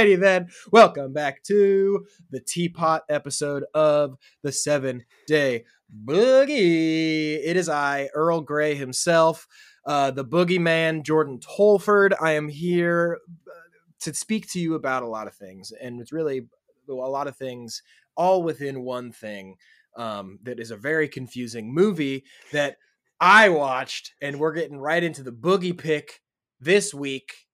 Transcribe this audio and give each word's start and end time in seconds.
Alrighty 0.00 0.18
then. 0.18 0.48
Welcome 0.72 1.12
back 1.12 1.42
to 1.44 2.06
the 2.30 2.40
Teapot 2.40 3.02
episode 3.10 3.64
of 3.74 4.16
the 4.42 4.50
Seven 4.50 5.04
Day 5.26 5.64
Boogie. 6.04 7.40
It 7.44 7.56
is 7.56 7.68
I, 7.68 8.08
Earl 8.14 8.40
Grey 8.40 8.74
himself, 8.74 9.46
uh, 9.86 10.10
the 10.10 10.24
boogeyman, 10.24 11.04
Jordan 11.04 11.40
Tolford. 11.40 12.14
I 12.20 12.32
am 12.32 12.48
here 12.48 13.18
uh, 13.46 13.50
to 14.00 14.14
speak 14.14 14.50
to 14.52 14.60
you 14.60 14.74
about 14.74 15.02
a 15.02 15.08
lot 15.08 15.26
of 15.26 15.34
things, 15.34 15.72
and 15.72 16.00
it's 16.00 16.12
really 16.12 16.48
a 16.88 16.92
lot 16.92 17.26
of 17.26 17.36
things 17.36 17.82
all 18.16 18.42
within 18.42 18.82
one 18.82 19.12
thing 19.12 19.56
um, 19.96 20.38
that 20.42 20.60
is 20.60 20.70
a 20.70 20.76
very 20.76 21.08
confusing 21.08 21.72
movie 21.72 22.24
that 22.52 22.76
I 23.20 23.48
watched, 23.48 24.14
and 24.20 24.38
we're 24.38 24.52
getting 24.52 24.78
right 24.78 25.02
into 25.02 25.22
the 25.22 25.32
boogie 25.32 25.76
pick 25.76 26.20
this 26.60 26.92
week 26.92 27.46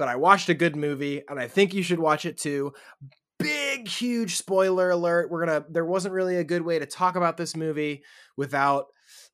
but 0.00 0.08
I 0.08 0.16
watched 0.16 0.48
a 0.48 0.54
good 0.54 0.76
movie 0.76 1.22
and 1.28 1.38
I 1.38 1.46
think 1.46 1.74
you 1.74 1.82
should 1.82 1.98
watch 1.98 2.24
it 2.24 2.38
too. 2.38 2.72
Big, 3.40 3.88
huge 3.88 4.36
spoiler 4.36 4.90
alert. 4.90 5.30
We're 5.30 5.46
gonna, 5.46 5.64
there 5.68 5.84
wasn't 5.84 6.14
really 6.14 6.36
a 6.36 6.44
good 6.44 6.62
way 6.62 6.78
to 6.78 6.86
talk 6.86 7.16
about 7.16 7.36
this 7.36 7.56
movie 7.56 8.02
without, 8.36 8.86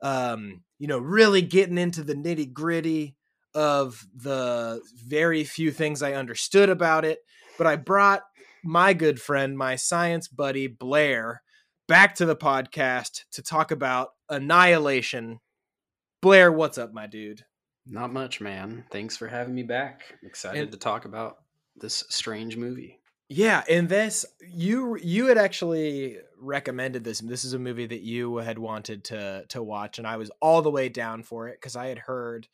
um, 0.03 0.63
you 0.79 0.87
know, 0.87 0.99
really 0.99 1.43
getting 1.43 1.79
into 1.79 2.03
the 2.03 2.15
nitty 2.15 2.53
gritty 2.53 3.17
of 3.55 4.07
the 4.15 4.81
very 5.07 5.45
few 5.45 5.71
things 5.71 6.03
I 6.03 6.13
understood 6.13 6.69
about 6.69 7.05
it. 7.05 7.21
But 7.59 7.67
I 7.67 7.77
brought 7.77 8.23
my 8.63 8.93
good 8.93 9.21
friend, 9.21 9.57
my 9.57 9.77
science 9.77 10.29
buddy, 10.29 10.67
Blair, 10.67 11.43
back 11.89 12.15
to 12.17 12.27
the 12.27 12.37
podcast 12.37 13.23
to 13.33 13.43
talk 13.43 13.71
about 13.71 14.11
Annihilation. 14.29 15.41
Blair, 16.21 16.51
what's 16.53 16.79
up, 16.79 16.93
my 16.93 17.07
dude? 17.07 17.45
Not 17.87 18.13
much, 18.13 18.41
man. 18.41 18.85
Thanks 18.91 19.17
for 19.17 19.29
having 19.29 19.55
me 19.55 19.63
back. 19.63 20.03
I'm 20.21 20.27
excited 20.29 20.63
And- 20.63 20.73
to 20.73 20.79
talk 20.79 21.05
about 21.05 21.39
this 21.77 22.05
strange 22.09 22.57
movie. 22.57 22.99
Yeah, 23.29 23.65
and 23.69 23.89
this 23.89 24.25
you 24.41 24.97
you 24.97 25.27
had 25.27 25.39
actually 25.39 26.19
recommended 26.39 27.03
this. 27.03 27.21
This 27.21 27.45
is 27.45 27.55
a 27.55 27.59
movie 27.59 27.87
that 27.87 28.03
you 28.03 28.37
had 28.37 28.59
wanted 28.59 29.05
to 29.05 29.47
to 29.49 29.63
watch, 29.63 29.99
and 29.99 30.07
I 30.07 30.17
was 30.17 30.31
all 30.41 30.63
the 30.63 30.71
way 30.71 30.89
down 30.89 31.23
for 31.25 31.49
it 31.49 31.57
because 31.61 31.75
I 31.77 31.87
had 31.89 31.99
heard 31.99 32.47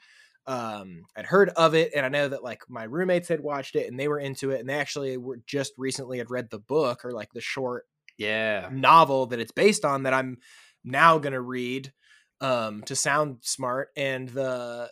um 0.47 1.05
I'd 1.17 1.27
heard 1.27 1.51
of 1.51 1.75
it, 1.75 1.93
and 1.95 2.07
I 2.07 2.09
know 2.09 2.29
that 2.29 2.43
like 2.43 2.63
my 2.71 2.85
roommates 2.85 3.29
had 3.29 3.41
watched 3.41 3.77
it 3.77 3.87
and 3.89 4.01
they 4.01 4.09
were 4.09 4.19
into 4.19 4.51
it, 4.51 4.61
and 4.61 4.69
they 4.69 4.79
actually 4.79 5.19
were 5.19 5.39
just 5.47 5.73
recently 5.77 6.17
had 6.19 6.31
read 6.31 6.49
the 6.51 6.59
book 6.61 7.05
or 7.05 7.13
like 7.13 7.33
the 7.35 7.41
short 7.43 7.87
Yeah. 8.17 8.71
novel 8.71 9.27
that 9.27 9.41
it's 9.41 9.53
based 9.53 9.85
on 9.85 10.05
that 10.05 10.15
I'm 10.15 10.39
now 10.85 11.19
gonna 11.19 11.41
read 11.43 11.93
um 12.41 12.83
to 12.85 12.97
sound 12.97 13.39
smart 13.43 13.91
and 13.97 14.29
the 14.29 14.91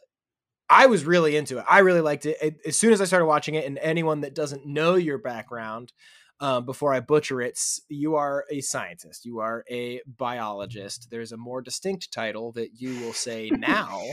I 0.71 0.87
was 0.87 1.05
really 1.05 1.37
into 1.37 1.59
it. 1.59 1.65
I 1.69 1.81
really 1.81 2.01
liked 2.01 2.27
it. 2.27 2.37
it. 2.41 2.57
As 2.65 2.77
soon 2.77 2.93
as 2.93 3.01
I 3.01 3.05
started 3.05 3.27
watching 3.27 3.57
it, 3.57 3.67
and 3.67 3.79
anyone 3.79 4.21
that 4.21 4.35
doesn't 4.35 4.65
know 4.65 4.95
your 4.95 5.19
background, 5.19 5.93
um, 6.39 6.65
before 6.65 6.95
I 6.95 7.01
butcher 7.01 7.41
it, 7.43 7.59
you 7.89 8.15
are 8.15 8.45
a 8.51 8.61
scientist. 8.61 9.25
You 9.25 9.41
are 9.41 9.65
a 9.71 10.01
biologist. 10.07 11.09
There's 11.11 11.33
a 11.33 11.37
more 11.37 11.61
distinct 11.61 12.13
title 12.13 12.53
that 12.53 12.81
you 12.81 12.99
will 13.01 13.13
say 13.13 13.51
now. 13.51 14.01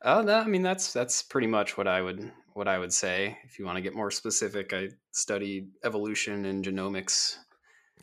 Oh, 0.00 0.22
no, 0.22 0.34
I 0.38 0.46
mean 0.46 0.62
that's 0.62 0.92
that's 0.92 1.24
pretty 1.24 1.48
much 1.48 1.76
what 1.76 1.88
I 1.88 2.00
would 2.00 2.30
what 2.54 2.68
I 2.68 2.78
would 2.78 2.92
say. 2.92 3.36
If 3.44 3.58
you 3.58 3.64
want 3.64 3.78
to 3.78 3.82
get 3.82 3.96
more 3.96 4.12
specific, 4.12 4.72
I 4.72 4.90
studied 5.10 5.70
evolution 5.84 6.44
and 6.44 6.64
genomics. 6.64 7.36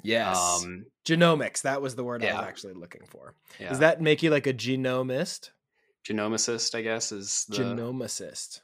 Yes. 0.03 0.37
Um, 0.37 0.87
Genomics. 1.05 1.61
That 1.61 1.81
was 1.81 1.95
the 1.95 2.03
word 2.03 2.21
I 2.21 2.33
was 2.33 2.43
actually 2.43 2.73
looking 2.73 3.03
for. 3.07 3.33
yeah. 3.59 3.69
Does 3.69 3.79
that 3.79 4.01
make 4.01 4.21
you 4.23 4.29
like 4.29 4.45
a 4.45 4.53
genomist? 4.53 5.51
Genomicist? 6.07 6.75
I 6.75 6.81
guess 6.81 7.11
is 7.11 7.45
the 7.49 7.57
Genomicist. 7.57 8.61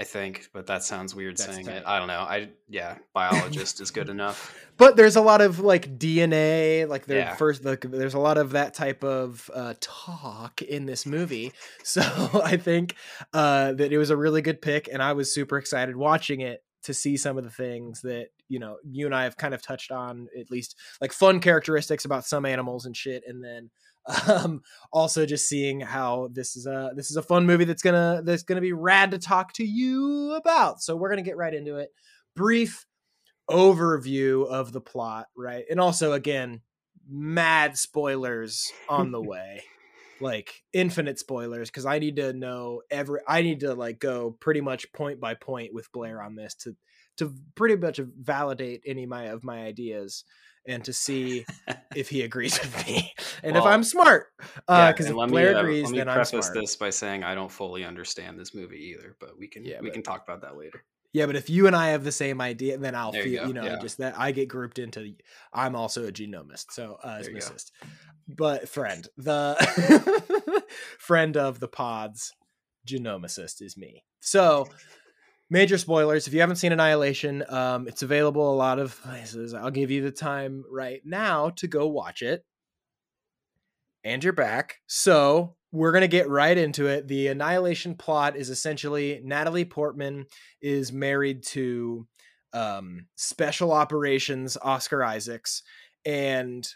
I 0.00 0.04
think, 0.04 0.48
but 0.54 0.68
that 0.68 0.84
sounds 0.84 1.12
weird 1.12 1.36
That's 1.38 1.52
saying 1.52 1.66
tight. 1.66 1.78
it. 1.78 1.82
I 1.84 1.98
don't 1.98 2.06
know. 2.06 2.20
I 2.20 2.50
yeah, 2.68 2.98
biologist 3.14 3.80
is 3.80 3.90
good 3.90 4.08
enough. 4.16 4.54
but 4.76 4.94
there's 4.96 5.16
a 5.16 5.20
lot 5.20 5.40
of 5.40 5.58
like 5.58 5.98
DNA, 5.98 6.86
like 6.88 7.06
there 7.06 7.18
Yeah. 7.18 7.34
first 7.34 7.64
like 7.64 7.80
there's 7.80 8.14
a 8.14 8.20
lot 8.20 8.38
of 8.38 8.52
that 8.52 8.74
type 8.74 9.02
of 9.02 9.50
uh, 9.52 9.74
talk 9.80 10.62
in 10.62 10.86
this 10.86 11.04
movie. 11.04 11.52
So 11.82 12.02
I 12.44 12.56
think 12.58 12.94
uh, 13.32 13.72
that 13.72 13.92
it 13.92 13.98
was 13.98 14.10
a 14.10 14.16
really 14.16 14.40
good 14.40 14.62
pick, 14.62 14.88
and 14.92 15.02
I 15.02 15.14
was 15.14 15.34
super 15.34 15.58
excited 15.58 15.96
watching 15.96 16.42
it 16.42 16.62
to 16.84 16.94
see 16.94 17.16
some 17.16 17.36
of 17.36 17.42
the 17.42 17.50
things 17.50 18.00
that 18.02 18.28
you 18.48 18.60
know 18.60 18.76
you 18.88 19.06
and 19.06 19.14
I 19.16 19.24
have 19.24 19.36
kind 19.36 19.52
of 19.52 19.62
touched 19.62 19.90
on, 19.90 20.28
at 20.38 20.48
least 20.48 20.76
like 21.00 21.12
fun 21.12 21.40
characteristics 21.40 22.04
about 22.04 22.24
some 22.24 22.44
animals 22.46 22.86
and 22.86 22.96
shit, 22.96 23.24
and 23.26 23.42
then 23.42 23.68
um 24.26 24.62
also 24.92 25.26
just 25.26 25.48
seeing 25.48 25.80
how 25.80 26.28
this 26.32 26.56
is 26.56 26.66
a 26.66 26.92
this 26.96 27.10
is 27.10 27.16
a 27.16 27.22
fun 27.22 27.46
movie 27.46 27.64
that's 27.64 27.82
gonna 27.82 28.22
that's 28.24 28.42
gonna 28.42 28.60
be 28.60 28.72
rad 28.72 29.10
to 29.10 29.18
talk 29.18 29.52
to 29.54 29.64
you 29.64 30.32
about. 30.32 30.80
So 30.80 30.96
we're 30.96 31.10
gonna 31.10 31.22
get 31.22 31.36
right 31.36 31.54
into 31.54 31.76
it. 31.76 31.90
Brief 32.34 32.86
overview 33.50 34.46
of 34.46 34.72
the 34.72 34.80
plot, 34.80 35.26
right? 35.36 35.64
And 35.70 35.80
also, 35.80 36.12
again, 36.12 36.60
mad 37.08 37.76
spoilers 37.76 38.70
on 38.88 39.10
the 39.10 39.22
way, 39.22 39.62
like 40.20 40.62
infinite 40.72 41.18
spoilers, 41.18 41.70
because 41.70 41.86
I 41.86 41.98
need 41.98 42.16
to 42.16 42.32
know 42.32 42.82
every. 42.90 43.20
I 43.26 43.42
need 43.42 43.60
to 43.60 43.74
like 43.74 43.98
go 44.00 44.32
pretty 44.40 44.60
much 44.60 44.92
point 44.92 45.20
by 45.20 45.34
point 45.34 45.72
with 45.74 45.90
Blair 45.92 46.22
on 46.22 46.34
this 46.36 46.54
to 46.56 46.76
to 47.18 47.34
pretty 47.54 47.76
much 47.76 47.98
validate 47.98 48.82
any 48.86 49.04
of 49.04 49.08
my 49.10 49.24
of 49.24 49.44
my 49.44 49.64
ideas 49.64 50.24
and 50.66 50.84
to 50.84 50.92
see 50.92 51.44
if 51.96 52.08
he 52.08 52.22
agrees 52.22 52.58
with 52.60 52.86
me 52.86 53.12
and 53.42 53.56
if 53.56 53.64
I'm 53.64 53.82
smart. 53.82 54.26
Yeah, 54.68 54.92
Because 54.92 55.06
and 55.06 55.14
if 55.14 55.18
let 55.18 55.26
me, 55.28 55.32
Blair 55.32 55.56
uh, 55.56 55.60
agrees, 55.60 55.84
let 55.84 55.92
me 55.92 55.98
then 55.98 56.08
I'm 56.08 56.14
preface 56.16 56.46
smart. 56.46 56.54
this 56.54 56.76
by 56.76 56.90
saying 56.90 57.24
I 57.24 57.34
don't 57.34 57.50
fully 57.50 57.84
understand 57.84 58.38
this 58.38 58.54
movie 58.54 58.94
either, 58.94 59.16
but 59.18 59.38
we 59.38 59.48
can 59.48 59.64
Yeah, 59.64 59.80
we 59.80 59.88
but- 59.88 59.94
can 59.94 60.02
talk 60.02 60.22
about 60.24 60.42
that 60.42 60.56
later. 60.56 60.84
Yeah, 61.14 61.24
but 61.24 61.36
if 61.36 61.48
you 61.48 61.66
and 61.66 61.74
I 61.74 61.88
have 61.88 62.04
the 62.04 62.12
same 62.12 62.38
idea, 62.42 62.76
then 62.76 62.94
I'll 62.94 63.12
There 63.12 63.22
feel 63.22 63.42
you 63.42 63.48
you, 63.48 63.54
know 63.54 63.64
yeah. 63.64 63.78
just 63.80 63.96
that 63.96 64.18
I 64.18 64.30
get 64.30 64.46
grouped 64.46 64.78
into. 64.78 65.14
I'm 65.54 65.74
also 65.74 66.06
a 66.06 66.12
genomist, 66.12 66.66
so 66.72 66.98
uh, 67.02 67.22
There 67.22 67.30
you 67.32 67.40
go. 67.40 67.46
But 68.28 68.68
friend, 68.68 69.08
the 69.16 69.56
friend 70.98 71.36
of 71.36 71.60
the 71.60 71.68
pods, 71.68 72.32
genomicist 72.86 73.62
is 73.62 73.76
me. 73.76 74.04
So 74.20 74.68
major 75.50 75.78
spoilers. 75.78 76.26
If 76.26 76.34
you 76.34 76.40
haven't 76.40 76.56
seen 76.56 76.72
Annihilation, 76.72 77.44
um, 77.48 77.88
it's 77.88 78.02
available 78.02 78.52
a 78.52 78.54
lot 78.54 78.78
of 78.78 79.00
places. 79.02 79.54
I'll 79.54 79.70
give 79.70 79.90
you 79.90 80.02
the 80.02 80.10
time 80.10 80.64
right 80.70 81.00
now 81.04 81.50
to 81.56 81.66
go 81.66 81.86
watch 81.86 82.22
it. 82.22 82.44
And 84.04 84.22
you're 84.22 84.32
back. 84.32 84.76
So 84.86 85.56
we're 85.72 85.92
gonna 85.92 86.08
get 86.08 86.28
right 86.28 86.56
into 86.56 86.86
it. 86.86 87.08
The 87.08 87.28
Annihilation 87.28 87.94
plot 87.94 88.36
is 88.36 88.50
essentially 88.50 89.20
Natalie 89.24 89.64
Portman 89.64 90.26
is 90.60 90.92
married 90.92 91.44
to 91.46 92.06
um, 92.52 93.06
Special 93.16 93.72
Operations 93.72 94.56
Oscar 94.62 95.04
Isaacs, 95.04 95.62
and 96.06 96.66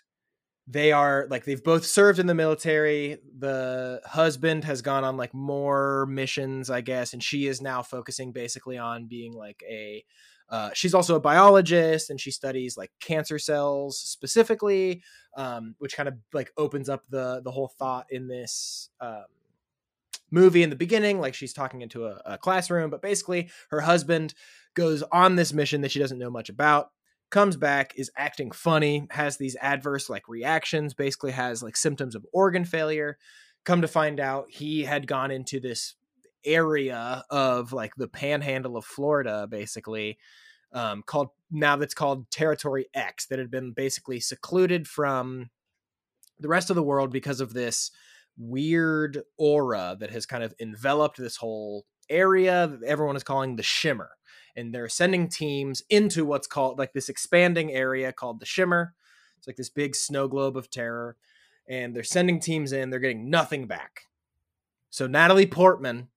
they 0.72 0.90
are 0.90 1.26
like 1.28 1.44
they've 1.44 1.62
both 1.62 1.84
served 1.84 2.18
in 2.18 2.26
the 2.26 2.34
military. 2.34 3.18
The 3.38 4.00
husband 4.06 4.64
has 4.64 4.80
gone 4.80 5.04
on 5.04 5.16
like 5.18 5.34
more 5.34 6.06
missions, 6.06 6.70
I 6.70 6.80
guess, 6.80 7.12
and 7.12 7.22
she 7.22 7.46
is 7.46 7.60
now 7.60 7.82
focusing 7.82 8.32
basically 8.32 8.78
on 8.78 9.06
being 9.06 9.34
like 9.34 9.62
a. 9.68 10.04
Uh, 10.48 10.70
she's 10.74 10.92
also 10.92 11.14
a 11.14 11.20
biologist 11.20 12.10
and 12.10 12.20
she 12.20 12.30
studies 12.30 12.76
like 12.76 12.90
cancer 13.00 13.38
cells 13.38 13.98
specifically, 13.98 15.02
um, 15.36 15.74
which 15.78 15.96
kind 15.96 16.08
of 16.08 16.14
like 16.32 16.52
opens 16.56 16.88
up 16.88 17.04
the 17.08 17.40
the 17.44 17.50
whole 17.50 17.68
thought 17.78 18.06
in 18.10 18.26
this 18.28 18.88
um, 19.00 19.24
movie 20.30 20.62
in 20.62 20.70
the 20.70 20.76
beginning. 20.76 21.20
Like 21.20 21.34
she's 21.34 21.52
talking 21.52 21.82
into 21.82 22.06
a, 22.06 22.20
a 22.24 22.38
classroom, 22.38 22.90
but 22.90 23.02
basically 23.02 23.50
her 23.70 23.80
husband 23.80 24.34
goes 24.74 25.02
on 25.12 25.36
this 25.36 25.52
mission 25.52 25.82
that 25.82 25.90
she 25.90 25.98
doesn't 25.98 26.18
know 26.18 26.30
much 26.30 26.48
about 26.48 26.90
comes 27.32 27.56
back 27.56 27.94
is 27.96 28.10
acting 28.16 28.52
funny 28.52 29.06
has 29.10 29.38
these 29.38 29.56
adverse 29.60 30.10
like 30.10 30.28
reactions 30.28 30.92
basically 30.92 31.32
has 31.32 31.62
like 31.62 31.76
symptoms 31.76 32.14
of 32.14 32.24
organ 32.32 32.64
failure. 32.64 33.18
Come 33.64 33.80
to 33.80 33.88
find 33.88 34.20
out 34.20 34.46
he 34.50 34.84
had 34.84 35.06
gone 35.06 35.30
into 35.30 35.58
this 35.58 35.94
area 36.44 37.24
of 37.30 37.72
like 37.72 37.94
the 37.96 38.08
panhandle 38.08 38.76
of 38.76 38.84
florida 38.84 39.46
basically 39.48 40.18
um, 40.72 41.02
called 41.06 41.28
now 41.52 41.76
that's 41.76 41.94
called 41.94 42.28
territory 42.30 42.86
x 42.94 43.26
that 43.26 43.38
had 43.38 43.50
been 43.50 43.72
basically 43.72 44.18
secluded 44.18 44.88
from 44.88 45.50
the 46.40 46.48
rest 46.48 46.68
of 46.68 46.74
the 46.74 46.82
world 46.82 47.12
because 47.12 47.40
of 47.40 47.54
this 47.54 47.92
weird 48.36 49.22
aura 49.38 49.96
that 50.00 50.10
has 50.10 50.26
kind 50.26 50.42
of 50.42 50.52
enveloped 50.58 51.16
this 51.16 51.36
whole 51.36 51.86
area 52.10 52.66
that 52.66 52.88
everyone 52.88 53.14
is 53.14 53.22
calling 53.22 53.54
the 53.54 53.62
shimmer 53.62 54.10
and 54.56 54.74
they're 54.74 54.88
sending 54.88 55.28
teams 55.28 55.82
into 55.88 56.24
what's 56.24 56.46
called 56.46 56.78
like 56.78 56.92
this 56.92 57.08
expanding 57.08 57.72
area 57.72 58.12
called 58.12 58.40
the 58.40 58.46
shimmer 58.46 58.94
it's 59.42 59.48
like 59.48 59.56
this 59.56 59.70
big 59.70 59.96
snow 59.96 60.28
globe 60.28 60.56
of 60.56 60.70
terror 60.70 61.16
and 61.68 61.94
they're 61.96 62.04
sending 62.04 62.38
teams 62.38 62.70
in. 62.70 62.90
They're 62.90 63.00
getting 63.00 63.28
nothing 63.28 63.66
back. 63.66 64.02
So 64.90 65.08
Natalie 65.08 65.46
Portman 65.46 66.08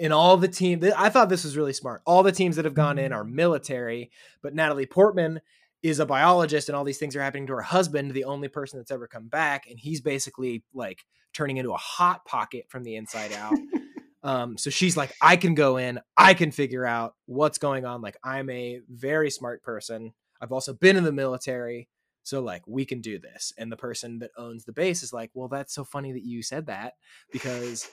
and 0.00 0.10
all 0.10 0.38
the 0.38 0.48
team, 0.48 0.82
I 0.96 1.10
thought 1.10 1.28
this 1.28 1.44
was 1.44 1.56
really 1.56 1.74
smart. 1.74 2.00
All 2.06 2.22
the 2.22 2.32
teams 2.32 2.56
that 2.56 2.64
have 2.64 2.72
gone 2.72 2.98
in 2.98 3.12
mm. 3.12 3.14
are 3.14 3.24
military, 3.24 4.10
but 4.42 4.54
Natalie 4.54 4.86
Portman 4.86 5.42
is 5.82 5.98
a 5.98 6.06
biologist, 6.06 6.68
and 6.68 6.76
all 6.76 6.84
these 6.84 6.98
things 6.98 7.16
are 7.16 7.20
happening 7.20 7.48
to 7.48 7.54
her 7.54 7.60
husband, 7.62 8.12
the 8.12 8.24
only 8.24 8.46
person 8.46 8.78
that's 8.78 8.92
ever 8.92 9.08
come 9.08 9.26
back, 9.26 9.68
and 9.68 9.80
he's 9.80 10.00
basically 10.00 10.62
like 10.72 11.04
turning 11.32 11.56
into 11.56 11.72
a 11.72 11.76
hot 11.76 12.24
pocket 12.24 12.66
from 12.68 12.84
the 12.84 12.94
inside 12.94 13.32
out. 13.32 13.54
Um, 14.22 14.56
so 14.56 14.70
she's 14.70 14.96
like, 14.96 15.12
I 15.20 15.36
can 15.36 15.54
go 15.54 15.76
in, 15.76 16.00
I 16.16 16.34
can 16.34 16.52
figure 16.52 16.86
out 16.86 17.14
what's 17.26 17.58
going 17.58 17.84
on. 17.84 18.02
Like, 18.02 18.16
I'm 18.22 18.48
a 18.50 18.80
very 18.88 19.30
smart 19.30 19.62
person. 19.62 20.12
I've 20.40 20.52
also 20.52 20.72
been 20.72 20.96
in 20.96 21.04
the 21.04 21.12
military. 21.12 21.88
So, 22.24 22.40
like, 22.40 22.62
we 22.68 22.84
can 22.84 23.00
do 23.00 23.18
this. 23.18 23.52
And 23.58 23.70
the 23.70 23.76
person 23.76 24.20
that 24.20 24.30
owns 24.36 24.64
the 24.64 24.72
base 24.72 25.02
is 25.02 25.12
like, 25.12 25.30
Well, 25.34 25.48
that's 25.48 25.74
so 25.74 25.82
funny 25.82 26.12
that 26.12 26.24
you 26.24 26.42
said 26.42 26.66
that 26.66 26.94
because 27.32 27.90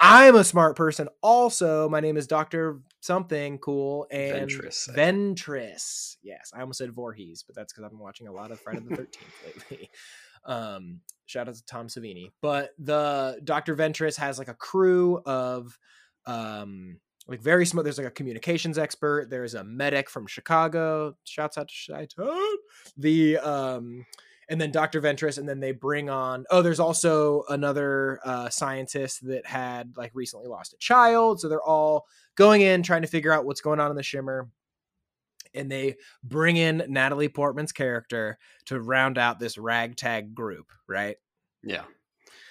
I'm 0.00 0.36
a 0.36 0.44
smart 0.44 0.76
person. 0.76 1.08
Also, 1.20 1.88
my 1.88 1.98
name 1.98 2.16
is 2.16 2.28
Dr. 2.28 2.80
Something 3.00 3.58
cool 3.58 4.06
and 4.10 4.48
Ventress. 4.48 4.88
Ventress. 4.88 6.16
Yes, 6.22 6.52
I 6.54 6.60
almost 6.60 6.78
said 6.78 6.92
Voorhees, 6.92 7.42
but 7.44 7.56
that's 7.56 7.72
because 7.72 7.84
I've 7.84 7.90
been 7.90 7.98
watching 7.98 8.28
a 8.28 8.32
lot 8.32 8.52
of 8.52 8.60
Friday 8.60 8.82
the 8.88 8.96
13th 8.96 9.10
lately. 9.44 9.90
Um, 10.44 11.02
shout 11.26 11.48
out 11.48 11.54
to 11.54 11.64
Tom 11.64 11.88
Savini. 11.88 12.30
But 12.40 12.70
the 12.78 13.40
Dr. 13.44 13.76
Ventress 13.76 14.16
has 14.16 14.38
like 14.38 14.48
a 14.48 14.54
crew 14.54 15.20
of 15.24 15.78
um 16.26 16.98
like 17.28 17.40
very 17.40 17.66
smart. 17.66 17.84
There's 17.84 17.98
like 17.98 18.06
a 18.06 18.10
communications 18.10 18.78
expert. 18.78 19.30
There's 19.30 19.54
a 19.54 19.64
medic 19.64 20.10
from 20.10 20.26
Chicago. 20.26 21.16
Shouts 21.24 21.56
out 21.56 21.68
to 21.68 21.92
Chi-town. 21.92 22.56
The 22.96 23.38
um 23.38 24.06
and 24.48 24.60
then 24.60 24.70
Dr. 24.70 25.00
Ventress, 25.00 25.38
and 25.38 25.48
then 25.48 25.60
they 25.60 25.72
bring 25.72 26.10
on. 26.10 26.44
Oh, 26.50 26.60
there's 26.62 26.80
also 26.80 27.44
another 27.48 28.20
uh, 28.22 28.50
scientist 28.50 29.26
that 29.26 29.46
had 29.46 29.96
like 29.96 30.10
recently 30.14 30.46
lost 30.46 30.74
a 30.74 30.76
child. 30.76 31.40
So 31.40 31.48
they're 31.48 31.62
all 31.62 32.06
going 32.34 32.60
in 32.60 32.82
trying 32.82 33.00
to 33.00 33.08
figure 33.08 33.32
out 33.32 33.46
what's 33.46 33.60
going 33.60 33.80
on 33.80 33.90
in 33.90 33.96
the 33.96 34.02
Shimmer 34.02 34.48
and 35.54 35.70
they 35.70 35.96
bring 36.22 36.56
in 36.56 36.84
Natalie 36.88 37.28
Portman's 37.28 37.72
character 37.72 38.38
to 38.66 38.80
round 38.80 39.18
out 39.18 39.38
this 39.38 39.58
ragtag 39.58 40.34
group, 40.34 40.66
right? 40.88 41.16
Yeah. 41.62 41.84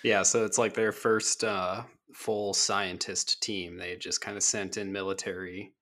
Yeah, 0.03 0.23
so 0.23 0.45
it's 0.45 0.57
like 0.57 0.73
their 0.73 0.91
first 0.91 1.43
uh, 1.43 1.83
full 2.13 2.53
scientist 2.53 3.41
team. 3.41 3.77
They 3.77 3.95
just 3.95 4.21
kind 4.21 4.37
of 4.37 4.43
sent 4.43 4.77
in 4.77 4.91
military 4.91 5.73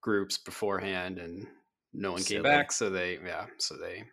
groups 0.00 0.38
beforehand 0.38 1.18
and 1.18 1.46
no 1.92 2.12
one 2.12 2.22
came 2.22 2.42
back, 2.42 2.72
so 2.72 2.90
they 2.90 3.18
yeah, 3.24 3.46
so 3.58 3.76
they 3.76 4.04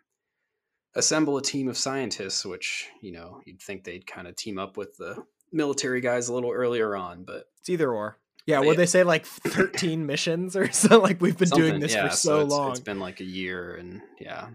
assemble 0.94 1.36
a 1.36 1.42
team 1.42 1.68
of 1.68 1.76
scientists 1.76 2.46
which, 2.46 2.88
you 3.02 3.12
know, 3.12 3.40
you'd 3.44 3.60
think 3.60 3.84
they'd 3.84 4.06
kind 4.06 4.26
of 4.26 4.36
team 4.36 4.58
up 4.58 4.76
with 4.76 4.96
the 4.96 5.22
military 5.52 6.00
guys 6.00 6.28
a 6.28 6.34
little 6.34 6.52
earlier 6.52 6.96
on, 6.96 7.24
but 7.24 7.44
It's 7.60 7.68
either 7.68 7.92
or. 7.92 8.18
Yeah, 8.46 8.60
would 8.60 8.76
they 8.76 8.86
say 8.86 9.04
like 9.04 9.26
13 9.26 10.06
missions 10.06 10.56
or 10.56 10.70
so? 10.72 11.00
Like 11.00 11.20
we've 11.20 11.36
been 11.36 11.48
doing 11.50 11.80
this 11.80 11.94
yeah, 11.94 12.08
for 12.08 12.14
so, 12.16 12.40
it's, 12.40 12.50
long. 12.50 12.70
It's 12.70 12.80
been 12.80 13.00
like 13.00 13.20
a 13.20 13.24
year 13.24 13.76
and 13.76 14.02
yeah. 14.20 14.48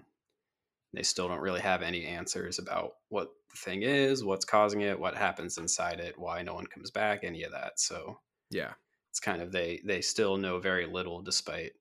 They 0.94 1.04
still 1.04 1.28
don't 1.28 1.42
really 1.42 1.62
have 1.62 1.84
any 1.84 2.06
answers 2.06 2.58
about 2.58 2.94
what 3.10 3.30
the 3.52 3.58
thing 3.58 3.84
is, 3.84 4.24
what's 4.24 4.46
causing 4.46 4.82
it, 4.82 5.00
what 5.00 5.16
happens 5.16 5.60
inside 5.60 6.00
it, 6.00 6.18
why 6.18 6.42
no 6.42 6.56
one 6.56 6.66
comes 6.66 6.90
back, 6.90 7.24
any 7.24 7.44
of 7.44 7.52
that. 7.52 7.80
So 7.80 8.20
yeah. 8.50 8.72
it's 9.12 9.20
kind 9.20 9.42
of 9.42 9.52
they 9.52 9.82
they 9.86 10.02
still 10.02 10.38
know 10.38 10.60
very 10.60 10.88
little 10.88 11.22
despite 11.22 11.74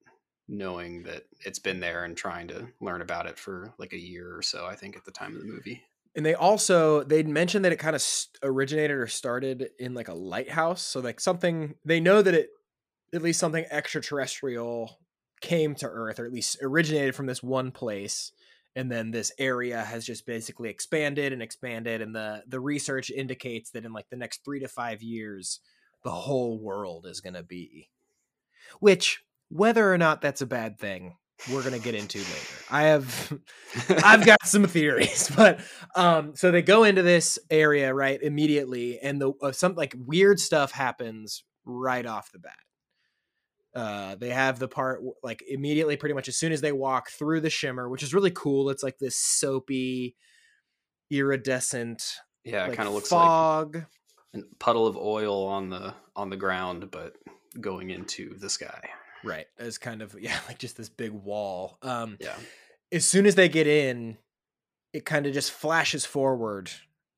knowing 0.48 1.02
that 1.02 1.24
it's 1.44 1.58
been 1.58 1.78
there 1.78 2.04
and 2.04 2.16
trying 2.16 2.48
to 2.48 2.66
learn 2.80 3.02
about 3.02 3.26
it 3.26 3.38
for 3.38 3.72
like 3.78 3.92
a 3.92 3.98
year 3.98 4.34
or 4.34 4.42
so 4.42 4.64
i 4.66 4.74
think 4.74 4.96
at 4.96 5.04
the 5.04 5.10
time 5.10 5.34
of 5.34 5.40
the 5.40 5.46
movie 5.46 5.82
And 6.16 6.24
they 6.26 6.34
also 6.34 7.04
they'd 7.04 7.28
mentioned 7.28 7.64
that 7.64 7.72
it 7.72 7.78
kind 7.78 7.94
of 7.94 8.04
originated 8.42 8.96
or 8.96 9.06
started 9.06 9.70
in 9.78 9.94
like 9.94 10.08
a 10.08 10.14
lighthouse. 10.14 10.82
So 10.82 11.00
like 11.00 11.20
something 11.20 11.74
they 11.84 12.00
know 12.00 12.22
that 12.22 12.34
it 12.34 12.48
at 13.14 13.22
least 13.22 13.40
something 13.40 13.64
extraterrestrial 13.70 14.98
came 15.40 15.74
to 15.76 15.86
Earth 15.86 16.18
or 16.18 16.26
at 16.26 16.32
least 16.32 16.58
originated 16.62 17.14
from 17.14 17.26
this 17.26 17.42
one 17.42 17.70
place. 17.70 18.32
And 18.76 18.90
then 18.92 19.10
this 19.10 19.32
area 19.38 19.82
has 19.82 20.04
just 20.04 20.26
basically 20.26 20.68
expanded 20.68 21.32
and 21.32 21.42
expanded. 21.42 22.00
And 22.02 22.14
the 22.14 22.42
the 22.46 22.60
research 22.60 23.10
indicates 23.10 23.70
that 23.70 23.84
in 23.84 23.92
like 23.92 24.08
the 24.10 24.16
next 24.16 24.44
three 24.44 24.60
to 24.60 24.68
five 24.68 25.02
years, 25.02 25.60
the 26.04 26.10
whole 26.10 26.58
world 26.58 27.06
is 27.06 27.20
gonna 27.20 27.42
be. 27.42 27.88
Which, 28.80 29.22
whether 29.48 29.92
or 29.92 29.98
not 29.98 30.20
that's 30.20 30.42
a 30.42 30.46
bad 30.46 30.78
thing, 30.78 31.16
we're 31.50 31.62
gonna 31.62 31.78
get 31.78 31.94
into 31.94 32.18
later. 32.18 32.54
I 32.70 32.82
have 32.84 33.38
I've 34.04 34.24
got 34.24 34.44
some 34.44 34.66
theories, 34.66 35.30
but 35.36 35.60
um, 35.94 36.34
so 36.36 36.50
they 36.50 36.62
go 36.62 36.84
into 36.84 37.02
this 37.02 37.38
area 37.50 37.92
right 37.94 38.20
immediately, 38.22 38.98
and 39.00 39.20
the 39.20 39.32
uh, 39.42 39.52
some 39.52 39.74
like 39.74 39.94
weird 39.96 40.40
stuff 40.40 40.72
happens 40.72 41.44
right 41.64 42.06
off 42.06 42.32
the 42.32 42.38
bat. 42.38 42.52
Uh, 43.74 44.14
they 44.16 44.30
have 44.30 44.58
the 44.58 44.68
part 44.68 45.00
like 45.22 45.42
immediately, 45.48 45.96
pretty 45.96 46.14
much 46.14 46.28
as 46.28 46.36
soon 46.36 46.52
as 46.52 46.60
they 46.60 46.72
walk 46.72 47.10
through 47.10 47.40
the 47.40 47.50
shimmer, 47.50 47.88
which 47.88 48.02
is 48.02 48.14
really 48.14 48.32
cool. 48.32 48.70
It's 48.70 48.82
like 48.82 48.98
this 48.98 49.16
soapy, 49.16 50.16
iridescent, 51.10 52.02
yeah 52.48 52.64
it 52.64 52.68
like 52.68 52.76
kind 52.76 52.88
of 52.88 52.94
looks 52.94 53.12
like 53.12 53.26
fog. 53.26 53.84
a 54.34 54.38
puddle 54.58 54.86
of 54.86 54.96
oil 54.96 55.46
on 55.46 55.70
the 55.70 55.94
on 56.16 56.30
the 56.30 56.36
ground 56.36 56.90
but 56.90 57.14
going 57.60 57.90
into 57.90 58.36
the 58.38 58.48
sky 58.48 58.88
right, 59.24 59.46
as 59.58 59.78
kind 59.78 60.02
of 60.02 60.14
yeah, 60.20 60.38
like 60.48 60.58
just 60.58 60.76
this 60.76 60.88
big 60.88 61.12
wall. 61.12 61.78
Um, 61.82 62.16
yeah 62.20 62.36
as 62.92 63.04
soon 63.04 63.26
as 63.26 63.34
they 63.34 63.48
get 63.48 63.66
in, 63.66 64.16
it 64.92 65.04
kind 65.04 65.26
of 65.26 65.34
just 65.34 65.52
flashes 65.52 66.04
forward 66.04 66.70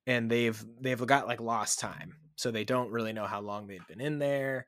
and 0.07 0.31
they've 0.31 0.63
they've 0.81 1.07
got 1.07 1.27
like 1.27 1.41
lost 1.41 1.79
time. 1.79 2.17
So 2.37 2.51
they 2.51 2.65
don't 2.65 2.91
really 2.91 3.13
know 3.13 3.27
how 3.27 3.41
long 3.41 3.67
they've 3.67 3.87
been 3.87 4.01
in 4.01 4.19
there. 4.19 4.67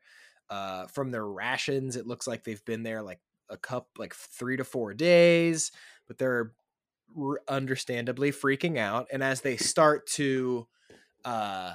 Uh 0.48 0.86
from 0.86 1.10
their 1.10 1.26
rations, 1.26 1.96
it 1.96 2.06
looks 2.06 2.26
like 2.26 2.44
they've 2.44 2.64
been 2.64 2.82
there 2.82 3.02
like 3.02 3.20
a 3.48 3.56
cup 3.56 3.88
like 3.98 4.14
3 4.14 4.56
to 4.58 4.64
4 4.64 4.94
days, 4.94 5.72
but 6.06 6.18
they're 6.18 6.52
r- 7.18 7.40
understandably 7.48 8.30
freaking 8.30 8.78
out 8.78 9.08
and 9.12 9.22
as 9.22 9.40
they 9.40 9.56
start 9.56 10.06
to 10.08 10.66
uh 11.24 11.74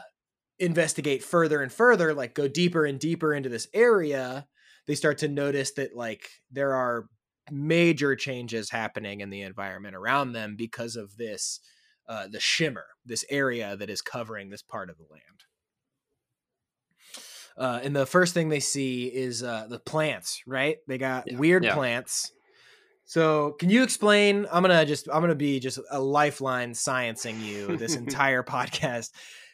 investigate 0.59 1.23
further 1.23 1.61
and 1.61 1.71
further, 1.71 2.13
like 2.13 2.33
go 2.33 2.47
deeper 2.47 2.85
and 2.85 2.99
deeper 2.99 3.33
into 3.33 3.49
this 3.49 3.67
area, 3.73 4.47
they 4.87 4.95
start 4.95 5.19
to 5.19 5.27
notice 5.27 5.73
that 5.73 5.95
like 5.95 6.29
there 6.51 6.73
are 6.73 7.09
major 7.51 8.15
changes 8.15 8.69
happening 8.69 9.21
in 9.21 9.29
the 9.29 9.41
environment 9.41 9.95
around 9.95 10.33
them 10.33 10.55
because 10.55 10.95
of 10.95 11.15
this 11.17 11.59
uh, 12.07 12.27
the 12.27 12.39
shimmer 12.39 12.85
this 13.05 13.25
area 13.29 13.75
that 13.75 13.89
is 13.89 14.01
covering 14.01 14.49
this 14.49 14.61
part 14.61 14.89
of 14.89 14.97
the 14.97 15.05
land. 15.11 15.43
Uh, 17.57 17.79
and 17.83 17.95
the 17.95 18.05
first 18.05 18.33
thing 18.33 18.49
they 18.49 18.59
see 18.59 19.07
is 19.07 19.43
uh, 19.43 19.67
the 19.67 19.79
plants 19.79 20.41
right? 20.45 20.77
They 20.87 20.97
got 20.97 21.25
Yeah, 21.27 21.37
weird 21.37 21.63
yeah. 21.63 21.73
plants. 21.73 22.31
So 23.05 23.53
can 23.53 23.69
you 23.69 23.83
explain? 23.83 24.47
I'm 24.51 24.61
gonna 24.63 24.85
just 24.85 25.07
i'm 25.09 25.21
gonna 25.21 25.35
be 25.35 25.59
just 25.59 25.79
a 25.89 25.99
lifeline 25.99 26.73
sciencing 26.73 27.41
you 27.41 27.77
this 27.77 27.95
entire 28.03 28.43
podcast. 28.43 29.11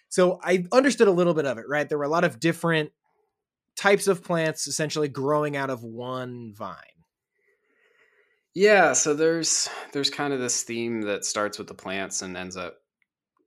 So 0.09 0.39
i 0.43 0.65
understood 0.71 1.07
a 1.07 1.11
little 1.11 1.33
bit 1.33 1.45
of 1.45 1.57
it 1.57 1.65
right? 1.67 1.87
There 1.87 1.97
were 1.97 2.03
a 2.03 2.09
lot 2.09 2.23
of 2.23 2.39
different 2.39 2.91
types 3.75 4.07
of 4.07 4.23
plants 4.23 4.67
essentially 4.67 5.07
growing 5.07 5.55
out 5.55 5.69
of 5.69 5.83
one 5.83 6.53
vine. 6.53 6.75
Yeah 8.53 8.93
so 8.93 9.13
there's 9.13 9.67
there's 9.93 10.09
kind 10.09 10.33
of 10.33 10.39
this 10.39 10.63
theme 10.63 11.01
that 11.01 11.25
starts 11.25 11.57
with 11.57 11.67
the 11.67 11.73
plants 11.73 12.21
and 12.21 12.37
ends 12.37 12.55
up 12.55 12.75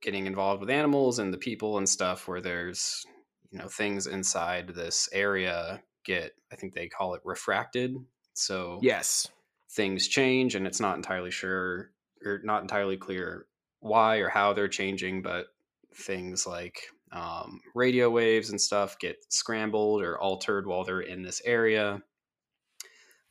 getting 0.01 0.25
involved 0.27 0.61
with 0.61 0.69
animals 0.69 1.19
and 1.19 1.33
the 1.33 1.37
people 1.37 1.77
and 1.77 1.87
stuff 1.87 2.27
where 2.27 2.41
there's 2.41 3.05
you 3.51 3.57
know 3.57 3.67
things 3.67 4.07
inside 4.07 4.69
this 4.69 5.07
area 5.13 5.81
get 6.03 6.33
i 6.51 6.55
think 6.55 6.73
they 6.73 6.87
call 6.87 7.13
it 7.13 7.21
refracted. 7.23 7.95
So 8.33 8.79
yes. 8.83 9.27
things 9.71 10.07
change 10.07 10.55
and 10.55 10.67
it's 10.67 10.79
not 10.79 10.95
entirely 10.97 11.31
sure 11.31 11.91
or 12.23 12.41
not 12.43 12.61
entirely 12.61 12.97
clear 12.97 13.47
why 13.79 14.17
or 14.17 14.29
how 14.29 14.53
they're 14.53 14.67
changing 14.67 15.21
but 15.21 15.47
things 15.95 16.45
like 16.45 16.81
um, 17.11 17.61
radio 17.75 18.09
waves 18.09 18.49
and 18.49 18.59
stuff 18.59 18.99
get 18.99 19.17
scrambled 19.29 20.01
or 20.01 20.19
altered 20.19 20.67
while 20.67 20.83
they're 20.83 21.01
in 21.01 21.23
this 21.23 21.41
area. 21.45 22.01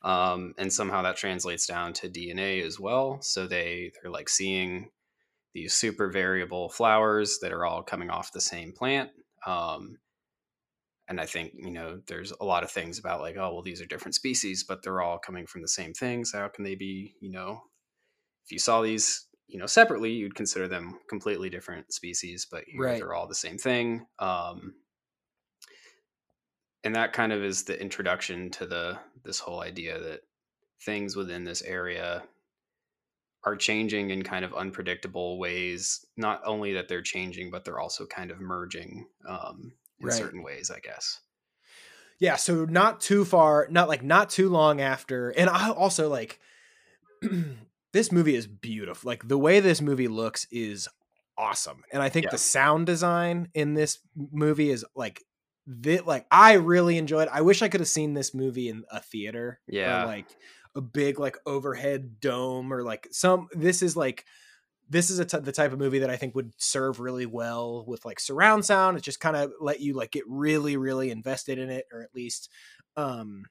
Um, 0.03 0.55
and 0.59 0.73
somehow 0.73 1.03
that 1.03 1.17
translates 1.17 1.67
down 1.67 1.93
to 1.95 2.09
dna 2.09 2.65
as 2.65 2.79
well. 2.79 3.19
So 3.23 3.47
they 3.47 3.93
they're 4.03 4.11
like 4.11 4.29
seeing 4.29 4.91
these 5.55 5.75
super 5.75 6.11
variable 6.11 6.69
flowers 6.69 7.39
that 7.41 7.53
are 7.53 7.65
all 7.65 7.83
coming 7.83 8.11
off 8.11 8.33
the 8.33 8.41
same 8.41 8.73
plant 8.73 9.11
um, 9.47 9.99
and 11.09 11.21
I 11.21 11.27
think 11.27 11.53
you 11.55 11.71
know 11.71 12.01
there's 12.07 12.33
a 12.41 12.45
lot 12.45 12.63
of 12.63 12.71
things 12.71 12.99
about 12.99 13.21
like 13.21 13.37
oh 13.37 13.55
well 13.55 13.63
these 13.63 13.81
are 13.81 13.87
different 13.87 14.15
species 14.15 14.65
but 14.65 14.83
they're 14.83 15.01
all 15.01 15.19
coming 15.19 15.47
from 15.47 15.63
the 15.63 15.69
same 15.69 15.93
thing 15.93 16.25
so 16.25 16.39
how 16.39 16.49
can 16.49 16.65
they 16.65 16.75
be 16.75 17.15
you 17.21 17.31
know 17.31 17.63
if 18.45 18.53
you 18.53 18.59
saw 18.59 18.83
these 18.83 19.27
you 19.49 19.59
know 19.59 19.67
separately 19.67 20.13
you'd 20.13 20.35
consider 20.35 20.69
them 20.69 20.99
completely 21.09 21.51
different 21.51 21.93
species 21.93 22.47
but 22.51 22.65
Right. 22.73 22.99
they're 22.99 23.15
all 23.15 23.27
the 23.29 23.35
same 23.35 23.59
thing 23.59 24.07
um 24.19 24.75
and 26.85 26.95
that 26.95 27.13
kind 27.13 27.33
of 27.33 27.43
is 27.43 27.65
the 27.65 27.81
introduction 27.81 28.51
to 28.51 28.67
the 28.67 28.99
this 29.25 29.41
whole 29.41 29.61
idea 29.61 29.99
that 29.99 30.23
things 30.81 31.17
within 31.17 31.45
this 31.45 31.63
area 31.63 32.29
are 33.45 33.57
changing 33.57 34.11
in 34.11 34.23
kind 34.23 34.45
of 34.45 34.53
unpredictable 34.55 35.39
ways. 35.39 36.05
Not 36.17 36.43
only 36.45 36.73
that 36.75 36.89
they're 36.89 37.03
changing, 37.03 37.51
but 37.51 37.65
they're 37.65 37.79
also 37.79 38.07
kind 38.07 38.31
of 38.31 38.41
merging 38.41 39.09
um, 39.27 39.75
in 40.01 40.11
Right. 40.11 40.11
certain 40.11 40.43
ways, 40.43 40.71
I 40.71 40.81
guess. 40.81 41.21
Yeah, 42.19 42.37
so 42.37 42.65
not 42.65 43.01
too 43.01 43.25
far, 43.25 43.69
not 43.71 43.89
like 43.89 44.03
not 44.03 44.31
too 44.31 44.49
long 44.49 44.81
after. 44.81 45.31
And 45.31 45.51
I 45.51 45.71
also 45.71 46.09
like 46.09 46.41
this 47.97 48.13
movie 48.13 48.35
is 48.37 48.47
beautiful. 48.47 49.09
Like 49.09 49.27
the 49.27 49.39
way 49.39 49.61
this 49.61 49.81
movie 49.81 50.09
looks 50.09 50.47
is 50.51 50.87
awesome. 51.39 51.83
And 51.93 52.03
I 52.03 52.09
think 52.11 52.25
Yeah. 52.25 52.31
the 52.33 52.39
sound 52.39 52.87
design 52.87 53.49
in 53.55 53.73
this 53.75 53.99
movie 54.15 54.71
is 54.71 54.85
like 54.95 55.23
the, 55.67 56.01
like 56.01 56.27
I 56.31 56.55
really 56.55 56.99
enjoyed. 56.99 57.29
I 57.33 57.41
wish 57.41 57.63
I 57.63 57.69
could 57.69 57.81
have 57.81 57.89
seen 57.89 58.15
this 58.15 58.35
movie 58.35 58.69
in 58.69 58.85
a 58.91 59.01
theater. 59.01 59.61
Yeah. 59.67 60.03
Or 60.03 60.07
like 60.07 60.27
a 60.75 60.81
big 60.81 61.19
like 61.19 61.39
overhead 61.47 62.21
dome 62.21 62.73
or 62.73 62.83
like 62.83 63.09
some 63.11 63.49
this 63.53 63.81
is 63.83 63.97
like 63.97 64.27
this 64.89 65.11
is 65.11 65.19
a 65.19 65.25
t- 65.25 65.39
the 65.39 65.51
type 65.53 65.73
of 65.73 65.79
movie 65.79 65.99
that 66.01 66.11
I 66.11 66.17
think 66.17 66.35
would 66.35 66.53
serve 66.59 67.01
really 67.01 67.27
well 67.27 67.85
with 67.87 68.05
like 68.05 68.21
surround 68.21 68.65
sound. 68.65 68.97
It 68.97 69.03
just 69.03 69.19
kind 69.21 69.35
of 69.37 69.53
let 69.61 69.81
you 69.81 69.95
like 69.95 70.13
get 70.13 70.23
really, 70.29 70.77
really 70.77 71.11
invested 71.11 71.59
in 71.59 71.71
it, 71.71 71.87
or 71.93 72.03
at 72.03 72.15
least, 72.15 72.51
um, 72.97 73.47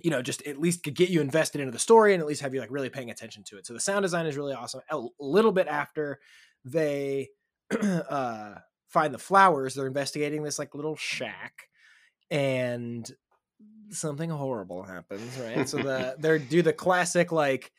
you 0.00 0.10
know, 0.10 0.22
just 0.22 0.46
at 0.46 0.60
least 0.60 0.82
could 0.82 0.94
get 0.94 1.10
you 1.10 1.20
invested 1.20 1.60
into 1.60 1.72
the 1.72 1.78
story 1.78 2.14
and 2.14 2.20
at 2.20 2.26
least 2.26 2.42
have 2.42 2.54
you 2.54 2.60
like 2.60 2.70
really 2.70 2.90
paying 2.90 3.10
attention 3.10 3.42
to 3.44 3.58
it. 3.58 3.66
So 3.66 3.72
the 3.72 3.80
sound 3.80 4.02
design 4.02 4.26
is 4.26 4.36
really 4.36 4.54
awesome. 4.54 4.80
A 4.90 5.00
little 5.20 5.52
bit 5.52 5.66
after 5.68 6.20
they 6.64 7.28
uh, 7.80 8.54
find 8.88 9.14
the 9.14 9.18
flowers, 9.18 9.74
they're 9.74 9.86
investigating 9.86 10.42
this 10.42 10.58
like 10.58 10.74
little 10.74 10.96
shack, 10.96 11.68
and 12.30 13.08
something 13.90 14.30
horrible 14.30 14.82
happens. 14.82 15.38
Right, 15.38 15.68
so 15.68 15.78
the 15.78 16.16
they 16.18 16.38
do 16.38 16.62
the 16.62 16.72
classic 16.72 17.32
like 17.32 17.72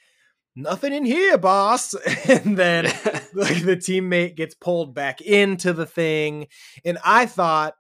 nothing 0.55 0.93
in 0.93 1.05
here, 1.05 1.37
boss, 1.37 1.93
and 2.27 2.57
then 2.57 2.85
like 3.33 3.63
the 3.63 3.77
teammate 3.77 4.35
gets 4.35 4.55
pulled 4.55 4.93
back 4.93 5.21
into 5.21 5.73
the 5.73 5.85
thing 5.85 6.47
and 6.83 6.97
i 7.03 7.25
thought 7.25 7.75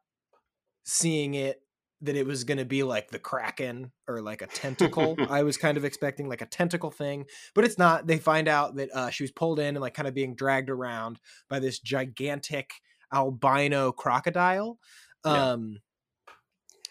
seeing 0.83 1.33
it 1.33 1.61
that 2.01 2.15
it 2.15 2.25
was 2.25 2.43
going 2.43 2.57
to 2.57 2.65
be 2.65 2.83
like 2.83 3.09
the 3.09 3.19
kraken 3.19 3.91
or 4.07 4.21
like 4.21 4.41
a 4.41 4.47
tentacle 4.47 5.15
i 5.29 5.43
was 5.43 5.57
kind 5.57 5.77
of 5.77 5.85
expecting 5.85 6.27
like 6.27 6.41
a 6.41 6.45
tentacle 6.45 6.91
thing 6.91 7.25
but 7.53 7.63
it's 7.63 7.77
not 7.77 8.05
they 8.07 8.17
find 8.17 8.47
out 8.47 8.75
that 8.75 8.89
uh, 8.93 9.09
she 9.09 9.23
was 9.23 9.31
pulled 9.31 9.59
in 9.59 9.75
and 9.75 9.79
like 9.79 9.93
kind 9.93 10.07
of 10.07 10.13
being 10.13 10.35
dragged 10.35 10.69
around 10.69 11.19
by 11.49 11.59
this 11.59 11.79
gigantic 11.79 12.71
albino 13.13 13.91
crocodile 13.91 14.77
Yeah. 15.25 15.51
um 15.53 15.79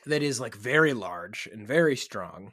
that 0.06 0.23
is 0.23 0.40
like 0.40 0.54
very 0.54 0.92
large 0.92 1.49
and 1.52 1.66
very 1.66 1.96
strong 1.96 2.52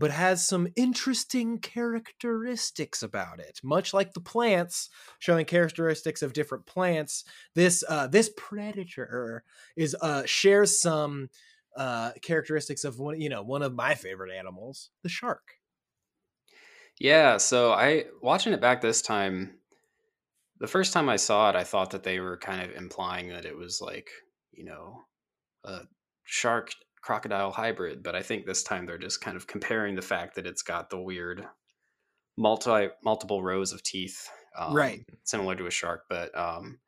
but 0.00 0.12
has 0.12 0.46
some 0.46 0.68
interesting 0.76 1.58
characteristics 1.58 3.02
about 3.02 3.40
it. 3.40 3.58
Much 3.64 3.92
like 3.92 4.14
the 4.14 4.20
plants 4.20 4.88
showing 5.18 5.44
characteristics 5.44 6.22
of 6.22 6.32
different 6.32 6.66
plants, 6.66 7.24
this 7.56 7.82
uh, 7.88 8.06
this 8.06 8.30
predator 8.36 9.42
is 9.76 9.96
uh, 10.00 10.22
shares 10.24 10.80
some 10.80 11.28
uh, 11.78 12.12
characteristics 12.22 12.84
of 12.84 13.00
one 13.00 13.20
you 13.20 13.30
know 13.30 13.42
one 13.42 13.62
of 13.62 13.74
my 13.74 13.94
favorite 13.96 14.32
animals, 14.34 14.90
the 15.02 15.10
shark. 15.10 15.56
Yeah, 16.98 17.36
so 17.36 17.72
I 17.72 18.06
watching 18.22 18.52
it 18.52 18.60
back 18.60 18.80
this 18.80 19.02
time, 19.02 19.60
the 20.58 20.66
first 20.68 20.92
time 20.92 21.08
I 21.08 21.16
saw 21.16 21.50
it, 21.50 21.56
I 21.56 21.64
thought 21.64 21.90
that 21.90 22.02
they 22.02 22.20
were 22.20 22.36
kind 22.36 22.62
of 22.62 22.76
implying 22.76 23.28
that 23.30 23.44
it 23.46 23.56
was 23.56 23.80
like, 23.80 24.10
you 24.52 24.64
know, 24.64 25.04
a 25.64 25.82
shark 26.24 26.72
crocodile 27.02 27.52
hybrid, 27.52 28.02
but 28.02 28.16
I 28.16 28.22
think 28.22 28.46
this 28.46 28.62
time 28.64 28.86
they're 28.86 28.98
just 28.98 29.20
kind 29.22 29.36
of 29.36 29.46
comparing 29.46 29.96
the 29.96 30.02
fact 30.02 30.36
that 30.36 30.46
it's 30.46 30.62
got 30.62 30.90
the 30.90 31.00
weird 31.00 31.46
multi 32.36 32.88
multiple 33.04 33.42
rows 33.42 33.72
of 33.72 33.82
teeth, 33.82 34.30
um, 34.56 34.92
Right. 34.92 35.04
similar 35.24 35.56
to 35.56 35.66
a 35.66 35.70
shark, 35.72 36.06
but 36.10 36.36
um, 36.38 36.80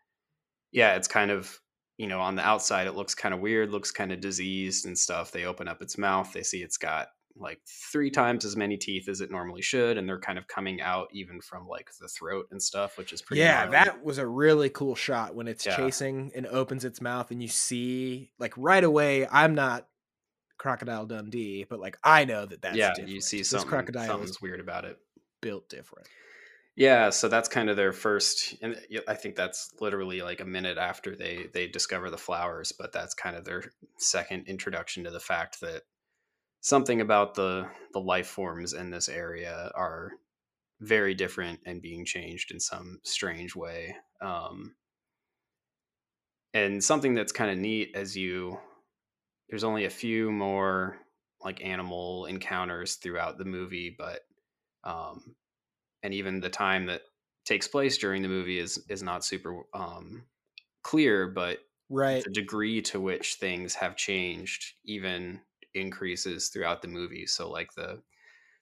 yeah, 0.72 0.96
it's 0.96 1.08
kind 1.08 1.30
of 1.30 1.60
you 2.00 2.06
know 2.06 2.20
on 2.20 2.34
the 2.34 2.42
outside 2.42 2.86
it 2.86 2.94
looks 2.94 3.14
kind 3.14 3.34
of 3.34 3.40
weird, 3.40 3.70
looks 3.70 3.90
kind 3.90 4.10
of 4.12 4.20
diseased 4.20 4.86
and 4.86 4.96
stuff. 4.98 5.30
They 5.32 5.44
open 5.44 5.68
up 5.68 5.82
its 5.82 5.98
mouth, 5.98 6.32
they 6.32 6.42
see 6.42 6.62
it's 6.62 6.78
got 6.78 7.08
like 7.36 7.60
three 7.92 8.10
times 8.10 8.44
as 8.44 8.56
many 8.56 8.76
teeth 8.76 9.08
as 9.08 9.20
it 9.20 9.30
normally 9.30 9.62
should, 9.62 9.96
and 9.98 10.08
they're 10.08 10.18
kind 10.18 10.38
of 10.38 10.48
coming 10.48 10.80
out 10.80 11.08
even 11.12 11.40
from 11.40 11.66
like 11.68 11.88
the 12.00 12.08
throat 12.08 12.46
and 12.50 12.60
stuff, 12.62 12.98
which 12.98 13.12
is 13.12 13.22
pretty. 13.22 13.40
Yeah, 13.42 13.64
gnarly. 13.64 13.70
that 13.72 14.04
was 14.04 14.18
a 14.18 14.26
really 14.26 14.68
cool 14.70 14.94
shot 14.94 15.34
when 15.34 15.46
it's 15.46 15.64
Yeah. 15.66 15.76
chasing 15.76 16.32
and 16.34 16.46
opens 16.46 16.84
its 16.84 17.00
mouth 17.00 17.30
and 17.30 17.40
you 17.42 17.48
see 17.48 18.30
like 18.38 18.54
right 18.56 18.82
away. 18.82 19.26
I'm 19.30 19.54
not 19.54 19.86
Crocodile 20.58 21.06
Dundee, 21.06 21.64
but 21.68 21.80
like 21.80 21.96
I 22.02 22.24
know 22.24 22.44
that 22.46 22.62
that's 22.62 22.76
yeah, 22.76 22.88
different. 22.90 23.10
you 23.10 23.20
see 23.20 23.38
this 23.38 23.50
something, 23.50 23.68
crocodile 23.68 24.06
something's 24.06 24.30
is 24.30 24.42
weird 24.42 24.60
about 24.60 24.84
it. 24.84 24.98
built 25.40 25.68
different. 25.68 26.06
Yeah, 26.76 27.10
so 27.10 27.28
that's 27.28 27.48
kind 27.48 27.68
of 27.68 27.76
their 27.76 27.92
first, 27.92 28.54
and 28.62 28.76
I 29.06 29.14
think 29.14 29.36
that's 29.36 29.70
literally 29.80 30.22
like 30.22 30.40
a 30.40 30.44
minute 30.46 30.78
after 30.78 31.14
they 31.14 31.48
they 31.52 31.66
discover 31.66 32.10
the 32.10 32.16
flowers. 32.18 32.72
But 32.72 32.92
that's 32.92 33.14
kind 33.14 33.36
of 33.36 33.44
their 33.44 33.64
second 33.98 34.46
introduction 34.46 35.04
to 35.04 35.10
the 35.10 35.20
fact 35.20 35.60
that 35.60 35.82
something 36.62 37.00
about 37.00 37.34
the 37.34 37.68
the 37.92 38.00
life 38.00 38.28
forms 38.28 38.74
in 38.74 38.90
this 38.90 39.08
area 39.08 39.72
are 39.76 40.12
very 40.80 41.14
different 41.14 41.60
and 41.66 41.82
being 41.82 42.04
changed 42.06 42.52
in 42.52 42.60
some 42.60 43.00
strange 43.04 43.56
way. 43.56 43.96
Um, 44.22 44.76
and 46.54 46.82
something 46.82 47.14
that's 47.14 47.32
kind 47.32 47.50
of 47.50 47.58
neat 47.58 47.90
as 47.94 48.16
you 48.16 48.58
there's 49.48 49.64
only 49.64 49.84
a 49.84 49.90
few 49.90 50.30
more 50.32 50.98
like 51.44 51.64
animal 51.64 52.26
encounters 52.26 52.96
throughout 52.96 53.38
the 53.38 53.44
movie, 53.44 53.94
but 53.98 54.20
um, 54.84 55.34
and 56.02 56.14
even 56.14 56.40
the 56.40 56.50
time 56.50 56.86
that 56.86 57.02
takes 57.44 57.68
place 57.68 57.98
during 57.98 58.22
the 58.22 58.28
movie 58.28 58.58
is 58.58 58.78
is 58.88 59.02
not 59.02 59.24
super 59.24 59.62
um, 59.74 60.26
clear, 60.82 61.28
but 61.28 61.60
Right. 61.90 62.26
the 62.26 62.30
degree 62.32 62.82
to 62.82 63.00
which 63.00 63.36
things 63.36 63.74
have 63.76 63.96
changed 63.96 64.74
even 64.84 65.42
increases 65.74 66.48
throughout 66.48 66.82
the 66.82 66.88
movie. 66.88 67.26
So 67.26 67.50
like 67.50 67.74
the 67.74 68.02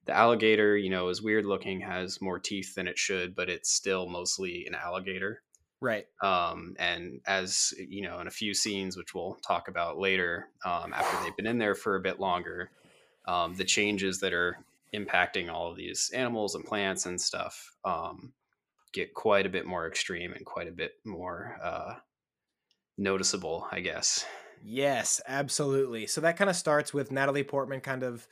the 0.06 0.12
alligator, 0.14 0.76
you 0.76 0.90
know, 0.90 1.08
is 1.08 1.22
weird 1.22 1.46
looking, 1.46 1.80
has 1.82 2.20
more 2.22 2.38
teeth 2.40 2.74
than 2.74 2.88
it 2.88 2.98
should, 2.98 3.34
but 3.34 3.50
it's 3.50 3.70
still 3.70 4.08
mostly 4.08 4.66
an 4.66 4.74
alligator. 4.74 5.42
Right. 5.80 6.08
Um, 6.22 6.74
and 6.78 7.20
as 7.26 7.72
you 7.78 8.02
know, 8.02 8.18
in 8.20 8.26
a 8.26 8.30
few 8.32 8.52
scenes, 8.54 8.96
which 8.96 9.14
we'll 9.14 9.36
talk 9.36 9.68
about 9.68 9.98
later, 9.98 10.50
um, 10.64 10.92
after 10.92 11.22
they've 11.22 11.36
been 11.36 11.46
in 11.46 11.58
there 11.58 11.76
for 11.76 11.94
a 11.96 12.00
bit 12.00 12.18
longer, 12.18 12.72
um, 13.26 13.54
the 13.54 13.64
changes 13.64 14.20
that 14.20 14.32
are 14.32 14.64
impacting 14.94 15.50
all 15.50 15.70
of 15.70 15.76
these 15.76 16.10
animals 16.14 16.54
and 16.54 16.64
plants 16.64 17.06
and 17.06 17.20
stuff 17.20 17.72
um, 17.84 18.32
get 18.92 19.14
quite 19.14 19.46
a 19.46 19.50
bit 19.50 19.66
more 19.66 19.86
extreme 19.86 20.32
and 20.32 20.44
quite 20.44 20.68
a 20.68 20.72
bit 20.72 20.92
more 21.04 21.56
uh, 21.62 21.94
noticeable, 22.96 23.66
I 23.70 23.80
guess. 23.80 24.24
Yes, 24.62 25.20
absolutely. 25.26 26.06
So 26.06 26.20
that 26.22 26.36
kind 26.36 26.50
of 26.50 26.56
starts 26.56 26.92
with 26.92 27.12
Natalie 27.12 27.44
Portman 27.44 27.80
kind 27.80 28.02
of 28.02 28.26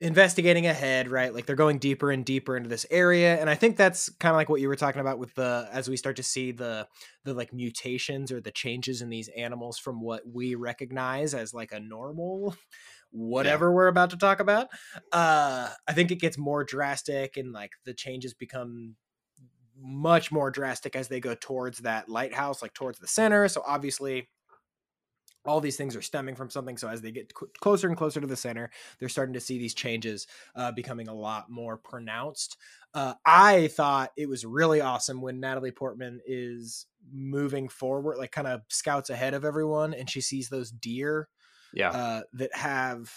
investigating 0.00 0.66
ahead, 0.66 1.08
right? 1.08 1.34
Like 1.34 1.46
they're 1.46 1.56
going 1.56 1.78
deeper 1.78 2.10
and 2.10 2.24
deeper 2.24 2.56
into 2.56 2.68
this 2.68 2.86
area, 2.90 3.40
and 3.40 3.50
I 3.50 3.54
think 3.54 3.76
that's 3.76 4.08
kind 4.08 4.32
of 4.32 4.36
like 4.36 4.48
what 4.48 4.60
you 4.60 4.68
were 4.68 4.76
talking 4.76 5.00
about 5.00 5.18
with 5.18 5.34
the 5.34 5.68
as 5.72 5.88
we 5.88 5.96
start 5.96 6.16
to 6.16 6.22
see 6.22 6.52
the 6.52 6.86
the 7.24 7.34
like 7.34 7.52
mutations 7.52 8.30
or 8.30 8.40
the 8.40 8.52
changes 8.52 9.02
in 9.02 9.08
these 9.08 9.28
animals 9.36 9.78
from 9.78 10.00
what 10.00 10.22
we 10.26 10.54
recognize 10.54 11.34
as 11.34 11.52
like 11.52 11.72
a 11.72 11.80
normal 11.80 12.56
whatever 13.10 13.72
we're 13.72 13.88
about 13.88 14.10
to 14.10 14.16
talk 14.16 14.40
about. 14.40 14.68
Uh 15.12 15.70
I 15.86 15.92
think 15.92 16.10
it 16.10 16.20
gets 16.20 16.38
more 16.38 16.64
drastic 16.64 17.36
and 17.36 17.52
like 17.52 17.72
the 17.84 17.94
changes 17.94 18.34
become 18.34 18.96
much 19.80 20.32
more 20.32 20.50
drastic 20.50 20.96
as 20.96 21.08
they 21.08 21.20
go 21.20 21.34
towards 21.34 21.78
that 21.78 22.08
lighthouse, 22.08 22.62
like 22.62 22.74
towards 22.74 22.98
the 22.98 23.06
center. 23.06 23.48
So 23.48 23.62
obviously 23.66 24.28
all 25.44 25.60
these 25.60 25.76
things 25.76 25.96
are 25.96 26.02
stemming 26.02 26.34
from 26.34 26.50
something. 26.50 26.76
So 26.76 26.88
as 26.88 27.00
they 27.00 27.10
get 27.12 27.32
cl- 27.38 27.50
closer 27.60 27.88
and 27.88 27.96
closer 27.96 28.20
to 28.20 28.26
the 28.26 28.36
center, 28.36 28.70
they're 28.98 29.08
starting 29.08 29.32
to 29.34 29.40
see 29.40 29.58
these 29.58 29.72
changes 29.74 30.26
uh, 30.54 30.72
becoming 30.72 31.08
a 31.08 31.14
lot 31.14 31.48
more 31.48 31.78
pronounced. 31.78 32.56
Uh, 32.92 33.14
I 33.24 33.68
thought 33.68 34.10
it 34.16 34.28
was 34.28 34.44
really 34.44 34.80
awesome 34.80 35.22
when 35.22 35.40
Natalie 35.40 35.70
Portman 35.70 36.20
is 36.26 36.86
moving 37.10 37.68
forward, 37.68 38.18
like 38.18 38.32
kind 38.32 38.48
of 38.48 38.62
scouts 38.68 39.10
ahead 39.10 39.32
of 39.32 39.44
everyone, 39.44 39.94
and 39.94 40.10
she 40.10 40.20
sees 40.20 40.48
those 40.48 40.70
deer 40.70 41.28
Yeah. 41.72 41.90
uh, 41.90 42.22
that 42.34 42.54
have 42.54 43.12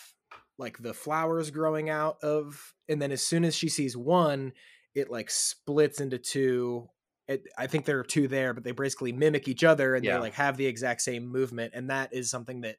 like 0.58 0.78
the 0.78 0.94
flowers 0.94 1.50
growing 1.52 1.90
out 1.90 2.18
of, 2.24 2.74
and 2.88 3.02
then 3.02 3.12
as 3.12 3.22
soon 3.24 3.44
as 3.44 3.56
she 3.56 3.70
sees 3.70 3.96
one, 3.98 4.54
it 4.94 5.10
like 5.10 5.30
splits 5.30 6.00
into 6.02 6.18
two. 6.18 6.88
It, 7.28 7.44
I 7.58 7.68
think 7.68 7.86
there 7.86 8.00
are 8.00 8.04
two 8.04 8.28
there, 8.28 8.54
but 8.54 8.64
they 8.64 8.72
basically 8.72 9.12
mimic 9.14 9.48
each 9.48 9.64
other 9.64 9.96
and 9.96 10.04
Yeah. 10.04 10.16
they 10.16 10.20
like 10.22 10.34
have 10.34 10.58
the 10.58 10.66
exact 10.68 11.02
same 11.02 11.28
movement, 11.28 11.74
and 11.76 11.90
that 11.90 12.14
is 12.14 12.30
something 12.30 12.62
that 12.62 12.78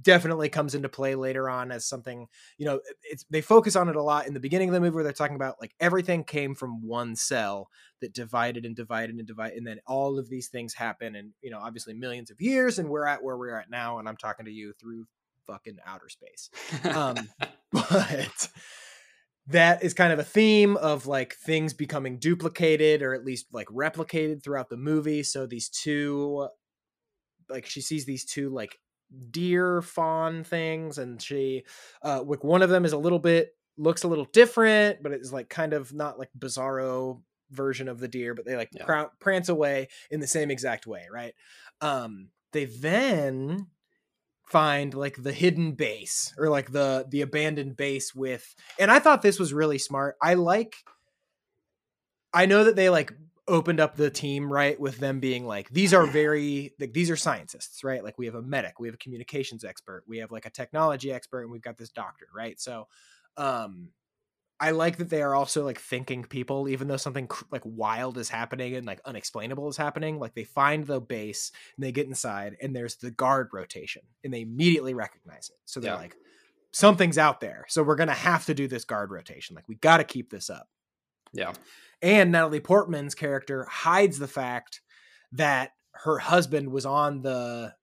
definitely 0.00 0.48
comes 0.48 0.74
into 0.74 0.88
play 0.88 1.14
later 1.14 1.48
on 1.48 1.70
as 1.70 1.86
something 1.86 2.26
you 2.58 2.66
know 2.66 2.80
it's 3.04 3.24
they 3.30 3.40
focus 3.40 3.76
on 3.76 3.88
it 3.88 3.96
a 3.96 4.02
lot 4.02 4.26
in 4.26 4.34
the 4.34 4.40
beginning 4.40 4.68
of 4.68 4.74
the 4.74 4.80
movie 4.80 4.94
where 4.94 5.04
they're 5.04 5.12
talking 5.12 5.36
about 5.36 5.60
like 5.60 5.72
everything 5.78 6.24
came 6.24 6.54
from 6.54 6.82
one 6.82 7.14
cell 7.14 7.68
that 8.00 8.12
divided 8.12 8.64
and 8.64 8.74
divided 8.74 9.14
and 9.16 9.26
divided 9.26 9.56
and 9.56 9.66
then 9.66 9.78
all 9.86 10.18
of 10.18 10.28
these 10.28 10.48
things 10.48 10.74
happen 10.74 11.14
and 11.14 11.32
you 11.42 11.50
know 11.50 11.60
obviously 11.60 11.94
millions 11.94 12.30
of 12.30 12.40
years 12.40 12.78
and 12.78 12.88
we're 12.88 13.06
at 13.06 13.22
where 13.22 13.36
we're 13.36 13.56
at 13.56 13.70
now 13.70 13.98
and 13.98 14.08
i'm 14.08 14.16
talking 14.16 14.46
to 14.46 14.52
you 14.52 14.72
through 14.80 15.06
fucking 15.46 15.78
outer 15.86 16.08
space 16.08 16.50
um 16.94 17.16
but 17.72 18.48
that 19.46 19.82
is 19.82 19.92
kind 19.94 20.12
of 20.12 20.18
a 20.18 20.24
theme 20.24 20.76
of 20.76 21.06
like 21.06 21.34
things 21.34 21.74
becoming 21.74 22.18
duplicated 22.18 23.02
or 23.02 23.12
at 23.14 23.24
least 23.24 23.46
like 23.52 23.68
replicated 23.68 24.42
throughout 24.42 24.70
the 24.70 24.76
movie. 24.76 25.22
So 25.22 25.46
these 25.46 25.68
two, 25.68 26.48
like 27.48 27.66
she 27.66 27.82
sees 27.82 28.06
these 28.06 28.24
two 28.24 28.48
like 28.48 28.78
deer 29.30 29.82
fawn 29.82 30.44
things, 30.44 30.98
and 30.98 31.20
she, 31.20 31.64
uh, 32.02 32.22
like 32.22 32.44
one 32.44 32.62
of 32.62 32.70
them 32.70 32.84
is 32.84 32.92
a 32.92 32.98
little 32.98 33.18
bit 33.18 33.50
looks 33.76 34.04
a 34.04 34.08
little 34.08 34.26
different, 34.26 35.02
but 35.02 35.10
it's 35.12 35.32
like 35.32 35.48
kind 35.48 35.72
of 35.72 35.92
not 35.92 36.16
like 36.18 36.30
bizarro 36.38 37.20
version 37.50 37.88
of 37.88 37.98
the 37.98 38.08
deer, 38.08 38.34
but 38.34 38.44
they 38.44 38.56
like 38.56 38.70
Yeah. 38.72 38.84
prou- 38.84 39.10
prance 39.18 39.48
away 39.48 39.88
in 40.10 40.20
the 40.20 40.26
same 40.28 40.50
exact 40.50 40.86
way, 40.86 41.06
right? 41.12 41.34
Um, 41.80 42.28
they 42.52 42.66
then 42.66 43.66
find 44.46 44.94
like 44.94 45.22
the 45.22 45.32
hidden 45.32 45.72
base 45.72 46.32
or 46.38 46.48
like 46.48 46.70
the 46.70 47.06
the 47.08 47.22
abandoned 47.22 47.76
base 47.76 48.14
with 48.14 48.54
and 48.78 48.90
I 48.90 48.98
thought 48.98 49.22
this 49.22 49.38
was 49.40 49.52
really 49.52 49.78
smart. 49.78 50.16
I 50.22 50.34
like 50.34 50.76
I 52.32 52.46
know 52.46 52.64
that 52.64 52.76
they 52.76 52.90
like 52.90 53.12
opened 53.46 53.78
up 53.80 53.96
the 53.96 54.10
team 54.10 54.50
right 54.52 54.80
with 54.80 54.98
them 54.98 55.20
being 55.20 55.46
like 55.46 55.68
these 55.70 55.92
are 55.92 56.06
very 56.06 56.72
like 56.80 56.92
these 56.92 57.10
are 57.10 57.16
scientists 57.16 57.84
right? 57.84 58.02
Like 58.02 58.16
we 58.18 58.26
have 58.26 58.34
a 58.34 58.42
medic 58.42 58.80
we 58.80 58.88
have 58.88 58.94
a 58.94 58.98
communications 58.98 59.64
expert 59.64 60.04
we 60.06 60.18
have 60.18 60.30
like 60.32 60.46
a 60.46 60.50
technology 60.50 61.12
expert 61.12 61.42
and 61.42 61.50
we've 61.50 61.60
got 61.62 61.76
this 61.76 61.90
doctor 61.90 62.26
right? 62.34 62.58
So 62.60 62.88
um 63.36 63.88
i 64.60 64.70
like 64.70 64.98
that 64.98 65.10
they 65.10 65.20
are 65.20 65.34
also 65.34 65.64
like 65.64 65.80
thinking 65.80 66.22
people 66.22 66.68
even 66.68 66.86
though 66.86 66.96
something 66.96 67.28
like 67.50 67.62
wild 67.64 68.16
is 68.16 68.28
happening 68.28 68.76
and 68.76 68.86
like 68.86 69.00
unexplainable 69.04 69.68
is 69.68 69.76
happening 69.76 70.20
like 70.20 70.32
they 70.34 70.44
find 70.44 70.86
the 70.86 71.00
base 71.00 71.50
and 71.76 71.84
they 71.84 71.90
get 71.90 72.06
inside 72.06 72.56
and 72.62 72.74
there's 72.74 72.94
the 72.94 73.10
guard 73.10 73.48
rotation 73.52 74.02
and 74.22 74.32
they 74.32 74.42
immediately 74.42 74.94
recognize 74.94 75.50
it. 75.50 75.58
So 75.64 75.80
they're 75.80 75.90
Yeah. 75.92 75.96
like 75.98 76.16
something's 76.70 77.18
out 77.18 77.40
there. 77.40 77.64
So 77.68 77.82
we're 77.82 77.96
gonna 77.96 78.14
have 78.14 78.46
to 78.46 78.54
do 78.54 78.68
this 78.68 78.84
guard 78.84 79.10
rotation. 79.10 79.56
Like 79.56 79.68
we 79.68 79.74
got 79.74 79.96
to 79.98 80.04
keep 80.04 80.30
this 80.30 80.48
up. 80.50 80.68
Yeah. 81.32 81.52
And 82.04 82.30
Natalie 82.30 82.60
Portman's 82.60 83.14
character 83.14 83.64
hides 83.64 84.18
the 84.18 84.28
fact 84.28 84.82
that 85.32 85.70
her 85.92 86.18
husband 86.18 86.70
was 86.70 86.84
on 86.84 87.22
the 87.22 87.74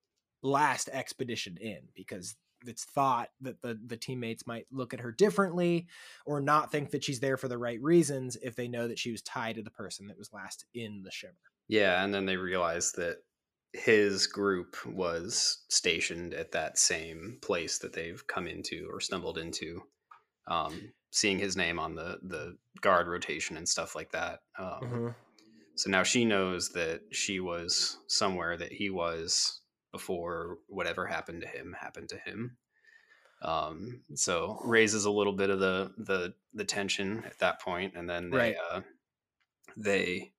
last 0.44 0.90
expedition 0.94 1.58
in 1.60 1.80
because 1.96 2.36
it's 2.68 2.84
thought 2.84 3.30
that 3.42 3.60
the 3.63 3.80
the 3.88 3.98
teammates 3.98 4.46
might 4.46 4.68
look 4.72 4.94
at 4.94 5.00
her 5.00 5.12
differently 5.12 5.88
or 6.28 6.40
not 6.40 6.72
think 6.72 6.92
that 6.92 7.04
she's 7.04 7.20
there 7.20 7.36
for 7.36 7.48
the 7.48 7.58
right 7.58 7.82
reasons 7.82 8.38
if 8.44 8.56
they 8.56 8.68
know 8.68 8.88
that 8.88 9.00
she 9.00 9.12
was 9.12 9.24
tied 9.24 9.56
to 9.56 9.63
the 9.63 9.72
person 9.72 10.08
that 10.08 10.20
was 10.20 10.32
last 10.32 10.66
in 10.75 11.01
the 11.04 11.12
shimmer. 11.12 11.34
Yeah, 11.68 12.04
and 12.04 12.13
then 12.13 12.28
they 12.28 12.38
realized 12.38 12.98
that 12.98 13.18
his 13.74 14.28
group 14.28 14.75
was 14.86 15.63
stationed 15.70 16.36
at 16.36 16.51
that 16.51 16.78
same 16.78 17.40
place 17.42 17.80
that 17.80 17.94
they've 17.94 18.28
come 18.28 18.46
into 18.46 18.88
or 18.92 19.00
stumbled 19.00 19.40
into. 19.40 19.82
Um, 20.48 20.92
seeing 21.12 21.38
his 21.39 21.56
name 21.58 21.77
on 21.80 21.96
the 21.96 22.20
the 22.24 22.58
guard 22.82 23.08
rotation 23.08 23.58
and 23.58 23.68
stuff 23.68 23.96
like 23.96 24.12
that. 24.12 24.39
Um, 24.58 25.15
So 25.75 25.89
now 25.89 26.03
she 26.03 26.25
knows 26.25 26.70
that 26.70 27.01
she 27.12 27.39
was 27.39 27.98
somewhere 28.08 28.58
that 28.58 28.72
he 28.74 28.89
was 28.89 29.62
before 29.91 30.58
whatever 30.68 31.06
happened 31.08 31.41
to 31.41 31.48
him 31.48 31.75
happened 31.80 32.10
to 32.10 32.18
him. 32.18 32.58
Um, 33.41 34.03
so 34.15 34.60
raises 34.63 35.06
a 35.06 35.12
little 35.12 35.34
bit 35.34 35.50
of 35.50 35.60
the 35.60 35.94
the 35.98 36.34
the 36.53 36.65
tension 36.65 37.24
at 37.25 37.39
that 37.39 37.62
point, 37.62 37.96
and 37.96 38.10
then 38.10 38.30
they 38.30 38.38
Right. 38.38 38.56
uh, 38.72 38.82
they 39.77 40.34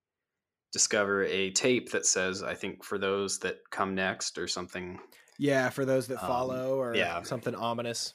discover 0.72 1.24
a 1.24 1.50
tape 1.50 1.90
that 1.90 2.06
says, 2.06 2.42
"I 2.42 2.54
think 2.54 2.84
for 2.84 2.98
those 2.98 3.38
that 3.40 3.58
come 3.70 3.94
next" 3.94 4.38
or 4.38 4.46
something. 4.46 5.00
Yeah, 5.38 5.70
for 5.70 5.84
those 5.84 6.06
that 6.08 6.22
Um, 6.22 6.28
follow 6.28 6.78
or 6.80 6.94
yeah. 6.94 7.22
something 7.22 7.54
ominous. 7.54 8.14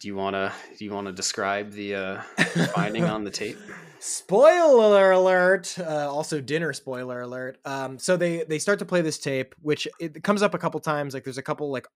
Do 0.00 0.08
you 0.08 0.16
wanna 0.16 0.52
do 0.78 0.84
you 0.84 0.92
wanna 0.92 1.12
describe 1.12 1.72
the 1.72 1.94
uh, 1.94 2.22
finding 2.74 3.04
on 3.04 3.22
the 3.24 3.30
tape? 3.30 3.58
spoiler 4.02 5.10
alert 5.10 5.78
uh, 5.78 6.10
also 6.10 6.40
dinner 6.40 6.72
spoiler 6.72 7.20
alert 7.20 7.58
um 7.66 7.98
so 7.98 8.16
they 8.16 8.44
they 8.44 8.58
start 8.58 8.78
to 8.78 8.86
play 8.86 9.02
this 9.02 9.18
tape 9.18 9.54
which 9.60 9.86
it 10.00 10.22
comes 10.24 10.40
up 10.40 10.54
a 10.54 10.58
couple 10.58 10.80
times 10.80 11.12
like 11.12 11.22
there's 11.22 11.36
a 11.36 11.42
couple 11.42 11.70
like 11.70 11.86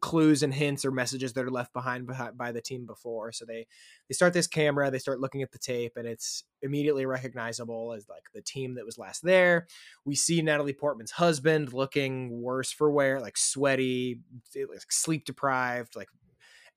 clues 0.00 0.42
and 0.42 0.52
hints 0.52 0.84
or 0.84 0.90
messages 0.90 1.32
that 1.32 1.44
are 1.44 1.50
left 1.50 1.72
behind 1.72 2.06
by, 2.06 2.30
by 2.32 2.52
the 2.52 2.60
team 2.60 2.84
before 2.84 3.32
so 3.32 3.44
they 3.46 3.64
they 4.08 4.12
start 4.12 4.32
this 4.32 4.46
camera 4.46 4.90
they 4.90 4.98
start 4.98 5.20
looking 5.20 5.42
at 5.42 5.52
the 5.52 5.58
tape 5.58 5.92
and 5.96 6.06
it's 6.06 6.44
immediately 6.62 7.06
recognizable 7.06 7.94
as 7.96 8.08
like 8.08 8.24
the 8.34 8.42
team 8.42 8.74
that 8.74 8.84
was 8.84 8.98
last 8.98 9.22
there 9.22 9.66
we 10.04 10.14
see 10.16 10.42
natalie 10.42 10.72
portman's 10.72 11.12
husband 11.12 11.72
looking 11.72 12.42
worse 12.42 12.72
for 12.72 12.90
wear 12.90 13.20
like 13.20 13.38
sweaty 13.38 14.18
like 14.54 14.90
sleep 14.90 15.24
deprived 15.24 15.94
like 15.96 16.08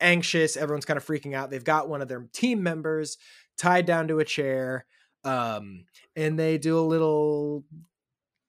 anxious 0.04 0.58
everyone's 0.58 0.86
kind 0.86 0.98
of 0.98 1.06
freaking 1.06 1.34
out 1.34 1.50
they've 1.50 1.64
got 1.64 1.90
one 1.90 2.02
of 2.02 2.08
their 2.08 2.28
team 2.34 2.62
members 2.62 3.18
tied 3.58 3.86
down 3.86 4.08
to 4.08 4.20
a 4.20 4.26
chair 4.26 4.86
um 5.24 5.86
and 6.16 6.38
they 6.38 6.58
do 6.58 6.78
a 6.78 6.82
little 6.82 7.64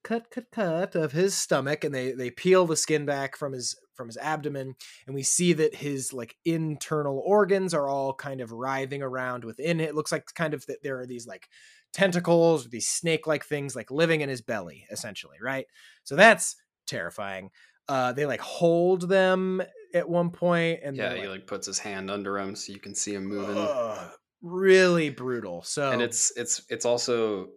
cut 0.03 0.31
cut 0.31 0.51
cut 0.53 0.95
of 0.95 1.13
his 1.13 1.35
stomach 1.35 1.83
and 1.83 1.95
they 1.95 2.13
they 2.13 2.31
peel 2.31 2.67
the 2.67 2.77
skin 2.77 3.07
back 3.07 3.37
from 3.37 3.53
his 3.53 3.75
from 3.95 4.09
his 4.09 4.17
abdomen 4.19 4.75
and 5.07 5.15
we 5.15 5.23
see 5.23 5.53
that 5.53 5.77
his 5.77 6.13
like 6.13 6.37
internal 6.45 7.23
organs 7.25 7.73
are 7.73 7.89
all 7.89 8.13
kind 8.13 8.41
of 8.41 8.53
writhing 8.53 9.03
around 9.03 9.45
within 9.45 9.81
it, 9.81 9.91
it 9.91 9.95
looks 9.95 10.13
like 10.13 10.27
kind 10.35 10.53
of 10.53 10.67
that 10.67 10.83
there 10.83 10.99
are 11.01 11.07
these 11.07 11.27
like 11.27 11.49
tentacles 11.93 12.69
these 12.69 12.89
snake 12.89 13.27
like 13.27 13.45
things 13.45 13.75
like 13.75 13.91
living 13.91 14.21
in 14.21 14.29
his 14.29 14.43
belly 14.43 14.85
essentially 14.91 15.39
right? 15.41 15.67
So 16.03 16.17
that's 16.17 16.57
terrifying. 16.87 17.51
Uh 17.89 18.13
they 18.13 18.27
like 18.27 18.41
hold 18.41 19.09
them 19.09 19.63
at 19.95 20.09
one 20.09 20.31
point 20.31 20.81
and 20.83 20.97
yeah, 20.97 21.11
they're, 21.11 21.23
he 21.23 21.29
like 21.29 21.47
puts 21.47 21.67
his 21.67 21.79
hand 21.79 22.11
under 22.11 22.39
him 22.39 22.55
so 22.55 22.73
you 22.73 22.81
can 22.81 22.95
see 22.95 23.15
him 23.15 23.25
moving. 23.25 23.57
Ugh, 23.57 24.11
really 24.43 25.11
brutal. 25.11 25.63
So 25.63 25.91
and 25.91 26.03
it's 26.03 26.33
it's 26.37 26.63
it's 26.69 26.85
also 26.85 27.49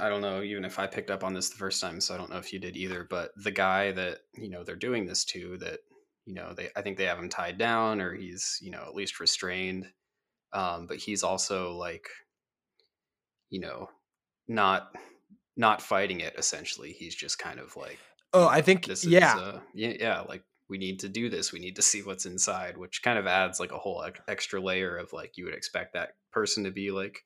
i 0.00 0.08
don't 0.08 0.20
know 0.20 0.40
even 0.40 0.64
if 0.64 0.78
i 0.78 0.86
picked 0.86 1.10
up 1.10 1.24
on 1.24 1.34
this 1.34 1.48
the 1.48 1.56
first 1.56 1.80
time 1.80 2.00
so 2.00 2.14
i 2.14 2.16
don't 2.16 2.30
know 2.30 2.36
if 2.36 2.52
you 2.52 2.60
did 2.60 2.76
either 2.76 3.08
but 3.10 3.32
the 3.42 3.50
guy 3.50 3.90
that 3.90 4.18
you 4.36 4.48
know 4.48 4.62
they're 4.62 4.76
doing 4.76 5.04
this 5.04 5.24
to 5.24 5.58
that 5.58 5.80
you 6.26 6.32
know 6.32 6.54
they 6.56 6.68
i 6.76 6.80
think 6.80 6.96
they 6.96 7.06
have 7.06 7.18
him 7.18 7.28
tied 7.28 7.58
down 7.58 8.00
or 8.00 8.14
he's 8.14 8.56
you 8.62 8.70
know 8.70 8.84
at 8.86 8.94
least 8.94 9.18
restrained 9.18 9.88
um 10.52 10.86
but 10.86 10.96
he's 10.96 11.24
also 11.24 11.72
like 11.72 12.08
you 13.48 13.58
know 13.58 13.88
not 14.46 14.94
not 15.56 15.82
fighting 15.82 16.20
it 16.20 16.34
essentially 16.38 16.92
he's 16.92 17.14
just 17.14 17.40
kind 17.40 17.58
of 17.58 17.76
like 17.76 17.98
oh, 18.32 18.46
I 18.46 18.62
think 18.62 18.86
this 18.86 19.04
yeah, 19.04 19.34
is 19.34 19.42
uh, 19.42 19.60
yeah 19.74 19.92
yeah 19.98 20.20
like 20.20 20.44
we 20.70 20.78
need 20.78 21.00
to 21.00 21.08
do 21.08 21.28
this 21.28 21.52
we 21.52 21.58
need 21.58 21.76
to 21.76 21.82
see 21.82 22.02
what's 22.02 22.24
inside 22.26 22.76
which 22.78 23.02
kind 23.02 23.18
of 23.18 23.26
adds 23.26 23.60
like 23.60 23.72
a 23.72 23.78
whole 23.78 24.04
extra 24.28 24.60
layer 24.60 24.96
of 24.96 25.12
like 25.12 25.36
you 25.36 25.44
would 25.44 25.54
expect 25.54 25.92
that 25.92 26.14
person 26.30 26.64
to 26.64 26.70
be 26.70 26.90
like 26.90 27.24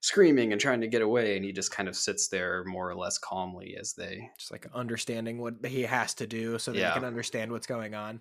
screaming 0.00 0.50
and 0.52 0.60
trying 0.60 0.80
to 0.80 0.88
get 0.88 1.02
away 1.02 1.36
and 1.36 1.44
he 1.44 1.52
just 1.52 1.70
kind 1.70 1.88
of 1.88 1.94
sits 1.94 2.26
there 2.28 2.64
more 2.64 2.90
or 2.90 2.94
less 2.94 3.18
calmly 3.18 3.76
as 3.78 3.92
they 3.92 4.28
just 4.36 4.50
like 4.50 4.66
understanding 4.74 5.38
what 5.38 5.54
he 5.64 5.82
has 5.82 6.14
to 6.14 6.26
do 6.26 6.58
so 6.58 6.72
that 6.72 6.78
Yeah. 6.78 6.88
he 6.88 6.94
can 6.94 7.04
understand 7.04 7.52
what's 7.52 7.68
going 7.68 7.94
on. 7.94 8.20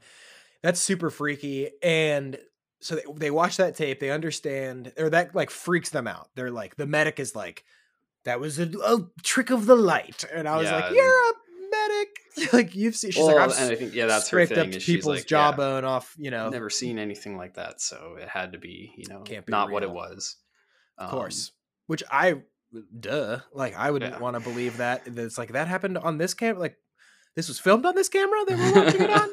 That's 0.62 0.80
super 0.80 1.10
freaky. 1.10 1.72
And 1.82 2.38
so 2.82 2.96
they, 2.96 3.04
they 3.16 3.32
watch 3.32 3.58
that 3.58 3.76
tape, 3.76 4.00
they 4.00 4.12
understand, 4.12 4.94
or 4.96 5.10
that 5.10 5.34
like 5.34 5.50
freaks 5.50 5.90
them 5.90 6.06
out. 6.06 6.30
They're 6.36 6.52
like, 6.52 6.76
the 6.76 6.86
medic 6.86 7.20
is 7.20 7.36
like, 7.36 7.64
that 8.26 8.40
was 8.40 8.60
a, 8.60 8.66
a 8.86 9.00
trick 9.24 9.50
of 9.50 9.66
the 9.66 9.76
light. 9.76 10.24
And 10.32 10.48
I 10.48 10.58
was 10.58 10.70
Yeah, 10.70 10.76
like, 10.76 10.94
you're 10.94 11.32
a. 11.32 11.34
like 12.54 12.76
you've 12.76 12.96
seen, 12.96 13.12
she's 13.12 13.24
well, 13.24 13.36
like, 13.36 13.50
I've 13.50 13.58
and 13.60 13.72
i 13.72 13.76
think 13.76 13.94
yeah 13.94 14.06
that's 14.06 14.30
her 14.30 14.38
scraped 14.46 14.54
thing 14.54 14.70
up 14.70 14.76
is 14.76 14.86
people's 14.86 15.06
like 15.18 15.30
yeah, 15.32 15.52
jawbone 15.52 15.84
off, 15.86 16.16
you 16.18 16.32
know, 16.32 16.50
never 16.50 16.70
seen 16.70 16.98
anything 17.00 17.38
like 17.38 17.56
that 17.56 17.82
so 17.82 18.16
it 18.20 18.28
had 18.30 18.54
to 18.54 18.58
be 18.58 18.94
you 18.98 19.06
know 19.10 19.22
Can't 19.22 19.46
be 19.46 19.52
not 19.52 19.70
what 19.72 19.84
it 19.84 19.88
real. 19.88 19.96
was 19.96 20.38
of 20.98 21.06
Um, 21.06 21.12
course. 21.12 21.52
Which 21.88 22.04
I, 22.10 22.42
duh, 23.00 23.40
like 23.54 23.76
I 23.76 23.92
wouldn't 23.92 24.14
Yeah. 24.14 24.20
want 24.20 24.36
to 24.38 24.40
believe 24.40 24.78
that. 24.78 25.02
It's 25.06 25.38
like 25.38 25.54
that 25.54 25.68
happened 25.68 25.98
on 25.98 26.18
this 26.18 26.34
camera. 26.34 26.60
Like 26.60 26.78
this 27.36 27.48
was 27.50 27.60
filmed 27.60 27.86
on 27.86 27.96
this 27.96 28.08
camera 28.08 28.46
that 28.48 28.58
we're 28.58 28.84
watching 28.86 29.02
it 29.02 29.10
on. 29.10 29.30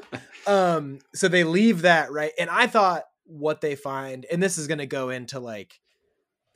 um 0.47 0.99
so 1.15 1.29
they 1.29 1.45
leave 1.45 1.83
that 1.83 2.11
right 2.11 2.33
and 2.39 2.49
i 2.49 2.67
thought 2.67 3.05
what 3.25 3.61
they 3.61 3.75
find 3.77 4.25
and 4.33 4.43
this 4.43 4.57
is 4.57 4.67
going 4.67 4.79
to 4.79 4.87
go 4.87 5.11
into 5.11 5.39
like 5.41 5.79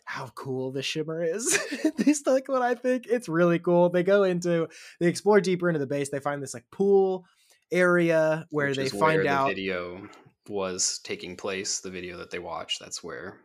how 0.04 0.26
cool 0.34 0.72
the 0.72 0.82
shimmer 0.82 1.22
is. 1.22 1.58
At 1.84 1.98
least 2.06 2.26
like 2.26 2.48
what 2.48 2.62
i 2.62 2.74
think. 2.74 3.06
It's 3.06 3.28
really 3.28 3.58
cool. 3.58 3.88
They 3.88 4.02
go 4.02 4.24
into 4.24 4.68
they 5.00 5.06
explore 5.06 5.40
deeper 5.40 5.68
into 5.68 5.78
the 5.78 5.86
base. 5.86 6.10
They 6.10 6.20
find 6.20 6.42
this 6.42 6.54
like 6.54 6.64
pool 6.70 7.24
area 7.70 8.46
where 8.50 8.68
which 8.68 8.76
they 8.76 8.88
find 8.88 9.22
where 9.22 9.28
out 9.28 9.48
the 9.48 9.54
video 9.54 10.08
was 10.48 11.00
taking 11.04 11.36
place 11.36 11.80
the 11.80 11.90
video 11.90 12.18
that 12.18 12.30
they 12.30 12.38
watched. 12.38 12.80
That's 12.80 13.02
where 13.02 13.38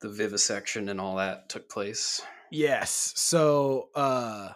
the 0.00 0.10
vivisection 0.10 0.88
and 0.88 1.00
all 1.00 1.16
that 1.16 1.48
took 1.48 1.68
place. 1.68 2.20
Yes. 2.50 3.12
So 3.16 3.88
uh 3.94 4.50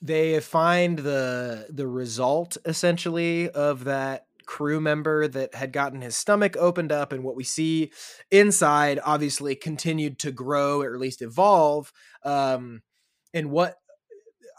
they 0.00 0.40
find 0.40 0.98
the 0.98 1.66
the 1.70 1.86
result 1.86 2.56
essentially 2.64 3.50
of 3.50 3.84
that 3.84 4.26
crew 4.46 4.80
member 4.80 5.26
that 5.28 5.54
had 5.54 5.72
gotten 5.72 6.00
his 6.00 6.16
stomach 6.16 6.56
opened 6.56 6.92
up 6.92 7.12
and 7.12 7.22
what 7.24 7.36
we 7.36 7.44
see 7.44 7.92
inside 8.30 8.98
obviously 9.04 9.54
continued 9.54 10.18
to 10.18 10.30
grow 10.32 10.80
or 10.80 10.94
at 10.94 11.00
least 11.00 11.22
evolve 11.22 11.92
um 12.24 12.82
and 13.34 13.50
what 13.50 13.76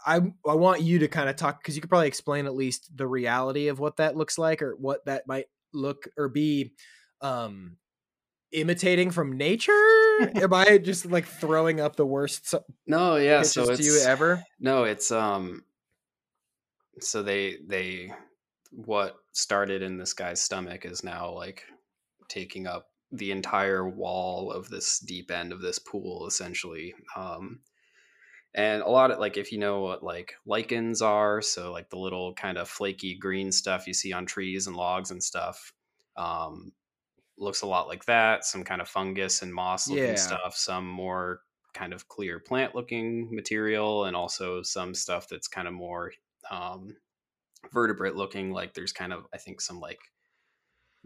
I 0.06 0.16
I 0.46 0.54
want 0.54 0.82
you 0.82 0.98
to 1.00 1.08
kind 1.08 1.28
of 1.28 1.36
talk 1.36 1.62
cuz 1.62 1.74
you 1.74 1.80
could 1.80 1.90
probably 1.90 2.08
explain 2.08 2.46
at 2.46 2.54
least 2.54 2.90
the 2.96 3.06
reality 3.06 3.68
of 3.68 3.78
what 3.78 3.96
that 3.96 4.16
looks 4.16 4.36
like 4.38 4.60
or 4.62 4.74
what 4.76 5.04
that 5.06 5.26
might 5.26 5.46
look 5.72 6.08
or 6.16 6.28
be 6.28 6.72
um 7.20 7.76
imitating 8.52 9.10
from 9.10 9.36
nature? 9.36 9.72
Am 10.36 10.52
I 10.54 10.78
just 10.78 11.06
like 11.06 11.26
throwing 11.26 11.80
up 11.80 11.96
the 11.96 12.06
worst 12.06 12.48
so- 12.48 12.64
No, 12.86 13.16
yeah. 13.16 13.42
So 13.42 13.68
it's 13.70 13.84
you 13.84 13.98
ever? 14.06 14.42
no, 14.60 14.84
it's 14.84 15.10
um. 15.10 15.64
So 17.00 17.22
they 17.22 17.56
they 17.66 18.12
what 18.70 19.16
started 19.34 19.82
in 19.82 19.98
this 19.98 20.14
guy's 20.14 20.42
stomach 20.42 20.86
is 20.86 21.04
now 21.04 21.32
like 21.32 21.64
taking 22.28 22.66
up 22.66 22.88
the 23.12 23.32
entire 23.32 23.88
wall 23.88 24.52
of 24.52 24.70
this 24.70 25.00
deep 25.00 25.30
end 25.30 25.52
of 25.52 25.62
this 25.62 25.78
pool 25.78 26.26
essentially. 26.28 26.94
Um, 27.16 27.62
and 28.54 28.82
a 28.82 28.88
lot 28.88 29.10
of 29.10 29.18
like 29.18 29.36
if 29.36 29.52
you 29.52 29.58
know 29.58 29.80
what 29.80 30.02
like 30.04 30.34
lichens 30.46 31.02
are, 31.02 31.42
so 31.42 31.72
like 31.72 31.90
the 31.90 31.98
little 31.98 32.34
kind 32.34 32.58
of 32.58 32.68
flaky 32.68 33.16
green 33.16 33.50
stuff 33.52 33.86
you 33.86 33.94
see 33.94 34.12
on 34.12 34.26
trees 34.26 34.66
and 34.66 34.76
logs 34.76 35.10
and 35.10 35.22
stuff. 35.22 35.72
Um, 36.16 36.72
looks 37.38 37.62
a 37.62 37.66
lot 37.66 37.88
like 37.88 38.04
that. 38.06 38.44
Some 38.44 38.64
kind 38.64 38.80
of 38.80 38.88
fungus 38.88 39.42
and 39.42 39.54
moss 39.54 39.90
looking 39.90 40.16
Yeah. 40.16 40.16
stuff. 40.16 40.56
Some 40.56 40.88
more 40.88 41.42
kind 41.74 41.92
of 41.92 42.08
clear 42.08 42.40
plant 42.40 42.74
looking 42.74 43.34
material, 43.34 44.04
and 44.06 44.16
also 44.16 44.62
some 44.62 44.94
stuff 44.94 45.28
that's 45.28 45.48
kind 45.48 45.68
of 45.68 45.74
more 45.74 46.12
um, 46.50 46.96
vertebrate 47.72 48.14
looking. 48.16 48.52
Like 48.52 48.74
there's 48.74 48.92
kind 48.92 49.12
of 49.12 49.26
I 49.32 49.38
think 49.38 49.60
some 49.60 49.80
like 49.80 50.00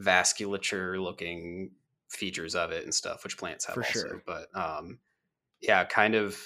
vasculature 0.01 1.01
looking 1.03 1.73
features 2.11 2.55
of 2.55 2.71
it 2.73 2.85
and 2.85 2.95
stuff, 2.95 3.25
which 3.25 3.39
plants 3.39 3.65
have 3.67 3.77
For 3.77 3.83
also. 3.83 4.09
sure. 4.09 4.23
But 4.27 4.55
um, 4.57 5.01
yeah, 5.61 5.85
kind 5.85 6.15
of. 6.17 6.39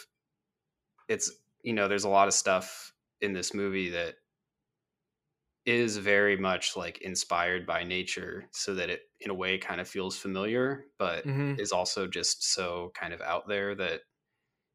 It's 1.09 1.31
you 1.62 1.72
know 1.72 1.88
there's 1.88 2.05
a 2.05 2.09
lot 2.09 2.29
of 2.29 2.35
stuff 2.35 2.94
in 3.20 3.33
this 3.33 3.55
movie 3.55 3.90
that 3.90 4.16
is 5.64 5.96
very 5.96 6.37
much 6.37 6.77
like 6.77 6.98
inspired 7.03 7.66
by 7.66 7.85
nature 7.85 8.48
so 8.53 8.75
that 8.75 8.90
it 8.90 9.03
in 9.20 9.31
a 9.31 9.35
way 9.35 9.59
kind 9.59 9.81
of 9.81 9.88
feels 9.88 10.18
familiar 10.18 10.87
but 10.98 11.25
Mhm. 11.25 11.57
is 11.57 11.70
also 11.70 12.07
just 12.09 12.42
so 12.42 12.90
kind 12.94 13.14
of 13.14 13.20
out 13.20 13.46
there 13.46 13.75
that 13.75 14.03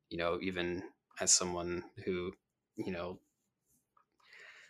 you 0.10 0.18
know 0.18 0.40
even 0.42 0.84
as 1.22 1.32
someone 1.34 1.84
who 2.06 2.34
you 2.78 2.92
know 2.92 3.20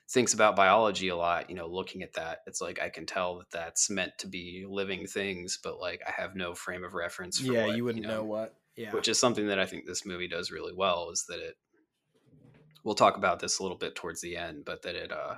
thinks 0.09 0.33
about 0.33 0.55
biology 0.55 1.09
a 1.09 1.15
lot 1.15 1.49
you 1.49 1.55
know 1.55 1.67
looking 1.67 2.01
at 2.01 2.13
that 2.13 2.39
it's 2.47 2.61
like 2.61 2.81
i 2.81 2.89
can 2.89 3.05
tell 3.05 3.37
that 3.39 3.49
that's 3.51 3.89
meant 3.89 4.11
to 4.17 4.27
be 4.27 4.65
living 4.67 5.05
things 5.05 5.59
but 5.61 5.79
like 5.79 6.01
i 6.07 6.11
have 6.11 6.35
no 6.35 6.53
frame 6.55 6.83
of 6.83 6.93
reference 6.93 7.39
for 7.39 7.53
Yeah, 7.53 7.65
what, 7.67 7.77
you 7.77 7.83
wouldn't 7.83 8.05
know, 8.05 8.23
what. 8.23 8.55
Yeah. 8.75 8.93
which 8.93 9.07
is 9.07 9.19
something 9.19 9.47
that 9.47 9.59
I 9.59 9.65
think 9.65 9.85
this 9.85 10.05
movie 10.05 10.27
does 10.27 10.51
really 10.51 10.73
well 10.73 11.09
is 11.09 11.25
that 11.29 11.39
it 11.39 11.55
we'll 12.83 12.95
talk 12.95 13.17
about 13.17 13.39
this 13.39 13.59
a 13.59 13.63
little 13.63 13.77
bit 13.77 13.95
towards 13.95 14.21
the 14.21 14.37
end, 14.37 14.63
but 14.65 14.81
that 14.83 14.95
it 14.95 15.11
uh 15.11 15.35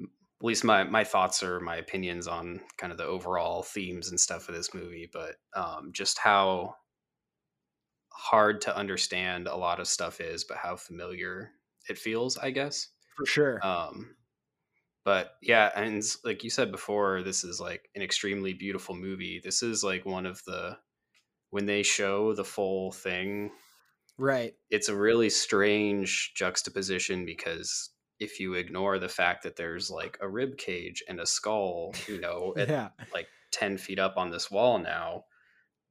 at 0.00 0.44
least 0.46 0.64
my 0.64 0.84
my 0.84 1.04
thoughts 1.04 1.42
or 1.42 1.60
my 1.60 1.76
opinions 1.76 2.26
on 2.26 2.60
kind 2.76 2.92
of 2.92 2.98
the 2.98 3.04
overall 3.04 3.62
themes 3.62 4.10
and 4.10 4.20
stuff 4.20 4.48
of 4.48 4.54
this 4.54 4.74
movie, 4.74 5.08
but 5.12 5.36
um 5.54 5.90
just 5.92 6.18
how 6.18 6.76
hard 8.12 8.60
to 8.62 8.76
understand 8.76 9.46
a 9.48 9.56
lot 9.56 9.80
of 9.80 9.88
stuff 9.88 10.20
is, 10.20 10.44
but 10.44 10.56
how 10.56 10.76
familiar 10.76 11.52
it 11.88 11.98
feels, 11.98 12.36
I 12.38 12.50
guess. 12.50 12.88
for 13.16 13.26
sure. 13.26 13.64
Um, 13.66 14.16
but 15.04 15.34
yeah, 15.42 15.70
and 15.76 16.02
like 16.24 16.44
you 16.44 16.50
said 16.50 16.70
before, 16.72 17.22
this 17.22 17.44
is 17.44 17.60
like 17.60 17.88
an 17.94 18.02
extremely 18.02 18.54
beautiful 18.54 18.94
movie. 18.94 19.40
This 19.42 19.62
is 19.62 19.84
like 19.84 20.06
one 20.06 20.24
of 20.26 20.42
the 20.44 20.78
when 21.50 21.66
they 21.66 21.82
show 21.82 22.32
the 22.34 22.44
full 22.44 22.90
thing, 22.90 23.52
right. 24.18 24.54
it's 24.70 24.88
a 24.88 24.96
really 24.96 25.30
strange 25.30 26.32
juxtaposition 26.34 27.24
because 27.26 27.90
if 28.18 28.40
you 28.40 28.54
ignore 28.54 28.98
the 28.98 29.08
fact 29.08 29.42
that 29.42 29.56
there's 29.56 29.90
like 29.90 30.16
a 30.20 30.28
rib 30.28 30.56
cage 30.56 31.02
and 31.08 31.20
a 31.20 31.26
skull, 31.26 31.94
you 32.08 32.20
know, 32.20 32.54
at 32.58 32.68
Yeah. 32.68 32.88
like 33.12 33.28
10 33.52 33.76
feet 33.78 33.98
up 33.98 34.16
on 34.16 34.30
this 34.30 34.50
wall 34.50 34.78
now 34.78 35.24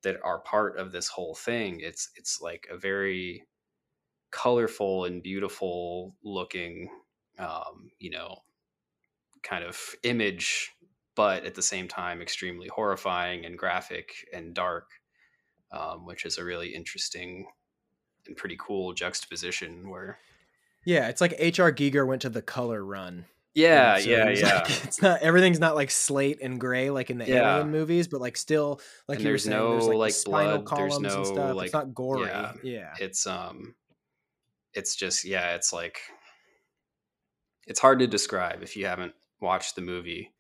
that 0.02 0.18
are 0.24 0.40
part 0.40 0.78
of 0.78 0.92
this 0.92 1.08
whole 1.08 1.34
thing 1.34 1.80
it's 1.80 2.10
it's 2.18 2.42
like 2.42 2.68
a 2.70 2.76
very 2.78 3.44
colorful 4.34 5.06
and 5.06 5.22
beautiful 5.22 6.16
looking 6.24 6.90
um 7.38 7.90
you 8.00 8.10
know 8.10 8.36
kind 9.44 9.64
of 9.64 9.80
image 10.04 10.72
but 11.16 11.46
at 11.46 11.54
the 11.54 11.62
same 11.62 11.88
time 11.88 12.22
extremely 12.22 12.68
horrifying 12.68 13.46
and 13.46 13.58
graphic 13.58 14.12
and 14.34 14.54
dark 14.56 14.90
um, 15.72 16.06
which 16.06 16.26
is 16.26 16.38
a 16.40 16.44
really 16.44 16.70
interesting 16.74 17.48
and 18.28 18.36
pretty 18.38 18.58
cool 18.60 18.94
juxtaposition 18.94 19.90
where 19.90 20.18
Yeah, 20.86 21.10
it's 21.10 21.20
like 21.22 21.32
HR 21.34 21.72
Giger 21.72 22.06
went 22.08 22.22
to 22.24 22.30
the 22.30 22.42
color 22.42 22.84
run. 22.84 23.26
yeah 23.54 23.98
so 24.00 24.10
yeah 24.10 24.30
yeah 24.30 24.56
like- 24.56 24.70
it's 24.86 25.02
not 25.02 25.22
everything's 25.22 25.60
not 25.60 25.76
like 25.76 25.92
slate 25.92 26.40
and 26.42 26.60
gray 26.60 26.90
like 26.90 27.10
in 27.12 27.18
the 27.20 27.28
Yeah. 27.28 27.56
Alien 27.58 27.72
movies, 27.72 28.08
but 28.08 28.22
like 28.22 28.38
still 28.38 28.80
like 29.08 29.18
And 29.18 29.26
you 29.26 29.30
were 29.30 29.32
there's 29.34 29.44
saying, 29.44 29.60
there's 29.60 29.88
no, 29.88 29.90
like, 29.90 29.92
the 29.94 29.98
like, 29.98 30.14
spinal 30.14 30.58
blood, 30.62 30.78
there's 30.80 30.92
columns 30.98 31.14
and 31.16 31.26
stuff. 31.28 31.56
like- 31.56 31.66
it's 31.66 31.74
not 31.74 31.94
gory. 31.94 32.22
yeah. 32.28 32.54
Yeah. 32.64 32.94
it's 33.00 33.28
um 33.28 33.76
it's 34.76 34.96
just 34.96 35.26
yeah 35.26 35.56
it's 35.56 35.74
like 35.74 36.00
it's 37.68 37.80
hard 37.80 38.00
to 38.00 38.08
describe 38.08 38.62
if 38.64 38.76
you 38.76 38.86
haven't 38.86 39.14
watched 39.42 39.76
the 39.76 39.82
movie 39.82 40.34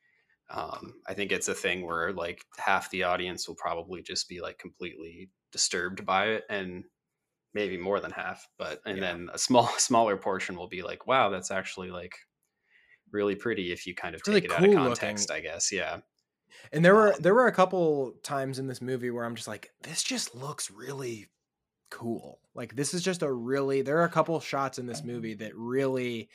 um 0.51 1.01
i 1.07 1.13
think 1.15 1.31
it's 1.31 1.47
a 1.47 1.55
thing 1.55 1.83
where 1.85 2.13
like 2.13 2.45
half 2.57 2.89
the 2.91 3.03
audience 3.03 3.47
will 3.47 3.55
probably 3.55 4.01
just 4.01 4.29
be 4.29 4.41
like 4.41 4.59
completely 4.59 5.31
disturbed 5.51 6.05
by 6.05 6.27
it 6.27 6.45
and 6.49 6.85
maybe 7.53 7.77
more 7.77 7.99
than 7.99 8.11
half 8.11 8.47
but 8.57 8.81
and 8.85 9.01
Yeah. 9.01 9.03
then 9.03 9.29
a 9.33 9.39
small 9.39 9.67
smaller 9.79 10.17
portion 10.17 10.57
will 10.57 10.69
be 10.69 10.83
like 10.83 11.07
wow 11.07 11.29
that's 11.29 11.51
actually 11.51 11.91
like 11.91 12.15
really 13.11 13.35
pretty 13.35 13.71
if 13.71 13.87
you 13.87 13.95
kind 13.95 14.15
of 14.15 14.23
Really 14.25 14.41
take 14.41 14.45
it 14.45 14.51
out 14.51 14.63
cool 14.63 14.77
of 14.77 14.83
looking. 14.83 15.29
context 15.29 15.31
i 15.31 15.39
guess 15.39 15.71
yeah 15.71 16.01
And 16.71 16.83
there 16.83 16.95
were 16.95 17.15
Um, 17.15 17.19
there 17.19 17.33
were 17.33 17.47
a 17.47 17.51
couple 17.51 18.13
times 18.23 18.59
in 18.59 18.67
this 18.67 18.81
movie 18.81 19.09
where 19.11 19.25
I'm 19.25 19.35
just 19.35 19.47
like, 19.47 19.71
this 19.81 20.03
just 20.03 20.35
looks 20.35 20.69
really 20.71 21.27
cool. 21.93 22.39
Like 22.55 22.75
this 22.75 22.93
is 22.93 23.03
just 23.03 23.21
a 23.21 23.31
really 23.31 23.83
there 23.83 23.99
are 23.99 24.05
a 24.05 24.09
couple 24.09 24.39
shots 24.39 24.79
in 24.79 24.87
this 24.87 25.03
movie 25.03 25.35
that 25.35 25.55
really 25.55 26.29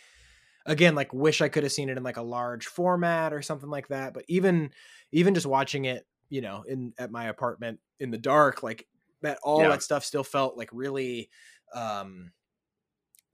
again 0.66 0.94
like 0.94 1.12
wish 1.12 1.40
I 1.40 1.48
could 1.48 1.64
have 1.64 1.72
seen 1.72 1.88
it 1.88 1.96
in 1.96 2.04
like 2.04 2.16
a 2.16 2.22
large 2.22 2.66
format 2.66 3.32
or 3.32 3.42
something 3.42 3.68
like 3.70 3.88
that. 3.88 4.14
But 4.14 4.24
even 4.28 4.70
even 5.12 5.34
just 5.34 5.46
watching 5.46 5.84
it, 5.86 6.06
you 6.30 6.40
know, 6.40 6.62
in 6.62 6.94
at 6.98 7.10
my 7.10 7.26
apartment 7.26 7.80
in 8.00 8.10
the 8.10 8.18
dark, 8.18 8.62
like 8.62 8.86
that 9.22 9.38
all 9.42 9.60
Yeah. 9.62 9.68
that 9.70 9.82
stuff 9.82 10.04
still 10.04 10.24
felt 10.24 10.56
like 10.56 10.70
really 10.72 11.30
um 11.74 12.32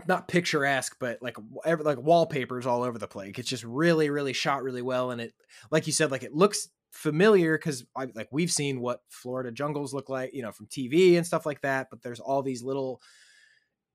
not 0.07 0.29
picturesque, 0.29 0.97
but 0.99 1.23
like 1.23 1.37
ever 1.65 1.83
like 1.83 1.99
wallpapers 1.99 2.67
all 2.67 2.83
over 2.83 2.99
the 2.99 3.09
place. 3.09 3.35
It's 3.39 3.49
just 3.49 3.65
really, 3.65 4.11
really 4.11 4.33
shot 4.33 4.63
really 4.63 4.83
well, 4.83 5.11
and 5.11 5.21
it, 5.21 5.35
like 5.71 5.87
you 5.87 5.93
said, 5.93 6.11
like 6.11 6.23
it 6.23 6.35
looks 6.35 6.69
familiar 6.95 7.59
because 7.59 7.85
like 7.97 8.29
we've 8.31 8.51
seen 8.51 8.81
what 8.81 9.01
Florida 9.11 9.51
jungles 9.51 9.93
look 9.93 10.09
like, 10.09 10.33
you 10.33 10.43
know, 10.43 10.53
from 10.53 10.67
TV 10.67 11.17
and 11.17 11.27
stuff 11.27 11.45
like 11.45 11.61
that. 11.63 11.89
But 11.91 12.03
there's 12.03 12.21
all 12.21 12.43
these 12.43 12.63
little 12.63 13.01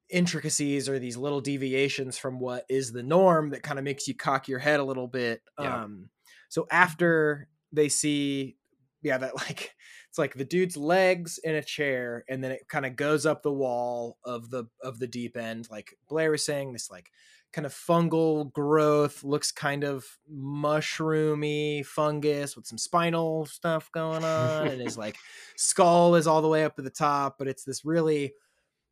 intricacies 0.09 0.89
or 0.89 0.99
these 0.99 1.17
little 1.17 1.41
deviations 1.41 2.17
from 2.17 2.39
what 2.39 2.65
is 2.69 2.91
the 2.91 3.03
norm 3.03 3.51
that 3.51 3.63
kind 3.63 3.79
of 3.79 3.85
makes 3.85 4.07
you 4.07 4.15
cock 4.15 4.47
your 4.47 4.59
head 4.59 4.79
a 4.79 4.83
little 4.83 5.07
bit. 5.07 5.41
Yeah. 5.59 5.83
Um, 5.83 6.09
so 6.49 6.67
after 6.71 7.47
they 7.71 7.89
see, 7.89 8.57
yeah, 9.01 9.17
that 9.17 9.35
like 9.38 9.73
it's 10.09 10.17
like 10.17 10.33
the 10.33 10.45
dude's 10.45 10.75
legs 10.75 11.39
in 11.43 11.55
a 11.55 11.63
chair, 11.63 12.25
and 12.27 12.43
then 12.43 12.51
it 12.51 12.67
kind 12.67 12.85
of 12.85 12.95
goes 12.95 13.25
up 13.25 13.43
the 13.43 13.53
wall 13.53 14.17
of 14.25 14.49
the 14.49 14.65
of 14.83 14.99
the 14.99 15.07
deep 15.07 15.38
end, 15.38 15.67
like 15.71 15.95
Blair 16.09 16.31
was 16.31 16.43
saying, 16.43 16.73
this 16.73 16.89
like 16.89 17.09
kind 17.51 17.65
of 17.65 17.73
fungal 17.73 18.51
growth 18.53 19.23
looks 19.23 19.51
kind 19.51 19.83
of 19.83 20.05
mushroomy 20.31 21.85
fungus 21.85 22.55
with 22.55 22.67
some 22.67 22.77
spinal 22.77 23.45
stuff 23.45 23.89
going 23.91 24.23
on 24.23 24.67
and 24.67 24.81
his 24.81 24.97
like 24.97 25.15
skull 25.55 26.15
is 26.15 26.27
all 26.27 26.41
the 26.41 26.47
way 26.47 26.63
up 26.63 26.75
to 26.75 26.81
the 26.81 26.89
top 26.89 27.38
but 27.39 27.47
it's 27.47 27.63
this 27.63 27.83
really 27.83 28.33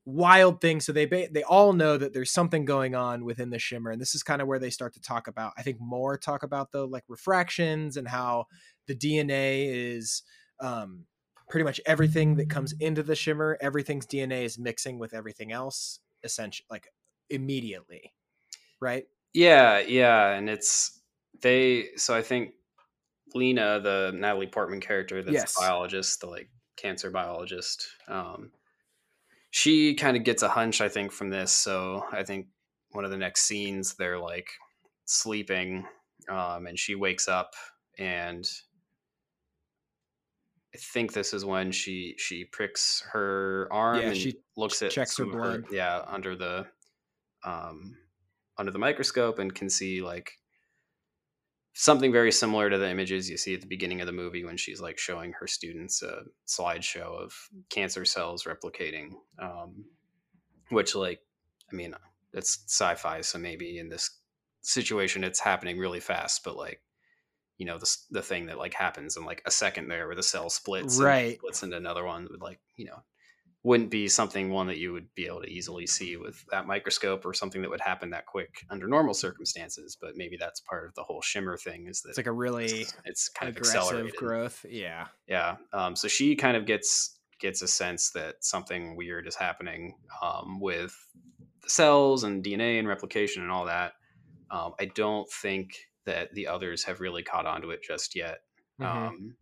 wild 0.06 0.62
thing 0.62 0.80
so 0.80 0.92
they 0.92 1.06
ba- 1.06 1.28
they 1.32 1.44
all 1.44 1.74
know 1.74 1.98
that 1.98 2.14
there's 2.14 2.32
something 2.32 2.64
going 2.66 2.96
on 2.96 3.26
within 3.26 3.50
the 3.50 3.60
shimmer 3.60 3.92
and 3.92 4.00
this 4.00 4.16
is 4.16 4.24
kind 4.24 4.42
of 4.42 4.48
where 4.48 4.60
they 4.60 4.70
start 4.70 4.94
to 4.94 5.02
talk 5.02 5.28
about 5.28 5.52
i 5.58 5.62
think 5.62 5.78
more 5.82 6.18
talk 6.18 6.44
about 6.44 6.72
the 6.72 6.88
like 6.88 7.04
refractions 7.10 7.98
and 7.98 8.08
how 8.08 8.46
the 8.88 8.96
dna 8.96 9.68
is 9.68 10.24
um 10.62 11.04
pretty 11.50 11.66
much 11.66 11.82
everything 11.86 12.36
that 12.36 12.50
comes 12.50 12.74
into 12.80 13.04
the 13.04 13.16
shimmer 13.16 13.58
everything's 13.60 14.08
dna 14.08 14.44
is 14.44 14.58
mixing 14.58 14.98
with 14.98 15.14
everything 15.14 15.52
else 15.52 16.00
essentially 16.24 16.66
like 16.70 16.88
immediately 17.30 18.14
right 18.80 19.08
Yeah, 19.34 19.80
yeah, 19.80 20.32
and 20.34 20.50
it's 20.50 21.02
they. 21.42 21.96
So 21.96 22.16
I 22.16 22.22
think 22.22 22.56
Lena, 23.36 23.80
the 23.82 24.14
Natalie 24.16 24.48
Portman 24.48 24.82
character, 24.82 25.24
that's 25.24 25.44
Yes. 25.44 25.54
the 25.56 25.62
biologist, 25.62 26.22
the 26.22 26.28
like 26.28 26.50
cancer 26.78 27.12
biologist. 27.12 27.88
Um, 28.08 28.54
she 29.52 29.96
kind 29.96 30.18
of 30.18 30.24
gets 30.24 30.44
a 30.44 30.50
hunch, 30.50 30.82
I 30.82 30.90
think, 30.90 31.12
from 31.12 31.30
this. 31.30 31.52
So 31.52 32.06
I 32.12 32.24
think 32.24 32.48
one 32.92 33.06
of 33.06 33.12
the 33.12 33.18
next 33.18 33.44
scenes, 33.44 33.96
they're 33.96 34.20
like 34.20 34.50
sleeping, 35.06 35.88
um, 36.30 36.68
and 36.68 36.78
she 36.80 36.96
wakes 36.96 37.28
up, 37.28 37.54
and 37.98 38.46
I 40.74 40.78
think 40.78 41.14
this 41.14 41.34
is 41.34 41.46
when 41.46 41.72
she 41.72 42.16
she 42.18 42.46
pricks 42.46 43.02
her 43.12 43.68
arm 43.72 44.00
Yeah, 44.02 44.12
and 44.12 44.16
she 44.16 44.42
looks 44.56 44.82
at 44.82 44.94
checks 44.94 45.18
her 45.18 45.26
of 45.26 45.30
blood. 45.32 45.66
yeah, 45.72 46.04
under 46.06 46.36
the 46.36 46.68
um 47.44 47.98
under 48.58 48.72
the 48.72 48.80
microscope 48.80 49.40
and 49.40 49.54
can 49.54 49.70
see 49.70 50.02
like 50.02 50.32
something 51.74 52.12
very 52.12 52.32
similar 52.32 52.70
to 52.70 52.78
the 52.78 52.90
images 52.90 53.30
you 53.30 53.38
see 53.38 53.54
at 53.54 53.62
the 53.62 53.68
beginning 53.68 54.02
of 54.02 54.08
the 54.08 54.12
movie 54.14 54.44
when 54.44 54.58
she's 54.58 54.82
like 54.82 54.98
showing 54.98 55.32
her 55.34 55.46
students 55.48 56.02
a 56.02 56.24
slideshow 56.48 57.22
of 57.24 57.34
cancer 57.70 58.04
cells 58.04 58.46
replicating 58.46 59.12
um, 59.40 59.86
which 60.70 60.96
like 60.96 61.20
i 61.72 61.76
mean 61.76 61.94
it's 62.34 62.64
sci-fi 62.68 63.22
so 63.22 63.38
maybe 63.38 63.78
in 63.78 63.90
this 63.90 64.10
situation 64.62 65.24
it's 65.24 65.40
happening 65.40 65.78
really 65.78 66.00
fast 66.00 66.44
but 66.44 66.58
like 66.58 66.82
you 67.58 67.66
know 67.66 67.78
the, 67.78 67.98
the 68.12 68.22
thing 68.22 68.48
that 68.48 68.58
like 68.58 68.74
happens 68.74 69.16
in 69.16 69.24
like 69.24 69.42
a 69.46 69.52
second 69.52 69.88
there 69.88 70.08
where 70.08 70.16
the 70.16 70.24
cell 70.24 70.50
splits 70.50 71.00
Right. 71.00 71.38
splits 71.38 71.62
into 71.64 71.78
another 71.78 72.04
one 72.06 72.28
would 72.32 72.42
like 72.42 72.60
you 72.76 72.86
know 72.86 73.04
wouldn't 73.68 73.92
be 73.92 74.08
something 74.08 74.50
one 74.50 74.66
that 74.68 74.78
you 74.78 74.94
would 74.94 75.14
be 75.14 75.26
able 75.28 75.42
to 75.42 75.50
easily 75.50 75.86
see 75.86 76.16
with 76.16 76.42
that 76.52 76.66
microscope 76.66 77.26
or 77.26 77.34
something 77.34 77.62
that 77.62 77.70
would 77.70 77.82
happen 77.82 78.10
that 78.10 78.26
quick 78.26 78.64
under 78.70 78.88
normal 78.88 79.14
circumstances 79.14 79.98
but 80.00 80.16
maybe 80.16 80.38
that's 80.40 80.62
part 80.62 80.88
of 80.88 80.96
the 80.96 81.04
whole 81.04 81.22
shimmer 81.22 81.58
thing 81.58 81.86
is 81.86 82.02
that 82.02 82.10
It's 82.10 82.18
like 82.18 82.28
a 82.28 82.32
really 82.32 82.64
it's, 82.64 82.94
it's 83.04 83.28
kind 83.28 83.50
of 83.50 83.58
aggressive 83.58 83.82
accelerated 83.82 84.16
growth. 84.16 84.66
Yeah. 84.70 85.08
yeah 85.28 85.58
um, 85.74 85.98
so 85.98 86.08
she 86.08 86.34
kind 86.38 86.56
of 86.56 86.66
gets 86.66 87.20
gets 87.42 87.62
a 87.62 87.68
sense 87.68 88.12
that 88.12 88.36
something 88.42 88.96
weird 88.96 89.28
is 89.28 89.36
happening 89.36 89.98
um, 90.24 90.62
with 90.62 90.96
the 91.62 91.70
cells 91.70 92.24
and 92.24 92.46
dna 92.46 92.80
and 92.80 92.88
replication 92.88 93.44
and 93.44 93.52
all 93.52 93.66
that 93.66 93.92
um, 94.50 94.72
i 94.80 94.86
don't 94.86 95.30
think 95.30 95.74
that 96.06 96.34
the 96.34 96.48
others 96.48 96.86
have 96.86 97.02
really 97.02 97.22
caught 97.22 97.46
on 97.46 97.62
to 97.62 97.72
it 97.72 97.84
just 97.84 98.16
yet 98.16 98.38
Mhm. 98.80 98.86
um, 98.86 99.36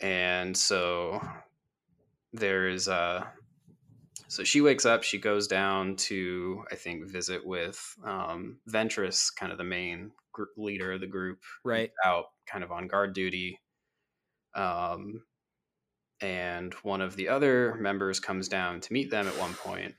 and 0.00 0.56
so 0.56 1.20
there 2.32 2.68
is 2.68 2.88
uh 2.88 3.24
so 4.28 4.44
she 4.44 4.60
wakes 4.60 4.84
up 4.84 5.02
she 5.02 5.18
goes 5.18 5.46
down 5.46 5.96
to 5.96 6.64
i 6.70 6.74
think 6.74 7.10
visit 7.10 7.44
with 7.46 7.96
um 8.04 8.58
ventress 8.68 9.34
kind 9.34 9.52
of 9.52 9.58
the 9.58 9.64
main 9.64 10.10
gr- 10.32 10.44
leader 10.56 10.92
of 10.92 11.00
the 11.00 11.06
group 11.06 11.42
right. 11.64 11.90
out 12.04 12.26
kind 12.46 12.62
of 12.62 12.70
on 12.72 12.86
guard 12.86 13.14
duty 13.14 13.60
um 14.54 15.22
and 16.20 16.74
one 16.82 17.00
of 17.00 17.16
the 17.16 17.28
other 17.28 17.76
members 17.76 18.18
comes 18.20 18.48
down 18.48 18.80
to 18.80 18.92
meet 18.92 19.10
them 19.10 19.26
at 19.26 19.38
one 19.38 19.54
point 19.54 19.94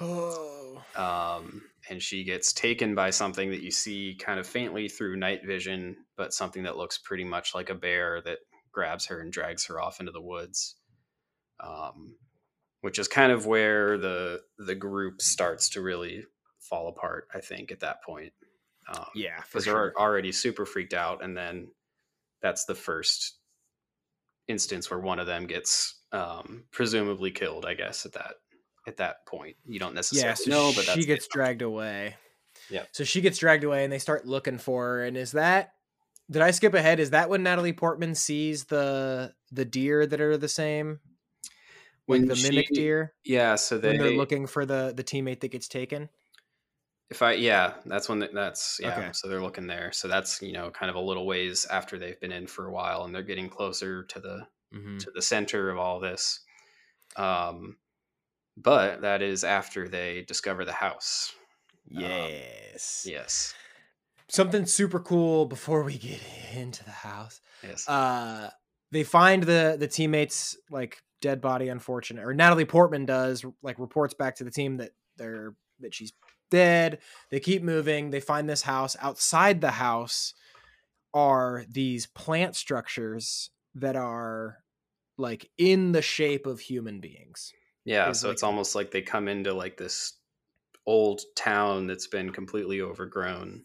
Oh. 0.00 0.82
um, 0.96 1.62
and 1.88 2.02
she 2.02 2.24
gets 2.24 2.52
taken 2.52 2.94
by 2.94 3.10
something 3.10 3.50
that 3.50 3.62
you 3.62 3.70
see 3.70 4.16
kind 4.18 4.40
of 4.40 4.46
faintly 4.46 4.88
through 4.88 5.16
night 5.16 5.44
vision, 5.46 5.96
but 6.16 6.34
something 6.34 6.64
that 6.64 6.76
looks 6.76 6.98
pretty 6.98 7.24
much 7.24 7.54
like 7.54 7.70
a 7.70 7.74
bear 7.74 8.20
that 8.22 8.38
grabs 8.72 9.06
her 9.06 9.20
and 9.20 9.32
drags 9.32 9.66
her 9.66 9.80
off 9.80 10.00
into 10.00 10.10
the 10.12 10.20
woods. 10.20 10.74
Um, 11.60 12.16
which 12.80 12.98
is 12.98 13.08
kind 13.08 13.32
of 13.32 13.46
where 13.46 13.96
the 13.96 14.42
the 14.58 14.74
group 14.74 15.22
starts 15.22 15.70
to 15.70 15.80
really 15.80 16.24
fall 16.60 16.88
apart. 16.88 17.28
I 17.34 17.40
think 17.40 17.72
at 17.72 17.80
that 17.80 18.02
point, 18.02 18.32
um, 18.94 19.06
Yeah, 19.14 19.40
because 19.42 19.64
sure. 19.64 19.74
they're 19.74 19.98
already 19.98 20.32
super 20.32 20.66
freaked 20.66 20.94
out, 20.94 21.22
and 21.24 21.36
then 21.36 21.68
that's 22.42 22.66
the 22.66 22.74
first 22.74 23.38
instance 24.48 24.90
where 24.90 25.00
one 25.00 25.18
of 25.18 25.26
them 25.26 25.46
gets 25.46 25.98
um, 26.12 26.64
presumably 26.72 27.30
killed. 27.30 27.64
I 27.64 27.74
guess 27.74 28.04
at 28.04 28.12
that 28.12 28.34
at 28.86 28.98
that 28.98 29.24
point, 29.26 29.56
you 29.64 29.78
don't 29.78 29.94
necessarily 29.94 30.28
Yeah, 30.28 30.34
so 30.34 30.50
know, 30.50 30.72
but 30.76 30.86
that's 30.86 30.98
she 30.98 31.06
gets 31.06 31.26
dragged 31.26 31.62
away. 31.62 32.16
Yeah. 32.68 32.84
So 32.92 33.04
she 33.04 33.20
gets 33.20 33.38
dragged 33.38 33.64
away, 33.64 33.84
and 33.84 33.92
they 33.92 33.98
start 33.98 34.26
looking 34.26 34.58
for 34.58 34.84
her. 34.84 35.04
And 35.04 35.16
is 35.16 35.32
that? 35.32 35.72
Did 36.30 36.42
I 36.42 36.50
skip 36.50 36.74
ahead? 36.74 37.00
Is 37.00 37.10
that 37.10 37.28
when 37.28 37.42
Natalie 37.42 37.72
Portman 37.72 38.14
sees 38.14 38.64
the 38.64 39.34
the 39.52 39.64
deer 39.64 40.06
that 40.06 40.20
are 40.20 40.36
the 40.36 40.48
same, 40.48 41.00
like 42.08 42.20
When 42.20 42.28
the 42.28 42.36
mimic 42.36 42.72
deer, 42.72 43.14
Yeah, 43.24 43.56
so 43.56 43.78
they 43.78 43.96
they're 43.96 44.10
looking 44.10 44.46
for 44.46 44.66
the 44.66 44.92
the 44.96 45.04
teammate 45.04 45.40
that 45.40 45.48
gets 45.48 45.68
taken? 45.68 46.10
if 47.10 47.22
I 47.22 47.32
yeah, 47.32 47.74
that's 47.86 48.08
when 48.08 48.20
the, 48.20 48.28
that's 48.32 48.80
yeah. 48.80 48.98
Okay. 48.98 49.10
So 49.12 49.28
they're 49.28 49.42
looking 49.42 49.66
there. 49.66 49.92
So 49.92 50.08
that's 50.08 50.40
you 50.42 50.52
know 50.52 50.70
kind 50.70 50.90
of 50.90 50.96
a 50.96 51.00
little 51.00 51.26
ways 51.26 51.66
after 51.66 51.98
they've 51.98 52.18
been 52.20 52.32
in 52.32 52.46
for 52.46 52.66
a 52.66 52.72
while, 52.72 53.04
and 53.04 53.14
they're 53.14 53.22
getting 53.22 53.48
closer 53.48 54.04
to 54.04 54.20
the 54.20 54.46
Mm-hmm. 54.74 54.98
to 54.98 55.10
the 55.14 55.22
center 55.22 55.70
of 55.70 55.78
all 55.78 56.00
this. 56.00 56.40
Um, 57.16 57.78
but 58.56 59.02
that 59.02 59.22
is 59.22 59.44
after 59.44 59.88
they 59.88 60.22
discover 60.22 60.64
the 60.64 60.72
house. 60.74 61.34
Yes. 61.88 63.04
Yes, 63.04 63.54
Something 64.28 64.64
super 64.66 65.00
cool 65.00 65.44
before 65.46 65.82
we 65.82 65.98
get 65.98 66.20
into 66.54 66.84
the 66.84 66.90
house. 66.90 67.40
yes, 67.62 67.88
uh 67.88 68.50
they 68.90 69.04
find 69.04 69.42
the 69.42 69.76
the 69.78 69.88
teammates 69.88 70.56
like 70.70 71.02
dead 71.24 71.40
body 71.40 71.68
unfortunate 71.68 72.22
or 72.22 72.34
natalie 72.34 72.66
portman 72.66 73.06
does 73.06 73.42
like 73.62 73.78
reports 73.78 74.12
back 74.12 74.36
to 74.36 74.44
the 74.44 74.50
team 74.50 74.76
that 74.76 74.90
they're 75.16 75.54
that 75.80 75.94
she's 75.94 76.12
dead 76.50 76.98
they 77.30 77.40
keep 77.40 77.62
moving 77.62 78.10
they 78.10 78.20
find 78.20 78.46
this 78.48 78.60
house 78.60 78.94
outside 79.00 79.62
the 79.62 79.70
house 79.70 80.34
are 81.14 81.64
these 81.70 82.06
plant 82.08 82.54
structures 82.54 83.48
that 83.74 83.96
are 83.96 84.58
like 85.16 85.48
in 85.56 85.92
the 85.92 86.02
shape 86.02 86.44
of 86.46 86.60
human 86.60 87.00
beings 87.00 87.52
yeah. 87.86 88.10
is 88.10 88.20
So 88.20 88.28
like- 88.28 88.34
it's 88.34 88.42
almost 88.42 88.74
like 88.74 88.90
they 88.90 89.02
come 89.02 89.26
into 89.28 89.52
like 89.54 89.76
this 89.78 90.12
old 90.86 91.22
town 91.36 91.86
that's 91.86 92.06
been 92.06 92.30
completely 92.30 92.80
overgrown. 92.82 93.64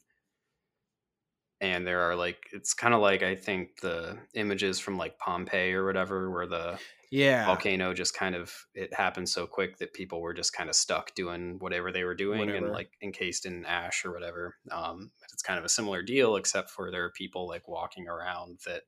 And 1.62 1.86
there 1.86 2.02
are 2.02 2.16
like 2.16 2.48
it's 2.54 2.74
kind 2.74 2.94
of 2.94 3.02
like 3.02 3.22
I 3.22 3.36
think 3.36 3.82
the 3.82 4.18
images 4.34 4.80
from 4.80 4.98
like 4.98 5.18
Pompeii 5.18 5.74
or 5.74 5.86
whatever, 5.86 6.32
where 6.32 6.48
the 6.48 6.80
yeah. 7.12 7.46
volcano 7.46 7.94
just 7.94 8.14
kind 8.14 8.36
of 8.36 8.54
it 8.74 8.94
happened 8.94 9.28
so 9.28 9.48
quick 9.48 9.78
that 9.78 9.94
people 9.94 10.22
were 10.22 10.34
just 10.34 10.54
kind 10.54 10.70
of 10.70 10.76
stuck 10.76 11.14
doing 11.16 11.58
whatever 11.60 11.92
they 11.92 12.04
were 12.04 12.16
doing 12.16 12.40
Whatever. 12.40 12.66
and 12.66 12.72
like 12.72 12.92
encased 13.02 13.46
in 13.46 13.66
ash 13.66 14.06
or 14.06 14.12
whatever 14.12 14.56
um 14.72 15.10
it's 15.34 15.42
kind 15.42 15.58
of 15.58 15.66
a 15.66 15.70
similar 15.70 16.04
deal 16.04 16.36
except 16.36 16.70
for 16.70 16.92
there 16.92 17.04
are 17.04 17.12
people 17.12 17.48
like 17.48 17.68
walking 17.68 18.08
around 18.08 18.60
that 18.66 18.84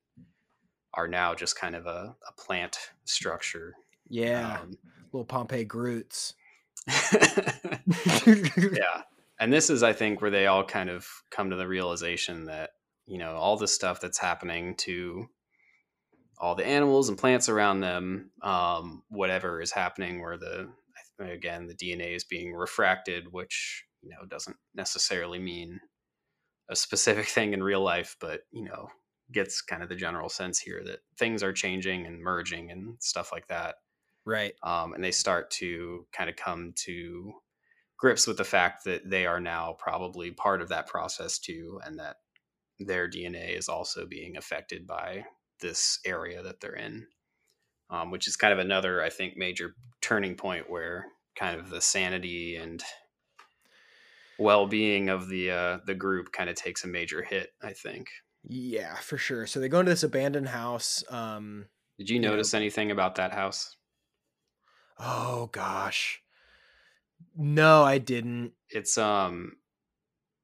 are 0.93 1.07
now 1.07 1.33
just 1.33 1.55
kind 1.55 1.75
of 1.75 1.87
a, 1.87 2.15
a 2.27 2.31
plant 2.33 2.77
structure 3.05 3.73
yeah. 4.07 4.59
um, 4.61 4.77
little 5.13 5.25
pompeii 5.25 5.63
groots. 5.63 6.33
Yeah 8.27 9.03
and 9.41 9.51
this 9.51 9.69
is 9.69 9.83
i 9.83 9.91
think 9.91 10.21
where 10.21 10.31
they 10.31 10.47
all 10.47 10.63
kind 10.63 10.89
of 10.89 11.05
come 11.29 11.49
to 11.49 11.57
the 11.57 11.67
realization 11.67 12.45
that 12.45 12.69
you 13.05 13.17
know 13.17 13.35
all 13.35 13.57
the 13.57 13.67
stuff 13.67 13.99
that's 13.99 14.19
happening 14.19 14.75
to 14.75 15.25
all 16.39 16.55
the 16.55 16.65
animals 16.65 17.09
and 17.09 17.17
plants 17.17 17.49
around 17.49 17.81
them 17.81 18.31
um, 18.41 19.03
whatever 19.09 19.61
is 19.61 19.71
happening 19.71 20.21
where 20.21 20.37
the 20.37 20.69
again 21.19 21.67
the 21.67 21.75
dna 21.75 22.15
is 22.15 22.23
being 22.23 22.53
refracted 22.53 23.25
which 23.31 23.83
you 24.01 24.09
know 24.09 24.25
doesn't 24.27 24.55
necessarily 24.73 25.37
mean 25.37 25.79
a 26.69 26.75
specific 26.75 27.25
thing 27.35 27.53
in 27.53 27.61
real 27.61 27.81
life 27.81 28.15
but 28.21 28.41
you 28.51 28.63
know 28.63 28.87
gets 29.31 29.61
kind 29.61 29.83
of 29.83 29.89
the 29.89 29.95
general 29.95 30.29
sense 30.29 30.59
here 30.59 30.81
that 30.85 30.99
things 31.17 31.43
are 31.43 31.53
changing 31.53 32.05
and 32.05 32.19
merging 32.19 32.71
and 32.71 32.95
stuff 32.99 33.31
like 33.31 33.47
that. 33.47 33.75
Right. 34.25 34.53
Um, 34.63 34.93
and 34.93 35.03
they 35.03 35.11
start 35.11 35.49
to 35.51 36.05
kind 36.13 36.29
of 36.29 36.35
come 36.35 36.73
to 36.85 37.33
grips 38.01 38.25
with 38.27 38.35
the 38.37 38.43
fact 38.43 38.83
that 38.83 39.07
they 39.09 39.25
are 39.27 39.39
now 39.39 39.75
probably 39.79 40.31
part 40.31 40.59
of 40.61 40.69
that 40.69 40.87
process 40.87 41.37
too, 41.39 41.79
and 41.85 41.99
that 41.99 42.17
their 42.79 43.07
DNA 43.07 43.55
is 43.55 43.69
also 43.69 44.05
being 44.07 44.35
affected 44.37 44.87
by 44.87 45.23
this 45.59 45.99
area 46.03 46.41
that 46.41 46.59
they're 46.59 46.75
in, 46.75 47.05
um, 47.91 48.09
which 48.09 48.27
is 48.27 48.35
kind 48.35 48.51
of 48.51 48.57
another, 48.59 49.03
I 49.03 49.09
think, 49.09 49.37
major 49.37 49.75
turning 50.01 50.33
point 50.35 50.67
where 50.67 51.05
kind 51.35 51.59
of 51.59 51.69
the 51.69 51.79
sanity 51.79 52.55
and 52.55 52.83
well-being 54.39 55.09
of 55.09 55.29
the 55.29 55.51
uh, 55.51 55.77
the 55.85 55.93
group 55.93 56.31
kind 56.31 56.49
of 56.49 56.55
takes 56.55 56.83
a 56.83 56.87
major 56.87 57.21
hit. 57.21 57.51
I 57.61 57.73
think. 57.73 58.07
yeah 58.43 58.95
for 58.95 59.17
sure 59.19 59.45
so 59.45 59.59
they 59.59 59.69
go 59.69 59.79
into 59.81 59.91
this 59.91 60.01
abandoned 60.01 60.47
house 60.49 61.03
um 61.11 61.67
Did 61.99 62.09
you 62.09 62.15
You 62.15 62.21
know- 62.21 62.31
notice 62.31 62.55
anything 62.55 62.89
about 62.89 63.13
that 63.15 63.31
house? 63.33 63.77
Oh 64.97 65.47
gosh. 65.51 66.20
No, 67.35 67.83
I 67.83 67.97
didn't. 67.97 68.53
it's 68.69 68.97
um 68.97 69.53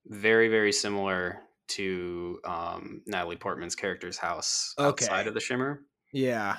very 0.05 0.47
very 0.47 0.71
similar 0.71 1.39
to 1.69 2.39
um 2.45 3.01
Natalie 3.05 3.35
Portman's 3.35 3.75
character's 3.75 4.17
house 4.17 4.73
outside 4.79 5.19
Okay. 5.21 5.27
of 5.27 5.33
the 5.33 5.39
Shimmer, 5.41 5.81
Yeah. 6.13 6.57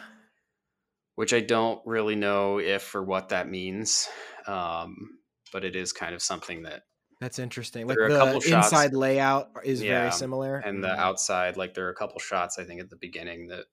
which 1.15 1.33
I 1.33 1.41
don't 1.41 1.81
really 1.87 2.15
know 2.15 2.59
if 2.59 2.95
or 2.95 3.03
what 3.03 3.31
that 3.31 3.49
means. 3.49 4.09
Um 4.47 5.19
but 5.53 5.65
it 5.65 5.75
is 5.77 5.93
kind 5.93 6.15
of 6.15 6.23
something 6.23 6.63
that 6.65 6.83
That's 7.21 7.39
interesting. 7.39 7.87
Like 7.87 7.97
There 7.97 8.05
are 8.07 8.11
a 8.11 8.19
couple 8.19 8.41
the 8.41 8.49
shots- 8.49 8.67
inside 8.73 8.93
layout 8.95 9.51
is 9.65 9.83
Yeah, 9.83 10.01
very 10.01 10.13
similar. 10.13 10.59
and 10.59 10.85
the 10.85 10.93
outside 10.99 11.57
like 11.57 11.73
there 11.75 11.87
are 11.87 11.91
a 11.91 11.95
couple 11.97 12.19
shots 12.21 12.59
I 12.59 12.65
think 12.65 12.81
at 12.81 12.91
the 12.91 12.97
beginning 12.97 13.49
that 13.49 13.65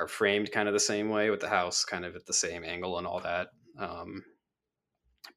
are 0.00 0.08
framed 0.08 0.50
kind 0.52 0.68
of 0.68 0.74
the 0.74 0.80
same 0.80 1.08
way 1.10 1.30
with 1.30 1.40
the 1.40 1.48
house 1.48 1.84
kind 1.84 2.04
of 2.04 2.16
at 2.16 2.26
the 2.26 2.34
same 2.34 2.64
angle 2.64 2.98
and 2.98 3.06
all 3.06 3.20
that. 3.20 3.48
Um 3.78 4.24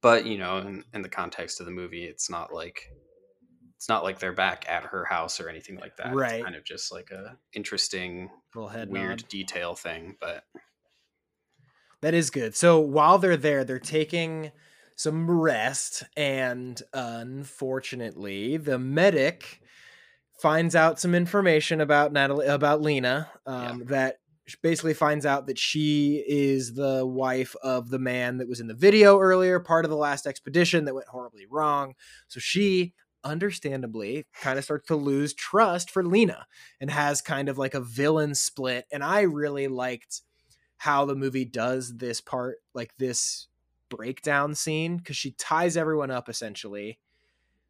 but 0.02 0.26
you 0.26 0.38
know, 0.38 0.58
in, 0.58 0.84
in 0.94 1.02
the 1.02 1.10
context 1.10 1.60
of 1.60 1.66
the 1.66 1.72
movie, 1.72 2.06
it's 2.06 2.30
not 2.30 2.54
like 2.54 2.90
it's 3.76 3.88
not 3.88 4.04
like 4.04 4.20
they're 4.20 4.34
back 4.34 4.66
at 4.68 4.84
her 4.84 5.06
house 5.06 5.40
or 5.40 5.48
anything 5.48 5.80
like 5.80 5.96
that. 5.98 6.14
Right. 6.14 6.36
It's 6.36 6.44
kind 6.44 6.56
of 6.56 6.66
just 6.66 6.92
like 6.92 7.12
a 7.12 7.38
interesting, 7.54 8.30
little 8.54 8.70
head 8.70 8.90
weird 8.90 9.22
nod. 9.22 9.30
detail 9.30 9.74
thing. 9.76 10.18
But 10.20 10.44
That 12.02 12.14
is 12.14 12.30
good. 12.30 12.56
So 12.56 12.80
while 12.80 13.18
they're 13.20 13.38
there, 13.38 13.64
they're 13.64 13.80
taking 13.80 14.52
some 14.96 15.32
rest, 15.32 16.04
and 16.18 16.82
unfortunately, 16.94 18.58
the 18.58 18.78
medic 18.78 19.62
finds 20.42 20.76
out 20.76 21.00
some 21.00 21.16
information 21.16 21.80
about 21.80 22.12
Natalie 22.12 22.48
about 22.48 22.82
Lena 22.82 23.30
um, 23.46 23.80
yeah. 23.80 23.86
that 23.88 24.20
basically 24.62 24.94
finds 24.94 25.26
out 25.26 25.48
that 25.48 25.58
she 25.58 26.24
is 26.28 26.74
the 26.74 27.06
wife 27.06 27.56
of 27.64 27.90
the 27.90 28.00
man 28.00 28.38
that 28.38 28.48
was 28.48 28.60
in 28.60 28.68
the 28.68 28.74
video 28.74 29.20
earlier, 29.20 29.60
part 29.60 29.86
of 29.86 29.92
the 29.92 29.98
last 29.98 30.26
expedition 30.26 30.86
that 30.86 30.96
went 30.96 31.08
horribly 31.08 31.46
wrong. 31.50 31.96
So 32.28 32.40
she 32.40 32.94
understandably 33.24 34.26
kind 34.34 34.58
of 34.58 34.64
starts 34.64 34.88
to 34.88 34.96
lose 34.96 35.34
trust 35.34 35.92
for 35.92 36.04
Lena 36.04 36.48
and 36.80 36.90
has 36.90 37.22
kind 37.22 37.50
of 37.50 37.58
like 37.58 37.74
a 37.74 37.82
villain 37.82 38.34
split. 38.34 38.86
And 38.92 39.04
I 39.04 39.22
really 39.22 39.68
liked 39.68 40.22
how 40.78 41.06
the 41.06 41.16
movie 41.16 41.46
does 41.46 41.98
this 41.98 42.22
part, 42.22 42.58
like 42.74 42.96
this 42.96 43.48
breakdown 43.90 44.56
scene, 44.56 44.98
because 44.98 45.18
she 45.18 45.32
ties 45.32 45.76
everyone 45.76 46.12
up 46.12 46.30
essentially. 46.30 47.00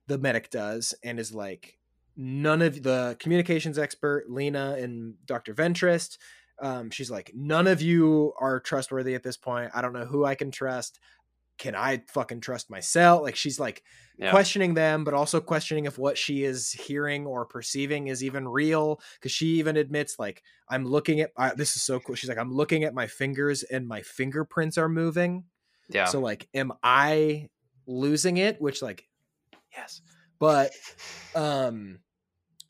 The 0.06 0.18
medic 0.18 0.50
does, 0.50 0.94
and 1.04 1.20
is 1.20 1.34
like, 1.34 1.78
none 2.16 2.62
of 2.62 2.84
the 2.84 3.16
communications 3.20 3.80
expert, 3.80 4.26
Lena 4.30 4.76
and 4.80 5.14
Dr. 5.26 5.54
Ventress, 5.54 6.18
um, 6.62 6.90
she's 6.90 7.12
like, 7.12 7.32
none 7.34 7.68
of 7.68 7.82
you 7.82 8.34
are 8.40 8.60
trustworthy 8.60 9.16
at 9.16 9.24
this 9.24 9.38
point. 9.38 9.72
I 9.74 9.82
don't 9.82 9.94
know 9.94 10.06
who 10.06 10.26
I 10.26 10.36
can 10.36 10.52
trust. 10.52 11.00
Can 11.58 11.76
I 11.76 12.04
fucking 12.08 12.42
trust 12.42 12.70
myself? 12.70 13.22
Like 13.22 13.36
she's 13.36 13.60
like 13.60 13.84
yeah. 14.18 14.32
questioning 14.32 14.74
them, 14.74 15.04
but 15.04 15.14
also 15.14 15.42
questioning 15.42 15.86
if 15.86 15.98
what 15.98 16.18
she 16.18 16.44
is 16.44 16.72
hearing 16.72 17.26
or 17.26 17.46
perceiving 17.46 18.08
is 18.08 18.24
even 18.24 18.48
real. 18.48 19.02
Because 19.16 19.32
she 19.32 19.60
even 19.60 19.76
admits, 19.76 20.18
like, 20.18 20.42
I'm 20.70 20.86
looking 20.86 21.20
at 21.20 21.32
I, 21.38 21.54
this 21.54 21.76
is 21.76 21.84
so 21.84 22.00
cool. 22.00 22.16
She's 22.16 22.30
like, 22.30 22.38
I'm 22.38 22.54
looking 22.54 22.84
at 22.84 22.94
my 22.94 23.08
fingers 23.08 23.64
and 23.64 23.88
my 23.88 24.02
fingerprints 24.02 24.78
are 24.78 24.90
moving. 24.90 25.44
Yeah. 25.90 26.06
So 26.06 26.20
like, 26.20 26.48
am 26.54 26.72
I 26.84 27.50
losing 27.88 28.38
it? 28.38 28.62
Which 28.62 28.82
like, 28.82 29.06
yes, 29.76 30.02
but 30.40 30.72
um 31.36 32.00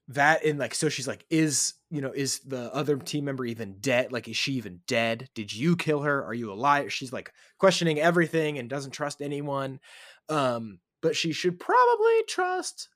that 0.09 0.43
and 0.43 0.57
like 0.57 0.73
so 0.73 0.89
she's 0.89 1.07
like 1.07 1.23
is 1.29 1.75
you 1.91 2.01
know 2.01 2.11
is 2.11 2.39
the 2.39 2.73
other 2.73 2.97
team 2.97 3.25
member 3.25 3.45
even 3.45 3.77
dead? 3.79 4.11
Like 4.11 4.27
is 4.27 4.35
she 4.35 4.53
even 4.53 4.81
dead? 4.87 5.29
Did 5.35 5.53
you 5.53 5.75
kill 5.75 6.01
her? 6.01 6.23
Are 6.23 6.33
you 6.33 6.51
alive 6.51 6.91
she's 6.91 7.13
like 7.13 7.31
questioning 7.57 7.99
everything 7.99 8.57
and 8.57 8.69
doesn't 8.69 8.91
trust 8.91 9.21
anyone. 9.21 9.79
Um 10.27 10.79
but 11.01 11.15
she 11.15 11.31
should 11.31 11.59
probably 11.59 12.23
trust 12.27 12.89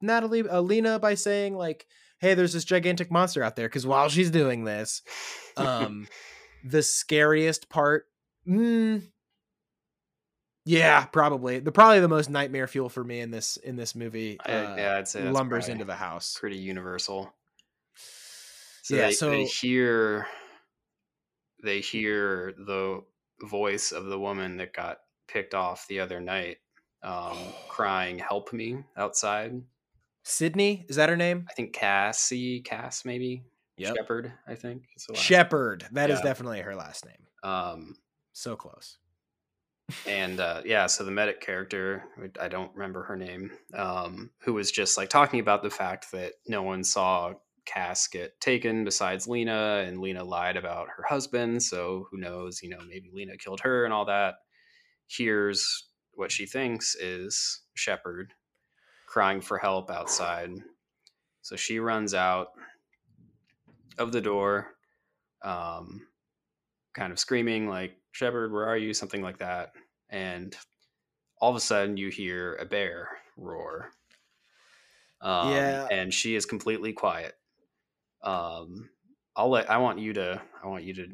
natalie 0.00 0.44
alina 0.50 0.98
by 0.98 1.14
saying 1.14 1.56
like 1.56 1.86
hey 2.18 2.34
there's 2.34 2.52
this 2.52 2.64
gigantic 2.64 3.10
monster 3.10 3.42
out 3.42 3.56
there 3.56 3.68
because 3.68 3.86
while 3.86 4.08
she's 4.08 4.30
doing 4.30 4.64
this 4.64 5.00
um 5.56 6.06
the 6.64 6.82
scariest 6.82 7.68
part 7.68 8.06
mm, 8.46 9.02
yeah, 10.64 11.04
probably. 11.06 11.58
The 11.58 11.72
probably 11.72 12.00
the 12.00 12.08
most 12.08 12.30
nightmare 12.30 12.66
fuel 12.66 12.88
for 12.88 13.02
me 13.02 13.20
in 13.20 13.30
this 13.30 13.56
in 13.56 13.76
this 13.76 13.94
movie. 13.94 14.38
Uh, 14.40 14.52
I, 14.52 14.76
yeah, 14.78 14.96
I'd 14.98 15.08
say 15.08 15.28
lumbers 15.28 15.68
into 15.68 15.84
the 15.84 15.94
house. 15.94 16.36
Pretty 16.38 16.58
universal. 16.58 17.32
So 18.82 18.96
yeah, 18.96 19.06
they, 19.08 19.12
so 19.12 19.30
they 19.30 19.44
hear 19.44 20.26
they 21.64 21.80
hear 21.80 22.54
the 22.56 23.02
voice 23.42 23.92
of 23.92 24.06
the 24.06 24.18
woman 24.18 24.56
that 24.58 24.72
got 24.72 24.98
picked 25.26 25.54
off 25.54 25.86
the 25.88 26.00
other 26.00 26.20
night, 26.20 26.58
um, 27.02 27.36
crying, 27.68 28.18
"Help 28.18 28.52
me!" 28.52 28.84
outside. 28.96 29.60
Sydney 30.24 30.86
is 30.88 30.96
that 30.96 31.08
her 31.08 31.16
name? 31.16 31.46
I 31.50 31.54
think 31.54 31.72
Cassie, 31.72 32.60
Cass, 32.60 33.04
maybe. 33.04 33.42
Yep. 33.78 33.96
Shepherd, 33.96 34.32
I 34.46 34.54
think. 34.54 34.84
Shepherd. 35.14 35.88
That 35.90 36.08
yeah. 36.08 36.14
is 36.14 36.20
definitely 36.20 36.60
her 36.60 36.76
last 36.76 37.04
name. 37.04 37.26
Um, 37.42 37.96
so 38.32 38.54
close 38.54 38.98
and 40.06 40.40
uh, 40.40 40.62
yeah, 40.64 40.86
so 40.86 41.04
the 41.04 41.10
medic 41.10 41.40
character, 41.40 42.04
I 42.40 42.48
don't 42.48 42.74
remember 42.74 43.02
her 43.04 43.16
name, 43.16 43.50
um, 43.74 44.30
who 44.40 44.54
was 44.54 44.70
just 44.70 44.96
like 44.96 45.08
talking 45.08 45.40
about 45.40 45.62
the 45.62 45.70
fact 45.70 46.12
that 46.12 46.34
no 46.46 46.62
one 46.62 46.84
saw 46.84 47.34
Cass 47.64 48.08
get 48.08 48.40
taken 48.40 48.84
besides 48.84 49.28
Lena, 49.28 49.84
and 49.86 50.00
Lena 50.00 50.24
lied 50.24 50.56
about 50.56 50.88
her 50.96 51.04
husband. 51.08 51.62
So 51.62 52.06
who 52.10 52.18
knows? 52.18 52.60
You 52.62 52.70
know, 52.70 52.80
maybe 52.88 53.10
Lena 53.12 53.36
killed 53.36 53.60
her 53.60 53.84
and 53.84 53.92
all 53.94 54.04
that. 54.06 54.34
Here's 55.08 55.88
what 56.14 56.32
she 56.32 56.46
thinks 56.46 56.94
is 56.94 57.62
Shepard 57.74 58.32
crying 59.06 59.40
for 59.40 59.58
help 59.58 59.90
outside. 59.90 60.50
So 61.42 61.56
she 61.56 61.78
runs 61.78 62.14
out 62.14 62.48
of 63.98 64.12
the 64.12 64.20
door, 64.20 64.74
um, 65.42 66.06
kind 66.94 67.12
of 67.12 67.18
screaming 67.18 67.68
like 67.68 67.96
Shepard, 68.12 68.52
where 68.52 68.66
are 68.66 68.76
you? 68.76 68.94
Something 68.94 69.22
like 69.22 69.38
that. 69.38 69.72
And 70.12 70.56
all 71.40 71.50
of 71.50 71.56
a 71.56 71.60
sudden 71.60 71.96
you 71.96 72.08
hear 72.08 72.54
a 72.54 72.64
bear 72.64 73.08
roar. 73.36 73.90
Um, 75.20 75.50
yeah. 75.50 75.88
And 75.90 76.14
she 76.14 76.36
is 76.36 76.46
completely 76.46 76.92
quiet. 76.92 77.34
Um, 78.22 78.90
I'll 79.34 79.50
let, 79.50 79.70
I 79.70 79.78
want 79.78 79.98
you 79.98 80.12
to, 80.12 80.40
I 80.62 80.66
want 80.68 80.84
you 80.84 80.94
to, 80.94 81.06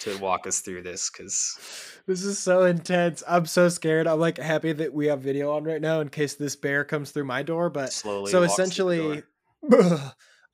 to 0.00 0.18
walk 0.20 0.46
us 0.46 0.60
through 0.60 0.82
this 0.82 1.10
because 1.10 1.58
this 2.06 2.22
is 2.22 2.38
so 2.38 2.64
intense. 2.64 3.22
I'm 3.26 3.46
so 3.46 3.68
scared. 3.68 4.06
I'm 4.06 4.20
like 4.20 4.38
happy 4.38 4.72
that 4.72 4.92
we 4.92 5.06
have 5.06 5.20
video 5.20 5.52
on 5.52 5.64
right 5.64 5.80
now 5.80 6.00
in 6.00 6.10
case 6.10 6.34
this 6.34 6.54
bear 6.54 6.84
comes 6.84 7.10
through 7.10 7.24
my 7.24 7.42
door. 7.42 7.70
But 7.70 7.92
slowly, 7.92 8.30
so 8.30 8.42
essentially, 8.42 9.22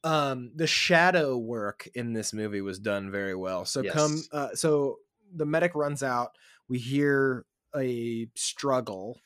um, 0.05 0.53
the 0.55 0.67
shadow 0.67 1.37
work 1.37 1.89
in 1.95 2.13
this 2.13 2.33
movie 2.33 2.61
was 2.61 2.79
done 2.79 3.11
very 3.11 3.35
well. 3.35 3.65
So 3.65 3.83
yes. 3.83 3.93
come, 3.93 4.23
uh, 4.33 4.49
so 4.55 4.99
the 5.35 5.47
medic 5.47 5.75
runs 5.75 6.03
out. 6.03 6.31
We 6.71 6.79
hear 6.79 7.45
a 7.77 8.29
struggle, 8.37 9.21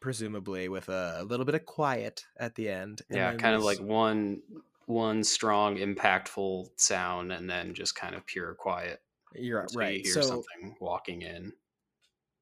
presumably 0.00 0.68
with 0.68 0.88
a, 0.88 1.24
little 1.24 1.46
bit 1.46 1.54
of 1.54 1.64
quiet 1.64 2.24
at 2.36 2.56
the 2.56 2.68
end. 2.68 3.02
Yeah, 3.08 3.32
kind 3.34 3.54
of 3.54 3.62
like 3.62 3.78
one 3.78 4.42
one 4.86 5.24
strong, 5.24 5.76
impactful 5.76 6.68
sound, 6.76 7.32
and 7.32 7.48
then 7.48 7.72
just 7.72 7.94
kind 7.94 8.14
of 8.14 8.26
pure 8.26 8.54
quiet. 8.54 9.00
You're 9.32 9.66
right. 9.74 9.98
You 9.98 10.02
hear 10.02 10.12
so, 10.14 10.22
something 10.22 10.76
walking 10.80 11.22
in. 11.22 11.52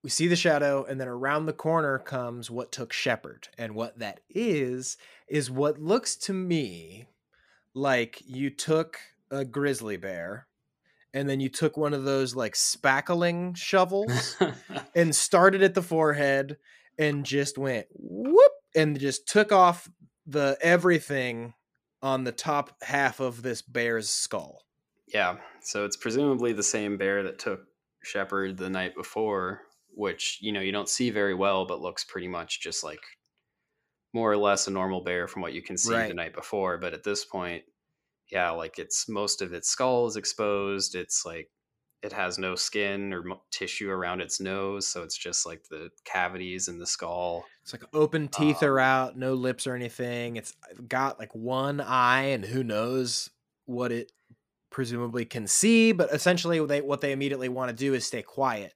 We 0.02 0.10
see 0.10 0.26
the 0.26 0.37
shadow, 0.37 0.84
and 0.84 1.00
then 1.00 1.08
around 1.08 1.46
the 1.46 1.52
corner 1.52 1.98
comes 1.98 2.50
what 2.50 2.72
took 2.72 2.92
Shepherd, 2.92 3.48
and 3.58 3.74
what 3.74 3.98
that 3.98 4.20
is 4.28 4.96
is 5.28 5.50
what 5.50 5.78
looks 5.78 6.16
to 6.16 6.32
me 6.32 7.08
like 7.74 8.22
you 8.26 8.50
took 8.50 8.98
a 9.30 9.44
grizzly 9.44 9.96
bear 9.96 10.46
and 11.14 11.29
then 11.29 11.40
you 11.40 11.48
took 11.48 11.77
one 11.77 11.94
of 11.94 12.05
those 12.05 12.35
like 12.35 12.55
spackling 12.55 13.57
shovels 13.57 14.37
and 14.94 15.14
started 15.14 15.62
at 15.62 15.74
the 15.74 15.83
forehead 15.83 16.59
and 16.98 17.24
just 17.24 17.57
went 17.57 17.87
whoop 17.94 18.53
and 18.74 18.98
just 18.98 19.27
took 19.29 19.53
off 19.53 19.88
the 20.27 20.59
everything 20.61 21.55
on 22.03 22.24
the 22.24 22.33
top 22.33 22.77
half 22.83 23.20
of 23.20 23.42
this 23.42 23.62
bear's 23.62 24.11
skull. 24.11 24.62
Yeah, 25.07 25.37
so 25.62 25.85
it's 25.85 25.96
presumably 25.96 26.53
the 26.53 26.62
same 26.62 26.98
bear 26.98 27.22
that 27.22 27.38
took 27.38 27.61
Shepard 28.03 28.57
the 28.57 28.68
night 28.68 28.94
before, 28.96 29.62
which 29.94 30.38
you 30.40 30.53
know 30.53 30.61
you 30.61 30.72
don't 30.72 30.88
see 30.88 31.11
very 31.11 31.35
well, 31.35 31.64
but 31.66 31.81
looks 31.81 32.05
pretty 32.05 32.29
much 32.29 32.61
just 32.61 32.83
like 32.83 33.00
more 34.12 34.31
or 34.31 34.37
less 34.37 34.66
a 34.66 34.70
normal 34.70 35.03
bear 35.03 35.29
from 35.29 35.42
what 35.42 35.53
you 35.53 35.62
can 35.62 35.77
see 35.77 35.94
right. 35.94 36.09
the 36.09 36.14
night 36.14 36.35
before. 36.35 36.79
But 36.79 36.94
at 36.94 37.05
this 37.05 37.24
point, 37.24 37.64
yeah, 38.34 38.50
like 38.50 38.80
it's 38.80 39.08
most 39.08 39.40
of 39.42 39.52
its 39.52 39.68
skull 39.68 40.08
is 40.08 40.16
exposed. 40.16 40.96
It's 40.96 41.24
like 41.24 41.48
it 42.02 42.12
has 42.12 42.36
no 42.36 42.56
skin 42.56 43.12
or 43.12 43.22
tissue 43.52 43.88
around 43.88 44.20
its 44.20 44.40
nose, 44.40 44.88
so 44.88 45.04
it's 45.04 45.16
just 45.16 45.46
like 45.46 45.62
the 45.70 45.88
cavities 46.04 46.66
in 46.66 46.80
the 46.80 46.86
skull. 46.86 47.44
It's 47.62 47.72
like 47.72 47.84
open 47.94 48.26
teeth 48.26 48.60
um, 48.64 48.70
are 48.70 48.80
out, 48.80 49.16
no 49.16 49.34
lips 49.34 49.68
or 49.68 49.76
anything. 49.76 50.34
It's 50.34 50.52
got 50.88 51.20
like 51.20 51.32
one 51.32 51.80
eye, 51.80 52.24
and 52.24 52.44
who 52.44 52.64
knows 52.64 53.30
what 53.66 53.92
it 53.92 54.10
presumably 54.68 55.24
can 55.24 55.46
see. 55.46 55.92
But 55.92 56.12
essentially, 56.12 56.64
they 56.66 56.80
what 56.80 57.02
they 57.02 57.12
immediately 57.12 57.48
want 57.48 57.70
to 57.70 57.76
do 57.76 57.94
is 57.94 58.04
stay 58.04 58.22
quiet. 58.22 58.74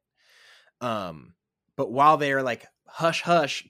Um, 0.80 1.34
but 1.76 1.90
while 1.90 2.16
they're 2.16 2.44
like 2.44 2.64
hush 2.86 3.22
hush, 3.22 3.68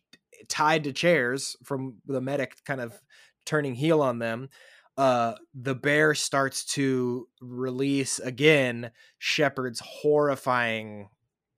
tied 0.48 0.84
to 0.84 0.92
chairs 0.92 1.56
from 1.64 1.96
the 2.04 2.20
medic 2.20 2.62
kind 2.66 2.82
of 2.82 3.00
turning 3.46 3.74
heel 3.74 4.02
on 4.02 4.18
them, 4.18 4.50
uh, 4.98 5.36
the 5.54 5.76
bear 5.76 6.12
starts 6.14 6.64
to 6.64 7.28
release 7.40 8.18
again 8.18 8.90
Shepard's 9.18 9.80
horrifying 9.80 11.08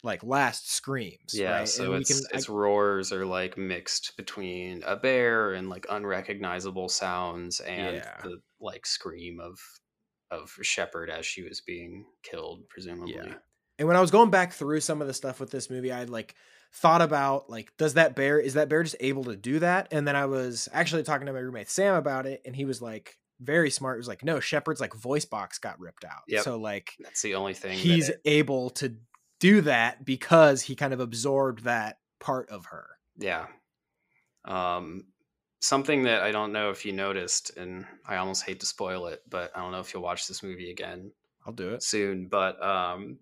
like 0.03 0.23
last 0.23 0.71
screams. 0.71 1.33
Yeah, 1.33 1.61
right? 1.61 1.69
so 1.69 1.95
and 1.95 2.03
its, 2.03 2.27
can, 2.27 2.39
its 2.39 2.51
I, 2.51 2.53
roars 2.53 3.13
are 3.13 3.25
like 3.25 3.57
mixed 3.57 4.17
between 4.19 4.83
a 4.87 4.95
bear 4.95 5.55
and 5.55 5.71
like 5.71 5.87
unrecognizable 5.89 6.91
sounds 6.91 7.61
and 7.61 7.97
yeah. 7.97 8.17
the 8.23 8.41
like 8.61 8.85
scream 8.85 9.41
of 9.41 9.59
of 10.31 10.55
Shepard 10.61 11.09
as 11.09 11.25
she 11.25 11.43
was 11.43 11.63
being 11.63 12.05
killed, 12.23 12.69
presumably. 12.69 13.15
Yeah. 13.15 13.35
And 13.79 13.89
when 13.89 13.97
I 13.97 14.01
was 14.03 14.11
going 14.11 14.31
back 14.31 14.53
through 14.53 14.81
some 14.81 15.01
of 15.01 15.09
the 15.09 15.15
stuff 15.15 15.41
with 15.41 15.51
this 15.51 15.71
movie, 15.71 15.91
I 15.91 15.99
had 15.99 16.11
like 16.11 16.35
thought 16.75 17.01
about 17.01 17.49
like, 17.49 17.75
does 17.79 17.95
that 17.95 18.15
bear 18.15 18.39
is 18.39 18.53
that 18.53 18.69
bear 18.69 18.83
just 18.83 18.97
able 19.01 19.25
to 19.25 19.37
do 19.37 19.61
that? 19.61 19.89
And 19.91 20.07
then 20.07 20.15
I 20.15 20.27
was 20.27 20.69
actually 20.75 21.05
talking 21.05 21.27
to 21.27 21.33
my 21.33 21.39
roommate 21.39 21.71
Sam 21.71 21.95
about 21.95 22.27
it, 22.27 22.43
and 22.45 22.55
he 22.55 22.67
was 22.67 22.83
like, 22.83 23.17
very 23.41 23.71
smart. 23.71 23.97
It 23.97 24.01
was 24.01 24.09
like, 24.09 24.25
no, 24.25 24.41
Shepherd's 24.41 24.81
like 24.81 24.95
voice 24.95 25.25
box 25.25 25.59
got 25.59 25.81
ripped 25.81 26.05
out. 26.05 26.23
Yep. 26.29 26.45
So 26.45 26.57
like 26.57 26.93
that's 27.01 27.23
the 27.23 27.35
only 27.35 27.55
thing 27.55 27.79
he's 27.79 28.09
it... 28.09 28.21
able 28.25 28.71
to 28.71 28.97
do 29.41 29.63
that 29.63 30.05
because 30.05 30.63
he 30.63 30.77
kind 30.77 30.93
of 30.93 31.01
absorbed 31.01 31.65
that 31.65 31.99
part 32.21 32.51
of 32.51 32.67
her. 32.67 32.87
Yeah. 33.19 33.47
Um, 34.45 35.05
something 35.61 36.05
that 36.05 36.23
I 36.23 36.31
don't 36.31 36.53
know 36.53 36.71
if 36.71 36.85
you 36.85 36.93
noticed, 36.93 37.57
and 37.57 37.87
I 38.07 38.17
almost 38.17 38.45
hate 38.45 38.61
to 38.61 38.67
spoil 38.67 39.07
it, 39.07 39.23
but 39.29 39.51
I 39.55 39.61
don't 39.61 39.73
know 39.73 39.81
if 39.81 39.93
you'll 39.93 40.03
watch 40.03 40.27
this 40.29 40.43
movie 40.43 40.71
again 40.71 41.13
I'll 41.47 41.53
do 41.53 41.71
it. 41.71 41.83
soon. 41.83 42.29
But 42.29 42.63
um, 42.65 43.19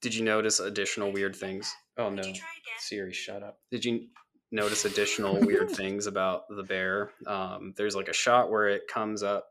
did 0.00 0.14
you 0.14 0.24
notice 0.24 0.60
additional 0.60 1.12
weird 1.12 1.36
things? 1.36 1.72
Oh 1.96 2.10
no, 2.10 2.22
Siri, 2.78 3.12
shut 3.12 3.42
up. 3.42 3.58
Did 3.70 3.84
you 3.84 4.08
notice 4.50 4.84
additional 4.84 5.40
weird 5.46 5.70
things 5.70 6.06
about 6.06 6.48
the 6.48 6.62
bear? 6.62 7.12
Um, 7.26 7.74
there's 7.76 7.96
like 7.96 8.08
a 8.08 8.12
shot 8.12 8.50
where 8.50 8.68
it 8.68 8.88
comes 8.88 9.22
up 9.22 9.50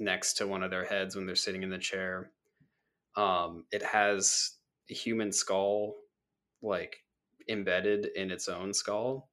next 0.00 0.34
to 0.34 0.46
one 0.46 0.62
of 0.62 0.70
their 0.70 0.84
heads 0.84 1.16
when 1.16 1.26
they're 1.26 1.36
sitting 1.36 1.62
in 1.62 1.70
the 1.70 1.78
chair. 1.78 2.32
Um, 3.16 3.66
it 3.70 3.82
has 3.82 4.56
a 4.90 4.94
human 4.94 5.32
skull 5.32 5.94
like 6.62 6.98
embedded 7.48 8.06
in 8.16 8.30
its 8.30 8.48
own 8.48 8.74
skull. 8.74 9.30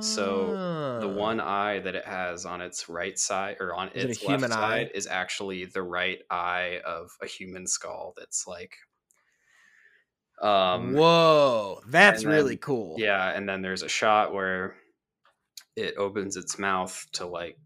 So 0.00 0.58
the 1.00 1.08
Ah. 1.08 1.12
one 1.12 1.40
eye 1.40 1.80
that 1.80 1.94
it 1.94 2.06
has 2.06 2.46
on 2.46 2.60
its 2.62 2.88
right 2.88 3.18
side 3.18 3.58
or 3.60 3.74
on 3.74 3.90
Is 3.90 4.04
it 4.04 4.10
its 4.10 4.18
human 4.20 4.50
left 4.50 4.52
eye? 4.52 4.90
is 4.94 5.06
actually 5.06 5.66
the 5.66 5.82
right 5.82 6.22
eye 6.30 6.80
of 6.86 7.10
a 7.22 7.26
human 7.26 7.66
skull 7.66 8.14
that's 8.16 8.46
like 8.46 8.76
um 10.42 10.94
Whoa, 10.94 11.80
that's 11.88 12.22
and 12.22 12.32
really 12.32 12.50
then- 12.54 12.58
cool. 12.58 12.96
yeah 12.98 13.30
and 13.34 13.48
then 13.48 13.62
there's 13.62 13.82
a 13.82 13.88
shot 13.88 14.32
where 14.32 14.76
it 15.76 15.94
opens 15.96 16.36
its 16.36 16.58
mouth 16.58 17.06
to 17.12 17.26
like 17.26 17.58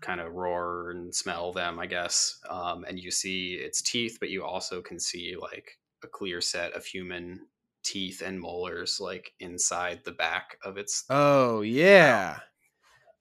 kind 0.00 0.20
of 0.20 0.32
roar 0.32 0.90
and 0.92 1.12
smell 1.14 1.52
them 1.52 1.78
i 1.78 1.86
guess 1.86 2.38
um 2.48 2.84
and 2.88 2.98
you 3.00 3.10
see 3.10 3.54
its 3.54 3.82
teeth 3.82 4.16
but 4.20 4.30
you 4.30 4.44
also 4.44 4.80
can 4.80 4.98
see 5.00 5.34
like 5.40 5.76
a 6.04 6.06
clear 6.06 6.40
set 6.40 6.72
of 6.74 6.84
human 6.84 7.40
teeth 7.82 8.22
and 8.24 8.38
molars 8.40 9.00
like 9.00 9.32
inside 9.40 10.00
the 10.04 10.12
back 10.12 10.56
of 10.64 10.76
its 10.78 11.04
Oh 11.10 11.62
yeah. 11.62 12.38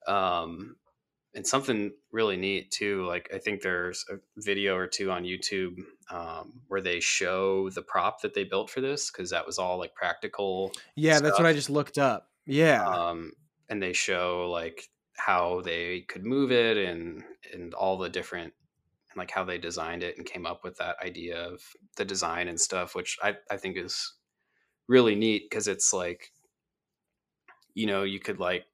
um 0.07 0.75
and 1.37 1.45
something 1.45 1.91
really 2.11 2.35
neat 2.35 2.71
too 2.71 3.05
like 3.05 3.29
i 3.33 3.37
think 3.37 3.61
there's 3.61 4.03
a 4.09 4.15
video 4.37 4.75
or 4.75 4.87
two 4.87 5.11
on 5.11 5.23
youtube 5.23 5.77
um, 6.09 6.61
where 6.67 6.81
they 6.81 6.99
show 6.99 7.69
the 7.69 7.81
prop 7.81 8.21
that 8.21 8.33
they 8.33 8.43
built 8.43 8.69
for 8.69 8.81
this 8.81 9.11
because 9.11 9.29
that 9.29 9.45
was 9.45 9.59
all 9.59 9.77
like 9.77 9.93
practical 9.93 10.71
Yeah, 10.95 11.19
that's 11.19 11.37
what 11.37 11.45
I 11.45 11.53
just 11.53 11.69
looked 11.69 11.97
up. 11.97 12.29
Yeah. 12.45 12.85
um 12.87 13.33
and 13.69 13.81
they 13.83 13.93
show 13.93 14.49
like 14.49 14.89
how 15.17 15.61
they 15.61 16.01
could 16.01 16.25
move 16.25 16.51
it 16.51 16.77
and 16.77 17.23
and 17.53 17.73
all 17.73 17.97
the 17.97 18.09
different 18.09 18.53
like 19.15 19.31
how 19.31 19.43
they 19.43 19.57
designed 19.57 20.03
it 20.03 20.17
and 20.17 20.25
came 20.25 20.45
up 20.45 20.63
with 20.63 20.77
that 20.77 20.95
idea 21.03 21.37
of 21.39 21.61
the 21.97 22.05
design 22.05 22.47
and 22.47 22.59
stuff 22.59 22.95
which 22.95 23.17
i 23.21 23.35
i 23.51 23.57
think 23.57 23.75
is 23.77 24.13
really 24.87 25.15
neat 25.15 25.49
because 25.49 25.67
it's 25.67 25.91
like 25.91 26.31
you 27.73 27.85
know 27.85 28.03
you 28.03 28.19
could 28.19 28.39
like 28.39 28.65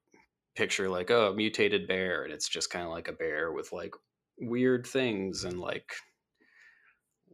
picture 0.56 0.90
like 0.90 1.10
oh 1.12 1.32
a 1.32 1.36
mutated 1.36 1.88
bear 1.88 2.24
and 2.24 2.34
it's 2.34 2.48
just 2.48 2.70
kind 2.70 2.86
of 2.86 2.92
like 2.92 3.08
a 3.08 3.14
bear 3.14 3.52
with 3.52 3.72
like 3.72 3.94
weird 4.40 4.86
things 4.86 5.44
and 5.44 5.60
like 5.60 5.92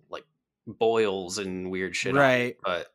like 0.10 0.24
boils 0.68 1.38
and 1.38 1.70
weird 1.70 1.96
shit 1.96 2.14
right. 2.16 2.56
but 2.64 2.88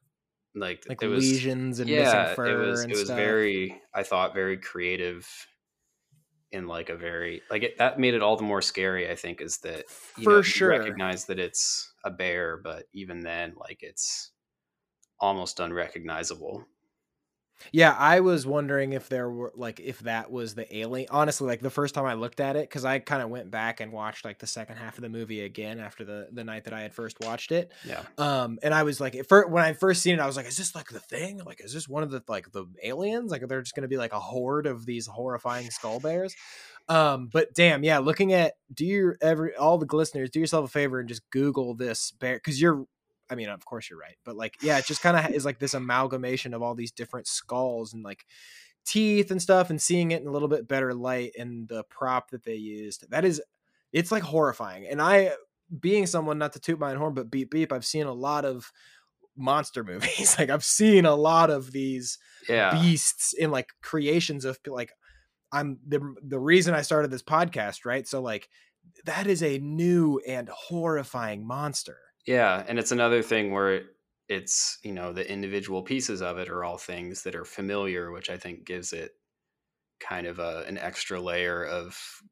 like, 0.54 0.84
Like 0.88 1.02
it 1.02 1.08
was 1.08 1.28
lesions 1.28 1.80
and 1.80 1.88
yeah 1.90 2.22
missing 2.22 2.36
fur 2.36 2.62
it 2.62 2.66
was 2.66 2.82
and 2.82 2.92
it 2.92 2.96
was 2.96 3.06
stuff. 3.06 3.16
very 3.16 3.80
i 3.94 4.02
thought 4.02 4.34
very 4.34 4.56
creative 4.56 5.28
in 6.52 6.68
like 6.68 6.88
a 6.88 6.96
very 6.96 7.42
like 7.50 7.64
it, 7.64 7.78
that 7.78 7.98
made 7.98 8.14
it 8.14 8.22
all 8.22 8.36
the 8.36 8.44
more 8.44 8.62
scary 8.62 9.10
i 9.10 9.16
think 9.16 9.40
is 9.40 9.58
that 9.58 9.84
you 10.16 10.24
For 10.24 10.30
know, 10.30 10.36
you 10.36 10.42
sure. 10.44 10.68
recognize 10.68 11.24
that 11.26 11.40
it's 11.40 11.92
a 12.04 12.10
bear 12.10 12.56
but 12.56 12.84
even 12.92 13.20
then 13.20 13.54
like 13.58 13.78
it's 13.82 14.30
almost 15.18 15.58
unrecognizable 15.58 16.64
Yeah, 17.72 17.96
I 17.98 18.20
was 18.20 18.46
wondering 18.46 18.92
if 18.92 19.08
there 19.08 19.28
were 19.28 19.52
like 19.54 19.80
if 19.80 20.00
that 20.00 20.30
was 20.30 20.54
the 20.54 20.76
alien. 20.76 21.08
Honestly, 21.10 21.46
like 21.46 21.60
the 21.60 21.70
first 21.70 21.94
time 21.94 22.04
I 22.04 22.14
looked 22.14 22.40
at 22.40 22.56
it, 22.56 22.68
because 22.68 22.84
I 22.84 22.98
kind 22.98 23.22
of 23.22 23.30
went 23.30 23.50
back 23.50 23.80
and 23.80 23.92
watched 23.92 24.24
like 24.24 24.38
the 24.38 24.46
second 24.46 24.76
half 24.76 24.96
of 24.96 25.02
the 25.02 25.08
movie 25.08 25.40
again 25.42 25.80
after 25.80 26.04
the 26.04 26.28
the 26.32 26.44
night 26.44 26.64
that 26.64 26.74
I 26.74 26.82
had 26.82 26.94
first 26.94 27.16
watched 27.20 27.52
it. 27.52 27.72
yeah 27.84 28.02
Um, 28.18 28.58
and 28.62 28.72
I 28.74 28.82
was 28.82 29.00
like, 29.00 29.14
at 29.14 29.28
first, 29.28 29.50
when 29.50 29.64
I 29.64 29.72
first 29.72 30.02
seen 30.02 30.14
it, 30.14 30.20
I 30.20 30.26
was 30.26 30.36
like, 30.36 30.46
is 30.46 30.56
this 30.56 30.74
like 30.74 30.88
the 30.88 31.00
thing? 31.00 31.40
Like, 31.44 31.60
is 31.62 31.72
this 31.72 31.88
one 31.88 32.02
of 32.02 32.10
the 32.10 32.22
like 32.28 32.50
the 32.52 32.66
aliens? 32.82 33.30
Like, 33.30 33.46
they're 33.48 33.62
just 33.62 33.74
gonna 33.74 33.88
be 33.88 33.96
like 33.98 34.12
a 34.12 34.20
horde 34.20 34.66
of 34.66 34.86
these 34.86 35.06
horrifying 35.06 35.70
skull 35.70 36.00
bears. 36.00 36.34
Um, 36.88 37.28
but 37.32 37.54
damn, 37.54 37.82
yeah, 37.82 37.98
looking 37.98 38.32
at 38.34 38.54
do 38.72 38.84
you 38.84 39.14
ever 39.22 39.52
all 39.58 39.78
the 39.78 39.96
listeners 39.96 40.30
do 40.30 40.40
yourself 40.40 40.66
a 40.66 40.68
favor 40.68 41.00
and 41.00 41.08
just 41.08 41.22
Google 41.30 41.74
this 41.74 42.10
bear 42.12 42.34
because 42.36 42.60
you're 42.60 42.86
I 43.30 43.34
mean, 43.34 43.48
of 43.48 43.64
course 43.64 43.88
you're 43.88 43.98
right, 43.98 44.16
but 44.24 44.36
like, 44.36 44.56
yeah, 44.62 44.78
it 44.78 44.86
just 44.86 45.02
kind 45.02 45.16
of 45.16 45.32
is 45.34 45.44
like 45.44 45.58
this 45.58 45.74
amalgamation 45.74 46.54
of 46.54 46.62
all 46.62 46.74
these 46.74 46.92
different 46.92 47.26
skulls 47.26 47.92
and 47.94 48.02
like 48.02 48.24
teeth 48.84 49.30
and 49.30 49.40
stuff, 49.40 49.70
and 49.70 49.80
seeing 49.80 50.10
it 50.10 50.20
in 50.20 50.28
a 50.28 50.30
little 50.30 50.48
bit 50.48 50.68
better 50.68 50.92
light 50.92 51.32
and 51.38 51.68
the 51.68 51.84
prop 51.84 52.30
that 52.30 52.44
they 52.44 52.54
used. 52.56 53.08
That 53.10 53.24
is, 53.24 53.40
it's 53.92 54.12
like 54.12 54.22
horrifying. 54.22 54.86
And 54.86 55.00
I, 55.00 55.32
being 55.80 56.06
someone 56.06 56.38
not 56.38 56.52
to 56.52 56.60
toot 56.60 56.78
my 56.78 56.90
own 56.90 56.98
horn, 56.98 57.14
but 57.14 57.30
beep 57.30 57.50
beep, 57.50 57.72
I've 57.72 57.86
seen 57.86 58.06
a 58.06 58.12
lot 58.12 58.44
of 58.44 58.70
monster 59.36 59.84
movies. 59.84 60.36
like 60.38 60.50
I've 60.50 60.64
seen 60.64 61.06
a 61.06 61.14
lot 61.14 61.50
of 61.50 61.72
these 61.72 62.18
yeah 62.48 62.80
beasts 62.80 63.32
in 63.32 63.50
like 63.50 63.70
creations 63.82 64.44
of 64.44 64.58
like 64.66 64.92
I'm 65.52 65.78
the 65.86 66.14
the 66.22 66.38
reason 66.38 66.74
I 66.74 66.82
started 66.82 67.10
this 67.10 67.22
podcast, 67.22 67.84
right? 67.84 68.06
So 68.06 68.20
like 68.20 68.48
that 69.04 69.26
is 69.26 69.42
a 69.42 69.58
new 69.58 70.20
and 70.26 70.48
horrifying 70.48 71.46
monster. 71.46 71.98
Yeah, 72.26 72.64
and 72.66 72.78
it's 72.78 72.92
another 72.92 73.22
thing 73.22 73.50
where 73.52 73.90
it's 74.28 74.78
you 74.82 74.92
know 74.92 75.12
the 75.12 75.30
individual 75.30 75.82
pieces 75.82 76.22
of 76.22 76.38
it 76.38 76.48
are 76.48 76.64
all 76.64 76.78
things 76.78 77.22
that 77.24 77.34
are 77.34 77.44
familiar, 77.44 78.10
which 78.10 78.30
I 78.30 78.38
think 78.38 78.64
gives 78.64 78.92
it 78.92 79.12
kind 80.00 80.26
of 80.26 80.38
a, 80.40 80.64
an 80.68 80.78
extra 80.78 81.20
layer 81.20 81.64
of 81.66 82.22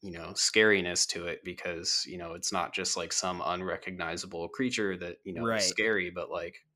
you 0.00 0.12
know 0.12 0.28
scariness 0.34 1.06
to 1.08 1.26
it 1.26 1.42
because 1.44 2.04
you 2.06 2.16
know 2.18 2.34
it's 2.34 2.52
not 2.52 2.72
just 2.72 2.96
like 2.96 3.12
some 3.12 3.42
unrecognizable 3.44 4.48
creature 4.48 4.96
that 4.96 5.18
you 5.24 5.32
know 5.32 5.50
Right. 5.50 5.52
is 5.52 5.66
scary, 5.66 6.10
but 6.10 6.30
like 6.30 6.66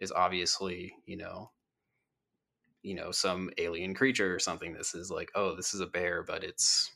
is 0.00 0.12
obviously 0.12 0.94
you 1.06 1.16
know 1.16 1.52
you 2.82 2.94
know 2.94 3.10
some 3.10 3.50
alien 3.58 3.94
creature 3.94 4.34
or 4.34 4.38
something. 4.38 4.72
This 4.72 4.94
is 4.94 5.10
like 5.10 5.30
oh 5.34 5.54
this 5.54 5.74
is 5.74 5.80
a 5.80 5.86
bear, 5.86 6.22
but 6.22 6.44
it's 6.44 6.90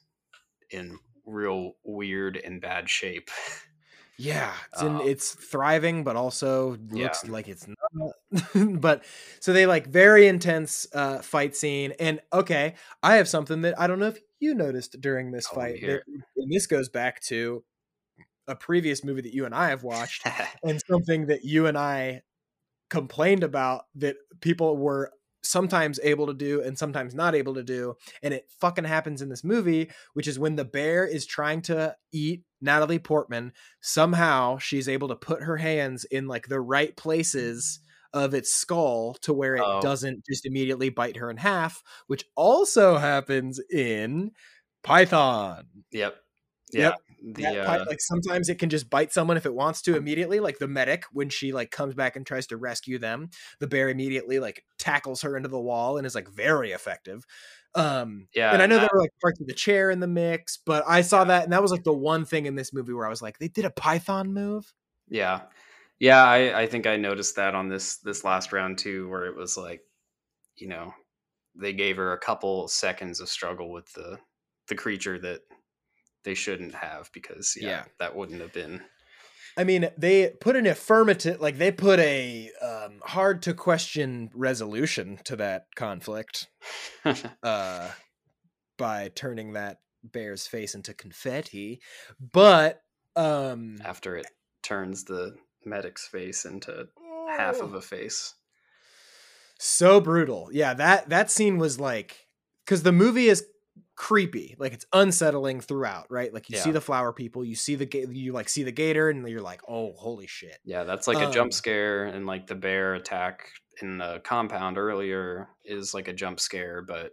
in 0.71 0.99
real 1.27 1.75
weird 1.85 2.37
and 2.39 2.61
bad 2.61 2.91
shape. 2.91 3.31
Yeah, 4.19 4.55
it's, 4.73 4.83
in, 4.83 4.89
Um, 4.89 5.01
it's 5.07 5.35
thriving, 5.35 6.03
but 6.05 6.17
also 6.17 6.77
Yeah. 6.91 7.05
looks 7.05 7.29
like 7.29 7.49
it's 7.49 7.67
not. 7.67 8.13
but 8.81 9.05
so 9.41 9.53
they 9.53 9.67
like 9.67 9.87
very 9.87 10.27
intense 10.27 10.87
uh, 10.95 11.21
fight 11.21 11.55
scene, 11.55 11.93
and 12.01 12.21
okay, 12.33 12.75
I 13.03 13.17
have 13.17 13.29
something 13.29 13.63
that 13.63 13.79
I 13.79 13.87
don't 13.87 13.99
know 13.99 14.09
if 14.09 14.19
you 14.41 14.55
noticed 14.55 15.01
during 15.01 15.33
this 15.33 15.47
Oh, 15.51 15.55
fight. 15.55 15.81
There- 15.83 16.03
and 16.37 16.53
this 16.53 16.67
goes 16.67 16.89
back 16.89 17.21
to 17.25 17.65
a 18.49 18.57
previous 18.57 19.05
movie 19.05 19.23
that 19.23 19.35
you 19.35 19.45
and 19.45 19.55
I 19.55 19.69
have 19.71 19.83
watched, 19.83 20.25
and 20.65 20.81
something 20.89 21.27
that 21.27 21.45
you 21.45 21.67
and 21.67 21.77
I 21.77 22.23
complained 22.91 23.43
about 23.43 23.87
that 23.97 24.17
people 24.41 24.77
were 24.77 25.13
sometimes 25.43 26.01
able 26.03 26.27
to 26.27 26.35
do 26.35 26.61
and 26.63 26.77
sometimes 26.77 27.15
not 27.15 27.35
able 27.35 27.55
to 27.55 27.63
do 27.63 27.95
and 28.23 28.35
it 28.35 28.49
fucking 28.61 28.85
happens 28.85 29.23
in 29.23 29.29
this 29.29 29.45
movie 29.45 29.89
which 30.15 30.27
is 30.27 30.39
when 30.41 30.57
the 30.57 30.65
bear 30.65 31.07
is 31.07 31.25
trying 31.25 31.63
to 31.63 31.95
eat 32.13 32.43
Natalie 32.61 32.99
Portman 32.99 33.53
somehow 33.81 34.59
she's 34.59 34.89
able 34.89 35.09
to 35.09 35.17
put 35.17 35.43
her 35.43 35.57
hands 35.57 36.05
in 36.05 36.27
like 36.27 36.49
the 36.49 36.61
right 36.61 36.97
places 36.97 37.81
of 38.13 38.33
its 38.35 38.53
skull 38.53 39.15
to 39.23 39.33
where 39.35 39.57
it 39.57 39.63
Oh. 39.65 39.81
doesn't 39.83 40.25
just 40.27 40.47
immediately 40.47 40.89
bite 40.89 41.17
her 41.17 41.31
in 41.31 41.37
half 41.37 41.83
which 42.07 42.25
also 42.37 42.97
happens 42.97 43.61
in 43.71 44.31
Python 44.83 45.67
Yep. 45.93 46.17
Yep. 46.73 46.95
Yeah. 46.95 47.33
The 47.33 47.43
that 47.43 47.81
uh, 47.81 47.85
like 47.89 48.01
sometimes 48.01 48.49
it 48.49 48.59
can 48.59 48.69
just 48.71 48.89
bite 48.91 49.13
someone 49.13 49.37
if 49.37 49.47
it 49.47 49.55
wants 49.55 49.83
to 49.83 49.97
immediately 49.97 50.39
like 50.41 50.59
the 50.59 50.69
medic 50.69 51.05
when 51.13 51.29
she 51.29 51.53
like 51.53 51.71
comes 51.71 51.95
back 51.95 52.15
and 52.17 52.27
tries 52.27 52.47
to 52.49 52.57
rescue 52.57 52.99
them 52.99 53.31
the 53.59 53.67
bear 53.67 53.89
immediately 53.89 54.39
like 54.39 54.65
tackles 54.79 55.23
her 55.23 55.37
into 55.37 55.49
the 55.49 55.61
wall 55.61 55.97
and 55.99 56.07
is 56.07 56.15
like 56.15 56.29
very 56.29 56.73
effective 56.73 57.25
um 57.77 58.27
yeah. 58.35 58.53
and 58.53 58.63
i 58.63 58.67
know 58.67 58.77
that- 58.77 58.81
there 58.83 58.89
were 58.93 59.01
like 59.03 59.13
parts 59.21 59.41
of 59.41 59.47
the 59.47 59.53
chair 59.55 59.91
in 59.91 60.01
the 60.01 60.07
mix 60.07 60.57
but 60.65 60.83
i 60.87 61.03
saw 61.03 61.25
that 61.25 61.45
and 61.45 61.53
that 61.53 61.63
was 61.63 61.71
like 61.71 61.85
the 61.85 61.93
one 61.93 62.25
thing 62.25 62.47
in 62.47 62.55
this 62.55 62.73
movie 62.73 62.93
where 62.93 63.07
i 63.07 63.11
was 63.11 63.23
like 63.23 63.39
they 63.39 63.49
did 63.49 63.65
a 63.65 63.71
python 63.71 64.33
move 64.33 64.73
yeah. 65.09 65.43
Yeah, 65.99 66.23
I, 66.23 66.63
I 66.63 66.67
think 66.67 66.87
I 66.87 66.97
noticed 66.97 67.37
that 67.37 67.55
on 67.55 67.69
this 67.69 67.97
this 67.99 68.23
last 68.25 68.53
round 68.53 68.77
too, 68.77 69.09
where 69.09 69.25
it 69.27 69.35
was 69.37 69.57
like, 69.57 69.81
you 70.57 70.69
know, 70.69 70.93
they 71.55 71.73
gave 71.73 71.97
her 71.97 72.13
a 72.13 72.19
couple 72.19 72.69
seconds 72.69 73.21
of 73.21 73.29
struggle 73.31 73.71
with 73.71 73.91
the 73.95 74.19
the 74.69 74.75
creature 74.75 75.19
that 75.21 75.41
they 76.25 76.35
shouldn't 76.35 76.75
have 76.75 77.09
because 77.15 77.57
yeah, 77.59 77.69
Yeah. 77.69 77.85
that 77.99 78.15
wouldn't 78.15 78.43
have 78.43 78.53
been 78.53 78.83
i 79.57 79.65
mean 79.65 79.89
they 79.97 80.31
put 80.41 80.57
an 80.57 80.67
affirmative 80.67 81.41
like 81.41 81.59
they 81.59 81.73
put 81.73 81.99
a 82.01 82.51
um 82.63 83.01
hard 83.03 83.43
to 83.43 83.55
question 83.55 84.31
resolution 84.35 85.19
to 85.25 85.37
that 85.37 85.67
conflict 85.75 86.49
uh 87.43 87.89
by 88.79 89.11
turning 89.15 89.55
that 89.55 89.79
bear's 90.13 90.47
face 90.47 90.75
into 90.75 90.95
confetti. 90.95 91.81
But 92.33 92.81
um 93.15 93.79
after 93.85 94.17
it 94.17 94.27
turns 94.63 95.05
the 95.05 95.35
medic's 95.65 96.07
face 96.07 96.45
into 96.45 96.89
half 97.37 97.61
of 97.61 97.75
a 97.75 97.81
face. 97.81 98.35
so 99.59 100.01
brutal. 100.01 100.49
Yeah 100.53 100.75
that 100.75 101.09
that 101.09 101.31
scene 101.31 101.59
was 101.59 101.81
like 101.81 102.27
because 102.65 102.83
the 102.83 102.93
movie 102.93 103.29
is 103.29 103.45
creepy 103.97 104.55
like 104.59 104.75
it's 104.75 104.85
unsettling 104.93 105.61
throughout 105.61 106.07
right 106.11 106.35
like 106.35 106.51
you 106.51 106.57
see 106.59 106.71
the 106.71 106.81
flower 106.83 107.15
people 107.15 107.43
you 107.43 107.55
see 107.55 107.77
the 107.77 107.87
ga- 107.87 108.07
you 108.11 108.31
like 108.31 108.49
see 108.49 108.63
the 108.63 108.71
gator 108.71 109.09
and 109.09 109.27
you're 109.27 109.41
like 109.41 109.63
oh 109.69 109.95
holy 109.95 110.27
shit 110.27 110.59
Yeah, 110.65 110.85
that's 110.85 111.09
like 111.09 111.17
a 111.17 111.27
Um, 111.27 111.33
jump 111.33 111.53
scare, 111.55 112.05
and 112.05 112.27
like 112.27 112.47
the 112.47 112.55
bear 112.55 112.95
attack 112.95 113.51
in 113.81 113.99
the 113.99 114.21
compound 114.23 114.77
earlier 114.77 115.49
is 115.65 115.95
like 115.95 116.09
a 116.09 116.13
jump 116.13 116.41
scare, 116.41 116.83
but 116.83 117.13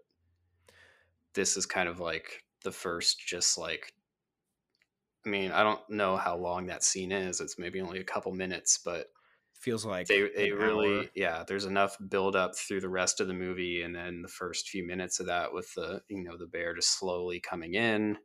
this 1.34 1.58
is 1.58 1.66
kind 1.66 1.88
of 1.90 2.00
like 2.00 2.44
the 2.64 2.72
first, 2.72 3.20
just 3.26 3.58
like. 3.58 3.94
I 5.26 5.30
mean, 5.30 5.52
I 5.52 5.64
don't 5.64 5.90
know 5.90 6.18
how 6.18 6.36
long 6.36 6.66
that 6.68 6.84
scene 6.84 7.12
is. 7.14 7.40
It's 7.40 7.58
maybe 7.58 7.80
only 7.80 8.00
a 8.00 8.04
couple 8.04 8.34
minutes, 8.34 8.78
but 8.78 9.08
feels 9.64 9.86
like 9.86 10.08
they 10.08 10.30
they 10.36 10.52
really 10.52 10.98
hour. 10.98 11.06
yeah. 11.16 11.44
There's 11.48 11.66
enough 11.66 11.98
build 12.10 12.36
up 12.36 12.56
through 12.56 12.82
the 12.82 12.90
rest 12.90 13.20
of 13.20 13.28
the 13.28 13.34
movie, 13.34 13.82
and 13.84 13.96
then 13.96 14.22
the 14.22 14.28
first 14.28 14.70
few 14.70 14.86
minutes 14.86 15.20
of 15.20 15.28
that 15.28 15.54
with 15.54 15.74
the 15.74 16.02
you 16.10 16.24
know 16.24 16.38
the 16.38 16.48
bear 16.48 16.76
just 16.76 17.00
slowly 17.00 17.40
coming 17.40 17.74
in, 17.74 18.18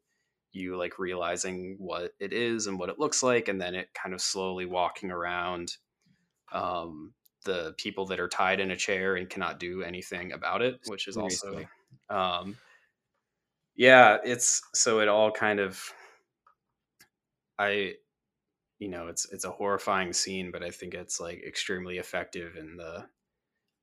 you 0.53 0.77
like 0.77 0.99
realizing 0.99 1.77
what 1.79 2.13
it 2.21 2.33
is 2.33 2.67
and 2.67 2.79
what 2.79 2.89
it 2.89 2.99
looks 2.99 3.23
like, 3.23 3.49
and 3.49 3.61
then 3.61 3.75
it 3.75 3.89
kind 3.95 4.15
of 4.15 4.21
slowly 4.21 4.67
walking 4.67 5.11
around. 5.11 5.77
Um, 6.53 7.15
the 7.45 7.75
people 7.79 8.07
that 8.07 8.21
are 8.21 8.29
tied 8.29 8.61
in 8.61 8.71
a 8.71 8.77
chair 8.77 9.15
and 9.15 9.31
cannot 9.31 9.61
do 9.61 9.83
anything 9.83 10.33
about 10.33 10.61
it, 10.61 10.81
which 10.87 11.09
is 11.09 11.17
also, 11.17 11.65
um, 12.11 12.57
yeah, 13.77 14.19
it's 14.25 14.61
so 14.75 15.01
it 15.01 15.09
all 15.09 15.31
kind 15.31 15.61
of, 15.61 15.81
I, 17.59 17.95
you 18.79 18.89
know, 18.89 19.09
it's 19.09 19.27
it's 19.33 19.45
a 19.45 19.51
horrifying 19.51 20.13
scene, 20.13 20.51
but 20.51 20.63
I 20.63 20.71
think 20.71 20.95
it's 20.95 21.21
like 21.21 21.43
extremely 21.47 21.99
effective 21.99 22.57
in 22.57 22.77
the. 22.77 23.09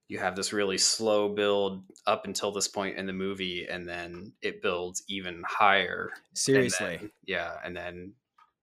You 0.07 0.19
have 0.19 0.35
this 0.35 0.53
really 0.53 0.77
slow 0.77 1.29
build 1.29 1.83
up 2.05 2.25
until 2.25 2.51
this 2.51 2.67
point 2.67 2.97
in 2.97 3.07
the 3.07 3.13
movie, 3.13 3.65
and 3.67 3.87
then 3.89 4.33
it 4.41 4.61
builds 4.61 5.03
even 5.07 5.43
higher 5.47 6.11
and 6.15 6.37
seriously 6.37 6.97
then- 6.97 7.11
yeah 7.25 7.59
and 7.63 7.75
then 7.75 8.13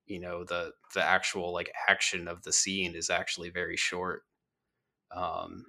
you 0.06 0.20
know 0.20 0.44
the 0.44 0.72
the 0.94 1.02
actual 1.02 1.52
like 1.52 1.72
action 1.88 2.28
of 2.28 2.42
the 2.42 2.52
scene 2.52 2.94
is 2.94 3.10
actually 3.10 3.50
very 3.50 3.76
short 3.76 4.24
um 5.14 5.66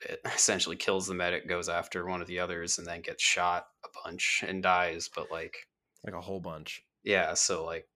it 0.00 0.20
essentially 0.34 0.76
kills 0.76 1.06
the 1.06 1.14
medic 1.14 1.48
goes 1.48 1.68
after 1.68 2.06
one 2.06 2.20
of 2.20 2.26
the 2.26 2.38
others 2.38 2.78
and 2.78 2.86
then 2.86 3.00
gets 3.00 3.22
shot 3.22 3.68
a 3.84 3.88
bunch 4.04 4.44
and 4.46 4.62
dies 4.62 5.08
but 5.14 5.30
like 5.30 5.56
like 6.04 6.14
a 6.14 6.20
whole 6.20 6.40
bunch 6.40 6.84
yeah 7.02 7.34
so 7.34 7.64
like 7.64 7.86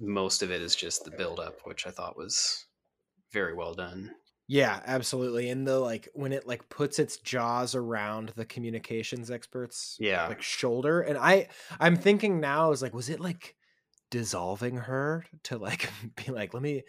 most 0.00 0.42
of 0.42 0.50
it 0.50 0.62
is 0.62 0.76
just 0.76 1.04
the 1.04 1.10
build 1.10 1.40
up 1.40 1.60
which 1.64 1.86
i 1.86 1.90
thought 1.90 2.16
was 2.16 2.66
very 3.32 3.54
well 3.54 3.74
done 3.74 4.10
Yeah, 4.50 4.80
absolutely. 4.86 5.50
And 5.50 5.66
the 5.66 5.78
like 5.78 6.08
when 6.14 6.32
it 6.32 6.46
like 6.46 6.66
puts 6.70 6.98
its 6.98 7.18
jaws 7.18 7.74
around 7.74 8.32
the 8.34 8.46
communications 8.46 9.30
experts 9.30 9.98
yeah 10.00 10.26
like 10.28 10.40
shoulder 10.40 11.02
and 11.02 11.18
I 11.18 11.48
I'm 11.78 11.96
thinking 11.96 12.40
now 12.40 12.72
is 12.72 12.80
like 12.80 12.94
was 12.94 13.10
it 13.10 13.20
like 13.20 13.54
dissolving 14.10 14.76
her 14.78 15.26
to 15.44 15.58
like 15.58 15.90
be 16.16 16.32
like 16.32 16.54
let 16.54 16.62
me 16.62 16.84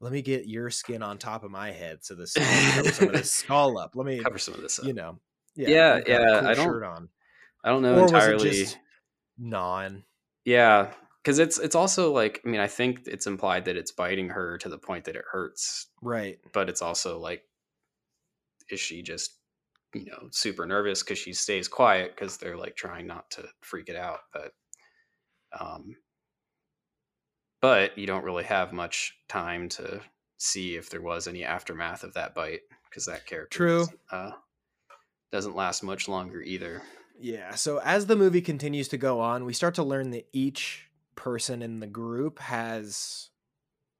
let 0.00 0.10
me 0.12 0.22
get 0.22 0.48
your 0.48 0.70
skin 0.70 1.02
on 1.04 1.18
top 1.18 1.44
of 1.44 1.52
my 1.52 1.70
head 1.70 1.98
so 2.04 2.16
this 2.16 2.34
cover 2.34 2.90
some 2.90 3.08
of 3.08 3.14
this 3.14 3.32
skull 3.40 3.78
up. 3.78 3.92
Let 3.94 4.06
me 4.06 4.18
cover 4.18 4.38
some 4.38 4.54
of 4.54 4.62
this 4.62 4.80
up 4.80 4.84
you 4.86 4.92
know. 4.94 5.20
Yeah, 5.54 5.68
a 5.68 5.70
yeah, 5.70 6.40
cool 6.40 6.48
I 6.48 6.54
don't- 6.54 6.82
i 7.62 7.68
don't 7.70 7.82
know 7.82 7.94
Or 8.00 8.02
entirely 8.02 8.66
non? 9.38 10.02
Yeah, 10.44 10.92
because 11.24 11.38
it's 11.38 11.58
it's 11.58 11.74
also 11.74 12.12
like 12.12 12.42
I 12.44 12.48
mean 12.48 12.60
I 12.60 12.66
think 12.66 13.02
it's 13.06 13.26
implied 13.26 13.64
that 13.64 13.76
it's 13.76 13.92
biting 13.92 14.28
her 14.28 14.58
to 14.58 14.68
the 14.68 14.78
point 14.78 15.04
that 15.06 15.16
it 15.16 15.24
hurts, 15.30 15.86
Right. 16.02 16.38
but 16.52 16.68
it's 16.68 16.82
also 16.82 17.18
like, 17.18 17.42
is 18.70 18.78
she 18.78 19.02
just 19.02 19.38
you 19.94 20.04
know 20.06 20.28
super 20.32 20.66
nervous 20.66 21.02
because 21.02 21.18
she 21.18 21.32
stays 21.32 21.66
quiet 21.66 22.14
because 22.14 22.36
they're 22.36 22.56
like 22.58 22.76
trying 22.76 23.06
not 23.06 23.30
to 23.32 23.44
freak 23.62 23.88
it 23.88 23.96
out, 23.96 24.20
but 24.32 24.52
um, 25.58 25.96
but 27.62 27.96
you 27.96 28.06
don't 28.06 28.24
really 28.24 28.44
have 28.44 28.72
much 28.72 29.14
time 29.28 29.68
to 29.70 30.00
see 30.36 30.76
if 30.76 30.90
there 30.90 31.00
was 31.00 31.26
any 31.26 31.44
aftermath 31.44 32.04
of 32.04 32.12
that 32.14 32.34
bite 32.34 32.60
because 32.90 33.06
that 33.06 33.24
character 33.26 33.56
True. 33.56 33.78
doesn't, 33.78 34.00
uh, 34.12 34.30
doesn't 35.32 35.56
last 35.56 35.82
much 35.82 36.06
longer 36.08 36.42
either. 36.42 36.82
Yeah. 37.18 37.54
So 37.54 37.78
as 37.78 38.06
the 38.06 38.16
movie 38.16 38.42
continues 38.42 38.88
to 38.88 38.98
go 38.98 39.20
on, 39.20 39.44
we 39.44 39.52
start 39.52 39.74
to 39.76 39.82
learn 39.84 40.10
that 40.10 40.26
each 40.32 40.88
person 41.16 41.62
in 41.62 41.80
the 41.80 41.86
group 41.86 42.38
has 42.38 43.30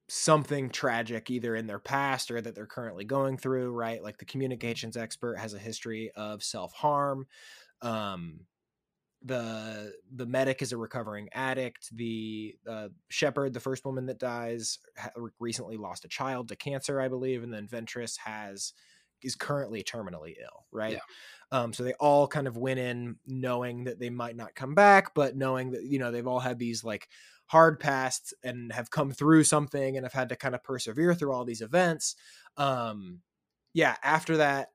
something 0.09 0.71
tragic 0.71 1.31
either 1.31 1.57
in 1.57 1.67
their 1.67 1.79
past 1.79 2.31
or 2.31 2.41
that 2.41 2.55
they're 2.55 2.67
currently 2.67 3.05
going 3.05 3.39
through, 3.39 3.73
right? 3.73 4.03
Like 4.03 4.19
the 4.19 4.25
communications 4.25 4.97
expert 4.97 5.37
has 5.37 5.55
a 5.55 5.59
history 5.59 6.11
of 6.15 6.43
self-harm. 6.43 7.27
Um 7.83 8.41
the 9.25 9.95
the 10.15 10.27
medic 10.27 10.61
is 10.61 10.73
a 10.73 10.77
recovering 10.77 11.29
addict. 11.33 11.89
The 11.97 12.57
uh, 12.69 12.89
shepherd, 13.09 13.55
the 13.55 13.61
first 13.61 13.85
woman 13.85 14.07
that 14.07 14.19
dies, 14.19 14.79
ha- 14.99 15.11
recently 15.41 15.79
lost 15.79 16.05
a 16.05 16.09
child 16.09 16.49
to 16.49 16.57
cancer, 16.57 17.01
I 17.01 17.09
believe, 17.09 17.43
and 17.43 17.53
then 17.53 17.67
Ventress 17.67 18.19
has 18.19 18.75
is 19.25 19.35
currently 19.35 19.83
terminally 19.83 20.35
ill, 20.41 20.67
right? 20.73 20.93
Yeah. 20.93 20.99
Um, 21.51 21.73
so 21.73 21.85
they 21.85 21.93
all 21.95 22.27
kind 22.27 22.47
of 22.47 22.57
went 22.57 22.81
in 22.81 23.17
knowing 23.27 23.85
that 23.85 23.99
they 23.99 24.11
might 24.11 24.37
not 24.37 24.55
come 24.55 24.75
back, 24.75 25.15
but 25.15 25.37
knowing 25.37 25.71
that 25.73 25.85
you 25.85 25.99
know 25.99 26.11
they've 26.11 26.27
all 26.27 26.41
had 26.41 26.59
these 26.59 26.85
like 26.85 27.09
hard 27.47 27.79
pasts 27.79 28.33
and 28.43 28.73
have 28.73 28.91
come 28.91 29.13
through 29.13 29.45
something 29.45 29.97
and 29.97 30.05
have 30.05 30.13
had 30.13 30.31
to 30.31 30.37
kind 30.37 30.55
of 30.55 30.65
persevere 30.65 31.15
through 31.15 31.33
all 31.33 31.45
these 31.45 31.61
events. 31.61 32.17
Um, 32.57 33.21
yeah, 33.73 33.97
after 34.03 34.39
that, 34.39 34.71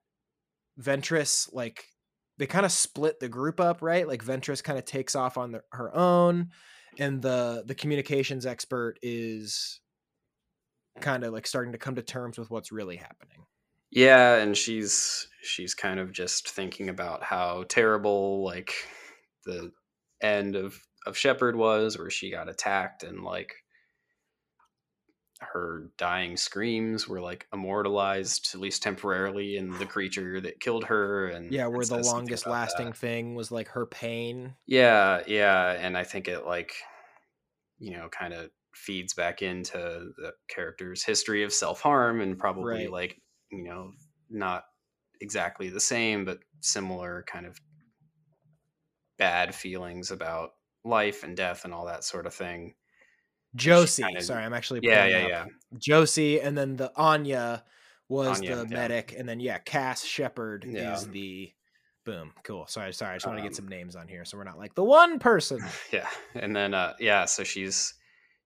Ventress 0.80 1.50
like 1.54 1.86
they 2.38 2.46
kind 2.46 2.66
of 2.66 2.72
split 2.72 3.20
the 3.20 3.28
group 3.28 3.60
up, 3.60 3.82
right? 3.82 4.08
Like 4.08 4.24
Ventress 4.24 4.64
kind 4.64 4.80
of 4.80 4.86
takes 4.86 5.16
off 5.16 5.38
on 5.38 5.52
the, 5.52 5.64
her 5.72 5.94
own, 5.96 6.50
and 6.98 7.22
the 7.22 7.64
the 7.66 7.76
communications 7.76 8.46
expert 8.46 8.98
is 9.02 9.82
kind 11.02 11.24
of 11.24 11.34
like 11.34 11.48
starting 11.48 11.74
to 11.74 11.78
come 11.78 11.96
to 11.96 12.02
terms 12.02 12.38
with 12.38 12.50
what's 12.50 12.72
really 12.72 12.98
happening. 12.98 13.46
Yeah, 13.92 14.36
and 14.36 14.56
she's 14.56 15.28
she's 15.42 15.74
kind 15.74 16.00
of 16.00 16.12
just 16.12 16.50
thinking 16.50 16.90
about 16.90 17.24
how 17.24 17.64
terrible 17.64 18.44
like 18.44 18.74
the 19.46 19.72
end 20.22 20.56
of 20.56 20.80
of 21.06 21.18
Shepherd 21.18 21.56
was, 21.56 21.98
where 21.98 22.10
she 22.10 22.30
got 22.32 22.50
attacked 22.50 23.04
and 23.04 23.24
like 23.24 23.54
her 25.42 25.90
dying 25.98 26.36
screams 26.38 27.08
were 27.08 27.22
like 27.22 27.48
immortalized 27.54 28.50
at 28.54 28.60
least 28.60 28.84
temporarily 28.84 29.56
in 29.56 29.78
the 29.78 29.86
creature 29.86 30.42
that 30.42 30.60
killed 30.60 30.84
her 30.86 31.28
and 31.30 31.50
Yeah, 31.50 31.68
where 31.68 31.86
the 31.86 31.98
longest 31.98 32.46
about 32.46 32.62
that. 32.66 32.86
lasting 32.86 32.94
thing 32.94 33.36
was 33.36 33.52
like 33.52 33.68
her 33.70 33.86
pain. 33.86 34.56
Yeah, 34.66 35.24
yeah, 35.28 35.72
and 35.72 35.98
I 35.98 36.04
think 36.04 36.28
it 36.28 36.46
like 36.46 36.74
you 37.80 37.92
know 37.92 38.10
kind 38.10 38.34
of 38.34 38.52
feeds 38.76 39.14
back 39.14 39.42
into 39.42 39.78
the 40.18 40.34
character's 40.48 41.04
history 41.04 41.44
of 41.44 41.52
self-harm 41.54 42.22
and 42.22 42.38
probably 42.38 42.88
Right. 42.88 42.88
like 42.88 43.22
you 43.52 43.64
know 43.64 43.92
not 44.30 44.66
exactly 45.22 45.70
the 45.70 45.80
same 45.80 46.24
but 46.26 46.40
similar 46.62 47.24
kind 47.28 47.46
of 47.46 47.58
bad 49.18 49.54
feelings 49.54 50.12
about 50.12 50.52
life 50.84 51.24
and 51.24 51.36
death 51.36 51.66
and 51.66 51.74
all 51.74 51.86
that 51.86 52.04
sort 52.04 52.26
of 52.26 52.34
thing. 52.34 52.74
Josie, 53.56 54.04
kinda- 54.04 54.22
sorry, 54.22 54.44
I'm 54.44 54.54
actually 54.54 54.80
Yeah, 54.84 55.06
yeah, 55.08 55.18
up. 55.24 55.30
yeah. 55.30 55.46
Josie, 55.78 56.40
and 56.40 56.58
then 56.58 56.76
the 56.78 56.92
Anya 56.96 57.64
was 58.08 58.38
Anya, 58.40 58.56
the 58.56 58.62
yeah. 58.70 58.76
medic, 58.78 59.14
and 59.18 59.28
then 59.28 59.40
yeah, 59.40 59.58
Cass 59.60 60.04
Shepard 60.06 60.66
Yeah. 60.66 60.94
is 60.94 61.08
the 61.10 61.52
boom. 62.06 62.34
Cool. 62.44 62.66
Sorry, 62.68 62.94
sorry. 62.94 63.14
I 63.14 63.16
just 63.18 63.28
want 63.28 63.38
to 63.40 63.44
get 63.44 63.50
Um, 63.52 63.56
some 63.56 63.68
names 63.68 63.96
on 63.96 64.08
here, 64.08 64.24
so 64.26 64.38
we're 64.38 64.44
not 64.46 64.58
like 64.58 64.76
the 64.76 64.84
one 64.84 65.20
person. 65.20 65.60
yeah 65.92 66.10
and 66.36 66.56
then 66.56 66.74
uh 66.74 66.94
yeah 67.00 67.26
so 67.26 67.44
she's 67.44 67.94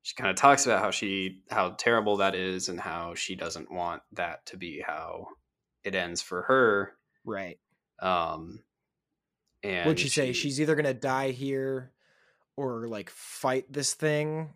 she 0.04 0.14
kind 0.16 0.30
of 0.30 0.36
talks 0.36 0.66
about 0.66 0.82
how 0.82 0.91
she 0.91 1.41
how 1.49 1.72
terrible 1.72 2.18
that 2.18 2.36
is 2.36 2.70
and 2.70 2.80
how 2.80 3.16
she 3.16 3.36
doesn't 3.36 3.72
want 3.72 4.01
that 4.12 4.45
to 4.45 4.58
be 4.58 4.80
how 4.86 5.26
it 5.84 5.95
ends 5.95 6.22
for 6.22 6.43
her 6.43 6.93
right. 7.26 7.58
um 8.01 8.62
and 9.64 9.86
What'd 9.86 9.99
she 10.01 10.10
say? 10.10 10.34
She's 10.34 10.60
either 10.60 10.76
gonna 10.76 10.93
die 10.93 11.32
here 11.32 11.91
or 12.58 12.88
like 12.89 13.10
fight 13.10 13.66
this 13.72 13.93
thing. 13.93 14.49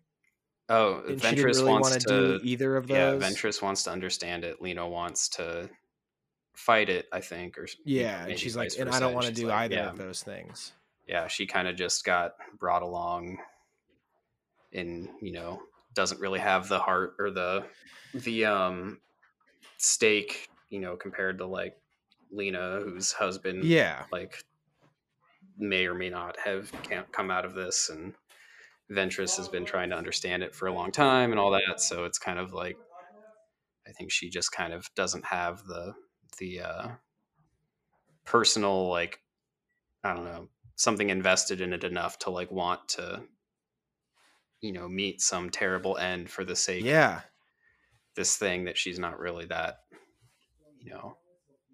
oh 0.69 1.01
And 1.07 1.19
ventress 1.19 1.43
really 1.45 1.71
wants 1.71 1.95
to 1.95 1.99
do 2.07 2.39
either 2.43 2.75
of 2.75 2.87
those. 2.87 3.21
yeah 3.21 3.27
ventress 3.29 3.61
wants 3.61 3.83
to 3.83 3.91
understand 3.91 4.43
it 4.43 4.61
lena 4.61 4.87
wants 4.87 5.29
to 5.29 5.69
fight 6.55 6.89
it 6.89 7.05
i 7.13 7.21
think 7.21 7.57
or 7.57 7.63
s- 7.63 7.75
you 7.85 8.01
know, 8.01 8.07
Yeah, 8.09 8.25
and 8.25 8.37
she's 8.39 8.57
like, 8.57 8.71
and 8.77 8.89
I 8.89 8.99
don't 8.99 9.13
want 9.13 9.27
to 9.27 9.31
do 9.31 9.47
like, 9.47 9.55
either 9.71 9.75
yeah, 9.75 9.89
of 9.91 9.97
those 9.97 10.23
things. 10.23 10.73
yeah 11.07 11.27
she 11.27 11.45
kind 11.45 11.67
of 11.69 11.75
just 11.77 12.03
got 12.03 12.33
brought 12.59 12.81
along 12.81 13.37
and 14.73 15.09
you 15.21 15.31
know 15.31 15.61
doesn't 15.93 16.21
really 16.21 16.39
have 16.39 16.67
the 16.67 16.79
heart 16.79 17.15
or 17.19 17.31
the 17.31 17.65
the 18.13 18.45
um 18.45 18.99
stake 19.77 20.49
you 20.69 20.79
know 20.79 20.95
compared 20.95 21.37
to 21.37 21.45
like 21.45 21.75
lena 22.31 22.81
whose 22.83 23.11
husband 23.11 23.63
Yeah. 23.63 24.05
like 24.11 24.43
may 25.57 25.85
or 25.87 25.93
may 25.95 26.09
not 26.09 26.37
have 26.39 26.71
can't 26.83 27.11
come 27.11 27.31
out 27.31 27.45
of 27.45 27.53
this 27.55 27.89
and 27.89 28.13
ventress 28.91 29.37
has 29.37 29.47
been 29.49 29.65
trying 29.65 29.89
to 29.89 29.95
understand 29.97 30.43
it 30.43 30.55
for 30.55 30.67
a 30.67 30.73
long 30.73 30.91
time 30.91 31.31
and 31.31 31.39
all 31.39 31.51
that 31.51 31.79
so 31.79 32.05
it's 32.05 32.19
kind 32.19 32.39
of 32.39 32.53
like 32.53 32.77
I 33.87 33.91
think 33.91 34.11
she 34.11 34.29
just 34.29 34.51
kind 34.51 34.73
of 34.73 34.93
doesn't 34.95 35.25
have 35.25 35.63
the 35.65 35.93
the 36.39 36.59
uh, 36.61 36.87
personal 38.25 38.89
like 38.89 39.21
I 40.03 40.13
don't 40.13 40.25
know 40.25 40.49
something 40.75 41.09
invested 41.09 41.61
in 41.61 41.73
it 41.73 41.83
enough 41.83 42.19
to 42.19 42.29
like 42.29 42.51
want 42.51 42.87
to 42.89 43.23
you 44.61 44.71
know 44.71 44.87
meet 44.87 45.21
some 45.21 45.49
terrible 45.49 45.97
end 45.97 46.29
for 46.29 46.43
the 46.43 46.55
sake 46.55 46.83
Yeah. 46.83 47.21
this 48.15 48.37
thing 48.37 48.65
that 48.65 48.77
she's 48.77 48.97
not 48.99 49.19
really 49.19 49.45
that 49.45 49.77
you 50.79 50.89
know 50.91 51.17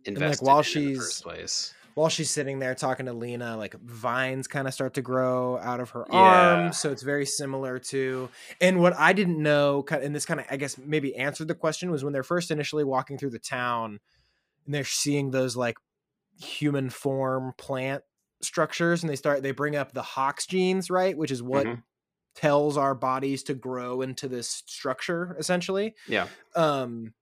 like, 0.05 0.07
invested 0.07 0.45
while 0.45 0.59
in, 0.59 0.65
in 0.65 0.65
the 0.85 0.91
she's- 0.93 0.97
first 0.97 1.23
place. 1.23 1.73
While 1.95 2.09
she's 2.09 2.31
sitting 2.31 2.57
there 2.57 2.73
talking 2.73 3.05
to 3.05 3.13
Lena, 3.13 3.55
like 3.55 3.75
vines 3.79 4.47
kind 4.47 4.67
of 4.67 4.73
start 4.73 4.95
to 4.95 5.03
grow 5.03 5.59
out 5.59 5.79
of 5.79 5.91
her 5.91 6.07
Yeah. 6.09 6.17
arms. 6.63 6.79
So 6.79 6.91
it's 6.91 7.03
very 7.03 7.23
similar 7.27 7.77
to. 7.77 8.29
And 8.59 8.81
what 8.81 8.97
I 8.97 9.13
didn't 9.13 9.37
know, 9.39 9.85
and 9.91 10.15
this 10.15 10.25
kind 10.25 10.39
of, 10.39 10.47
I 10.49 10.57
guess, 10.57 10.75
maybe 10.79 11.15
answered 11.15 11.49
the 11.49 11.53
question 11.53 11.91
was 11.91 12.03
when 12.03 12.11
they're 12.11 12.23
first 12.23 12.49
initially 12.49 12.83
walking 12.83 13.19
through 13.19 13.29
the 13.29 13.37
town 13.37 13.99
and 14.65 14.73
they're 14.73 14.83
seeing 14.83 15.29
those 15.29 15.55
like 15.55 15.75
human 16.41 16.89
form 16.89 17.53
plant 17.59 18.01
structures 18.41 19.03
and 19.03 19.09
they 19.11 19.15
start, 19.15 19.43
they 19.43 19.51
bring 19.51 19.75
up 19.75 19.91
the 19.93 20.01
Hox 20.01 20.47
genes, 20.47 20.89
right? 20.89 21.15
Which 21.15 21.29
is 21.29 21.43
what 21.43 21.67
Mhm. 21.67 21.83
Tells 22.35 22.77
our 22.77 22.95
bodies 22.95 23.43
to 23.43 23.53
grow 23.53 24.01
into 24.01 24.27
this 24.27 24.63
structure 24.65 25.35
essentially. 25.39 25.95
Yeah, 26.07 26.27
um 26.55 27.13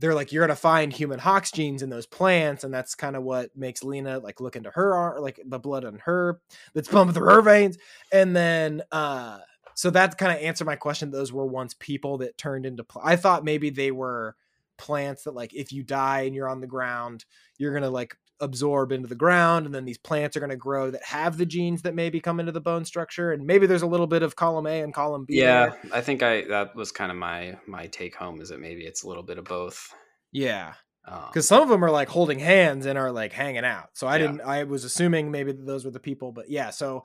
they're 0.00 0.14
like 0.14 0.30
you're 0.32 0.46
gonna 0.46 0.56
find 0.56 0.92
human 0.92 1.18
hox 1.18 1.50
genes 1.50 1.82
in 1.82 1.90
those 1.90 2.06
plants 2.06 2.64
and 2.64 2.72
that's 2.72 2.94
kind 2.94 3.16
of 3.16 3.24
what 3.24 3.50
makes 3.56 3.82
lena 3.82 4.18
like 4.20 4.40
look 4.40 4.54
into 4.56 4.70
her 4.70 5.18
like 5.20 5.40
the 5.44 5.58
blood 5.58 5.84
in 5.84 5.98
her 5.98 6.40
that's 6.72 6.88
pumping 6.88 7.14
through 7.14 7.28
her 7.28 7.42
veins. 7.42 7.78
And 8.12 8.34
then 8.34 8.82
uh 8.92 9.38
so 9.74 9.90
that 9.90 10.18
kind 10.18 10.32
of 10.32 10.42
answered 10.42 10.64
my 10.64 10.74
question. 10.74 11.12
Those 11.12 11.32
were 11.32 11.46
once 11.46 11.72
people 11.74 12.18
that 12.18 12.36
turned 12.36 12.66
into 12.66 12.84
pl- 12.84 13.02
i 13.04 13.16
thought 13.16 13.44
maybe 13.44 13.70
they 13.70 13.90
were 13.90 14.36
plants 14.76 15.24
that 15.24 15.34
like 15.34 15.52
if 15.54 15.72
you 15.72 15.82
die 15.82 16.20
and 16.20 16.34
you're 16.34 16.48
on 16.48 16.60
the 16.60 16.66
ground 16.66 17.24
you're 17.58 17.74
gonna 17.74 17.90
like 17.90 18.16
absorb 18.40 18.92
into 18.92 19.08
the 19.08 19.14
ground 19.14 19.66
and 19.66 19.74
then 19.74 19.84
these 19.84 19.98
plants 19.98 20.36
are 20.36 20.40
gonna 20.40 20.56
grow 20.56 20.90
that 20.90 21.02
have 21.02 21.36
the 21.36 21.46
genes 21.46 21.82
that 21.82 21.94
maybe 21.94 22.20
come 22.20 22.38
into 22.40 22.52
the 22.52 22.60
bone 22.60 22.84
structure 22.84 23.32
and 23.32 23.44
maybe 23.46 23.66
there's 23.66 23.82
a 23.82 23.86
little 23.86 24.06
bit 24.06 24.22
of 24.22 24.36
column 24.36 24.66
a 24.66 24.80
and 24.80 24.94
column 24.94 25.24
b 25.24 25.34
yeah. 25.38 25.66
there. 25.66 25.78
I 25.92 26.00
think 26.00 26.22
I 26.22 26.42
that 26.48 26.74
was 26.76 26.92
kind 26.92 27.10
of 27.10 27.16
my 27.18 27.58
my 27.66 27.86
take 27.88 28.14
home 28.14 28.40
is 28.40 28.48
that 28.50 28.60
maybe 28.60 28.82
it's 28.84 29.02
a 29.02 29.08
little 29.08 29.22
bit 29.24 29.38
of 29.38 29.44
both. 29.44 29.92
yeah 30.32 30.74
Um, 31.06 31.24
because 31.28 31.48
some 31.48 31.62
of 31.62 31.68
them 31.68 31.84
are 31.84 31.90
like 31.90 32.08
holding 32.08 32.38
hands 32.38 32.86
and 32.86 32.98
are 32.98 33.10
like 33.10 33.32
hanging 33.32 33.64
out. 33.64 33.88
So 33.94 34.06
I 34.06 34.16
Yeah. 34.16 34.26
didn't. 34.26 34.40
I 34.42 34.64
was 34.64 34.84
assuming 34.84 35.30
maybe 35.30 35.52
that 35.52 35.66
those 35.66 35.84
were 35.84 35.90
the 35.90 36.00
people, 36.00 36.32
but 36.32 36.50
yeah. 36.50 36.70
So, 36.70 37.04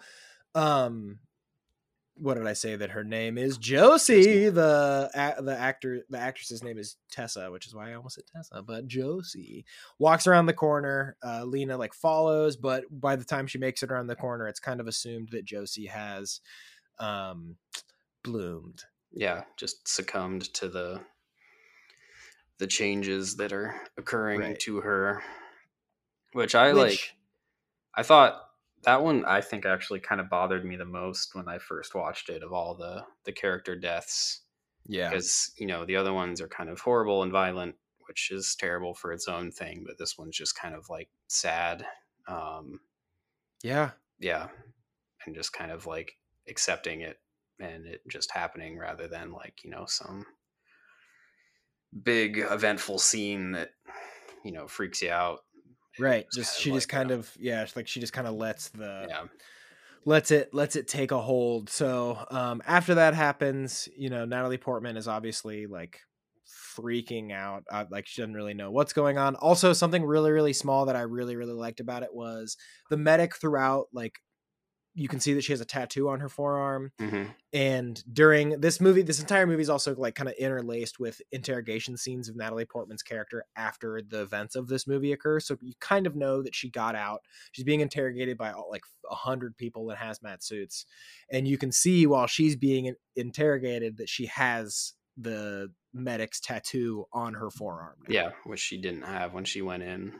um, 0.55 1.19
what 2.15 2.35
did 2.35 2.45
I 2.45 2.53
say 2.53 2.75
that 2.75 2.91
her 2.91 3.03
name 3.03 3.37
is 3.37 3.57
Josie? 3.57 4.49
The 4.49 5.09
a- 5.13 5.41
the 5.41 5.57
actor 5.57 6.01
the 6.09 6.17
actress's 6.19 6.63
name 6.63 6.77
is 6.77 6.95
Tessa, 7.11 7.49
which 7.51 7.65
is 7.67 7.73
why 7.73 7.91
I 7.91 7.95
almost 7.95 8.15
said 8.15 8.25
Tessa, 8.33 8.61
but 8.61 8.87
Josie 8.87 9.65
walks 9.99 10.27
around 10.27 10.45
the 10.45 10.53
corner. 10.53 11.17
Uh, 11.25 11.43
Lena 11.43 11.75
like 11.77 11.93
follows, 11.93 12.55
but 12.55 12.83
by 12.91 13.15
the 13.15 13.25
time 13.25 13.47
she 13.47 13.57
makes 13.57 13.81
it 13.83 13.91
around 13.91 14.07
the 14.07 14.15
corner, 14.15 14.47
it's 14.47 14.59
kind 14.59 14.79
of 14.79 14.87
assumed 14.87 15.29
that 15.31 15.45
Josie 15.45 15.87
has 15.87 16.39
um 16.99 17.57
bloomed. 18.23 18.83
yeah, 19.11 19.43
just 19.57 19.87
succumbed 19.87 20.53
to 20.53 20.67
the 20.67 21.01
the 22.59 22.67
changes 22.67 23.35
that 23.37 23.51
are 23.51 23.75
occurring 23.97 24.39
Right. 24.39 24.59
to 24.61 24.81
her, 24.81 25.23
which 26.33 26.53
I 26.55 26.71
like. 26.71 27.15
I 27.95 28.03
thought 28.03 28.39
that 28.83 29.03
one 29.03 29.25
I 29.25 29.41
think 29.41 29.65
actually 29.65 29.99
kind 29.99 30.21
of 30.21 30.29
bothered 30.29 30.65
me 30.65 30.75
the 30.75 30.85
most 30.85 31.35
when 31.35 31.47
I 31.47 31.57
first 31.57 31.95
watched 31.95 32.29
it 32.29 32.43
of 32.43 32.53
all 32.53 32.75
the 32.75 33.05
the 33.25 33.31
character 33.31 33.75
deaths 33.75 34.41
yeah, 34.85 35.09
because 35.09 35.51
you 35.57 35.67
know 35.67 35.85
the 35.85 35.95
other 35.95 36.13
ones 36.13 36.41
are 36.41 36.47
kind 36.47 36.69
of 36.69 36.79
horrible 36.79 37.23
and 37.23 37.31
violent, 37.31 37.75
which 38.07 38.31
is 38.31 38.55
terrible 38.55 38.93
for 38.93 39.11
its 39.11 39.27
own 39.27 39.51
thing, 39.51 39.83
but 39.85 39.97
this 39.97 40.17
one's 40.17 40.37
just 40.37 40.59
kind 40.59 40.75
of 40.75 40.89
like 40.89 41.09
sad. 41.27 41.85
Um, 42.27 42.81
yeah, 43.63 43.91
yeah, 44.19 44.47
and 45.25 45.35
just 45.35 45.53
kind 45.53 45.71
of 45.71 45.85
like 45.85 46.17
accepting 46.47 47.01
it 47.01 47.19
and 47.59 47.85
it 47.85 48.01
just 48.07 48.31
happening 48.31 48.77
rather 48.77 49.07
than 49.07 49.31
like 49.31 49.63
you 49.63 49.69
know 49.69 49.85
some 49.85 50.25
big 52.03 52.39
eventful 52.39 52.99
scene 52.99 53.51
that 53.51 53.71
you 54.43 54.51
know 54.51 54.67
freaks 54.67 55.01
you 55.01 55.11
out. 55.11 55.39
Right. 55.99 56.25
was 56.25 56.35
Just 56.35 56.55
kind 56.55 56.61
she 56.63 56.69
of 56.69 56.75
just 56.75 56.87
like, 56.87 56.99
kind 56.99 57.11
uh, 57.11 57.15
of 57.15 57.37
yeah, 57.39 57.63
it's 57.63 57.75
like 57.75 57.87
she 57.87 57.99
just 57.99 58.13
kind 58.13 58.27
of 58.27 58.35
lets 58.35 58.69
the 58.69 59.05
yeah 59.09 59.23
lets 60.05 60.31
it 60.31 60.53
lets 60.53 60.75
it 60.75 60.87
take 60.87 61.11
a 61.11 61.21
hold. 61.21 61.69
So 61.69 62.25
um 62.31 62.61
after 62.65 62.95
that 62.95 63.13
happens, 63.13 63.87
you 63.97 64.09
know, 64.09 64.25
Natalie 64.25 64.57
Portman 64.57 64.97
is 64.97 65.07
obviously 65.07 65.67
like 65.67 65.99
freaking 66.77 67.31
out. 67.31 67.63
Uh, 67.71 67.85
like 67.89 68.07
she 68.07 68.21
doesn't 68.21 68.33
really 68.33 68.53
know 68.53 68.71
what's 68.71 68.93
going 68.93 69.17
on. 69.17 69.35
Also, 69.35 69.73
something 69.73 70.03
really 70.03 70.31
really 70.31 70.53
small 70.53 70.85
that 70.85 70.95
I 70.95 71.01
really 71.01 71.35
really 71.35 71.53
liked 71.53 71.79
about 71.79 72.03
it 72.03 72.13
was 72.13 72.57
the 72.89 72.97
medic 72.97 73.35
throughout 73.35 73.87
like 73.93 74.19
you 74.93 75.07
can 75.07 75.19
see 75.19 75.33
that 75.33 75.43
she 75.43 75.53
has 75.53 75.61
a 75.61 75.65
tattoo 75.65 76.09
on 76.09 76.19
her 76.19 76.29
forearm. 76.29 76.91
Hmm 76.99 77.23
and 77.53 78.03
during 78.11 78.59
this 78.61 78.81
movie 78.81 79.03
this 79.03 79.19
entire 79.19 79.45
movie 79.45 79.61
is 79.61 79.69
also 79.69 79.95
like 79.95 80.15
kind 80.15 80.27
of 80.27 80.33
interlaced 80.39 80.99
with 80.99 81.21
interrogation 81.31 81.95
scenes 81.95 82.27
of 82.27 82.35
natalie 82.35 82.65
portman's 82.65 83.03
character 83.03 83.45
after 83.55 84.01
the 84.01 84.21
events 84.21 84.55
of 84.55 84.67
this 84.67 84.87
movie 84.87 85.13
occur. 85.13 85.39
So 85.39 85.57
you 85.61 85.73
kind 85.79 86.07
of 86.07 86.15
know 86.15 86.41
that 86.41 86.55
she 86.55 86.69
got 86.69 86.95
out. 86.95 87.21
She's 87.51 87.65
being 87.65 87.81
interrogated 87.81 88.37
by 88.37 88.51
all, 88.51 88.67
like 88.71 88.83
a 89.09 89.15
hundred 89.15 89.55
people 89.57 89.89
in 89.91 89.97
hazmat 89.97 90.43
suits. 90.43 90.85
And 91.31 91.47
you 91.47 91.57
can 91.57 91.71
see 91.71 92.07
while 92.07 92.27
she's 92.27 92.55
being 92.55 92.93
interrogated 93.15 93.97
that 93.97 94.09
she 94.09 94.25
has 94.27 94.93
the 95.17 95.71
medic's 95.93 96.39
tattoo 96.39 97.05
on 97.13 97.35
her 97.35 97.51
forearm 97.51 97.95
now. 98.07 98.13
Yeah, 98.13 98.29
which 98.45 98.59
she 98.59 98.79
didn't 98.79 99.03
have 99.03 99.33
when 99.33 99.45
she 99.45 99.61
went 99.61 99.83
in. 99.83 100.13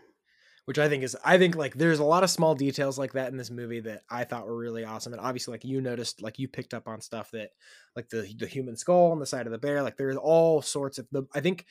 Which 0.66 0.80
I 0.80 0.88
think 0.90 1.04
is 1.04 1.16
I 1.24 1.38
think 1.38 1.56
like 1.56 1.74
there's 1.76 2.00
a 2.00 2.04
lot 2.04 2.24
of 2.24 2.30
small 2.30 2.56
details 2.56 2.98
like 2.98 3.14
that 3.14 3.32
in 3.32 3.38
this 3.38 3.52
movie 3.52 3.82
that 3.82 4.04
I 4.10 4.24
thought 4.24 4.46
were 4.46 4.58
really 4.58 4.86
awesome. 4.86 5.14
And 5.14 5.22
obviously 5.22 5.52
like 5.54 5.66
you 5.66 5.82
noticed 5.82 6.22
like 6.22 6.40
you 6.40 6.48
picked 6.48 6.74
up 6.74 6.88
on 6.88 7.02
stuff 7.02 7.32
that 7.32 7.52
like 7.96 8.10
the 8.10 8.34
the 8.38 8.48
human 8.48 8.76
skull 8.78 9.12
on 9.12 9.20
the 9.20 9.26
side 9.26 9.46
of 9.46 9.52
the 9.52 9.58
bear, 9.58 9.84
like 9.84 9.98
there's 9.98 10.18
all 10.18 10.62
sorts 10.62 10.98
of 11.00 11.08
the 11.12 11.24
I 11.34 11.42
think 11.42 11.66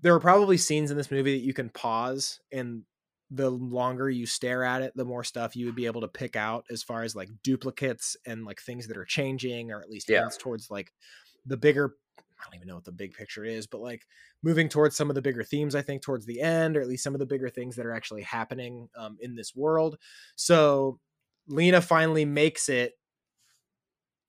there 0.00 0.14
are 0.14 0.20
probably 0.20 0.56
scenes 0.56 0.90
in 0.90 0.96
this 0.96 1.10
movie 1.10 1.38
that 1.38 1.44
you 1.44 1.54
can 1.54 1.70
pause 1.70 2.40
and 2.52 2.82
the 3.30 3.50
longer 3.50 4.08
you 4.08 4.24
stare 4.26 4.64
at 4.64 4.80
it, 4.80 4.92
the 4.96 5.04
more 5.04 5.24
stuff 5.24 5.54
you 5.56 5.66
would 5.66 5.74
be 5.74 5.86
able 5.86 6.00
to 6.00 6.08
pick 6.08 6.34
out 6.36 6.64
as 6.70 6.82
far 6.82 7.02
as 7.02 7.14
like 7.14 7.28
duplicates 7.42 8.16
and 8.26 8.44
like 8.44 8.60
things 8.60 8.86
that 8.88 8.96
are 8.96 9.04
changing 9.04 9.70
or 9.70 9.80
at 9.80 9.90
least 9.90 10.08
Yeah. 10.08 10.28
towards 10.38 10.70
like 10.70 10.92
the 11.44 11.56
bigger 11.56 11.96
I 12.40 12.44
don't 12.44 12.54
even 12.54 12.68
know 12.68 12.76
what 12.76 12.84
the 12.84 12.92
big 12.92 13.14
picture 13.14 13.44
is, 13.44 13.66
but 13.66 13.80
like 13.80 14.06
moving 14.42 14.68
towards 14.68 14.96
some 14.96 15.08
of 15.10 15.14
the 15.14 15.22
bigger 15.22 15.42
themes, 15.42 15.74
I 15.74 15.82
think, 15.82 16.02
towards 16.02 16.26
the 16.26 16.40
end, 16.40 16.76
or 16.76 16.80
at 16.80 16.88
least 16.88 17.04
some 17.04 17.14
of 17.14 17.18
the 17.18 17.26
bigger 17.26 17.48
things 17.50 17.76
that 17.76 17.86
are 17.86 17.92
actually 17.94 18.22
happening 18.22 18.88
um, 18.96 19.16
in 19.20 19.34
this 19.34 19.54
world. 19.54 19.98
So 20.36 21.00
Lena 21.48 21.80
finally 21.80 22.24
makes 22.24 22.68
it 22.68 22.94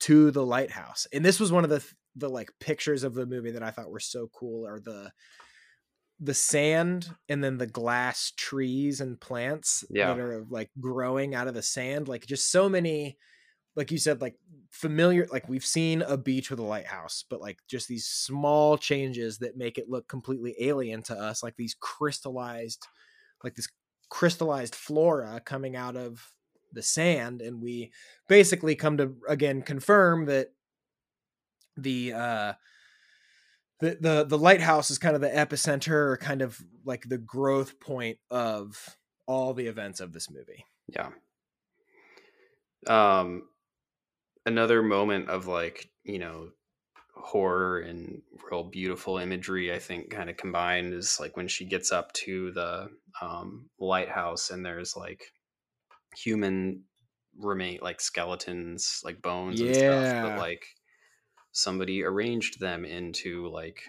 to 0.01 0.31
the 0.31 0.45
lighthouse, 0.45 1.07
and 1.11 1.25
this 1.25 1.39
was 1.39 1.51
one 1.51 1.63
of 1.63 1.69
the 1.69 1.79
th- 1.79 1.93
the 2.15 2.29
like 2.29 2.51
pictures 2.59 3.03
of 3.03 3.13
the 3.13 3.25
movie 3.25 3.51
that 3.51 3.63
I 3.63 3.71
thought 3.71 3.91
were 3.91 3.99
so 3.99 4.29
cool, 4.33 4.65
are 4.65 4.79
the 4.79 5.11
the 6.19 6.33
sand 6.33 7.15
and 7.29 7.43
then 7.43 7.57
the 7.57 7.67
glass 7.67 8.33
trees 8.35 8.99
and 8.99 9.19
plants 9.21 9.85
Yeah. 9.89 10.13
that 10.15 10.19
are 10.19 10.45
like 10.49 10.69
growing 10.79 11.33
out 11.33 11.47
of 11.47 11.53
the 11.53 11.61
sand 11.61 12.09
like 12.09 12.25
just 12.25 12.51
so 12.51 12.67
many 12.67 13.17
like 13.79 13.91
you 13.91 13.97
said 13.97 14.19
like 14.19 14.35
familiar 14.69 15.25
like 15.31 15.47
we've 15.47 15.65
seen 15.65 16.01
a 16.01 16.17
beach 16.17 16.51
with 16.51 16.59
a 16.59 16.63
lighthouse 16.63 17.23
but 17.29 17.39
like 17.39 17.59
just 17.65 17.87
these 17.87 18.05
small 18.05 18.77
changes 18.77 19.37
that 19.37 19.55
make 19.55 19.77
it 19.77 19.89
look 19.89 20.05
completely 20.09 20.53
alien 20.59 21.01
to 21.01 21.15
us 21.15 21.41
like 21.41 21.55
these 21.55 21.77
crystallized 21.79 22.85
like 23.41 23.55
this 23.55 23.69
crystallized 24.09 24.75
flora 24.75 25.41
coming 25.45 25.77
out 25.77 25.95
of 25.95 26.33
the 26.73 26.83
sand 26.83 27.41
and 27.41 27.61
we 27.61 27.89
basically 28.27 28.75
come 28.75 28.97
to 28.97 29.15
again 29.29 29.61
confirm 29.61 30.25
that 30.25 30.49
the 31.77 32.11
uh 32.11 32.53
the 33.79 33.97
the 34.01 34.25
the 34.25 34.37
lighthouse 34.37 34.91
is 34.91 34.99
kind 34.99 35.15
of 35.15 35.21
the 35.21 35.29
epicenter 35.29 36.11
or 36.11 36.17
kind 36.17 36.41
of 36.41 36.61
like 36.83 37.07
the 37.07 37.17
growth 37.17 37.79
point 37.79 38.17
of 38.29 38.97
all 39.25 39.53
the 39.53 39.67
events 39.67 40.01
of 40.01 40.11
this 40.11 40.29
movie 40.29 40.65
Yeah. 40.89 41.11
Um, 42.87 43.43
another 44.45 44.81
moment 44.81 45.29
of 45.29 45.47
like 45.47 45.91
you 46.03 46.19
know 46.19 46.51
horror 47.15 47.79
and 47.79 48.21
real 48.49 48.63
beautiful 48.63 49.17
imagery 49.17 49.73
i 49.73 49.79
think 49.79 50.09
kind 50.11 50.29
of 50.29 50.37
combined 50.37 50.93
is 50.93 51.19
like 51.19 51.37
when 51.37 51.47
she 51.47 51.65
gets 51.65 51.91
up 51.91 52.13
to 52.13 52.51
the 52.53 52.89
um, 53.21 53.69
lighthouse 53.79 54.49
and 54.49 54.65
there's 54.65 54.95
like 54.95 55.33
human 56.15 56.83
remain 57.37 57.79
like 57.81 58.01
skeletons 58.01 59.01
like 59.05 59.21
bones 59.21 59.61
and 59.61 59.75
stuff 59.75 60.13
Yeah. 60.13 60.21
but 60.21 60.35
like 60.35 60.67
somebody 61.51 62.03
arranged 62.03 62.59
them 62.59 62.85
into 62.85 63.47
like 63.49 63.83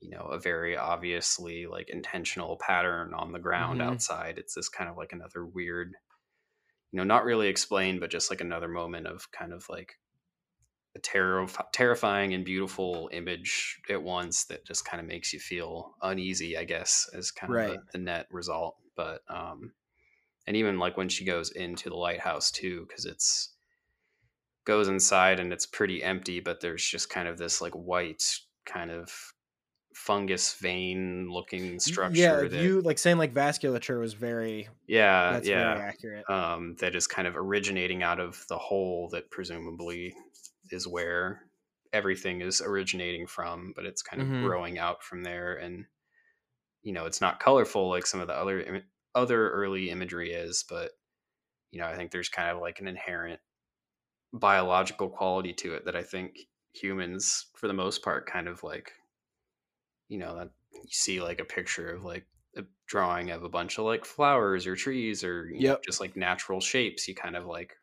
you 0.00 0.10
know 0.10 0.22
a 0.26 0.38
very 0.38 0.76
obviously 0.76 1.66
like 1.66 1.88
intentional 1.88 2.56
pattern 2.58 3.14
on 3.14 3.32
the 3.32 3.38
ground 3.38 3.80
Mhm. 3.80 3.90
outside 3.90 4.38
it's 4.38 4.54
this 4.54 4.68
kind 4.68 4.90
of 4.90 4.96
like 4.96 5.12
another 5.12 5.44
weird 5.44 5.94
you 6.92 6.98
know 6.98 7.04
not 7.04 7.24
really 7.24 7.48
explained 7.48 8.00
but 8.00 8.10
just 8.10 8.30
like 8.30 8.40
another 8.40 8.68
moment 8.68 9.06
of 9.06 9.30
kind 9.32 9.52
of 9.52 9.68
like 9.68 9.98
a 10.94 10.98
terror, 10.98 11.46
terrifying 11.72 12.32
and 12.32 12.44
beautiful 12.44 13.10
image 13.12 13.80
at 13.90 14.02
once 14.02 14.44
that 14.46 14.64
just 14.64 14.84
kind 14.84 15.00
of 15.00 15.06
makes 15.06 15.32
you 15.32 15.38
feel 15.38 15.94
uneasy, 16.02 16.56
I 16.56 16.64
guess, 16.64 17.08
as 17.12 17.30
kind 17.30 17.52
of 17.52 17.58
Right. 17.58 17.66
the, 17.66 17.78
the 17.92 17.98
net 17.98 18.26
result. 18.30 18.76
But 18.96 19.20
um, 19.28 19.74
and 20.46 20.56
even 20.56 20.78
like 20.78 20.96
when 20.96 21.08
she 21.10 21.24
goes 21.24 21.50
into 21.50 21.90
the 21.90 21.96
lighthouse 21.96 22.50
too, 22.50 22.86
because 22.88 23.06
it's 23.06 23.54
goes 24.64 24.88
inside 24.88 25.38
and 25.40 25.52
it's 25.52 25.66
pretty 25.66 26.02
empty, 26.02 26.40
but 26.40 26.60
there's 26.60 26.84
just 26.86 27.10
kind 27.10 27.28
of 27.28 27.38
this 27.38 27.60
like 27.60 27.72
white 27.74 28.40
kind 28.64 28.90
of 28.90 29.32
fungus 30.06 30.54
vein 30.54 31.28
looking 31.30 31.80
structure 31.80 32.14
yeah, 32.14 32.48
that 32.48 32.72
you 32.72 32.80
like 32.82 32.98
saying 32.98 33.18
like 33.18 33.32
vasculature 33.32 33.98
was 34.00 34.14
very 34.14 34.68
yeah 34.86 35.36
that's 35.36 35.48
yeah 35.48 35.50
very 35.50 35.78
accurate. 35.78 36.26
um, 36.28 36.74
that 36.80 36.96
is 36.96 37.06
kind 37.06 37.28
of 37.28 37.36
originating 37.36 38.02
out 38.02 38.18
of 38.18 38.44
the 38.48 38.58
hole 38.58 39.08
that 39.10 39.30
presumably 39.30 40.12
is 40.70 40.86
where 40.88 41.48
everything 41.92 42.40
is 42.40 42.60
originating 42.60 43.28
from, 43.28 43.72
but 43.76 43.86
it's 43.86 44.02
kind 44.02 44.20
of 44.20 44.28
Mhm. 44.28 44.36
growing 44.36 44.76
out 44.78 45.04
from 45.04 45.22
there. 45.22 45.54
And 45.54 45.86
you 46.82 46.92
know, 46.92 47.06
it's 47.06 47.20
not 47.20 47.40
colorful 47.40 47.88
like 47.88 48.06
some 48.06 48.20
of 48.20 48.28
the 48.28 48.34
other 48.34 48.60
Im- 48.60 48.84
other 49.14 49.50
early 49.50 49.90
imagery 49.90 50.32
is, 50.32 50.64
but 50.68 50.92
you 51.72 51.80
know, 51.80 51.86
I 51.86 51.96
think 51.96 52.12
there's 52.12 52.28
kind 52.30 52.50
of 52.50 52.60
like 52.62 52.80
an 52.80 52.88
inherent 52.88 53.40
biological 54.32 55.08
quality 55.10 55.52
to 55.54 55.74
it 55.74 55.84
that 55.84 55.96
I 55.96 56.02
think 56.02 56.36
humans, 56.74 57.46
for 57.56 57.68
the 57.68 57.74
most 57.74 58.02
part, 58.02 58.26
kind 58.26 58.48
of 58.48 58.62
like, 58.62 58.92
you 60.08 60.18
know, 60.18 60.36
that 60.36 60.50
you 60.72 60.90
see 60.90 61.20
like 61.20 61.40
a 61.40 61.44
picture 61.44 61.90
of 61.90 62.04
like 62.04 62.26
a 62.56 62.62
drawing 62.86 63.30
of 63.30 63.42
a 63.42 63.48
bunch 63.48 63.78
of 63.78 63.84
like 63.84 64.04
flowers 64.04 64.66
or 64.66 64.76
trees 64.76 65.24
or 65.24 65.48
you 65.48 65.68
know, 65.68 65.78
just 65.84 66.00
like 66.00 66.16
natural 66.16 66.60
shapes. 66.60 67.06
You 67.08 67.14
kind 67.14 67.36
of 67.36 67.46
like, 67.46 67.74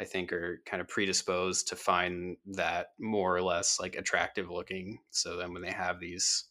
I 0.00 0.04
think, 0.04 0.32
are 0.32 0.62
kind 0.66 0.80
of 0.80 0.88
predisposed 0.88 1.68
to 1.68 1.76
find 1.76 2.36
that 2.46 2.88
more 2.98 3.36
or 3.36 3.42
less 3.42 3.78
like 3.78 3.96
attractive 3.96 4.50
looking. 4.50 4.98
So 5.10 5.36
then 5.36 5.52
when 5.52 5.62
they 5.62 5.72
have 5.72 6.00
these 6.00 6.46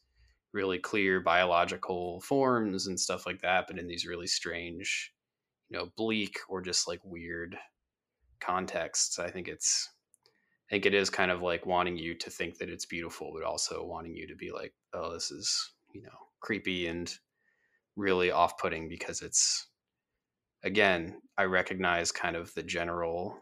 really 0.53 0.79
clear 0.79 1.19
biological 1.19 2.21
forms 2.21 2.87
and 2.87 2.99
stuff 2.99 3.25
like 3.25 3.41
that, 3.41 3.65
but 3.67 3.77
in 3.79 3.87
these 3.87 4.05
really 4.07 4.27
strange, 4.27 5.13
you 5.69 5.77
know, 5.77 5.91
bleak 5.95 6.39
or 6.47 6.61
just 6.61 6.87
like 6.87 7.01
weird 7.03 7.57
contexts, 8.39 9.19
I 9.19 9.29
think 9.29 9.47
it's 9.47 9.89
I 10.69 10.75
think 10.75 10.85
it 10.85 10.93
is 10.93 11.09
kind 11.09 11.31
of 11.31 11.41
like 11.41 11.65
wanting 11.65 11.97
you 11.97 12.15
to 12.15 12.29
think 12.29 12.57
that 12.59 12.69
it's 12.69 12.85
beautiful, 12.85 13.31
but 13.33 13.43
also 13.43 13.83
wanting 13.85 14.15
you 14.15 14.27
to 14.27 14.35
be 14.35 14.51
like, 14.51 14.73
oh, 14.93 15.13
this 15.13 15.31
is, 15.31 15.73
you 15.93 16.01
know, 16.01 16.29
creepy 16.41 16.87
and 16.87 17.13
really 17.95 18.31
off 18.31 18.57
putting 18.57 18.89
because 18.89 19.21
it's, 19.21 19.67
again, 20.63 21.21
I 21.37 21.43
recognize 21.43 22.11
kind 22.11 22.35
of 22.35 22.53
the 22.53 22.63
general 22.63 23.41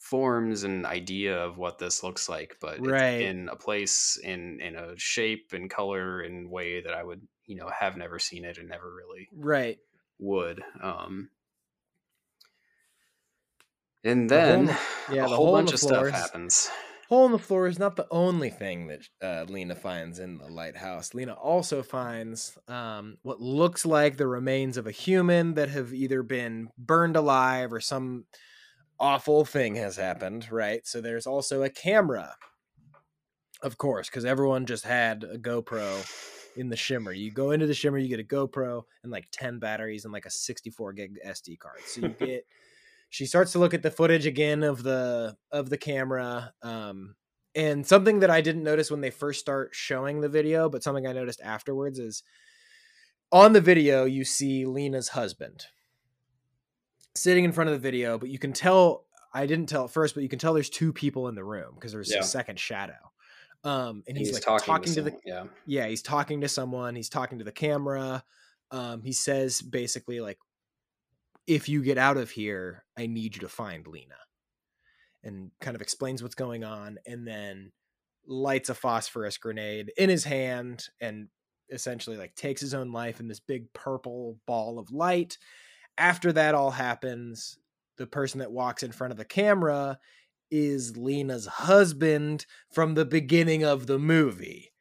forms 0.00 0.64
and 0.64 0.86
idea 0.86 1.38
of 1.38 1.58
what 1.58 1.78
this 1.78 2.02
looks 2.02 2.28
like, 2.28 2.56
but 2.60 2.84
Right. 2.84 3.16
in 3.18 3.48
a 3.50 3.56
place, 3.56 4.18
in, 4.18 4.60
in 4.60 4.76
a 4.76 4.98
shape 4.98 5.52
and 5.52 5.70
color 5.70 6.20
and 6.22 6.50
way 6.50 6.82
that 6.82 6.94
I 6.94 7.04
would, 7.04 7.28
you 7.46 7.56
know, 7.56 7.68
have 7.70 7.96
never 7.96 8.18
seen 8.18 8.44
it 8.44 8.58
and 8.58 8.68
never 8.68 8.94
really 8.94 9.30
Right. 9.32 9.80
would. 10.18 10.62
Um, 10.82 11.30
and 14.04 14.28
The 14.30 14.40
hole 14.40 14.52
in 14.54 14.66
then 14.66 14.66
the- 14.66 14.78
yeah, 15.14 15.26
a 15.26 15.28
the 15.28 15.36
whole 15.36 15.52
bunch 15.52 15.72
of 15.72 15.78
stuff 15.80 16.06
is- 16.06 16.10
happens. 16.12 16.70
Hole 17.08 17.26
in 17.26 17.32
the 17.32 17.38
floor 17.38 17.66
is 17.66 17.78
not 17.78 17.96
the 17.96 18.06
only 18.10 18.48
thing 18.48 18.86
that 18.86 19.00
uh, 19.22 19.44
Lena 19.46 19.74
finds 19.74 20.18
in 20.18 20.38
the 20.38 20.46
lighthouse. 20.46 21.12
Lena 21.12 21.34
also 21.34 21.82
finds 21.82 22.56
um, 22.68 23.18
what 23.22 23.38
looks 23.38 23.84
like 23.84 24.16
the 24.16 24.26
remains 24.26 24.78
of 24.78 24.86
a 24.86 24.90
human 24.92 25.52
that 25.54 25.68
have 25.68 25.92
either 25.92 26.22
been 26.22 26.70
burned 26.78 27.14
alive 27.14 27.70
or 27.70 27.80
some 27.80 28.24
awful 28.98 29.44
thing 29.44 29.74
has 29.74 29.96
happened, 29.96 30.50
right? 30.50 30.86
So 30.86 31.02
there's 31.02 31.26
also 31.26 31.62
a 31.62 31.68
camera, 31.68 32.34
of 33.62 33.76
course, 33.76 34.08
because 34.08 34.24
everyone 34.24 34.64
just 34.64 34.84
had 34.84 35.22
a 35.24 35.36
GoPro 35.36 36.50
in 36.56 36.70
the 36.70 36.76
Shimmer. 36.76 37.12
You 37.12 37.30
go 37.30 37.50
into 37.50 37.66
the 37.66 37.74
Shimmer, 37.74 37.98
you 37.98 38.08
get 38.08 38.20
a 38.20 38.24
GoPro 38.24 38.84
and 39.02 39.12
like 39.12 39.26
10 39.32 39.58
batteries 39.58 40.04
and 40.04 40.14
like 40.14 40.24
a 40.24 40.30
64 40.30 40.94
gig 40.94 41.18
SD 41.26 41.58
card. 41.58 41.80
So 41.84 42.00
you 42.02 42.08
get 42.18 42.46
she 43.12 43.26
starts 43.26 43.52
to 43.52 43.58
look 43.58 43.74
at 43.74 43.82
the 43.82 43.90
footage 43.90 44.24
again 44.26 44.62
of 44.62 44.82
the 44.82 45.36
of 45.52 45.68
the 45.70 45.76
camera 45.78 46.52
um 46.62 47.14
and 47.54 47.86
something 47.86 48.20
that 48.20 48.30
i 48.30 48.40
didn't 48.40 48.64
notice 48.64 48.90
when 48.90 49.02
they 49.02 49.10
first 49.10 49.38
start 49.38 49.70
showing 49.72 50.20
the 50.20 50.28
video 50.28 50.68
but 50.68 50.82
something 50.82 51.06
i 51.06 51.12
noticed 51.12 51.40
afterwards 51.42 51.98
is 51.98 52.22
on 53.30 53.52
the 53.52 53.60
video 53.60 54.04
you 54.06 54.24
see 54.24 54.64
lena's 54.66 55.08
husband 55.08 55.66
sitting 57.14 57.44
in 57.44 57.52
front 57.52 57.68
of 57.68 57.74
the 57.74 57.78
video 57.90 58.18
but 58.18 58.30
you 58.30 58.38
can 58.38 58.52
tell 58.52 59.04
i 59.34 59.44
didn't 59.46 59.68
tell 59.68 59.84
at 59.84 59.90
first 59.90 60.14
but 60.14 60.22
you 60.22 60.28
can 60.28 60.38
tell 60.38 60.54
there's 60.54 60.70
two 60.70 60.92
people 60.92 61.28
in 61.28 61.34
the 61.34 61.44
room 61.44 61.72
because 61.74 61.92
there's 61.92 62.10
Yeah. 62.10 62.20
a 62.20 62.24
second 62.24 62.58
shadow 62.58 62.94
um 63.64 64.02
and 64.08 64.16
And 64.16 64.18
he's, 64.18 64.32
like 64.32 64.42
talking, 64.42 64.92
to, 64.94 65.02
the 65.02 65.14
yeah. 65.24 65.44
yeah 65.66 65.86
he's 65.86 66.02
talking 66.02 66.40
to 66.40 66.48
someone 66.48 66.96
he's 66.96 67.10
talking 67.10 67.38
to 67.38 67.44
the 67.44 67.52
camera 67.52 68.24
um 68.70 69.02
he 69.02 69.12
says 69.12 69.60
basically 69.60 70.20
like 70.20 70.38
if 71.46 71.68
you 71.68 71.82
get 71.82 71.98
out 71.98 72.16
of 72.16 72.30
here 72.30 72.84
i 72.96 73.06
need 73.06 73.34
you 73.34 73.40
to 73.40 73.48
find 73.48 73.86
lena 73.86 74.16
and 75.24 75.50
kind 75.60 75.74
of 75.74 75.82
explains 75.82 76.22
what's 76.22 76.34
going 76.34 76.64
on 76.64 76.98
and 77.06 77.26
then 77.26 77.72
lights 78.26 78.68
a 78.68 78.74
phosphorus 78.74 79.38
grenade 79.38 79.92
in 79.96 80.08
his 80.08 80.24
hand 80.24 80.88
and 81.00 81.28
essentially 81.72 82.16
like 82.16 82.34
takes 82.34 82.60
his 82.60 82.74
own 82.74 82.92
life 82.92 83.20
in 83.20 83.28
this 83.28 83.40
big 83.40 83.72
purple 83.72 84.38
ball 84.46 84.78
of 84.78 84.92
light. 84.92 85.38
After 85.98 86.32
that 86.32 86.54
all 86.54 86.70
happens 86.70 87.58
the 87.96 88.06
person 88.06 88.40
that 88.40 88.52
walks 88.52 88.82
in 88.82 88.92
front 88.92 89.10
of 89.10 89.16
the 89.16 89.24
camera 89.24 89.98
is 90.50 90.96
lena's 90.96 91.46
husband 91.46 92.46
from 92.72 92.94
the 92.94 93.04
beginning 93.04 93.64
of 93.64 93.86
the 93.86 93.98
movie. 93.98 94.72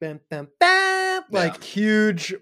Bam, 0.00 0.20
bam, 0.28 0.48
bam, 0.58 1.22
like 1.30 1.62
huge 1.62 2.34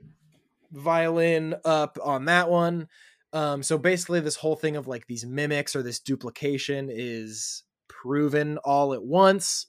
violin 0.72 1.54
up 1.64 1.98
on 2.02 2.26
that 2.26 2.50
one. 2.50 2.88
Um, 3.32 3.62
so 3.62 3.78
basically, 3.78 4.20
this 4.20 4.36
whole 4.36 4.56
thing 4.56 4.76
of 4.76 4.86
like 4.88 5.06
these 5.06 5.24
mimics 5.24 5.76
or 5.76 5.82
this 5.82 6.00
duplication 6.00 6.88
is 6.90 7.62
proven 7.88 8.58
all 8.58 8.92
at 8.94 9.02
once. 9.02 9.66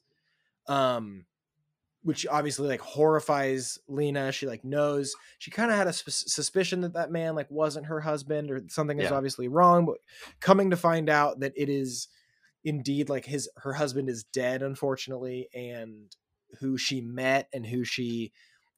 Um, 0.67 1.25
which 2.03 2.25
obviously 2.25 2.67
like 2.67 2.81
horrifies 2.81 3.77
Lena. 3.87 4.31
She 4.31 4.47
like 4.47 4.63
knows 4.63 5.15
she 5.37 5.51
kind 5.51 5.69
of 5.69 5.77
had 5.77 5.85
a 5.85 5.93
sus- 5.93 6.23
suspicion 6.33 6.81
that 6.81 6.93
that 6.93 7.11
man 7.11 7.35
like 7.35 7.51
wasn't 7.51 7.85
her 7.85 7.99
husband 7.99 8.49
or 8.49 8.61
something 8.69 8.99
is 8.99 9.11
Yeah. 9.11 9.15
obviously 9.17 9.47
wrong. 9.47 9.85
But 9.85 9.97
coming 10.39 10.71
to 10.71 10.77
find 10.77 11.09
out 11.09 11.41
that 11.41 11.53
it 11.55 11.69
is 11.69 12.07
indeed 12.63 13.09
like 13.09 13.25
his 13.25 13.49
her 13.57 13.73
husband 13.73 14.09
is 14.09 14.23
dead, 14.23 14.63
unfortunately, 14.63 15.49
and 15.53 16.15
who 16.59 16.77
she 16.77 17.01
met 17.01 17.47
and 17.53 17.65
who 17.67 17.83
she 17.83 18.31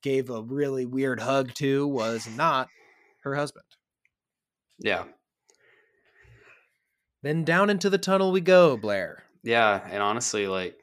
gave 0.03 0.29
a 0.29 0.41
really 0.43 0.85
weird 0.85 1.19
hug 1.21 1.53
to 1.55 1.87
was 1.87 2.27
not 2.27 2.67
her 3.23 3.35
husband. 3.35 3.65
Yeah. 4.77 5.05
Then 7.23 7.45
down 7.45 7.69
into 7.69 7.89
the 7.89 7.97
tunnel 7.97 8.31
we 8.31 8.41
go, 8.41 8.75
Blair. 8.77 9.23
Yeah. 9.43 9.81
And 9.89 10.03
honestly, 10.03 10.45
like, 10.45 10.77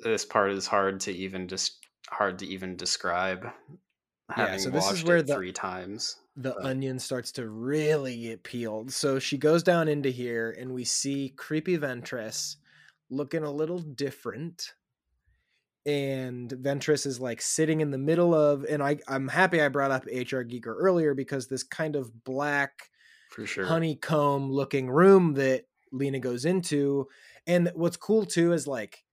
this 0.00 0.24
part 0.24 0.52
is 0.52 0.66
hard 0.66 1.00
to 1.00 1.12
even 1.12 1.46
just 1.48 1.78
hard 2.08 2.38
to 2.40 2.46
even 2.46 2.76
describe. 2.76 3.46
Having 4.30 4.58
so 4.58 4.70
this 4.70 4.90
is 4.90 5.04
where 5.04 5.22
the- 5.22 5.34
three 5.34 5.52
times. 5.52 6.16
The 6.36 6.52
But- 6.52 6.64
onion 6.64 6.98
starts 6.98 7.32
to 7.32 7.48
really 7.48 8.18
get 8.20 8.42
peeled. 8.42 8.92
So 8.92 9.18
she 9.18 9.38
goes 9.38 9.62
down 9.62 9.88
into 9.88 10.10
here 10.10 10.50
and 10.50 10.72
we 10.74 10.84
see 10.84 11.30
creepy 11.36 11.78
Ventress 11.78 12.56
looking 13.08 13.42
a 13.42 13.50
little 13.50 13.78
different. 13.78 14.74
And 15.86 16.50
Ventress 16.50 17.06
is 17.06 17.20
like 17.20 17.40
sitting 17.40 17.80
in 17.80 17.92
the 17.92 17.98
middle 17.98 18.34
of, 18.34 18.64
and 18.64 18.82
I, 18.82 18.98
I'm 19.06 19.28
happy 19.28 19.60
I 19.62 19.68
brought 19.68 19.92
up 19.92 20.04
HR 20.06 20.42
Giger 20.42 20.74
earlier 20.76 21.14
because 21.14 21.46
this 21.46 21.62
kind 21.62 21.94
of 21.94 22.24
black 22.24 22.90
For 23.30 23.46
sure. 23.46 23.64
honeycomb 23.66 24.50
looking 24.50 24.90
room 24.90 25.34
that 25.34 25.66
Lena 25.92 26.18
goes 26.18 26.44
into. 26.44 27.06
And 27.46 27.70
what's 27.74 27.96
cool 27.96 28.26
too 28.26 28.52
is 28.52 28.66
like 28.66 29.04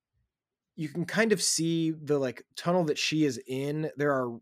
you 0.75 0.89
can 0.89 1.05
kind 1.05 1.31
of 1.31 1.41
see 1.41 1.91
the 1.91 2.17
like 2.17 2.43
tunnel 2.55 2.83
that 2.85 2.97
she 2.97 3.25
is 3.25 3.39
in. 3.45 3.91
There 3.95 4.11
are 4.11 4.39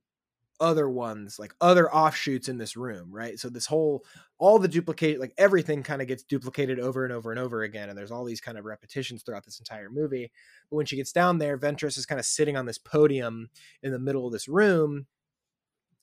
other 0.62 0.90
ones, 0.90 1.38
like 1.40 1.54
other 1.60 1.94
offshoots 1.94 2.48
in 2.48 2.58
this 2.58 2.78
room, 2.78 3.12
right? 3.12 3.38
So 3.40 3.50
this 3.50 3.66
whole 3.66 4.06
all 4.38 4.60
the 4.60 4.68
duplicate 4.70 5.20
like 5.20 5.34
everything 5.38 5.84
kind 5.84 6.02
of 6.02 6.08
gets 6.08 6.24
duplicated 6.24 6.80
over 6.80 7.04
and 7.04 7.14
over 7.14 7.32
and 7.32 7.40
over 7.40 7.64
again. 7.64 7.90
And 7.90 7.98
there's 7.98 8.12
all 8.12 8.24
these 8.24 8.42
kind 8.42 8.58
of 8.58 8.66
repetitions 8.66 9.24
throughout 9.24 9.44
this 9.46 9.60
entire 9.60 9.90
movie. 9.90 10.32
But 10.70 10.78
when 10.78 10.86
she 10.86 10.96
gets 10.96 11.12
down 11.12 11.40
there, 11.40 11.58
Ventress 11.58 11.98
is 11.98 12.06
kind 12.06 12.20
of 12.20 12.26
sitting 12.26 12.56
on 12.56 12.66
this 12.66 12.78
podium 12.78 13.50
in 13.84 13.92
the 13.92 14.00
middle 14.00 14.26
of 14.26 14.32
this 14.34 14.48
room. 14.48 15.08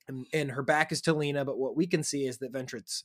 And, 0.07 0.27
and 0.33 0.51
her 0.53 0.63
back 0.63 0.91
is 0.91 1.03
to 1.03 1.13
Lena, 1.13 1.45
but 1.45 1.59
what 1.59 1.77
we 1.77 1.87
can 1.87 2.03
see 2.03 2.27
is 2.27 2.39
that 2.39 2.53
Ventress 2.53 3.05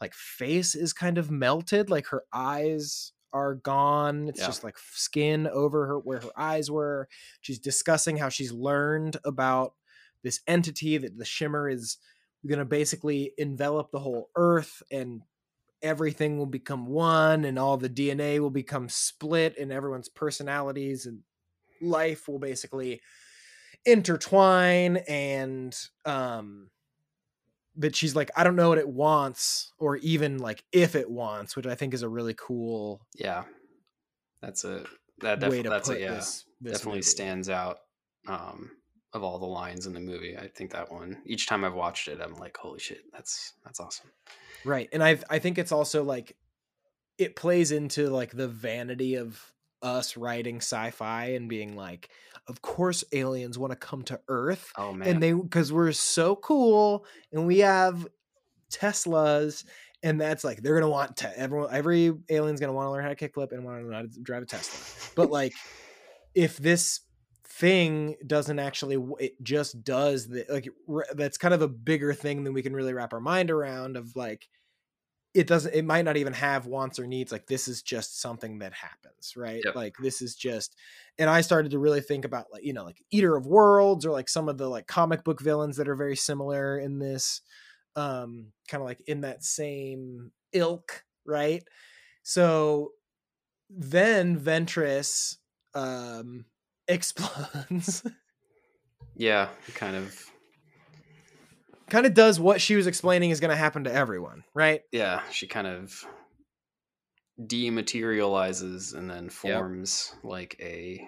like 0.00 0.14
face 0.14 0.74
is 0.76 0.92
kind 0.92 1.18
of 1.18 1.30
melted 1.30 1.90
like 1.90 2.06
her 2.08 2.24
eyes 2.32 3.12
are 3.32 3.54
gone 3.54 4.28
it's 4.28 4.40
Yeah. 4.40 4.46
just 4.46 4.62
like 4.62 4.78
skin 4.78 5.48
over 5.48 5.86
her 5.86 5.98
where 5.98 6.20
her 6.20 6.30
eyes 6.36 6.70
were 6.70 7.08
she's 7.40 7.58
discussing 7.58 8.16
how 8.16 8.28
she's 8.28 8.52
learned 8.52 9.16
about 9.24 9.74
this 10.24 10.40
entity 10.48 10.98
that 10.98 11.16
the 11.18 11.24
shimmer 11.24 11.68
is 11.68 11.98
going 12.46 12.58
to 12.58 12.64
basically 12.64 13.32
envelop 13.38 13.92
the 13.92 14.00
whole 14.00 14.30
earth 14.36 14.82
and 14.90 15.22
everything 15.82 16.38
will 16.38 16.46
become 16.46 16.86
one 16.86 17.44
and 17.44 17.58
all 17.58 17.76
the 17.76 17.88
DNA 17.88 18.40
will 18.40 18.50
become 18.50 18.88
split 18.88 19.56
and 19.58 19.70
everyone's 19.72 20.08
personalities 20.08 21.06
and 21.06 21.20
life 21.80 22.26
will 22.28 22.38
basically 22.38 23.00
intertwine 23.84 24.98
and 25.08 25.76
um 26.06 26.70
that 27.76 27.96
she's 27.96 28.14
like 28.14 28.30
I 28.36 28.44
don't 28.44 28.56
know 28.56 28.68
what 28.68 28.78
it 28.78 28.88
wants 28.88 29.72
or 29.78 29.96
even 29.96 30.38
like 30.38 30.64
if 30.72 30.94
it 30.94 31.10
wants, 31.10 31.56
which 31.56 31.66
I 31.66 31.74
think 31.74 31.92
is 31.92 32.02
a 32.02 32.08
really 32.08 32.34
cool 32.34 33.06
Yeah, 33.14 33.44
that's 34.40 34.64
a 34.64 34.86
that 35.20 35.40
way 35.40 35.62
to 35.62 35.68
that's 35.70 35.88
put 35.88 35.98
a 35.98 36.00
yeah 36.00 36.14
this, 36.14 36.44
this 36.60 36.72
definitely 36.72 36.98
movie. 36.98 37.02
stands 37.02 37.48
out. 37.48 37.78
Um, 38.26 38.70
of 39.14 39.22
all 39.22 39.38
the 39.38 39.46
lines 39.46 39.86
in 39.86 39.94
the 39.94 40.00
movie, 40.00 40.36
I 40.36 40.48
think 40.48 40.72
that 40.72 40.90
one. 40.90 41.22
Each 41.24 41.46
time 41.46 41.64
I've 41.64 41.74
watched 41.74 42.08
it, 42.08 42.20
I'm 42.20 42.34
like, 42.34 42.56
holy 42.56 42.80
shit, 42.80 43.04
that's 43.12 43.54
that's 43.64 43.80
awesome. 43.80 44.10
Right. 44.64 44.88
And 44.92 45.02
I 45.02 45.18
I 45.30 45.38
think 45.38 45.58
it's 45.58 45.72
also 45.72 46.02
like 46.02 46.36
it 47.16 47.36
plays 47.36 47.70
into 47.70 48.10
like 48.10 48.32
the 48.32 48.48
vanity 48.48 49.14
of 49.14 49.52
us 49.82 50.16
writing 50.16 50.56
sci-fi 50.56 51.26
and 51.26 51.48
being 51.48 51.76
like 51.76 52.08
of 52.48 52.62
course 52.62 53.04
aliens 53.12 53.58
want 53.58 53.70
to 53.70 53.76
come 53.76 54.02
to 54.02 54.18
earth 54.28 54.72
Oh 54.78 54.94
man, 54.94 55.06
and 55.06 55.22
they 55.22 55.32
because 55.32 55.72
we're 55.74 55.92
so 55.92 56.36
cool 56.36 57.04
and 57.32 57.46
we 57.46 57.58
have 57.58 58.08
teslas 58.70 59.64
and 60.02 60.18
that's 60.18 60.42
like 60.42 60.62
they're 60.62 60.74
gonna 60.74 60.90
want 60.90 61.18
to 61.18 61.38
everyone 61.38 61.68
every 61.70 62.14
alien's 62.30 62.60
gonna 62.60 62.72
want 62.72 62.86
to 62.86 62.90
learn 62.92 63.04
how 63.04 63.12
to 63.12 63.14
kickflip 63.14 63.52
and 63.52 63.62
want 63.62 63.78
to 63.78 63.84
learn 63.84 63.94
how 63.94 64.02
to 64.02 64.20
drive 64.22 64.42
a 64.42 64.46
tesla 64.46 65.12
but 65.14 65.30
like 65.30 65.52
if 66.34 66.56
this 66.56 67.00
thing 67.54 68.16
doesn't 68.26 68.58
actually 68.58 68.96
it 69.20 69.42
just 69.42 69.84
does 69.84 70.28
the 70.28 70.44
like 70.48 70.68
that's 71.14 71.38
kind 71.38 71.54
of 71.54 71.62
a 71.62 71.68
bigger 71.68 72.12
thing 72.14 72.44
than 72.44 72.52
we 72.54 72.62
can 72.62 72.74
really 72.74 72.94
wrap 72.94 73.12
our 73.12 73.20
mind 73.20 73.50
around 73.50 73.96
of 73.96 74.16
like 74.16 74.48
it 75.34 75.46
doesn't 75.48 75.74
it 75.74 75.84
might 75.84 76.04
not 76.04 76.16
even 76.16 76.32
have 76.32 76.66
wants 76.66 76.98
or 76.98 77.06
needs 77.06 77.32
like 77.32 77.46
this 77.46 77.68
is 77.68 77.82
just 77.82 78.20
something 78.20 78.58
that 78.60 78.72
happens 78.72 79.36
right 79.36 79.66
Yep. 79.66 79.74
like 79.74 79.96
this 79.98 80.22
is 80.22 80.36
just 80.36 80.76
and 81.18 81.28
i 81.30 81.40
started 81.40 81.70
to 81.72 81.78
really 81.78 82.00
think 82.00 82.24
about 82.24 82.52
like 82.52 82.64
you 82.64 82.72
know 82.72 82.84
like 82.84 83.02
eater 83.10 83.36
of 83.36 83.46
worlds 83.46 84.06
or 84.06 84.12
like 84.12 84.28
some 84.28 84.48
of 84.48 84.58
the 84.58 84.68
like 84.68 84.86
comic 84.86 85.24
book 85.24 85.40
villains 85.40 85.76
that 85.76 85.88
are 85.88 85.96
very 85.96 86.16
similar 86.16 86.78
in 86.78 86.98
this 86.98 87.42
um 87.96 88.52
kind 88.68 88.82
of 88.82 88.86
like 88.86 89.00
in 89.06 89.22
that 89.22 89.44
same 89.44 90.32
ilk 90.52 91.04
right 91.26 91.64
so 92.22 92.92
then 93.70 94.38
ventress 94.38 95.38
um 95.74 96.46
explodes 96.88 98.02
yeah, 99.16 99.48
kind 99.74 99.96
of. 99.96 100.30
kind 101.88 102.06
of 102.06 102.14
does 102.14 102.40
what 102.40 102.60
she 102.60 102.76
was 102.76 102.86
explaining 102.86 103.30
is 103.30 103.40
going 103.40 103.50
to 103.50 103.56
happen 103.56 103.84
to 103.84 103.92
everyone 103.92 104.44
right 104.54 104.82
Yeah, 104.92 105.22
she 105.30 105.46
kind 105.46 105.66
of 105.66 106.04
dematerializes 107.40 108.94
and 108.94 109.10
then 109.10 109.28
forms 109.28 110.14
like 110.22 110.56
a 110.60 111.06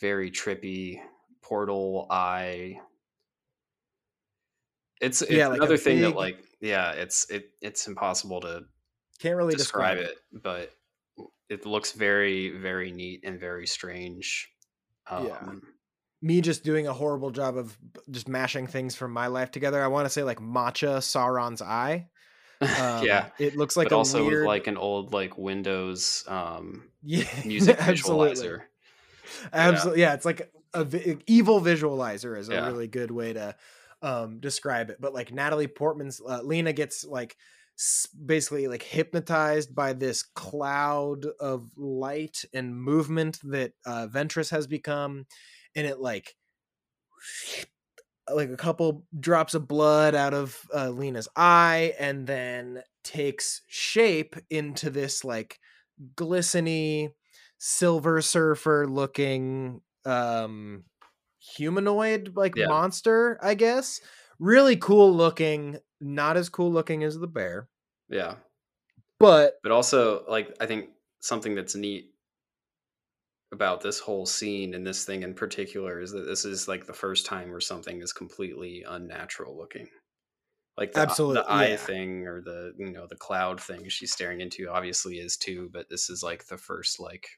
very 0.00 0.30
trippy 0.30 1.00
portal 1.42 2.06
eye. 2.10 2.80
It's, 5.00 5.20
it's 5.22 5.30
Yeah, 5.32 5.48
like 5.48 5.58
another 5.58 5.76
thing 5.76 6.00
that 6.02 6.14
like 6.16 6.44
yeah, 6.60 6.92
it's 6.92 7.28
it 7.30 7.50
it's 7.60 7.86
impossible 7.86 8.40
to 8.42 8.62
can't 9.18 9.36
really 9.36 9.54
describe 9.54 9.98
it, 9.98 10.16
but 10.32 10.70
it 11.54 11.66
looks 11.66 11.92
very 11.92 12.50
very 12.50 12.90
neat 12.92 13.20
and 13.24 13.38
very 13.40 13.66
strange. 13.66 14.48
Um, 15.10 15.26
Yeah. 15.26 15.52
me 16.22 16.40
just 16.40 16.64
doing 16.64 16.86
a 16.86 16.92
horrible 16.92 17.30
job 17.30 17.56
of 17.56 17.76
just 18.10 18.28
mashing 18.28 18.66
things 18.66 18.94
from 18.96 19.12
my 19.12 19.26
life 19.26 19.50
together. 19.50 19.82
I 19.82 19.88
want 19.88 20.06
to 20.06 20.10
say 20.10 20.22
like 20.22 20.40
matcha 20.40 20.98
Sauron's 20.98 21.62
eye. 21.62 22.08
Um, 22.62 23.04
yeah. 23.04 23.28
it 23.38 23.56
looks 23.56 23.76
like 23.76 23.90
but 23.90 23.94
a 23.96 23.98
also 23.98 24.24
weird, 24.24 24.42
with 24.44 24.46
like 24.48 24.66
an 24.68 24.78
old 24.78 25.12
like 25.12 25.36
Windows 25.36 26.24
um, 26.28 26.88
yeah, 27.02 27.24
music 27.44 27.76
absolutely. 27.80 28.36
visualizer. 28.36 28.60
Absolutely, 29.52 30.00
yeah. 30.00 30.14
It's 30.14 30.24
like 30.24 30.50
a 30.72 30.84
vi- 30.84 31.18
evil 31.26 31.60
visualizer 31.60 32.38
is 32.38 32.48
a 32.48 32.54
Yeah. 32.54 32.66
really 32.68 32.86
good 32.88 33.10
way 33.10 33.32
to 33.34 33.54
um 34.02 34.38
describe 34.40 34.88
it. 34.90 34.98
But 35.00 35.12
like 35.12 35.32
Natalie 35.32 35.66
Portman's 35.66 36.22
uh, 36.26 36.40
Lena 36.42 36.72
gets 36.72 37.04
like 37.04 37.36
basically 38.26 38.68
like 38.68 38.82
hypnotized 38.82 39.74
by 39.74 39.92
this 39.92 40.22
cloud 40.22 41.26
of 41.40 41.70
light 41.76 42.44
and 42.52 42.76
movement 42.80 43.40
that 43.44 43.74
uh 43.86 44.06
Ventress 44.10 44.50
has 44.50 44.66
become, 44.66 45.26
and 45.74 45.86
it 45.86 45.98
like 46.00 46.36
like 48.32 48.48
a 48.50 48.56
couple 48.56 49.06
drops 49.20 49.54
of 49.54 49.68
blood 49.68 50.14
out 50.14 50.32
of 50.32 50.66
uh, 50.74 50.88
Lena's 50.88 51.28
eye, 51.36 51.94
and 51.98 52.26
then 52.26 52.82
takes 53.02 53.62
shape 53.66 54.34
into 54.48 54.88
this 54.90 55.24
like 55.24 55.58
glistening 56.16 57.12
silver 57.58 58.22
surfer 58.22 58.86
looking 58.88 59.82
um 60.06 60.84
humanoid 61.38 62.36
like 62.36 62.56
Yeah. 62.56 62.66
monster 62.66 63.38
i 63.42 63.54
guess 63.54 64.00
really 64.38 64.76
cool 64.76 65.14
looking 65.14 65.78
not 66.00 66.36
as 66.36 66.48
cool 66.48 66.72
looking 66.72 67.02
as 67.04 67.18
the 67.18 67.26
bear 67.26 67.68
Yeah. 68.08 68.36
but 69.18 69.54
but 69.62 69.72
also 69.72 70.24
like 70.28 70.54
i 70.60 70.66
think 70.66 70.90
something 71.20 71.54
that's 71.54 71.74
neat 71.74 72.10
about 73.52 73.80
this 73.80 74.00
whole 74.00 74.26
scene 74.26 74.74
and 74.74 74.86
this 74.86 75.04
thing 75.04 75.22
in 75.22 75.32
particular 75.32 76.00
is 76.00 76.10
that 76.12 76.26
this 76.26 76.44
is 76.44 76.66
like 76.68 76.86
the 76.86 76.92
first 76.92 77.24
time 77.24 77.50
where 77.50 77.60
something 77.60 78.02
is 78.02 78.12
completely 78.12 78.84
unnatural 78.86 79.56
looking 79.56 79.88
like 80.76 80.92
the, 80.92 81.00
uh, 81.00 81.02
Absolute- 81.04 81.34
the 81.34 81.48
eye 81.48 81.68
yeah. 81.68 81.76
thing 81.76 82.26
or 82.26 82.42
the 82.42 82.72
you 82.76 82.90
know 82.90 83.06
the 83.08 83.16
cloud 83.16 83.60
thing 83.60 83.88
she's 83.88 84.12
staring 84.12 84.40
into 84.40 84.68
obviously 84.68 85.16
is 85.16 85.36
too 85.36 85.70
but 85.72 85.86
this 85.88 86.10
is 86.10 86.22
like 86.22 86.46
the 86.46 86.58
first 86.58 87.00
like 87.00 87.28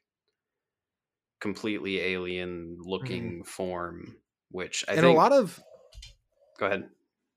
completely 1.41 2.01
alien 2.01 2.77
mm-hmm. 2.81 2.91
looking 2.91 3.45
form 3.45 4.17
which 4.51 4.85
i 4.89 4.93
and 4.93 5.03
think 5.03 5.15
a 5.15 5.21
lot 5.21 5.33
of 5.33 5.61
go 6.57 6.67
ahead 6.67 6.89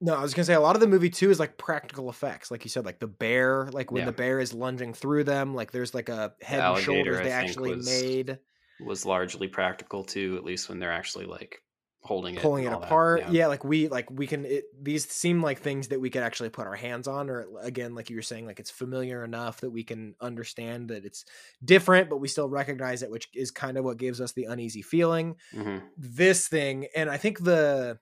no 0.02 0.16
i 0.16 0.22
was 0.22 0.34
gonna 0.34 0.46
say 0.46 0.54
a 0.54 0.60
lot 0.60 0.76
of 0.76 0.80
the 0.82 0.88
movie 0.88 1.10
too 1.10 1.30
is 1.30 1.40
like 1.40 1.58
practical 1.58 2.10
effects 2.10 2.50
like 2.52 2.64
you 2.64 2.70
said 2.70 2.86
like 2.86 3.00
the 3.00 3.08
bear 3.08 3.70
like 3.72 3.92
when 3.92 4.02
Yeah. 4.02 4.06
the 4.08 4.14
bear 4.14 4.40
is 4.40 4.54
lunging 4.54 4.94
through 4.94 5.24
them 5.26 5.54
like 5.56 5.72
there's 5.72 5.94
like 5.94 6.10
a 6.10 6.34
head 6.42 6.60
and 6.60 6.62
alligator, 6.62 6.92
shoulders 6.94 7.20
I 7.20 7.24
they 7.24 7.32
actually 7.32 7.76
was 7.76 7.86
made 7.86 8.40
was 8.80 9.06
largely 9.06 9.48
practical 9.48 10.04
too 10.04 10.36
at 10.38 10.44
least 10.46 10.70
when 10.70 10.80
they're 10.80 10.92
actually 10.92 11.26
like 11.26 11.62
holding 12.02 12.36
it 12.36 12.42
pulling 12.42 12.64
it 12.64 12.68
and 12.68 12.82
that. 12.82 12.86
apart 12.86 13.30
yeah. 13.30 13.48
like 13.48 13.66
we 13.66 13.90
like 13.90 14.10
we 14.10 14.26
can 14.26 14.46
it, 14.46 14.64
these 14.82 15.06
seem 15.10 15.44
like 15.44 15.60
things 15.60 15.90
that 15.90 16.00
we 16.00 16.10
could 16.10 16.24
actually 16.24 16.48
put 16.48 16.66
our 16.66 16.76
hands 16.78 17.10
on 17.10 17.30
or 17.30 17.46
again 17.62 17.94
like 17.94 18.10
you 18.10 18.16
were 18.16 18.22
saying 18.22 18.46
like 18.46 18.58
it's 18.62 18.72
familiar 18.72 19.22
enough 19.26 19.60
that 19.60 19.70
we 19.70 19.84
can 19.84 20.16
understand 20.22 20.88
that 20.92 21.04
it's 21.04 21.26
different 21.66 22.10
but 22.10 22.20
we 22.22 22.30
still 22.30 22.48
recognize 22.48 23.04
it 23.04 23.12
which 23.12 23.28
is 23.36 23.52
kind 23.52 23.78
of 23.78 23.84
what 23.84 23.98
gives 23.98 24.22
us 24.22 24.32
the 24.32 24.46
uneasy 24.46 24.82
feeling 24.82 25.36
Mhm. 25.54 25.82
this 25.98 26.48
thing 26.48 26.88
and 26.96 27.10
i 27.10 27.18
think 27.18 27.44
the 27.44 28.00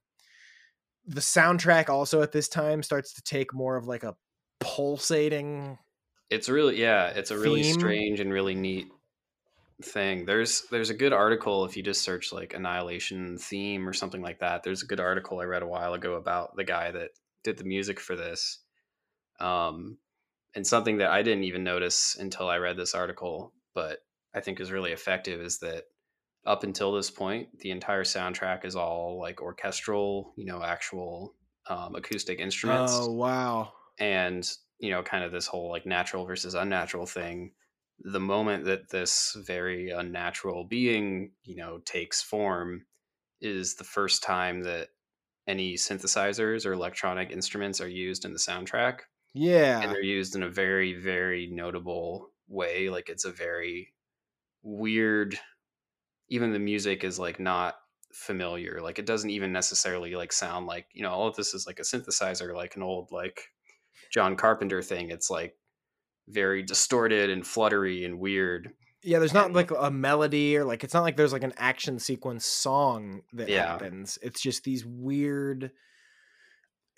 the 1.08 1.22
soundtrack 1.22 1.90
also 1.90 2.22
at 2.22 2.32
this 2.32 2.50
time 2.50 2.84
starts 2.84 3.14
to 3.14 3.22
take 3.24 3.54
more 3.54 3.78
of 3.78 3.88
like 3.88 4.04
a 4.04 4.16
pulsating 4.60 5.80
It's 6.30 6.50
really 6.50 6.80
yeah, 6.80 7.08
it's 7.10 7.32
a 7.32 7.40
really 7.40 7.64
theme. 7.64 7.74
strange 7.80 8.20
and 8.20 8.32
really 8.32 8.56
neat 8.56 8.92
thing. 9.84 10.26
There's 10.26 10.64
there's 10.72 10.90
a 10.90 10.96
good 10.96 11.14
article 11.14 11.66
if 11.66 11.78
you 11.78 11.84
just 11.84 12.04
search 12.04 12.34
like 12.34 12.54
annihilation 12.54 13.38
theme 13.38 13.88
or 13.88 13.94
something 13.94 14.22
like 14.22 14.40
that. 14.40 14.64
There's 14.64 14.84
a 14.84 14.88
good 14.88 15.00
article 15.00 15.40
I 15.40 15.46
read 15.46 15.64
a 15.64 15.68
while 15.68 15.94
ago 15.94 16.16
about 16.16 16.56
the 16.56 16.64
guy 16.64 16.92
that 16.92 17.12
did 17.44 17.58
the 17.58 17.64
music 17.66 18.00
for 18.00 18.16
this. 18.16 18.60
Um 19.40 20.00
and 20.56 20.68
something 20.68 20.98
that 21.00 21.12
I 21.12 21.24
didn't 21.24 21.46
even 21.46 21.64
notice 21.64 22.18
until 22.18 22.50
I 22.50 22.58
read 22.58 22.78
this 22.78 22.96
article, 22.96 23.54
but 23.74 24.00
I 24.34 24.42
think 24.42 24.60
is 24.60 24.72
really 24.72 24.92
effective 24.94 25.42
is 25.42 25.60
that 25.60 25.86
up 26.46 26.64
until 26.64 26.94
this 26.94 27.12
point, 27.12 27.60
the 27.60 27.72
entire 27.72 28.04
soundtrack 28.04 28.66
is 28.66 28.76
all 28.76 29.20
like 29.20 29.42
orchestral, 29.42 30.34
you 30.38 30.46
know, 30.46 30.64
actual 30.64 31.36
um, 31.70 31.96
acoustic 31.96 32.40
instruments. 32.40 32.94
Oh 32.96 33.12
wow. 33.12 33.74
And 34.00 34.50
you 34.80 34.92
know 34.92 35.04
kind 35.04 35.24
of 35.24 35.32
this 35.32 35.48
whole 35.48 35.70
like 35.70 35.86
natural 35.86 36.26
versus 36.26 36.54
unnatural 36.54 37.06
thing. 37.06 37.52
The 38.00 38.20
moment 38.20 38.66
that 38.66 38.90
this 38.90 39.36
very 39.46 39.90
unnatural 39.90 40.66
being 40.66 41.32
you 41.44 41.56
know 41.56 41.80
takes 41.86 42.22
form 42.22 42.86
is 43.42 43.76
the 43.76 43.84
first 43.84 44.24
time 44.24 44.64
that 44.64 44.90
any 45.48 45.76
synthesizers 45.76 46.66
or 46.66 46.74
electronic 46.74 47.32
instruments 47.32 47.80
are 47.80 47.88
used 47.88 48.26
in 48.26 48.34
the 48.34 48.40
soundtrack. 48.40 49.02
Yeah, 49.34 49.82
and 49.82 49.92
they're 49.92 50.02
used 50.02 50.36
in 50.36 50.44
a 50.44 50.50
very 50.50 50.94
very 50.94 51.48
notable 51.52 52.32
way. 52.48 52.90
Like 52.90 53.10
it's 53.10 53.26
a 53.26 53.32
very 53.32 53.94
weird 54.64 55.40
even 56.30 56.52
the 56.54 56.60
music 56.60 57.04
is 57.04 57.18
like 57.20 57.40
not 57.40 57.76
familiar 58.14 58.80
like 58.82 58.98
it 59.00 59.06
doesn't 59.06 59.30
even 59.30 59.52
necessarily 59.52 60.16
like 60.16 60.32
sound 60.34 60.66
like 60.66 60.88
you 60.94 61.04
know 61.04 61.12
all 61.12 61.28
of 61.28 61.36
this 61.36 61.54
is 61.54 61.68
like 61.68 61.78
a 61.80 61.84
synthesizer 61.84 62.56
like 62.56 62.76
an 62.76 62.82
old 62.82 63.12
like 63.12 63.42
john 64.12 64.36
carpenter 64.36 64.82
thing. 64.82 65.10
It's 65.12 65.30
like 65.30 65.56
very 66.30 66.64
distorted 66.64 67.30
and 67.30 67.46
fluttery 67.46 68.06
and 68.06 68.20
weird. 68.20 68.72
Yeah 69.04 69.20
there's 69.20 69.34
not 69.34 69.54
like 69.54 69.72
a 69.72 69.92
melody 69.92 70.58
or 70.58 70.66
like 70.66 70.84
it's 70.84 70.94
not 70.94 71.04
like 71.04 71.16
there's 71.18 71.34
like 71.34 71.44
an 71.44 71.54
action 71.58 72.00
sequence 72.00 72.46
song 72.46 73.22
that 73.34 73.50
Yeah. 73.50 73.68
happens. 73.68 74.18
It's 74.22 74.42
just 74.42 74.64
these 74.64 74.86
weird 74.86 75.72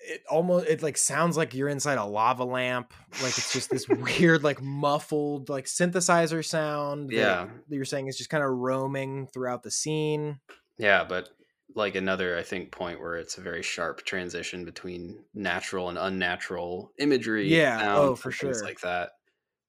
it 0.02 0.22
almost 0.30 0.66
it 0.66 0.82
like 0.82 0.96
sounds 0.96 1.36
like 1.36 1.54
you're 1.54 1.68
inside 1.68 1.98
a 1.98 2.04
lava 2.04 2.44
lamp 2.44 2.92
like 3.22 3.36
it's 3.36 3.52
just 3.52 3.70
this 3.70 3.86
weird 3.88 4.42
like 4.42 4.60
muffled 4.62 5.48
like 5.48 5.66
synthesizer 5.66 6.44
sound 6.44 7.10
Yeah. 7.12 7.48
that 7.68 7.76
you're 7.76 7.84
saying 7.84 8.06
is 8.06 8.16
just 8.16 8.30
kind 8.30 8.42
of 8.42 8.50
roaming 8.50 9.26
throughout 9.26 9.62
the 9.62 9.70
scene 9.70 10.40
Yeah, 10.78 11.04
but 11.04 11.28
like 11.76 11.94
another, 11.94 12.36
I 12.36 12.42
think, 12.42 12.72
point 12.72 12.98
where 12.98 13.14
it's 13.14 13.38
a 13.38 13.40
very 13.42 13.62
sharp 13.62 14.04
transition 14.04 14.64
between 14.64 15.22
natural 15.34 15.88
and 15.88 15.96
unnatural 15.98 16.90
imagery. 16.98 17.46
Yeah, 17.46 17.94
oh, 17.96 18.16
for 18.16 18.32
sure. 18.32 18.60
like 18.64 18.80
that, 18.80 19.10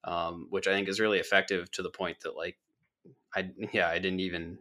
um, 0.03 0.47
which 0.49 0.67
I 0.67 0.71
think 0.71 0.87
is 0.89 0.99
really 0.99 1.19
effective 1.19 1.69
to 1.73 1.83
the 1.83 1.91
point 1.91 2.21
that, 2.21 2.35
like, 2.35 2.57
I 3.35 3.51
yeah, 3.71 3.87
I 3.87 3.99
didn't 3.99 4.21
even 4.21 4.57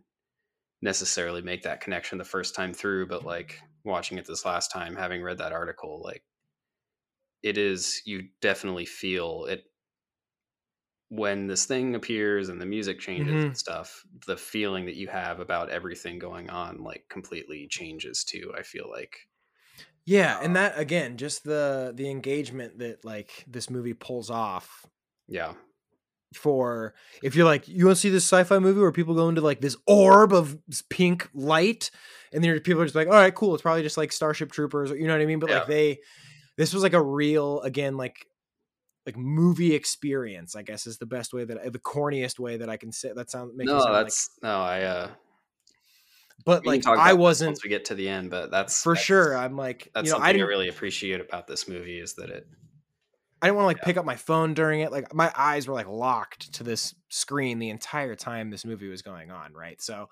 necessarily 0.83 1.41
make 1.41 1.62
that 1.62 1.81
connection 1.81 2.18
the 2.18 2.25
first 2.25 2.55
time 2.55 2.75
through, 2.75 3.07
but 3.07 3.25
like 3.25 3.61
watching 3.85 4.18
it 4.18 4.26
this 4.26 4.45
last 4.45 4.70
time, 4.70 4.97
having 4.97 5.22
read 5.22 5.39
that 5.39 5.53
article, 5.53 6.01
like, 6.03 6.24
it 7.43 7.57
is 7.59 8.03
you 8.05 8.28
definitely 8.41 8.87
feel 8.87 9.47
it 9.47 9.64
when 11.09 11.47
this 11.49 11.66
thing 11.66 11.95
appears 11.95 12.49
and 12.49 12.61
the 12.61 12.66
music 12.66 13.01
changes 13.01 13.43
Mhm. 13.43 13.49
and 13.49 13.59
stuff 13.59 14.05
the 14.26 14.37
feeling 14.37 14.87
that 14.87 14.95
you 14.95 15.09
have 15.09 15.41
about 15.41 15.68
everything 15.70 16.18
going 16.18 16.49
on 16.49 16.83
like 16.83 17.07
completely 17.09 17.66
changes 17.68 18.24
too 18.24 18.53
i 18.57 18.62
feel 18.62 18.89
like. 18.89 19.26
Yeah 20.05 20.39
and 20.43 20.57
that 20.57 20.78
again 20.78 21.16
just 21.16 21.45
the 21.45 21.93
the 21.95 22.11
engagement 22.11 22.78
that 22.78 23.05
like 23.05 23.45
this 23.47 23.70
movie 23.70 23.95
pulls 23.95 24.31
off 24.31 24.87
yeah. 25.28 25.55
for 26.35 26.95
if 27.22 27.35
you're 27.35 27.45
like 27.45 27.66
you 27.66 27.87
want 27.87 27.97
to 27.97 28.01
see 28.01 28.09
this 28.09 28.24
sci-fi 28.24 28.59
movie 28.61 28.81
where 28.81 28.93
people 28.93 29.14
go 29.14 29.28
into 29.28 29.41
like 29.41 29.61
this 29.61 29.76
orb 29.87 30.33
of 30.33 30.57
pink 30.89 31.28
light 31.35 31.91
and 32.33 32.43
then 32.45 32.59
people 32.61 32.81
are 32.83 32.85
just 32.85 32.95
like 32.95 33.09
all 33.09 33.14
right 33.14 33.35
cool 33.35 33.55
it's 33.55 33.62
probably 33.62 33.83
just 33.83 33.97
like 33.97 34.12
starship 34.12 34.53
troopers 34.53 34.91
or 34.91 34.97
you 34.97 35.07
know 35.07 35.14
what 35.14 35.22
i 35.22 35.26
mean 35.26 35.39
but 35.39 35.51
Yeah. 35.51 35.59
like 35.59 35.66
they 35.66 35.99
this 36.57 36.72
was 36.72 36.83
like 36.83 36.93
a 36.93 37.03
real 37.03 37.61
again 37.62 37.97
like 37.97 38.26
like 39.07 39.16
movie 39.16 39.74
experience 39.74 40.55
i 40.55 40.62
guess 40.62 40.87
is 40.87 40.99
the 40.99 41.07
best 41.07 41.33
way 41.33 41.45
that 41.45 41.72
the 41.72 41.78
corniest 41.78 42.39
way 42.39 42.57
that 42.59 42.68
i 42.68 42.76
can 42.76 42.93
say 42.93 43.12
that 43.14 43.31
sound 43.31 43.57
makes 43.57 43.70
it 43.70 43.74
no 43.74 43.81
sound 43.81 43.93
like 43.95 44.05
that's 44.05 44.31
no 44.43 44.61
i 44.61 44.83
uh 44.83 45.11
but 46.45 46.62
we 46.62 46.68
like 46.81 46.87
i 46.87 47.12
wasn't 47.12 47.49
once 47.49 47.64
we 47.64 47.70
get 47.70 47.85
to 47.87 47.95
the 47.95 48.09
end 48.09 48.31
but 48.31 48.51
that's 48.51 48.83
for 48.83 48.95
that's- 48.95 49.05
sure 49.05 49.37
i'm 49.37 49.57
like 49.57 49.91
that's 49.95 50.07
you 50.07 50.12
know 50.12 50.18
something 50.18 50.37
i 50.41 50.45
I, 50.45 50.47
really 50.47 50.68
appreciate 50.68 51.20
about 51.20 51.47
this 51.47 51.68
movie 51.68 51.99
is 52.01 52.14
that 52.14 52.31
it 52.31 52.47
I 53.43 53.47
didn't 53.47 53.57
want 53.57 53.64
to 53.64 53.68
like 53.68 53.76
Yeah. 53.78 53.85
pick 53.87 53.97
up 53.97 54.05
my 54.05 54.16
phone 54.16 54.53
during 54.53 54.81
it. 54.81 54.93
Like 54.93 55.14
my 55.14 55.33
eyes 55.35 55.66
were 55.66 55.72
like 55.72 55.89
locked 55.89 56.53
to 56.57 56.62
this 56.62 56.95
screen 57.09 57.59
the 57.59 57.70
entire 57.70 58.14
time 58.14 58.51
this 58.51 58.66
movie 58.66 58.89
was 58.91 59.01
going 59.01 59.31
on, 59.31 59.55
right? 59.55 59.81
So 59.81 60.11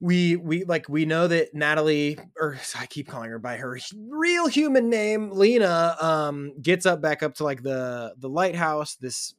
we 0.00 0.36
we 0.36 0.64
like 0.64 0.88
we 0.88 1.04
know 1.04 1.26
that 1.26 1.54
Natalie 1.54 2.18
or 2.38 2.58
I 2.78 2.86
keep 2.86 3.08
calling 3.08 3.30
her 3.30 3.38
by 3.38 3.56
her 3.56 3.78
real 4.08 4.46
human 4.46 4.88
name, 4.88 5.30
Lena, 5.32 5.96
um 6.00 6.52
gets 6.60 6.86
up 6.86 7.00
back 7.00 7.22
up 7.22 7.34
to 7.36 7.44
like 7.44 7.62
the 7.62 8.14
the 8.18 8.28
lighthouse, 8.28 8.94
this 8.96 9.34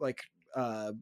like 0.00 0.22
uh 0.56 0.92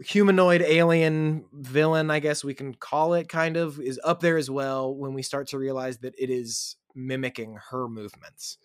humanoid 0.00 0.62
alien 0.62 1.44
villain, 1.52 2.10
I 2.10 2.18
guess 2.18 2.42
we 2.42 2.54
can 2.54 2.74
call 2.74 3.14
it 3.14 3.28
kind 3.28 3.56
of 3.56 3.78
is 3.80 4.00
up 4.02 4.20
there 4.20 4.38
as 4.38 4.50
well 4.50 4.94
when 4.94 5.12
we 5.14 5.22
start 5.22 5.48
to 5.48 5.58
realize 5.58 5.98
that 5.98 6.14
it 6.18 6.30
is 6.30 6.76
mimicking 6.94 7.58
her 7.70 7.88
movements. 7.88 8.58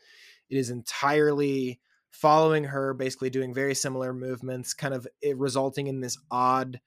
It 0.50 0.58
is 0.58 0.70
entirely 0.70 1.80
following 2.10 2.64
her, 2.66 2.94
basically 2.94 3.30
doing 3.30 3.54
very 3.54 3.76
similar 3.76 4.14
movements, 4.14 4.74
kind 4.74 4.94
of 4.94 5.06
resulting 5.36 5.88
in 5.88 6.00
this 6.00 6.18
odd, 6.32 6.80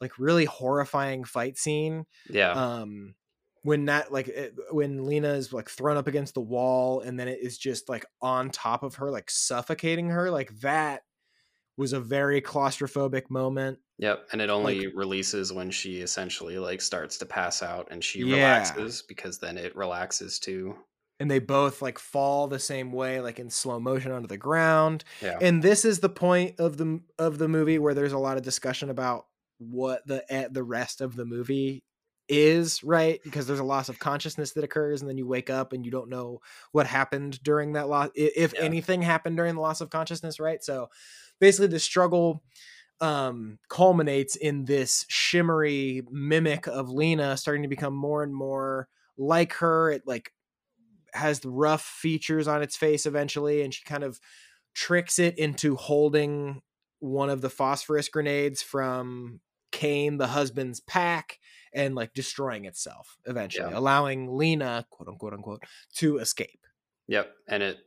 like 0.00 0.18
really 0.18 0.44
horrifying 0.44 1.24
fight 1.24 1.58
scene. 1.58 2.06
yeah 2.28 2.54
Um, 2.54 3.14
when 3.62 3.86
that 3.86 4.10
like 4.12 4.28
it, 4.28 4.54
when 4.70 5.04
Lena 5.06 5.30
is 5.34 5.52
like 5.52 5.68
thrown 5.70 5.96
up 5.98 6.06
against 6.06 6.34
the 6.34 6.40
wall, 6.40 7.00
and 7.00 7.18
then 7.20 7.28
it 7.28 7.40
is 7.40 7.58
just 7.58 7.88
like 7.88 8.06
on 8.22 8.50
top 8.50 8.82
of 8.82 8.96
her, 8.96 9.10
like 9.10 9.30
suffocating 9.30 10.08
her, 10.10 10.30
like 10.30 10.50
that 10.60 11.02
was 11.76 11.92
a 11.94 12.00
very 12.00 12.42
claustrophobic 12.42 13.30
moment. 13.30 13.80
yep 13.98 14.26
and 14.32 14.40
it 14.40 14.50
only 14.50 14.86
releases 14.88 15.52
when 15.52 15.70
she 15.70 16.00
essentially 16.00 16.58
like 16.58 16.80
starts 16.80 17.18
to 17.18 17.26
pass 17.26 17.62
out 17.62 17.88
and 17.90 18.02
she 18.04 18.24
Yeah. 18.24 18.90
relaxes 18.90 19.02
because 19.02 19.38
then 19.38 19.56
it 19.58 19.76
relaxes 19.76 20.38
too 20.38 20.76
And 21.18 21.30
they 21.30 21.38
both 21.38 21.82
like 21.82 21.98
fall 21.98 22.48
the 22.48 22.58
same 22.58 22.92
way, 22.92 23.20
like 23.20 23.38
in 23.38 23.50
slow 23.50 23.78
motion 23.78 24.10
onto 24.10 24.26
the 24.28 24.38
ground. 24.38 25.04
yeah 25.20 25.40
and 25.40 25.62
this 25.62 25.84
is 25.84 26.00
the 26.00 26.08
point 26.08 26.58
of 26.58 26.78
the 26.78 27.00
of 27.18 27.36
the 27.38 27.48
movie 27.48 27.78
where 27.78 27.92
there's 27.94 28.12
a 28.12 28.18
lot 28.18 28.38
of 28.38 28.42
discussion 28.42 28.88
about 28.88 29.26
what 29.60 30.06
the 30.06 30.24
eh, 30.32 30.48
the 30.50 30.64
rest 30.64 31.00
of 31.02 31.16
the 31.16 31.26
movie 31.26 31.84
is 32.28 32.84
right? 32.84 33.20
Because 33.24 33.46
there's 33.46 33.60
a 33.60 33.64
loss 33.64 33.88
of 33.88 33.98
consciousness 33.98 34.52
that 34.52 34.64
occurs 34.64 35.00
and 35.02 35.10
then 35.10 35.18
you 35.18 35.26
wake 35.26 35.50
up 35.50 35.72
and 35.72 35.84
you 35.84 35.90
don't 35.90 36.08
know 36.10 36.40
what 36.72 36.86
happened 36.86 37.42
during 37.42 37.72
that 37.74 37.88
loss 37.88 38.10
if 38.14 38.52
Yeah. 38.52 38.60
anything 38.60 39.02
happened 39.02 39.36
during 39.36 39.56
the 39.56 39.60
loss 39.60 39.80
of 39.80 39.90
consciousness 39.90 40.40
right? 40.40 40.62
So 40.64 40.88
basically 41.40 41.68
the 41.68 41.80
struggle 41.80 42.42
um 43.00 43.58
culminates 43.68 44.36
in 44.36 44.64
this 44.66 45.06
shimmery 45.08 46.02
mimic 46.10 46.66
of 46.68 46.90
lena 46.90 47.36
starting 47.36 47.62
to 47.62 47.68
become 47.68 47.94
more 47.94 48.22
and 48.22 48.34
more 48.34 48.88
like 49.18 49.54
her. 49.54 49.90
It 49.90 50.02
like 50.06 50.32
has 51.12 51.40
the 51.40 51.50
rough 51.50 51.82
features 51.82 52.46
on 52.48 52.62
its 52.62 52.76
face 52.76 53.06
eventually 53.06 53.62
and 53.62 53.74
she 53.74 53.84
kind 53.84 54.04
of 54.04 54.20
tricks 54.74 55.18
it 55.18 55.38
into 55.38 55.76
holding 55.76 56.62
one 57.00 57.30
of 57.30 57.40
the 57.40 57.50
phosphorus 57.50 58.08
grenades 58.08 58.62
from 58.62 59.40
Kane, 59.80 60.18
the 60.18 60.26
husband's 60.26 60.80
pack, 60.80 61.38
and 61.72 61.94
like 61.94 62.12
destroying 62.12 62.66
itself 62.66 63.16
eventually, 63.24 63.70
Yeah. 63.70 63.78
allowing 63.78 64.36
Lena, 64.36 64.84
quote 64.90 65.08
unquote 65.08 65.32
unquote, 65.32 65.62
to 65.96 66.18
escape. 66.18 66.60
Yep, 67.08 67.34
and 67.48 67.62
it 67.62 67.78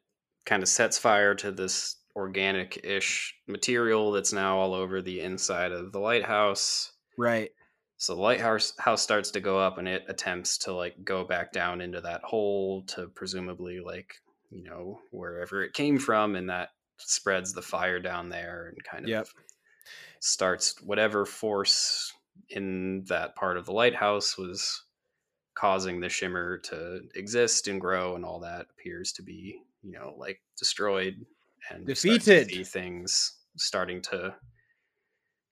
kind 0.46 0.64
of 0.64 0.70
sets 0.70 0.98
fire 0.98 1.36
to 1.36 1.52
this 1.52 1.98
organic-ish 2.16 3.36
material 3.48 4.12
that's 4.12 4.34
now 4.34 4.58
all 4.58 4.74
over 4.74 5.02
the 5.04 5.22
inside 5.22 5.72
of 5.72 5.92
the 5.92 6.00
lighthouse. 6.00 6.92
Right. 7.16 7.52
So 7.98 8.16
the 8.16 8.22
lighthouse 8.22 8.74
house 8.80 9.04
starts 9.04 9.30
to 9.32 9.40
go 9.40 9.60
up, 9.60 9.78
and 9.78 9.88
it 9.88 10.04
attempts 10.08 10.58
to 10.60 10.74
like 10.74 10.96
go 11.04 11.24
back 11.24 11.52
down 11.54 11.80
into 11.80 12.02
that 12.02 12.22
hole 12.24 12.84
to 12.88 13.08
presumably 13.10 13.80
like 13.80 14.16
you 14.50 14.64
know 14.64 15.00
wherever 15.12 15.64
it 15.64 15.74
came 15.74 16.00
from, 16.00 16.36
and 16.36 16.50
that 16.50 16.70
spreads 16.98 17.54
the 17.54 17.62
fire 17.62 18.00
down 18.00 18.30
there 18.30 18.70
and 18.70 18.84
kind 18.84 19.06
of 19.06 19.10
Yep. 19.10 19.28
Starts 20.20 20.82
whatever 20.82 21.26
force 21.26 22.14
in 22.50 23.04
that 23.06 23.36
part 23.36 23.58
of 23.58 23.66
the 23.66 23.72
lighthouse 23.72 24.38
was 24.38 24.84
causing 25.56 26.00
the 26.00 26.10
shimmer 26.10 26.58
to 26.58 27.02
exist 27.16 27.68
and 27.68 27.80
grow 27.80 28.16
and 28.16 28.26
all 28.26 28.40
that 28.40 28.66
appears 28.72 29.12
to 29.12 29.22
be 29.22 29.62
you 29.84 29.92
know 29.92 30.16
like 30.18 30.42
destroyed 30.58 31.26
and 31.70 31.86
Defeated. 31.86 32.68
things 32.68 33.38
starting 33.56 34.02
to 34.02 34.34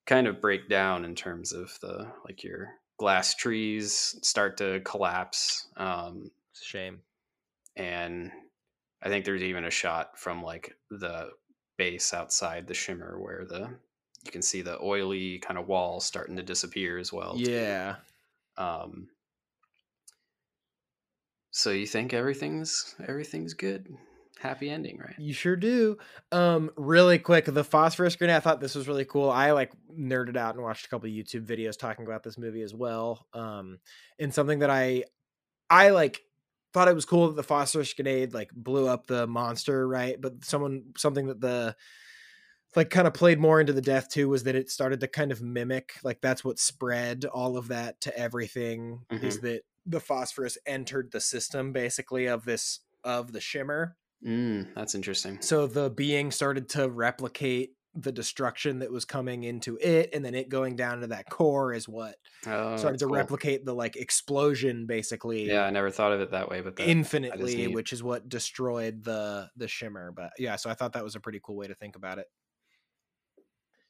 kind 0.07 0.27
of 0.27 0.41
break 0.41 0.67
down 0.67 1.05
in 1.05 1.15
terms 1.15 1.53
of 1.53 1.77
the 1.81 2.11
like 2.25 2.43
your 2.43 2.69
glass 2.97 3.35
trees 3.35 4.15
start 4.21 4.57
to 4.57 4.79
collapse 4.81 5.67
um 5.77 6.31
shame. 6.53 6.99
and 7.75 8.31
i 9.03 9.09
think 9.09 9.23
there's 9.25 9.43
even 9.43 9.65
a 9.65 9.71
shot 9.71 10.17
from 10.17 10.41
like 10.43 10.75
the 10.89 11.29
base 11.77 12.13
outside 12.13 12.67
the 12.67 12.73
shimmer 12.73 13.19
where 13.19 13.45
the 13.45 13.69
you 14.23 14.31
can 14.31 14.41
see 14.41 14.61
the 14.61 14.79
oily 14.81 15.39
kind 15.39 15.57
of 15.57 15.67
wall 15.67 15.99
starting 15.99 16.35
to 16.35 16.43
disappear 16.43 16.97
as 16.97 17.11
well 17.11 17.35
too. 17.37 17.51
Yeah. 17.51 17.95
um 18.57 19.07
so 21.51 21.71
you 21.71 21.85
think 21.85 22.13
everything's 22.13 22.95
everything's 23.07 23.53
good 23.53 23.87
happy 24.41 24.69
ending 24.69 24.97
right 24.97 25.13
You 25.19 25.33
sure 25.33 25.55
do. 25.55 25.97
Um, 26.31 26.71
really 26.75 27.19
quick, 27.19 27.45
the 27.45 27.63
phosphorus 27.63 28.15
grenade. 28.15 28.35
I 28.35 28.39
thought 28.39 28.59
this 28.59 28.73
was 28.73 28.87
really 28.87 29.05
cool. 29.05 29.29
I 29.29 29.51
like 29.51 29.71
nerded 29.95 30.35
out 30.35 30.55
and 30.55 30.63
watched 30.63 30.87
a 30.87 30.89
couple 30.89 31.07
of 31.07 31.13
YouTube 31.13 31.45
videos 31.45 31.77
talking 31.77 32.05
about 32.05 32.23
this 32.23 32.39
movie 32.39 32.63
as 32.63 32.73
well. 32.73 33.27
Um, 33.33 33.79
and 34.19 34.33
something 34.33 34.59
that 34.59 34.71
I, 34.71 35.03
I 35.69 35.89
like 35.89 36.21
thought 36.73 36.87
it 36.87 36.95
was 36.95 37.05
cool 37.05 37.27
that 37.27 37.35
the 37.35 37.43
phosphorus 37.43 37.93
grenade 37.93 38.33
like 38.33 38.49
blew 38.51 38.87
up 38.87 39.05
the 39.07 39.27
monster, 39.27 39.87
right? 39.87 40.19
But 40.19 40.43
someone 40.43 40.85
something 40.97 41.27
that 41.27 41.41
the 41.41 41.75
like 42.75 42.89
kind 42.89 43.07
of 43.07 43.13
played 43.13 43.39
more 43.39 43.59
into 43.59 43.73
the 43.73 43.81
death 43.81 44.09
too 44.09 44.29
was 44.29 44.43
that 44.43 44.55
it 44.55 44.69
started 44.69 44.99
to 45.01 45.07
kind 45.07 45.31
of 45.31 45.41
mimic 45.41 45.93
like 46.03 46.21
that's 46.21 46.43
what 46.43 46.59
spread 46.59 47.25
all 47.25 47.57
of 47.57 47.67
that 47.67 47.99
to 48.01 48.17
everything 48.17 49.01
is 49.11 49.39
that 49.39 49.61
the 49.85 49.99
phosphorus 49.99 50.57
entered 50.65 51.11
the 51.11 51.19
system 51.19 51.71
basically 51.73 52.27
of 52.27 52.45
this 52.45 52.79
of 53.03 53.31
the 53.31 53.41
shimmer. 53.41 53.95
Mm, 54.25 54.67
that's 54.75 54.95
interesting. 54.95 55.41
So 55.41 55.67
the 55.67 55.89
being 55.89 56.31
started 56.31 56.69
to 56.69 56.89
replicate 56.89 57.71
the 57.93 58.11
destruction 58.11 58.79
that 58.79 58.91
was 58.91 59.03
coming 59.03 59.43
into 59.43 59.77
it 59.81 60.11
and 60.13 60.23
then 60.23 60.33
it 60.33 60.47
going 60.47 60.77
down 60.77 61.01
to 61.01 61.07
that 61.07 61.29
core 61.29 61.73
is 61.73 61.89
what 61.89 62.15
oh, 62.47 62.77
started 62.77 62.97
to 62.99 63.05
cool. 63.05 63.15
replicate 63.15 63.65
the 63.65 63.73
like 63.73 63.97
explosion 63.97 64.85
basically 64.85 65.45
yeah 65.45 65.65
i 65.65 65.69
never 65.69 65.91
thought 65.91 66.13
of 66.13 66.21
it 66.21 66.31
that 66.31 66.49
way 66.49 66.61
but 66.61 66.77
that, 66.77 66.87
infinitely 66.87 67.67
which 67.67 67.91
is 67.91 68.01
what 68.01 68.29
destroyed 68.29 69.03
the 69.03 69.49
the 69.57 69.67
shimmer 69.67 70.13
but 70.15 70.31
yeah 70.39 70.55
so 70.55 70.69
i 70.69 70.73
thought 70.73 70.93
that 70.93 71.03
was 71.03 71.15
a 71.15 71.19
pretty 71.19 71.41
cool 71.43 71.57
way 71.57 71.67
to 71.67 71.75
think 71.75 71.97
about 71.97 72.17
it 72.17 72.27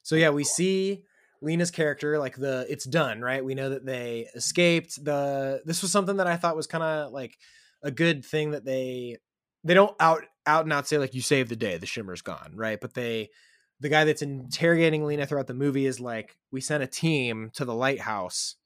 so 0.02 0.16
yeah 0.16 0.30
we 0.30 0.44
see 0.44 1.04
lena's 1.40 1.70
character 1.70 2.18
like 2.18 2.36
the 2.36 2.66
it's 2.68 2.84
done 2.84 3.20
right 3.20 3.44
we 3.44 3.54
know 3.54 3.70
that 3.70 3.84
they 3.84 4.28
escaped 4.34 5.04
the 5.04 5.60
this 5.64 5.82
was 5.82 5.90
something 5.90 6.16
that 6.18 6.26
i 6.26 6.36
thought 6.36 6.56
was 6.56 6.66
kind 6.66 6.84
of 6.84 7.12
like 7.12 7.36
a 7.82 7.90
good 7.90 8.24
thing 8.24 8.52
that 8.52 8.64
they 8.64 9.16
they 9.64 9.74
don't 9.74 9.94
out 10.00 10.22
out 10.46 10.64
and 10.64 10.72
out 10.72 10.86
say 10.88 10.98
like 10.98 11.14
you 11.14 11.22
saved 11.22 11.48
the 11.48 11.54
day, 11.56 11.76
the 11.76 11.86
shimmer's 11.86 12.20
gone, 12.22 12.52
right? 12.56 12.80
But 12.80 12.94
they 12.94 13.30
the 13.78 13.88
guy 13.88 14.04
that's 14.04 14.22
interrogating 14.22 15.04
Lena 15.04 15.24
throughout 15.24 15.46
the 15.46 15.54
movie 15.54 15.86
is 15.86 16.00
like, 16.00 16.36
we 16.50 16.60
sent 16.60 16.82
a 16.82 16.86
team 16.88 17.50
to 17.54 17.64
the 17.64 17.74
lighthouse, 17.74 18.56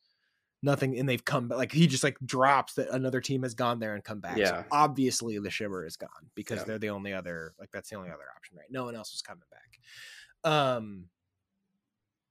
nothing, 0.62 0.98
and 0.98 1.06
they've 1.06 1.22
come 1.24 1.48
back. 1.48 1.58
Like 1.58 1.72
he 1.72 1.86
just 1.86 2.02
like 2.02 2.16
drops 2.24 2.74
that 2.74 2.88
another 2.90 3.20
team 3.20 3.42
has 3.42 3.52
gone 3.54 3.78
there 3.78 3.94
and 3.94 4.02
come 4.02 4.20
back. 4.20 4.38
Yeah. 4.38 4.48
So 4.48 4.64
obviously 4.72 5.38
the 5.38 5.50
shimmer 5.50 5.84
is 5.84 5.96
gone 5.98 6.08
because 6.34 6.60
Yeah. 6.60 6.64
they're 6.64 6.78
the 6.78 6.90
only 6.90 7.12
other 7.12 7.52
like 7.58 7.70
that's 7.72 7.90
the 7.90 7.96
only 7.96 8.08
other 8.08 8.24
option, 8.34 8.56
right? 8.56 8.66
No 8.70 8.84
one 8.84 8.94
else 8.96 9.12
was 9.12 9.20
coming 9.22 9.44
back. 9.50 10.50
Um 10.50 11.06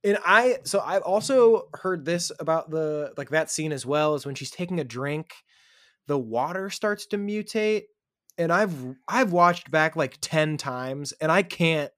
and 0.06 0.18
I 0.24 0.58
so 0.64 0.80
I've 0.80 1.02
also 1.02 1.64
heard 1.74 2.04
this 2.04 2.30
about 2.38 2.70
the 2.70 3.12
like 3.16 3.30
that 3.30 3.50
scene 3.50 3.72
as 3.72 3.84
well 3.84 4.14
is 4.14 4.24
when 4.24 4.36
she's 4.36 4.50
taking 4.50 4.78
a 4.78 4.84
drink, 4.84 5.34
the 6.06 6.18
water 6.18 6.70
starts 6.70 7.06
to 7.06 7.18
mutate. 7.18 7.84
And 8.38 8.52
I've 8.52 8.74
I've 9.08 9.32
watched 9.32 9.70
back 9.70 9.96
like 9.96 10.18
10 10.20 10.58
times 10.58 11.12
and 11.20 11.32
I 11.32 11.42
can't 11.42 11.90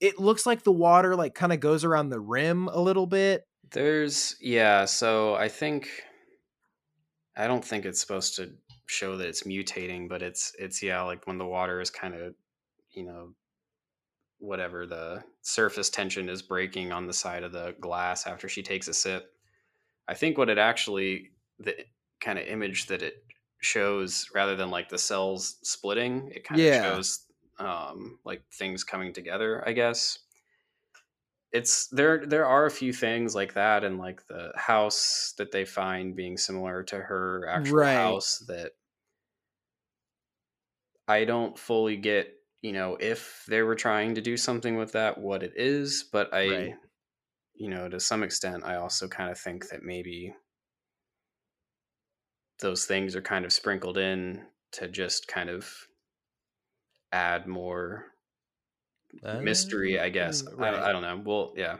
it 0.00 0.18
looks 0.18 0.44
like 0.44 0.62
the 0.62 0.72
water 0.72 1.16
like 1.16 1.34
kind 1.34 1.52
of 1.52 1.60
goes 1.60 1.84
around 1.84 2.10
the 2.10 2.20
rim 2.20 2.68
a 2.68 2.80
little 2.80 3.06
bit. 3.06 3.44
There's 3.70 4.36
yeah, 4.40 4.84
so 4.84 5.34
I 5.34 5.48
think 5.48 5.88
I 7.36 7.46
don't 7.46 7.64
think 7.64 7.86
it's 7.86 8.00
supposed 8.00 8.36
to 8.36 8.52
show 8.86 9.16
that 9.16 9.28
it's 9.28 9.44
mutating, 9.44 10.08
but 10.08 10.22
it's 10.22 10.52
it's 10.58 10.82
yeah, 10.82 11.00
like 11.02 11.26
when 11.26 11.38
the 11.38 11.46
water 11.46 11.80
is 11.80 11.90
kind 11.90 12.14
of, 12.14 12.34
you 12.90 13.04
know, 13.04 13.30
whatever 14.44 14.86
the 14.86 15.24
surface 15.42 15.90
tension 15.90 16.28
is 16.28 16.42
breaking 16.42 16.92
on 16.92 17.06
the 17.06 17.12
side 17.12 17.42
of 17.44 17.52
the 17.52 17.72
glass 17.80 18.26
after 18.26 18.48
she 18.48 18.62
takes 18.62 18.88
a 18.88 18.94
sip. 18.94 19.34
I 20.08 20.14
think 20.14 20.38
what 20.38 20.50
it 20.50 20.58
actually 20.58 21.32
the 21.58 21.86
kind 22.20 22.38
of 22.38 22.46
image 22.46 22.86
that 22.88 23.02
it 23.02 23.24
shows 23.62 24.30
rather 24.34 24.56
than 24.56 24.70
like 24.70 24.88
the 24.90 24.98
cells 24.98 25.58
splitting, 25.62 26.30
it 26.32 26.44
kind 26.44 26.62
of 26.64 26.72
Yeah. 26.72 26.84
shows 26.84 27.26
um 27.58 28.20
like 28.24 28.44
things 28.52 28.84
coming 28.84 29.12
together, 29.14 29.66
I 29.68 29.72
guess 29.74 30.20
it's 31.52 31.86
there 31.88 32.26
there 32.26 32.46
are 32.46 32.66
a 32.66 32.70
few 32.70 32.92
things 32.92 33.34
like 33.34 33.54
that 33.54 33.84
and 33.84 33.98
like 33.98 34.26
the 34.26 34.52
house 34.56 35.34
that 35.38 35.52
they 35.52 35.64
find 35.64 36.16
being 36.16 36.36
similar 36.36 36.82
to 36.82 36.98
her 36.98 37.46
actual 37.48 37.84
Right. 37.84 38.18
house 38.18 38.40
that 38.48 38.72
I 41.08 41.24
don't 41.24 41.58
fully 41.58 41.96
get, 41.96 42.43
you 42.64 42.72
know, 42.72 42.96
if 42.98 43.44
they 43.46 43.60
were 43.60 43.74
trying 43.74 44.14
to 44.14 44.22
do 44.22 44.38
something 44.38 44.76
with 44.76 44.92
that, 44.92 45.18
what 45.18 45.42
it 45.42 45.52
is, 45.54 46.02
but 46.10 46.32
I 46.32 46.46
Right. 46.48 46.74
you 47.54 47.68
know, 47.68 47.88
to 47.88 48.00
some 48.00 48.22
extent 48.22 48.64
I 48.64 48.76
also 48.76 49.06
kind 49.06 49.30
of 49.30 49.38
think 49.38 49.68
that 49.68 49.82
maybe 49.82 50.34
those 52.60 52.86
things 52.86 53.14
are 53.14 53.20
kind 53.22 53.44
of 53.44 53.52
sprinkled 53.52 53.98
in 53.98 54.46
to 54.72 54.88
just 54.88 55.28
kind 55.28 55.50
of 55.50 55.88
add 57.12 57.46
more 57.46 58.06
mystery, 59.40 60.00
I 60.00 60.08
guess. 60.08 60.42
Uh, 60.46 60.50
I, 60.62 60.70
don't, 60.70 60.82
I 60.82 60.92
don't 60.92 61.02
know. 61.02 61.22
Well, 61.24 61.52
yeah, 61.56 61.76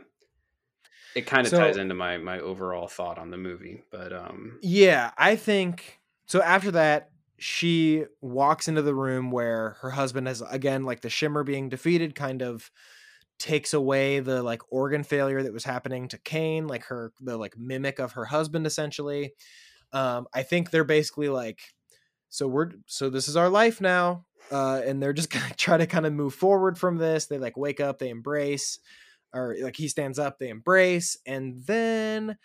it 1.16 1.26
kind 1.26 1.46
of 1.46 1.50
So- 1.50 1.58
ties 1.58 1.76
into 1.76 1.94
my 1.94 2.18
my 2.18 2.38
overall 2.40 2.88
thought 2.88 3.18
on 3.18 3.30
the 3.30 3.38
movie, 3.38 3.82
but 3.90 4.12
um, 4.12 4.58
Yeah, 4.62 5.12
I 5.16 5.36
think 5.36 6.00
so. 6.26 6.42
After 6.42 6.70
that, 6.72 7.10
she 7.38 8.04
walks 8.20 8.68
into 8.68 8.82
the 8.82 8.94
room 8.94 9.30
where 9.30 9.76
her 9.80 9.90
husband 9.90 10.28
has 10.28 10.42
again, 10.48 10.84
like 10.84 11.00
the 11.00 11.10
shimmer 11.10 11.44
being 11.44 11.68
defeated, 11.68 12.14
kind 12.14 12.42
of 12.42 12.70
takes 13.38 13.74
away 13.74 14.20
the 14.20 14.42
like 14.42 14.62
organ 14.70 15.02
failure 15.02 15.42
that 15.42 15.52
was 15.52 15.64
happening 15.64 16.08
to 16.08 16.18
Kane, 16.18 16.66
like 16.66 16.84
her 16.84 17.12
the 17.20 17.36
like 17.36 17.56
mimic 17.58 17.98
of 17.98 18.12
her 18.12 18.24
husband, 18.24 18.66
essentially. 18.66 19.32
Um, 19.92 20.26
I 20.32 20.42
think 20.42 20.70
they're 20.70 20.84
basically 20.84 21.28
like, 21.28 21.60
so 22.28 22.48
we're 22.48 22.70
so 22.86 23.10
this 23.10 23.28
is 23.28 23.36
our 23.36 23.48
life 23.48 23.80
now, 23.80 24.26
uh, 24.50 24.82
and 24.84 25.02
they're 25.02 25.12
just 25.12 25.30
gonna 25.32 25.54
try 25.56 25.76
to 25.76 25.86
kind 25.86 26.06
of 26.06 26.12
move 26.12 26.34
forward 26.34 26.78
from 26.78 26.98
this. 26.98 27.26
They 27.26 27.38
like 27.38 27.56
wake 27.56 27.80
up, 27.80 27.98
they 27.98 28.10
embrace, 28.10 28.78
or 29.32 29.56
like 29.60 29.76
he 29.76 29.88
stands 29.88 30.18
up, 30.18 30.38
they 30.38 30.48
embrace, 30.48 31.16
and 31.26 31.64
then 31.66 32.36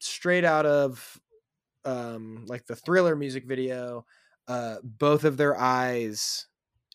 straight 0.00 0.44
out 0.44 0.66
of 0.66 1.20
um 1.84 2.44
like 2.46 2.66
the 2.66 2.76
thriller 2.76 3.16
music 3.16 3.46
video 3.46 4.04
uh 4.48 4.76
both 4.82 5.24
of 5.24 5.36
their 5.36 5.58
eyes 5.58 6.46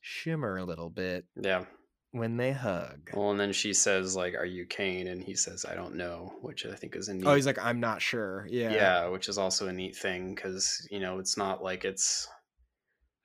shimmer 0.01 0.57
a 0.57 0.63
little 0.63 0.89
bit 0.89 1.25
yeah. 1.41 1.65
when 2.11 2.38
they 2.38 2.51
hug 2.51 3.09
Well, 3.13 3.31
and 3.31 3.39
then 3.39 3.51
she 3.53 3.73
says 3.73 4.15
like, 4.15 4.36
"Are 4.36 4.45
you 4.45 4.65
Kane?" 4.67 5.07
And 5.07 5.23
he 5.23 5.36
says, 5.36 5.65
"I 5.65 5.73
don't 5.73 5.95
know," 5.95 6.33
which 6.41 6.65
I 6.65 6.75
think 6.75 6.95
is 6.95 7.07
a 7.09 7.15
neat. 7.15 7.25
oh 7.25 7.33
he's 7.33 7.47
like 7.47 7.57
i'm 7.63 7.79
not 7.79 8.01
sure 8.01 8.47
yeah 8.49 8.71
yeah. 8.73 9.07
which 9.07 9.27
is 9.29 9.38
also 9.39 9.67
a 9.67 9.73
neat 9.73 9.95
thing 9.95 10.36
because 10.36 10.88
you 10.91 10.99
know 10.99 11.17
it's 11.19 11.38
not 11.38 11.63
like 11.63 11.86
it's 11.86 12.27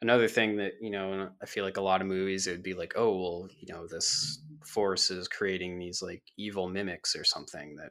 another 0.03 0.29
thing 0.29 0.57
that 0.57 0.73
you 0.81 0.91
know 0.91 1.29
i 1.43 1.47
feel 1.47 1.65
like 1.65 1.77
a 1.77 1.83
lot 1.83 2.01
of 2.01 2.07
movies 2.07 2.47
it 2.47 2.53
would 2.53 2.63
be 2.63 2.73
like 2.75 2.95
oh 2.97 3.15
well 3.21 3.49
you 3.59 3.73
know 3.73 3.87
this 3.87 4.41
force 4.65 5.11
is 5.11 5.29
creating 5.29 5.79
these 5.79 6.01
like 6.01 6.23
evil 6.39 6.69
mimics 6.69 7.15
or 7.15 7.25
something 7.25 7.77
that 7.77 7.91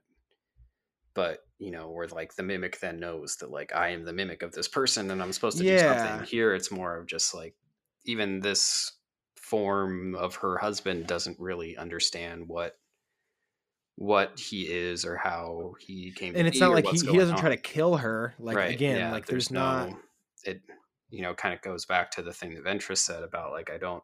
but 1.14 1.40
you 1.58 1.72
know 1.72 1.90
where 1.90 2.08
like 2.08 2.36
the 2.36 2.44
mimic 2.44 2.80
then 2.80 3.00
knows 3.00 3.36
that 3.38 3.52
like 3.52 3.74
i 3.76 3.90
am 3.90 4.06
the 4.06 4.14
mimic 4.14 4.42
of 4.44 4.52
this 4.54 4.68
person 4.68 5.12
and 5.12 5.22
i'm 5.22 5.34
supposed 5.34 5.58
to 5.58 5.64
do 5.64 5.78
something. 5.78 6.26
Here 6.26 6.54
it's 6.54 6.72
more 6.72 6.98
of 6.98 7.08
just 7.08 7.34
like 7.34 7.56
even 8.06 8.40
this 8.40 8.94
form 9.36 10.16
of 10.16 10.36
her 10.36 10.58
husband 10.58 11.08
doesn't 11.08 11.40
really 11.40 11.76
understand 11.76 12.48
what 12.48 12.78
what 13.96 14.40
he 14.40 14.62
is 14.64 15.04
or 15.04 15.18
how 15.18 15.74
he 15.80 16.12
came 16.12 16.34
to 16.34 16.40
and 16.40 16.48
it's 16.48 16.60
not 16.60 16.72
like 16.72 16.86
he, 16.86 17.00
he 17.00 17.18
doesn't 17.18 17.38
try 17.38 17.50
to 17.50 17.58
kill 17.58 17.98
her 17.98 18.34
like 18.40 18.56
Right, 18.56 18.74
again 18.74 18.98
yeah, 18.98 19.12
like 19.12 19.26
there's, 19.26 19.52
not 19.52 19.90
no 19.90 19.98
it 20.46 20.62
you 21.10 21.22
know 21.22 21.34
kind 21.34 21.54
of 21.54 21.62
goes 21.62 21.86
back 21.86 22.12
to 22.12 22.22
the 22.22 22.32
thing 22.32 22.54
that 22.54 22.64
ventress 22.64 23.00
said 23.00 23.24
about 23.24 23.52
like 23.52 23.70
i 23.70 23.78
don't 23.78 24.04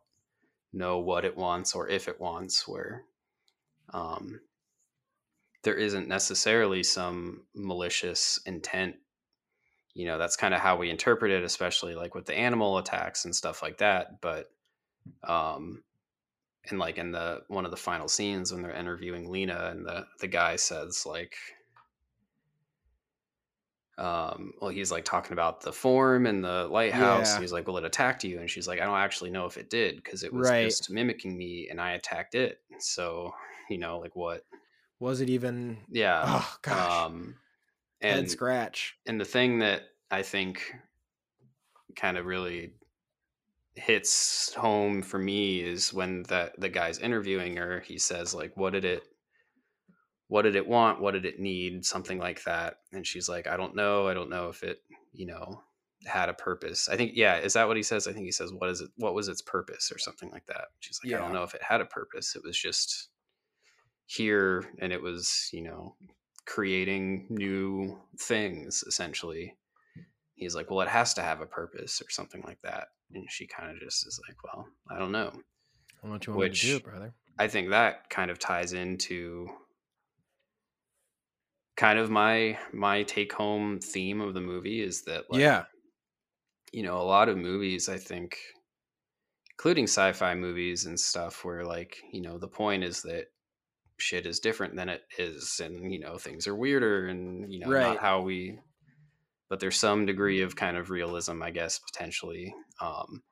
know 0.73 0.99
what 0.99 1.23
it 1.23 1.37
wants 1.37 1.73
or 1.73 1.87
if 1.87 2.09
it 2.09 2.19
wants 2.19 2.67
where 2.67 3.03
um 3.93 4.41
there 5.65 5.75
isn't 5.75 6.07
necessarily 6.07 6.83
some 6.83 7.43
malicious 7.55 8.39
intent 8.45 8.95
you 9.95 10.05
know 10.05 10.17
that's 10.17 10.35
kind 10.37 10.53
of 10.53 10.59
how 10.61 10.77
we 10.77 10.89
interpret 10.89 11.31
it 11.31 11.43
especially 11.43 11.95
like 11.95 12.15
with 12.15 12.25
the 12.25 12.37
animal 12.37 12.77
attacks 12.77 13.25
and 13.25 13.35
stuff 13.35 13.61
like 13.61 13.77
that 13.79 14.21
but 14.21 14.45
um 15.27 15.83
and 16.69 16.79
like 16.79 16.97
in 16.97 17.11
the 17.11 17.41
one 17.47 17.65
of 17.65 17.71
the 17.71 17.77
final 17.77 18.07
scenes 18.07 18.51
when 18.53 18.61
they're 18.61 18.71
interviewing 18.71 19.29
lena 19.29 19.69
and 19.71 19.85
the 19.85 20.05
the 20.19 20.27
guy 20.27 20.55
says 20.55 21.03
like 21.05 21.35
um 23.97 24.51
well 24.61 24.69
he's 24.69 24.91
like 24.91 25.05
talking 25.05 25.31
about 25.31 25.61
the 25.61 25.71
form 25.71 26.25
and 26.25 26.43
the 26.43 26.67
lighthouse 26.69 27.29
Yeah. 27.29 27.35
and 27.35 27.43
he's 27.43 27.53
like 27.53 27.65
well 27.65 27.77
it 27.77 27.85
attacked 27.85 28.23
you 28.25 28.39
and 28.39 28.49
she's 28.49 28.67
like 28.67 28.81
i 28.81 28.83
don't 28.85 28.97
actually 28.97 29.29
know 29.31 29.45
if 29.45 29.57
it 29.57 29.69
did 29.69 29.95
because 29.95 30.21
it 30.23 30.33
was 30.33 30.49
Right. 30.49 30.65
just 30.65 30.89
mimicking 30.91 31.37
me 31.37 31.69
and 31.71 31.79
i 31.79 31.93
attacked 31.93 32.35
it 32.35 32.59
so 32.79 33.33
you 33.69 33.77
know 33.77 33.99
like 33.99 34.15
what 34.15 34.43
was 34.99 35.21
it 35.21 35.29
even 35.29 35.77
yeah 35.89 36.23
oh 36.25 36.55
gosh 36.61 37.05
um 37.05 37.35
head 38.01 38.19
and 38.19 38.31
scratch 38.31 38.95
and 39.05 39.19
the 39.19 39.25
thing 39.25 39.59
that 39.59 39.83
I 40.11 40.21
think 40.21 40.73
kind 41.95 42.17
of 42.17 42.25
really 42.25 42.73
hits 43.75 44.53
home 44.53 45.01
for 45.01 45.19
me 45.19 45.59
is 45.59 45.93
when 45.93 46.23
the 46.23 46.51
the 46.57 46.69
guy's 46.69 46.99
interviewing 46.99 47.57
her, 47.57 47.81
he 47.81 47.97
says 47.97 48.33
like, 48.33 48.55
"What 48.55 48.73
did 48.73 48.85
it? 48.85 49.03
What 50.27 50.43
did 50.43 50.55
it 50.55 50.67
want? 50.67 51.01
What 51.01 51.11
did 51.11 51.25
it 51.25 51.39
need? 51.39 51.85
Something 51.85 52.17
like 52.17 52.43
that." 52.43 52.79
And 52.93 53.05
she's 53.05 53.29
like, 53.29 53.47
"I 53.47 53.57
don't 53.57 53.75
know. 53.75 54.07
I 54.07 54.13
don't 54.13 54.29
know 54.29 54.49
if 54.49 54.63
it, 54.63 54.79
you 55.13 55.25
know, 55.25 55.61
had 56.05 56.29
a 56.29 56.33
purpose." 56.33 56.87
I 56.89 56.95
think, 56.95 57.11
yeah, 57.15 57.37
is 57.37 57.53
that 57.53 57.67
what 57.67 57.77
he 57.77 57.83
says? 57.83 58.07
I 58.07 58.13
think 58.13 58.25
he 58.25 58.31
says, 58.31 58.53
"What 58.53 58.69
is 58.69 58.81
it? 58.81 58.89
What 58.97 59.13
was 59.13 59.27
its 59.27 59.41
purpose?" 59.41 59.91
or 59.91 59.97
something 59.97 60.29
like 60.31 60.45
that. 60.47 60.67
She's 60.79 60.99
like, 61.03 61.13
"I 61.13 61.17
don't 61.17 61.33
know 61.33 61.43
if 61.43 61.53
it 61.53 61.63
had 61.63 61.81
a 61.81 61.85
purpose. 61.85 62.35
It 62.35 62.43
was 62.43 62.57
just 62.57 63.09
here, 64.05 64.63
and 64.79 64.93
it 64.93 65.01
was, 65.01 65.49
you 65.51 65.61
know." 65.61 65.95
creating 66.45 67.25
new 67.29 67.97
things 68.19 68.83
essentially 68.85 69.55
he's 70.35 70.55
like 70.55 70.69
well 70.69 70.81
it 70.81 70.87
has 70.87 71.13
to 71.13 71.21
have 71.21 71.41
a 71.41 71.45
purpose 71.45 71.99
or 72.01 72.09
something 72.09 72.41
like 72.45 72.59
that 72.61 72.89
and 73.13 73.25
she 73.29 73.47
kind 73.47 73.71
of 73.71 73.79
just 73.79 74.05
is 74.05 74.19
like 74.27 74.37
well 74.43 74.67
i 74.91 74.99
don't 74.99 75.11
know 75.11 75.29
I 75.29 75.31
don't 75.31 76.03
know 76.03 76.11
what 76.11 76.27
you 76.27 76.33
want 76.33 76.43
me 76.43 76.49
to 76.49 76.61
do 76.67 76.73
Which- 76.75 76.83
brother 76.83 77.13
i 77.39 77.47
think 77.47 77.69
that 77.71 78.09
kind 78.11 78.29
of 78.29 78.37
ties 78.37 78.73
into 78.73 79.47
kind 81.75 81.97
of 81.97 82.11
my 82.11 82.57
my 82.71 83.03
take 83.03 83.33
home 83.33 83.79
theme 83.79 84.21
of 84.21 84.33
the 84.33 84.41
movie 84.41 84.81
is 84.81 85.01
that 85.05 85.23
like 85.31 85.41
yeah 85.41 85.63
you 86.71 86.83
know 86.83 87.01
a 87.01 87.03
lot 87.03 87.27
of 87.27 87.37
movies 87.37 87.89
i 87.89 87.97
think 87.97 88.37
including 89.51 89.85
sci-fi 89.85 90.35
movies 90.35 90.85
and 90.85 90.99
stuff 90.99 91.43
where 91.43 91.65
like 91.65 91.97
you 92.11 92.21
know 92.21 92.37
the 92.37 92.47
point 92.47 92.83
is 92.83 93.01
that 93.01 93.25
shit 93.97 94.25
is 94.25 94.39
different 94.39 94.75
than 94.75 94.89
it 94.89 95.01
is 95.17 95.61
and 95.63 95.91
you 95.93 95.99
know 95.99 96.17
things 96.17 96.47
are 96.47 96.55
weirder 96.55 97.07
and 97.07 97.51
you 97.51 97.59
know 97.59 97.69
Right. 97.69 97.81
not 97.83 97.97
how 97.99 98.21
we 98.21 98.59
but 99.49 99.59
there's 99.59 99.77
some 99.77 100.05
degree 100.05 100.41
of 100.41 100.55
kind 100.55 100.75
of 100.77 100.89
realism 100.89 101.41
i 101.41 101.51
guess 101.51 101.79
potentially 101.79 102.53
um 102.81 103.23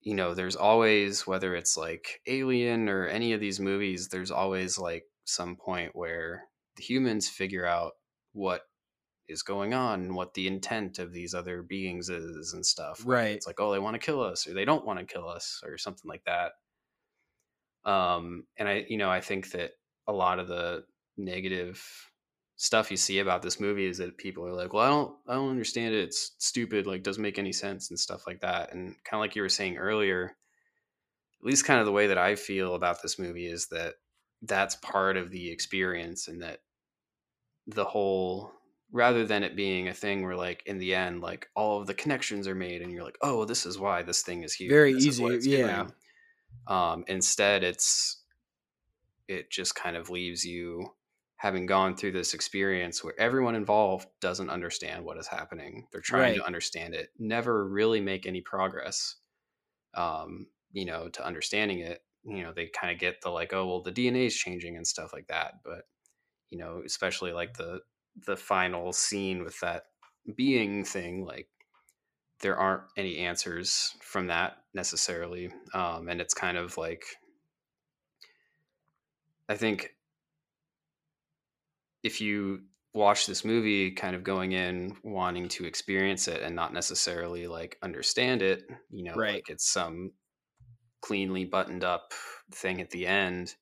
you 0.00 0.14
know 0.14 0.34
there's 0.34 0.56
always 0.56 1.26
whether 1.26 1.54
it's 1.54 1.76
like 1.76 2.20
alien 2.26 2.88
or 2.88 3.06
any 3.06 3.32
of 3.32 3.40
these 3.40 3.58
movies 3.58 4.08
there's 4.08 4.30
always 4.30 4.78
like 4.78 5.04
some 5.24 5.56
point 5.56 5.92
where 5.94 6.42
the 6.76 6.82
humans 6.82 7.28
figure 7.28 7.64
out 7.66 7.92
what 8.32 8.62
is 9.28 9.42
going 9.42 9.72
on 9.72 10.02
and 10.02 10.14
what 10.14 10.34
the 10.34 10.46
intent 10.46 10.98
of 10.98 11.12
these 11.12 11.32
other 11.32 11.62
beings 11.62 12.10
is 12.10 12.52
and 12.52 12.66
stuff. 12.66 13.00
Right. 13.06 13.30
It's 13.36 13.46
like, 13.46 13.58
oh, 13.58 13.72
they 13.72 13.78
want 13.78 13.94
to 13.94 14.04
kill 14.04 14.20
us 14.22 14.46
or 14.46 14.52
they 14.52 14.66
don't 14.66 14.84
want 14.84 14.98
to 14.98 15.06
kill 15.06 15.26
us 15.28 15.62
or 15.64 15.78
something 15.78 16.06
like 16.06 16.24
that. 16.26 16.52
Um, 17.84 18.44
and 18.56 18.68
I, 18.68 18.86
you 18.88 18.96
know, 18.96 19.10
I 19.10 19.20
think 19.20 19.50
that 19.52 19.72
a 20.06 20.12
lot 20.12 20.38
of 20.38 20.48
the 20.48 20.84
negative 21.16 21.82
stuff 22.56 22.90
you 22.90 22.96
see 22.96 23.18
about 23.18 23.42
this 23.42 23.60
movie 23.60 23.86
is 23.86 23.98
that 23.98 24.16
people 24.16 24.46
are 24.46 24.52
like, 24.52 24.72
well, 24.72 24.84
I 24.84 24.88
don't, 24.88 25.14
I 25.28 25.34
don't 25.34 25.50
understand 25.50 25.94
it. 25.94 26.04
It's 26.04 26.34
stupid. 26.38 26.86
Like, 26.86 27.02
doesn't 27.02 27.22
make 27.22 27.38
any 27.38 27.52
sense 27.52 27.90
and 27.90 27.98
stuff 27.98 28.26
like 28.26 28.40
that. 28.40 28.72
And 28.72 28.94
kind 29.04 29.14
of 29.14 29.20
like 29.20 29.36
you 29.36 29.42
were 29.42 29.48
saying 29.48 29.76
earlier, 29.76 30.36
at 31.40 31.46
least 31.46 31.66
kind 31.66 31.80
of 31.80 31.86
the 31.86 31.92
way 31.92 32.06
that 32.06 32.18
I 32.18 32.36
feel 32.36 32.74
about 32.74 33.02
this 33.02 33.18
movie 33.18 33.46
is 33.46 33.66
that 33.68 33.94
that's 34.42 34.76
part 34.76 35.16
of 35.16 35.30
the 35.30 35.50
experience 35.50 36.28
and 36.28 36.42
that 36.42 36.60
the 37.66 37.84
whole 37.84 38.52
rather 38.92 39.26
than 39.26 39.42
it 39.42 39.56
being 39.56 39.88
a 39.88 39.94
thing 39.94 40.22
where 40.22 40.36
like 40.36 40.62
in 40.66 40.78
the 40.78 40.94
end 40.94 41.20
like 41.20 41.48
all 41.56 41.80
of 41.80 41.86
the 41.86 41.94
connections 41.94 42.46
are 42.46 42.54
made 42.54 42.82
and 42.82 42.92
you're 42.92 43.02
like 43.02 43.16
oh 43.22 43.44
this 43.44 43.64
is 43.66 43.78
why 43.78 44.02
this 44.02 44.22
thing 44.22 44.42
is 44.42 44.52
here 44.52 44.68
Very 44.68 44.92
this 44.92 45.06
easy, 45.06 45.50
yeah. 45.50 45.82
doing." 45.82 45.92
Um 46.66 47.04
instead 47.08 47.64
it's 47.64 48.24
it 49.28 49.50
just 49.50 49.74
kind 49.74 49.96
of 49.96 50.10
leaves 50.10 50.44
you 50.44 50.94
having 51.36 51.66
gone 51.66 51.96
through 51.96 52.12
this 52.12 52.32
experience 52.34 53.02
where 53.02 53.18
everyone 53.18 53.54
involved 53.54 54.08
doesn't 54.20 54.50
understand 54.50 55.04
what 55.04 55.18
is 55.18 55.26
happening 55.26 55.86
they're 55.92 56.00
trying 56.00 56.32
Right. 56.32 56.34
to 56.34 56.44
understand 56.44 56.94
it 56.94 57.10
never 57.18 57.66
really 57.68 58.00
make 58.00 58.26
any 58.26 58.40
progress 58.40 59.16
um 59.94 60.48
you 60.72 60.86
know 60.86 61.08
to 61.10 61.24
understanding 61.24 61.80
it 61.80 62.04
you 62.24 62.42
know 62.42 62.52
they 62.52 62.68
kind 62.68 62.92
of 62.92 63.00
get 63.00 63.20
the 63.22 63.30
like 63.30 63.52
oh 63.52 63.66
well 63.66 63.82
the 63.82 63.92
dna 63.92 64.26
is 64.26 64.36
changing 64.36 64.76
and 64.76 64.86
stuff 64.86 65.12
like 65.12 65.28
that 65.28 65.56
but 65.64 65.84
you 66.50 66.58
know 66.58 66.82
especially 66.86 67.32
like 67.32 67.56
the 67.56 67.80
the 68.26 68.36
final 68.36 68.92
scene 68.92 69.44
with 69.44 69.58
that 69.60 69.84
being 70.36 70.84
thing 70.84 71.24
like 71.24 71.48
there 72.44 72.58
aren't 72.58 72.84
any 72.98 73.18
answers 73.18 73.96
from 74.02 74.28
that 74.28 74.58
necessarily 74.74 75.50
um 75.74 76.08
and 76.10 76.20
it's 76.20 76.34
kind 76.34 76.58
of 76.58 76.78
like 76.78 77.04
i 79.48 79.56
think 79.56 79.96
if 82.02 82.20
you 82.20 82.64
watch 82.92 83.26
this 83.26 83.44
movie 83.44 83.90
kind 83.90 84.14
of 84.14 84.22
going 84.22 84.52
in 84.52 84.96
wanting 85.02 85.48
to 85.48 85.64
experience 85.64 86.28
it 86.28 86.42
and 86.42 86.54
not 86.54 86.72
necessarily 86.72 87.46
like 87.46 87.76
understand 87.82 88.42
it 88.42 88.64
you 88.90 89.04
know 89.04 89.16
Right. 89.16 89.34
like 89.34 89.48
it's 89.48 89.68
some 89.68 90.12
cleanly 91.02 91.44
buttoned 91.44 91.84
up 91.84 92.12
thing 92.52 92.80
at 92.80 92.90
the 92.90 93.06
end 93.06 93.54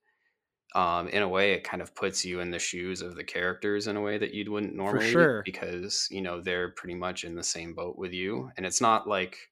um, 0.75 1.09
in 1.09 1.23
a 1.23 1.29
way 1.29 1.53
it 1.53 1.65
kind 1.65 1.83
of 1.83 1.95
puts 1.95 2.25
you 2.25 2.41
in 2.41 2.51
the 2.51 2.59
shoes 2.59 3.03
of 3.03 3.15
the 3.17 3.25
characters 3.25 3.87
in 3.87 3.97
a 3.97 4.01
way 4.01 4.19
that 4.19 4.35
you 4.35 4.51
wouldn't 4.51 4.75
normally 4.75 5.15
sure. 5.15 5.45
because 5.45 6.09
you 6.11 6.21
know 6.23 6.41
they're 6.41 6.71
pretty 6.73 6.95
much 6.95 7.25
in 7.25 7.35
the 7.35 7.45
same 7.45 7.75
boat 7.75 7.97
with 7.99 8.13
you 8.13 8.51
and 8.57 8.67
it's 8.67 8.81
not 8.81 9.09
like 9.09 9.51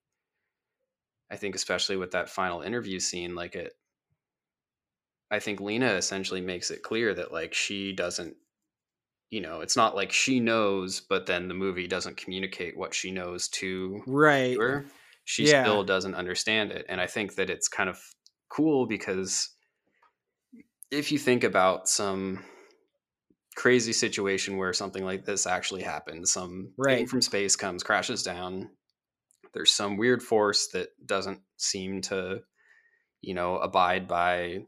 i 1.30 1.36
think 1.36 1.54
especially 1.54 1.96
with 1.96 2.10
that 2.10 2.28
final 2.28 2.60
interview 2.62 3.00
scene 3.00 3.34
like 3.34 3.54
it 3.56 3.74
i 5.30 5.38
think 5.38 5.60
lena 5.60 5.92
essentially 5.94 6.40
makes 6.40 6.70
it 6.70 6.82
clear 6.82 7.14
that 7.14 7.32
like 7.32 7.54
she 7.54 7.92
doesn't 7.92 8.36
you 9.30 9.40
know 9.40 9.60
it's 9.62 9.76
not 9.76 9.96
like 9.96 10.12
she 10.12 10.40
knows 10.40 11.00
but 11.00 11.26
then 11.26 11.48
the 11.48 11.54
movie 11.54 11.88
doesn't 11.88 12.16
communicate 12.18 12.76
what 12.78 12.94
she 12.94 13.10
knows 13.10 13.48
to 13.48 14.02
Right. 14.06 14.62
viewer, 14.62 14.86
she 15.24 15.44
Yeah. 15.44 15.44
still 15.46 15.84
doesn't 15.84 16.14
understand 16.16 16.72
it. 16.72 16.86
And 16.88 17.00
I 17.00 17.06
think 17.08 17.36
that 17.36 17.50
it's 17.50 17.68
kind 17.68 17.90
of 17.90 18.02
cool 18.50 18.86
because 18.86 19.50
if 20.90 21.12
you 21.12 21.18
think 21.18 21.44
about 21.44 21.88
some 21.88 22.44
crazy 23.56 23.92
situation 23.92 24.56
where 24.56 24.72
something 24.72 25.04
like 25.04 25.24
this 25.24 25.46
actually 25.46 25.82
happens, 25.82 26.30
some 26.30 26.72
thing 26.98 27.06
from 27.06 27.22
space 27.22 27.56
comes, 27.56 27.82
crashes 27.82 28.22
down, 28.22 28.70
there's 29.54 29.72
some 29.72 29.96
weird 29.96 30.22
force 30.22 30.68
that 30.68 30.88
doesn't 31.04 31.40
seem 31.56 32.00
to, 32.02 32.40
you 33.20 33.34
know, 33.34 33.56
abide 33.58 34.08
by 34.08 34.60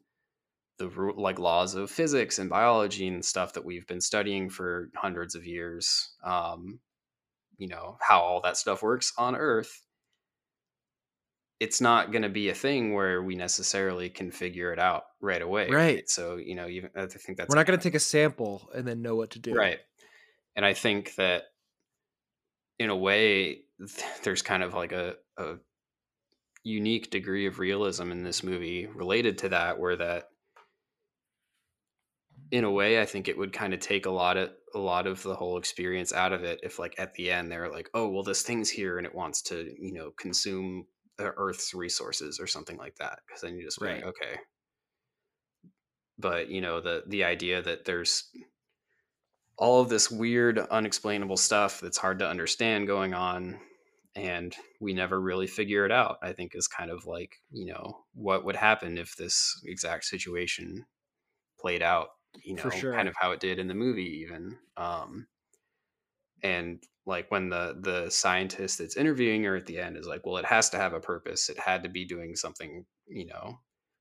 the 0.78 0.88
like 1.16 1.38
laws 1.38 1.74
of 1.74 1.90
physics 1.90 2.38
and 2.38 2.50
biology 2.50 3.06
and 3.06 3.24
stuff 3.24 3.52
that 3.52 3.64
we've 3.64 3.86
been 3.86 4.00
studying 4.00 4.50
for 4.50 4.90
hundreds 4.96 5.34
of 5.34 5.46
years. 5.46 6.14
Um, 6.24 6.80
you 7.58 7.68
know 7.68 7.96
how 8.00 8.20
all 8.20 8.40
that 8.40 8.56
stuff 8.56 8.82
works 8.82 9.12
on 9.16 9.36
Earth. 9.36 9.82
It's 11.62 11.80
not 11.80 12.10
going 12.10 12.22
to 12.22 12.28
be 12.28 12.48
a 12.48 12.55
thing 12.55 12.93
where 12.93 13.22
we 13.22 13.36
necessarily 13.36 14.10
can 14.10 14.32
figure 14.32 14.72
it 14.72 14.80
out 14.80 15.05
right 15.20 15.40
away. 15.40 15.68
Right. 15.70 16.09
So 16.10 16.36
you 16.36 16.56
know, 16.56 16.66
even 16.66 16.90
I 16.97 17.06
think 17.06 17.39
that's 17.39 17.48
We're 17.48 17.56
not 17.56 17.66
going 17.66 17.78
to 17.78 17.82
take 17.82 17.94
a 17.94 18.01
sample 18.01 18.68
and 18.74 18.86
then 18.86 19.01
know 19.01 19.14
what 19.14 19.30
to 19.30 19.39
do. 19.39 19.55
right. 19.55 19.78
And 20.56 20.66
I 20.66 20.74
think 20.74 21.14
that 21.14 21.44
in 22.80 22.90
a 22.90 22.97
way, 22.97 23.60
there's 24.24 24.43
kind 24.43 24.64
of 24.64 24.74
like 24.74 24.90
a, 24.90 25.14
a 25.39 25.55
unique 26.64 27.10
degree 27.10 27.47
of 27.47 27.60
realism 27.60 28.10
in 28.10 28.24
this 28.24 28.43
movie 28.43 28.86
related 28.86 29.39
to 29.39 29.51
that, 29.51 29.78
where 29.78 29.97
that 29.97 30.24
in 32.51 32.64
a 32.64 32.70
way 32.70 33.01
i 33.01 33.06
think 33.06 33.28
it 33.28 33.39
would 33.39 33.52
kind 33.52 33.72
of 33.72 33.80
take 33.80 34.05
a 34.05 34.10
lot 34.10 34.36
of 34.36 34.51
a 34.74 34.78
lot 34.78 35.06
of 35.06 35.22
the 35.22 35.34
whole 35.34 35.56
experience 35.56 36.12
out 36.12 36.32
of 36.32 36.44
it 36.44 36.60
if 36.62 36.78
like 36.78 36.94
at 36.98 37.14
the 37.14 37.30
end 37.30 37.51
they're 37.51 37.72
like 37.72 37.89
oh 37.94 38.09
well 38.09 38.22
this 38.22 38.43
thing's 38.43 38.68
here 38.68 38.98
and 38.98 39.06
it 39.06 39.14
wants 39.14 39.40
to 39.43 39.74
you 39.80 39.93
know 39.93 40.10
consume 40.18 40.86
the 41.22 41.32
earth's 41.36 41.74
resources 41.74 42.40
or 42.40 42.46
something 42.46 42.76
like 42.76 42.96
that 42.96 43.20
because 43.26 43.42
then 43.42 43.56
you 43.56 43.64
just 43.64 43.80
be 43.80 43.88
like 43.88 44.02
Right. 44.02 44.04
okay 44.04 44.40
but 46.18 46.48
you 46.48 46.60
know 46.60 46.80
the 46.80 47.04
the 47.06 47.24
idea 47.24 47.62
that 47.62 47.84
there's 47.84 48.30
all 49.58 49.80
of 49.80 49.88
this 49.88 50.10
weird 50.10 50.58
unexplainable 50.58 51.36
stuff 51.36 51.80
that's 51.80 51.98
hard 51.98 52.18
to 52.18 52.28
understand 52.28 52.86
going 52.86 53.14
on 53.14 53.60
and 54.14 54.56
we 54.80 54.92
never 54.92 55.20
really 55.20 55.46
figure 55.46 55.84
it 55.84 55.92
out 55.92 56.18
i 56.22 56.32
think 56.32 56.52
is 56.54 56.68
kind 56.68 56.90
of 56.90 57.06
like 57.06 57.36
you 57.50 57.66
know 57.66 58.04
what 58.14 58.44
would 58.44 58.56
happen 58.56 58.98
if 58.98 59.16
this 59.16 59.60
exact 59.64 60.04
situation 60.04 60.84
played 61.58 61.82
out 61.82 62.08
you 62.44 62.54
know 62.54 62.70
sure. 62.70 62.94
kind 62.94 63.08
of 63.08 63.14
how 63.18 63.30
it 63.32 63.40
did 63.40 63.58
in 63.58 63.68
the 63.68 63.74
movie 63.74 64.20
even 64.22 64.58
um 64.76 65.26
and 66.43 66.82
like 67.06 67.31
when 67.31 67.48
the 67.48 67.77
the 67.81 68.10
scientist 68.10 68.78
that's 68.78 68.97
interviewing 68.97 69.43
her 69.44 69.56
at 69.56 69.66
the 69.66 69.78
end 69.78 69.97
is 69.97 70.06
like 70.06 70.24
well 70.24 70.36
it 70.36 70.44
has 70.44 70.70
to 70.70 70.77
have 70.77 70.93
a 70.93 71.01
purpose 71.01 71.48
it 71.48 71.59
had 71.59 71.82
to 71.82 71.89
be 71.89 72.05
doing 72.05 72.35
something 72.36 72.85
you 73.09 73.27
know 73.27 73.59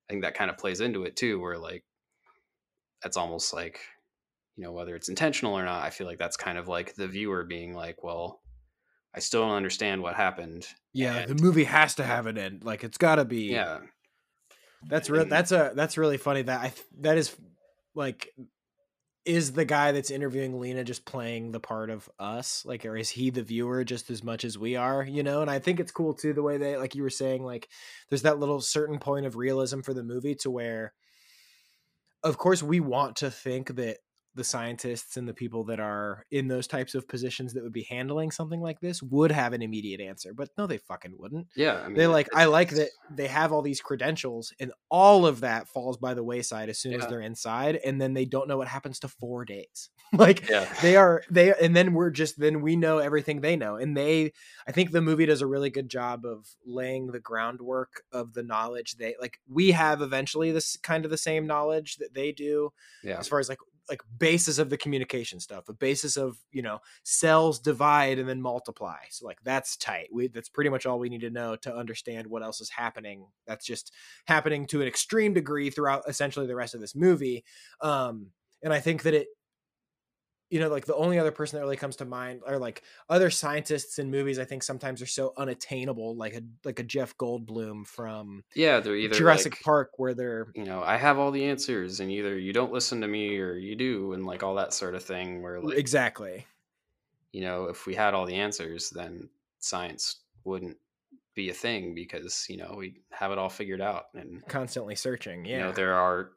i 0.10 0.14
think 0.14 0.24
that 0.24 0.34
kind 0.36 0.50
of 0.52 0.58
plays 0.58 0.82
into 0.82 1.04
it 1.04 1.16
too 1.16 1.40
where 1.40 1.58
like 1.58 1.84
that's 3.02 3.18
almost 3.18 3.54
like 3.54 3.80
you 4.56 4.64
know 4.64 4.72
whether 4.72 4.96
it's 4.96 5.10
intentional 5.10 5.58
or 5.58 5.66
not 5.66 5.84
i 5.84 5.90
feel 5.90 6.06
like 6.08 6.20
that's 6.20 6.38
kind 6.38 6.58
of 6.58 6.68
like 6.68 6.94
the 6.96 7.08
viewer 7.08 7.44
being 7.44 7.74
like 7.74 8.04
well 8.04 8.42
i 9.16 9.20
still 9.20 9.42
don't 9.42 9.56
understand 9.56 10.02
what 10.02 10.14
happened 10.16 10.68
Yeah, 10.94 11.16
And- 11.18 11.30
the 11.38 11.44
movie 11.44 11.64
has 11.66 11.96
to 11.96 12.04
have 12.04 12.28
an 12.28 12.38
end. 12.38 12.64
Like 12.64 12.84
it's 12.84 12.98
got 12.98 13.16
to 13.16 13.26
be. 13.26 13.52
yeah 13.52 13.80
That's 14.88 15.10
real. 15.10 15.26
That's 15.26 15.52
a 15.52 15.72
that's 15.76 15.98
really 15.98 16.18
funny. 16.18 16.42
That 16.44 16.60
I 16.62 16.74
that 17.02 17.18
is 17.18 17.36
like, 17.94 18.34
is 19.26 19.54
the 19.54 19.66
guy 19.66 19.92
that's 19.92 20.10
interviewing 20.10 20.60
Lena 20.60 20.84
just 20.84 21.06
playing 21.06 21.52
the 21.52 21.60
part 21.60 21.90
of 21.90 22.10
us? 22.20 22.64
Like, 22.66 22.86
or 22.86 22.98
is 22.98 23.10
he 23.10 23.30
the 23.30 23.44
viewer 23.44 23.84
just 23.84 24.10
as 24.10 24.24
much 24.24 24.44
as 24.44 24.58
we 24.58 24.76
are? 24.76 25.04
You 25.04 25.24
know. 25.24 25.42
And 25.42 25.52
I 25.52 25.60
think 25.60 25.80
it's 25.80 25.92
cool 25.92 26.14
too 26.14 26.34
the 26.34 26.44
way 26.44 26.58
they 26.58 26.78
like 26.78 26.96
you 26.96 27.04
were 27.04 27.10
saying 27.10 27.44
like, 27.44 27.70
there's 28.10 28.24
that 28.24 28.40
little 28.40 28.62
certain 28.62 29.00
point 29.00 29.26
of 29.26 29.36
realism 29.36 29.82
for 29.82 29.94
the 29.94 30.04
movie 30.04 30.36
to 30.36 30.50
where, 30.50 30.94
of 32.24 32.38
course, 32.38 32.64
we 32.64 32.80
want 32.80 33.18
to 33.18 33.32
think 33.32 33.76
that 33.76 33.98
the 34.36 34.44
scientists 34.44 35.18
and 35.18 35.28
the 35.28 35.34
people 35.34 35.66
that 35.66 35.80
are 35.80 36.26
in 36.32 36.48
those 36.48 36.68
types 36.68 36.96
of 36.96 37.08
positions 37.08 37.54
that 37.54 37.64
would 37.64 37.74
be 37.74 37.84
handling 37.90 38.32
something 38.32 38.62
like 38.62 38.80
this 38.80 39.04
would 39.04 39.32
have 39.32 39.54
an 39.54 39.62
immediate 39.62 40.00
answer 40.00 40.34
but 40.34 40.50
no 40.58 40.68
they 40.68 40.78
fucking 40.78 41.14
wouldn't. 41.18 41.48
Yeah 41.56 41.82
I 41.82 41.88
mean, 41.88 41.98
they 41.98 42.08
like 42.08 42.30
i 42.34 42.46
like 42.46 42.70
that 42.72 42.90
they 43.10 43.28
have 43.28 43.52
all 43.52 43.62
these 43.62 43.82
credentials 43.82 44.54
and 44.60 44.72
all 44.90 45.26
of 45.26 45.42
that 45.42 45.68
falls 45.68 45.98
by 45.98 46.14
the 46.14 46.24
wayside 46.24 46.70
as 46.70 46.80
soon 46.80 46.94
as 46.94 47.08
they're 47.08 47.22
inside 47.22 47.80
and 47.86 48.00
then 48.00 48.14
they 48.14 48.26
don't 48.26 48.48
know 48.48 48.58
what 48.58 48.68
happens 48.68 49.00
to 49.00 49.08
four 49.08 49.46
days. 49.46 49.90
Like 50.14 50.50
yeah. 50.50 50.68
they 50.82 50.98
are 50.98 51.24
they 51.32 51.54
and 51.54 51.74
then 51.74 51.94
we're 51.94 52.10
just 52.10 52.38
then 52.38 52.62
we 52.62 52.76
know 52.76 52.98
everything 52.98 53.40
they 53.40 53.56
know 53.56 53.78
and 53.78 53.96
they 53.96 54.34
i 54.68 54.74
think 54.74 54.92
the 54.92 55.02
movie 55.02 55.26
does 55.26 55.42
a 55.42 55.48
really 55.48 55.70
good 55.70 55.88
job 55.88 56.26
of 56.26 56.46
laying 56.66 57.08
the 57.08 57.20
groundwork 57.22 58.04
of 58.12 58.34
the 58.34 58.44
knowledge 58.44 58.98
they 58.98 59.16
like 59.22 59.40
we 59.50 59.72
have 59.72 60.02
eventually 60.02 60.52
this 60.52 60.76
kind 60.84 61.06
of 61.06 61.12
the 61.12 61.18
same 61.18 61.48
knowledge 61.48 61.96
that 61.96 62.14
they 62.14 62.34
do 62.34 62.74
yeah. 63.06 63.20
as 63.20 63.30
far 63.30 63.40
as 63.40 63.48
like 63.48 63.60
like 63.92 64.02
basis 64.18 64.58
of 64.58 64.70
the 64.70 64.78
communication 64.78 65.40
stuff 65.40 65.68
a 65.68 65.74
basis 65.74 66.16
of 66.16 66.38
you 66.52 66.62
know 66.62 66.80
cells 67.04 67.60
divide 67.60 68.18
and 68.18 68.28
then 68.28 68.42
multiply. 68.42 68.98
So 69.10 69.28
like 69.28 69.40
that's 69.44 69.76
tight. 69.76 70.08
We 70.12 70.28
that's 70.28 70.50
pretty 70.50 70.70
much 70.70 70.86
all 70.86 70.98
we 70.98 71.10
need 71.10 71.22
to 71.22 71.30
know 71.30 71.58
to 71.58 71.76
understand 71.76 72.26
what 72.26 72.42
else 72.42 72.62
is 72.62 72.70
happening. 72.70 73.28
That's 73.46 73.66
just 73.66 73.92
happening 74.26 74.66
to 74.68 74.82
an 74.82 74.88
extreme 74.88 75.34
degree 75.34 75.70
throughout 75.70 76.04
essentially 76.08 76.48
the 76.48 76.56
rest 76.56 76.74
of 76.74 76.82
this 76.82 76.96
movie. 76.96 77.44
Um 77.82 78.28
and 78.64 78.74
i 78.74 78.80
think 78.80 79.04
that 79.04 79.14
it 79.14 79.28
you 80.52 80.60
know 80.60 80.70
like 80.70 80.86
the 80.86 80.96
only 80.96 81.18
other 81.18 81.32
person 81.32 81.58
that 81.58 81.64
really 81.64 81.78
comes 81.78 81.96
to 81.96 82.06
mind 82.06 82.42
are 82.46 82.60
like 82.60 82.84
other 83.10 83.30
scientists 83.32 83.98
in 83.98 84.12
movies 84.12 84.38
i 84.38 84.46
think 84.46 84.62
sometimes 84.62 85.02
are 85.02 85.08
so 85.08 85.34
unattainable 85.38 86.16
like 86.16 86.36
a 86.36 86.42
like 86.64 86.80
a 86.80 86.84
jeff 86.84 87.18
goldblum 87.18 87.88
from 87.88 88.44
yeah 88.56 88.80
they're 88.80 88.96
either 88.96 89.16
jurassic 89.16 89.54
like, 89.54 89.62
park 89.62 89.92
where 89.98 90.14
they're 90.14 90.52
you 90.54 90.64
know 90.64 90.84
i 90.84 90.98
have 90.98 91.18
all 91.18 91.32
the 91.32 91.46
answers 91.46 92.00
and 92.00 92.12
either 92.12 92.38
you 92.38 92.54
don't 92.54 92.72
listen 92.72 93.02
to 93.02 93.08
me 93.08 93.38
or 93.40 93.56
you 93.56 93.76
do 93.76 94.14
and 94.14 94.26
like 94.26 94.44
all 94.44 94.56
that 94.56 94.74
sort 94.74 94.94
of 94.94 95.04
thing 95.04 95.42
where 95.42 95.60
like 95.60 95.78
exactly 95.78 96.46
you 97.32 97.42
know, 97.42 97.66
if 97.66 97.86
we 97.86 97.96
had 97.96 98.14
all 98.14 98.26
the 98.26 98.36
answers, 98.36 98.90
then 98.90 99.30
science 99.60 100.22
wouldn't 100.44 100.78
be 101.34 101.50
a 101.50 101.54
thing 101.54 101.96
because 101.96 102.46
you 102.50 102.58
know 102.58 102.76
we 102.78 102.96
have 103.12 103.32
it 103.32 103.38
all 103.38 103.50
figured 103.50 103.80
out 103.80 104.06
and 104.14 104.46
constantly 104.48 104.96
searching. 104.96 105.46
Yeah, 105.46 105.58
you 105.58 105.64
know 105.64 105.72
there 105.72 105.94
are 105.94 106.32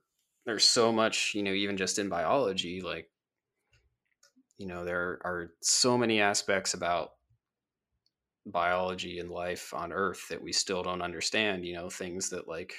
there's 0.46 0.64
so 0.64 0.92
much 0.92 1.34
you 1.34 1.42
know 1.42 1.52
even 1.52 1.76
just 1.76 1.98
in 1.98 2.08
biology 2.08 2.80
like 2.80 3.08
you 4.58 4.66
know 4.66 4.84
there 4.84 5.18
are 5.24 5.52
so 5.60 5.98
many 5.98 6.20
aspects 6.20 6.74
about 6.74 7.12
biology 8.46 9.18
and 9.18 9.30
life 9.30 9.72
on 9.74 9.92
earth 9.92 10.28
that 10.28 10.42
we 10.42 10.52
still 10.52 10.82
don't 10.82 11.02
understand 11.02 11.64
you 11.64 11.74
know 11.74 11.88
things 11.88 12.28
that 12.28 12.46
like 12.46 12.74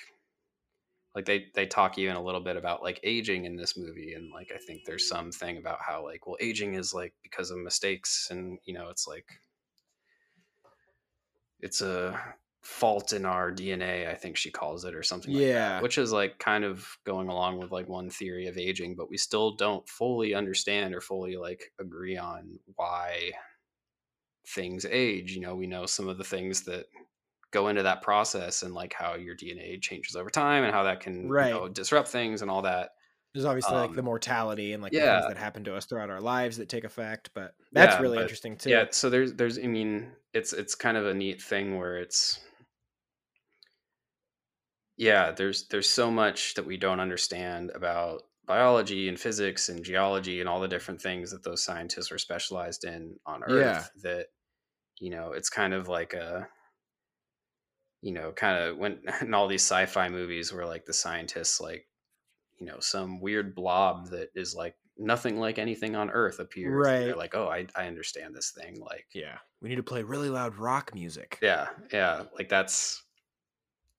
like 1.16 1.26
they 1.26 1.48
they 1.56 1.66
talk 1.66 1.98
even 1.98 2.16
a 2.16 2.22
little 2.22 2.42
bit 2.42 2.58
about 2.58 2.84
like 2.84 3.00
aging 3.04 3.46
in 3.46 3.56
this 3.56 3.78
movie 3.78 4.14
and 4.14 4.32
like 4.32 4.52
i 4.54 4.58
think 4.58 4.82
there's 4.86 5.08
some 5.08 5.32
thing 5.32 5.58
about 5.58 5.80
how 5.82 6.04
like 6.04 6.28
well 6.28 6.38
aging 6.40 6.76
is 6.76 6.94
like 6.94 7.14
because 7.24 7.50
of 7.50 7.58
mistakes 7.58 8.28
and 8.30 8.60
you 8.66 8.74
know 8.74 8.90
it's 8.90 9.08
like 9.08 9.26
it's 11.62 11.82
a 11.82 12.36
fault 12.66 13.14
in 13.14 13.26
our 13.26 13.52
dna 13.52 14.10
i 14.10 14.16
think 14.16 14.36
she 14.36 14.50
calls 14.50 14.86
it 14.86 14.96
or 14.96 15.04
something 15.04 15.32
like 15.34 15.44
yeah 15.44 15.70
that, 15.70 15.84
which 15.84 16.00
is 16.00 16.12
like 16.12 16.40
kind 16.40 16.64
of 16.64 16.88
going 17.06 17.30
along 17.30 17.60
with 17.60 17.72
like 17.72 17.88
one 17.88 18.10
theory 18.10 18.48
of 18.48 18.58
aging 18.58 18.96
but 18.96 19.08
we 19.10 19.18
still 19.18 19.56
don't 19.56 19.88
fully 19.88 20.34
understand 20.34 20.96
or 20.96 21.00
fully 21.00 21.38
like 21.38 21.72
agree 21.80 22.18
on 22.18 22.58
why 22.76 23.30
things 24.48 24.86
age 24.90 25.32
you 25.34 25.42
know 25.42 25.56
we 25.56 25.68
know 25.68 25.86
some 25.86 26.08
of 26.08 26.18
the 26.18 26.24
things 26.24 26.62
that 26.64 26.86
go 27.52 27.68
into 27.68 27.84
that 27.84 28.02
process 28.02 28.64
and 28.64 28.74
like 28.74 28.94
how 28.94 29.16
your 29.16 29.36
dna 29.36 29.82
changes 29.82 30.16
over 30.16 30.30
time 30.30 30.64
and 30.64 30.74
how 30.74 30.84
that 30.84 31.00
can 31.00 31.30
Right. 31.30 31.50
you 31.50 31.54
know, 31.54 31.68
disrupt 31.68 32.08
things 32.08 32.42
and 32.42 32.52
all 32.52 32.62
that 32.64 32.92
there's 33.34 33.46
obviously 33.46 33.76
like 33.76 33.90
um, 33.90 33.96
the 33.96 34.02
mortality 34.02 34.72
and 34.74 34.82
like 34.82 34.94
the 34.94 35.00
yeah. 35.00 35.20
things 35.22 35.34
that 35.34 35.38
happen 35.38 35.64
to 35.66 35.76
us 35.76 35.86
throughout 35.86 36.10
our 36.10 36.22
lives 36.22 36.56
that 36.56 36.70
take 36.70 36.86
effect. 36.86 37.32
But 37.36 37.54
that's 37.74 37.96
Yeah, 37.96 38.02
really 38.02 38.16
but- 38.18 38.22
interesting 38.22 38.56
too. 38.56 38.70
yeah 38.70 38.86
so 38.92 39.10
there's 39.10 39.34
there's 39.34 39.60
i 39.60 39.64
mean 39.68 40.12
it's 40.34 40.54
it's 40.54 40.74
kind 40.74 40.96
of 40.96 41.06
a 41.06 41.14
neat 41.14 41.42
thing 41.42 41.78
where 41.78 41.98
it's 41.98 42.40
yeah 44.98 45.32
there's 45.32 45.68
there's 45.68 45.90
so 45.90 46.10
much 46.10 46.54
that 46.56 46.66
we 46.66 46.78
don't 46.78 47.00
understand 47.00 47.72
about 47.76 48.22
biology 48.46 49.10
and 49.10 49.20
physics 49.20 49.70
and 49.70 49.84
geology 49.84 50.40
and 50.40 50.48
all 50.48 50.60
the 50.60 50.68
different 50.68 51.02
things 51.02 51.32
that 51.32 51.44
those 51.44 51.64
scientists 51.64 52.12
were 52.12 52.18
specialized 52.18 52.84
in 52.84 53.16
on 53.26 53.44
earth 53.44 53.90
yeah. 53.96 54.02
that 54.04 54.28
you 55.00 55.10
know 55.10 55.32
it's 55.32 55.50
kind 55.50 55.74
of 55.74 55.88
like 55.88 56.14
a 56.14 56.48
you 58.02 58.12
know 58.14 58.32
kind 58.32 58.64
of 58.64 58.78
when 58.78 59.00
in 59.22 59.34
all 59.34 59.48
these 59.48 59.64
sci-fi 59.64 60.10
movies 60.10 60.54
where 60.54 60.66
like 60.66 60.86
the 60.86 60.94
scientists 60.94 61.60
like 61.60 61.88
you 62.60 62.66
know 62.66 62.78
some 62.80 63.20
weird 63.20 63.56
blob 63.56 64.10
that 64.12 64.30
is 64.36 64.54
like 64.56 64.76
nothing 64.98 65.38
like 65.40 65.58
anything 65.60 65.96
on 65.96 66.10
earth 66.10 66.40
appears 66.40 66.72
Right. 66.74 67.00
they're 67.00 67.16
like 67.16 67.36
oh 67.36 67.50
I, 67.50 67.68
I 67.76 67.88
understand 67.88 68.34
this 68.34 68.52
thing 68.52 68.80
like 68.80 69.08
yeah, 69.14 69.40
we 69.62 69.68
need 69.70 69.76
to 69.76 69.84
play 69.84 70.04
really 70.04 70.30
loud 70.30 70.56
rock 70.56 70.94
music. 70.94 71.38
yeah 71.42 71.68
yeah 71.92 72.24
like 72.38 72.48
that's 72.48 73.04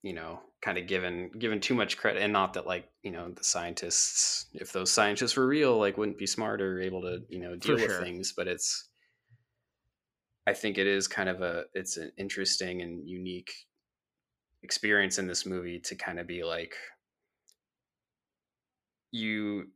you 0.03 0.15
know 0.15 0.41
kind 0.63 0.79
of 0.79 0.87
given 0.87 1.31
given 1.39 1.61
too 1.61 1.75
much 1.75 1.97
credit 1.99 2.23
and 2.23 2.33
not 2.33 2.55
that 2.55 2.67
like 2.67 2.91
you 3.03 3.11
know 3.11 3.31
the 3.31 3.45
scientists 3.45 4.47
if 4.55 4.73
those 4.73 4.91
scientists 4.91 5.37
were 5.37 5.47
real 5.47 5.79
like 5.79 5.97
wouldn't 5.99 6.19
be 6.19 6.27
smart 6.27 6.61
or 6.61 6.81
able 6.81 7.03
to 7.03 7.21
you 7.29 7.39
know 7.39 7.57
deal 7.57 7.79
with 7.79 7.93
things 7.93 8.33
but 8.33 8.49
it's 8.49 8.89
i 10.47 10.53
think 10.53 10.79
it 10.79 10.87
is 10.87 11.07
kind 11.07 11.29
of 11.29 11.43
a 11.43 11.65
it's 11.75 11.97
an 11.97 12.11
interesting 12.17 12.83
and 12.83 13.09
unique 13.09 13.53
experience 14.63 15.19
in 15.19 15.27
this 15.27 15.47
movie 15.47 15.81
to 15.81 15.95
kind 15.95 16.19
of 16.19 16.27
be 16.27 16.45
like 16.45 16.75
you 19.13 19.71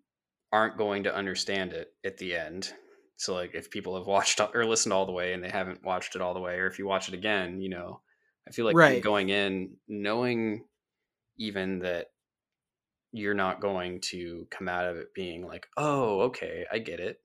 aren't 0.52 0.76
going 0.76 1.04
to 1.04 1.14
understand 1.14 1.72
it 1.72 1.94
at 2.04 2.18
the 2.18 2.34
end 2.34 2.74
so 3.16 3.34
like 3.34 3.54
if 3.54 3.70
people 3.70 3.96
have 3.96 4.06
watched 4.06 4.40
or 4.54 4.64
listened 4.64 4.92
all 4.92 5.06
the 5.06 5.12
way 5.12 5.32
and 5.32 5.42
they 5.44 5.50
haven't 5.50 5.84
watched 5.84 6.16
it 6.16 6.22
all 6.22 6.34
the 6.34 6.40
way 6.40 6.56
or 6.58 6.66
if 6.66 6.78
you 6.78 6.86
watch 6.86 7.08
it 7.08 7.14
again 7.14 7.60
you 7.60 7.68
know 7.68 8.00
i 8.48 8.50
feel 8.50 8.64
like 8.64 8.76
Right. 8.76 9.00
going 9.00 9.28
in 9.28 9.76
knowing 9.88 10.64
even 11.40 11.80
that 11.80 12.08
you're 13.12 13.34
not 13.34 13.60
going 13.60 14.00
to 14.00 14.46
come 14.50 14.68
out 14.68 14.86
of 14.86 14.96
it 14.96 15.12
being 15.14 15.46
like 15.46 15.66
oh 15.76 16.20
okay 16.20 16.64
i 16.70 16.78
get 16.78 17.00
it 17.00 17.20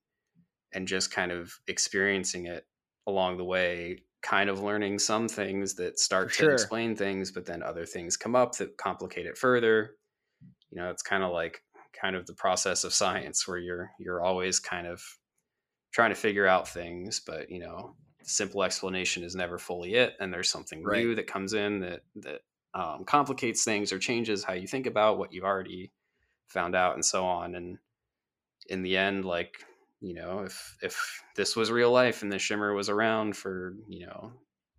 and 0.73 0.87
just 0.87 1.11
kind 1.11 1.31
of 1.31 1.53
experiencing 1.67 2.47
it 2.47 2.67
along 3.07 3.37
the 3.37 3.45
way 3.45 3.99
kind 4.23 4.49
of 4.49 4.61
learning 4.61 4.99
some 4.99 5.27
things 5.27 5.75
that 5.75 5.99
start 5.99 6.33
sure. 6.33 6.49
to 6.49 6.51
explain 6.51 6.95
things 6.95 7.31
but 7.31 7.45
then 7.45 7.63
other 7.63 7.85
things 7.85 8.17
come 8.17 8.35
up 8.35 8.53
that 8.57 8.77
complicate 8.77 9.25
it 9.27 9.37
further 9.37 9.97
you 10.71 10.77
know 10.77 10.91
it's 10.91 11.03
kind 11.03 11.23
of 11.23 11.31
like 11.31 11.63
kind 11.99 12.15
of 12.15 12.25
the 12.27 12.35
process 12.35 12.83
of 12.83 12.93
science 12.93 13.47
where 13.47 13.57
you're 13.59 13.91
you're 13.99 14.23
always 14.23 14.59
kind 14.59 14.87
of 14.87 15.03
trying 15.93 16.11
to 16.11 16.15
figure 16.15 16.47
out 16.47 16.67
things 16.67 17.19
but 17.19 17.49
you 17.49 17.59
know 17.59 17.95
simple 18.23 18.63
explanation 18.63 19.23
is 19.23 19.35
never 19.35 19.57
fully 19.57 19.95
it 19.95 20.13
and 20.19 20.33
there's 20.33 20.49
something 20.49 20.83
Right. 20.83 20.91
new 20.91 21.15
that 21.15 21.27
comes 21.27 21.53
in 21.53 21.79
that 21.79 22.01
that 22.15 22.41
um, 22.75 23.05
complicates 23.05 23.65
things 23.65 23.93
or 23.93 23.99
changes 23.99 24.45
how 24.45 24.53
you 24.53 24.67
think 24.67 24.87
about 24.87 25.19
what 25.19 25.33
you've 25.33 25.45
already 25.45 25.93
found 26.47 26.75
out 26.75 26.95
and 26.95 27.05
so 27.05 27.25
on 27.25 27.55
and 27.55 27.79
in 28.67 28.81
the 28.83 28.97
end 28.97 29.25
like 29.25 29.63
you 30.01 30.13
know 30.13 30.41
if 30.41 30.77
if 30.81 31.23
this 31.35 31.55
was 31.55 31.71
real 31.71 31.91
life 31.91 32.21
and 32.21 32.31
the 32.31 32.39
shimmer 32.39 32.73
was 32.73 32.89
around 32.89 33.37
for 33.37 33.75
you 33.87 34.05
know 34.05 34.33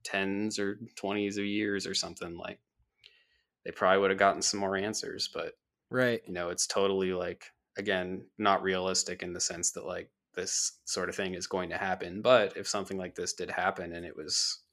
tens 0.05 0.59
or 0.59 0.79
20s 0.97 1.39
of 1.39 1.45
years 1.45 1.87
or 1.87 1.95
something 1.95 2.37
like 2.37 2.61
they 3.65 3.71
probably 3.73 3.99
would 4.01 4.11
have 4.11 4.19
gotten 4.19 4.43
some 4.43 4.61
more 4.61 4.77
answers 4.77 5.29
but 5.33 5.55
Right. 5.91 6.23
you 6.27 6.33
know 6.33 6.51
it's 6.51 6.67
totally 6.67 7.13
like 7.13 7.53
again 7.77 8.29
not 8.39 8.63
realistic 8.63 9.23
in 9.23 9.33
the 9.33 9.41
sense 9.41 9.73
that 9.73 9.87
like 9.87 10.11
this 10.35 10.81
sort 10.85 11.09
of 11.09 11.15
thing 11.15 11.35
is 11.35 11.47
going 11.47 11.71
to 11.71 11.79
happen 11.79 12.23
but 12.23 12.57
if 12.57 12.69
something 12.69 12.99
like 12.99 13.15
this 13.15 13.35
did 13.35 13.51
happen 13.51 13.93
and 13.93 14.05
it 14.07 14.17
was 14.17 14.65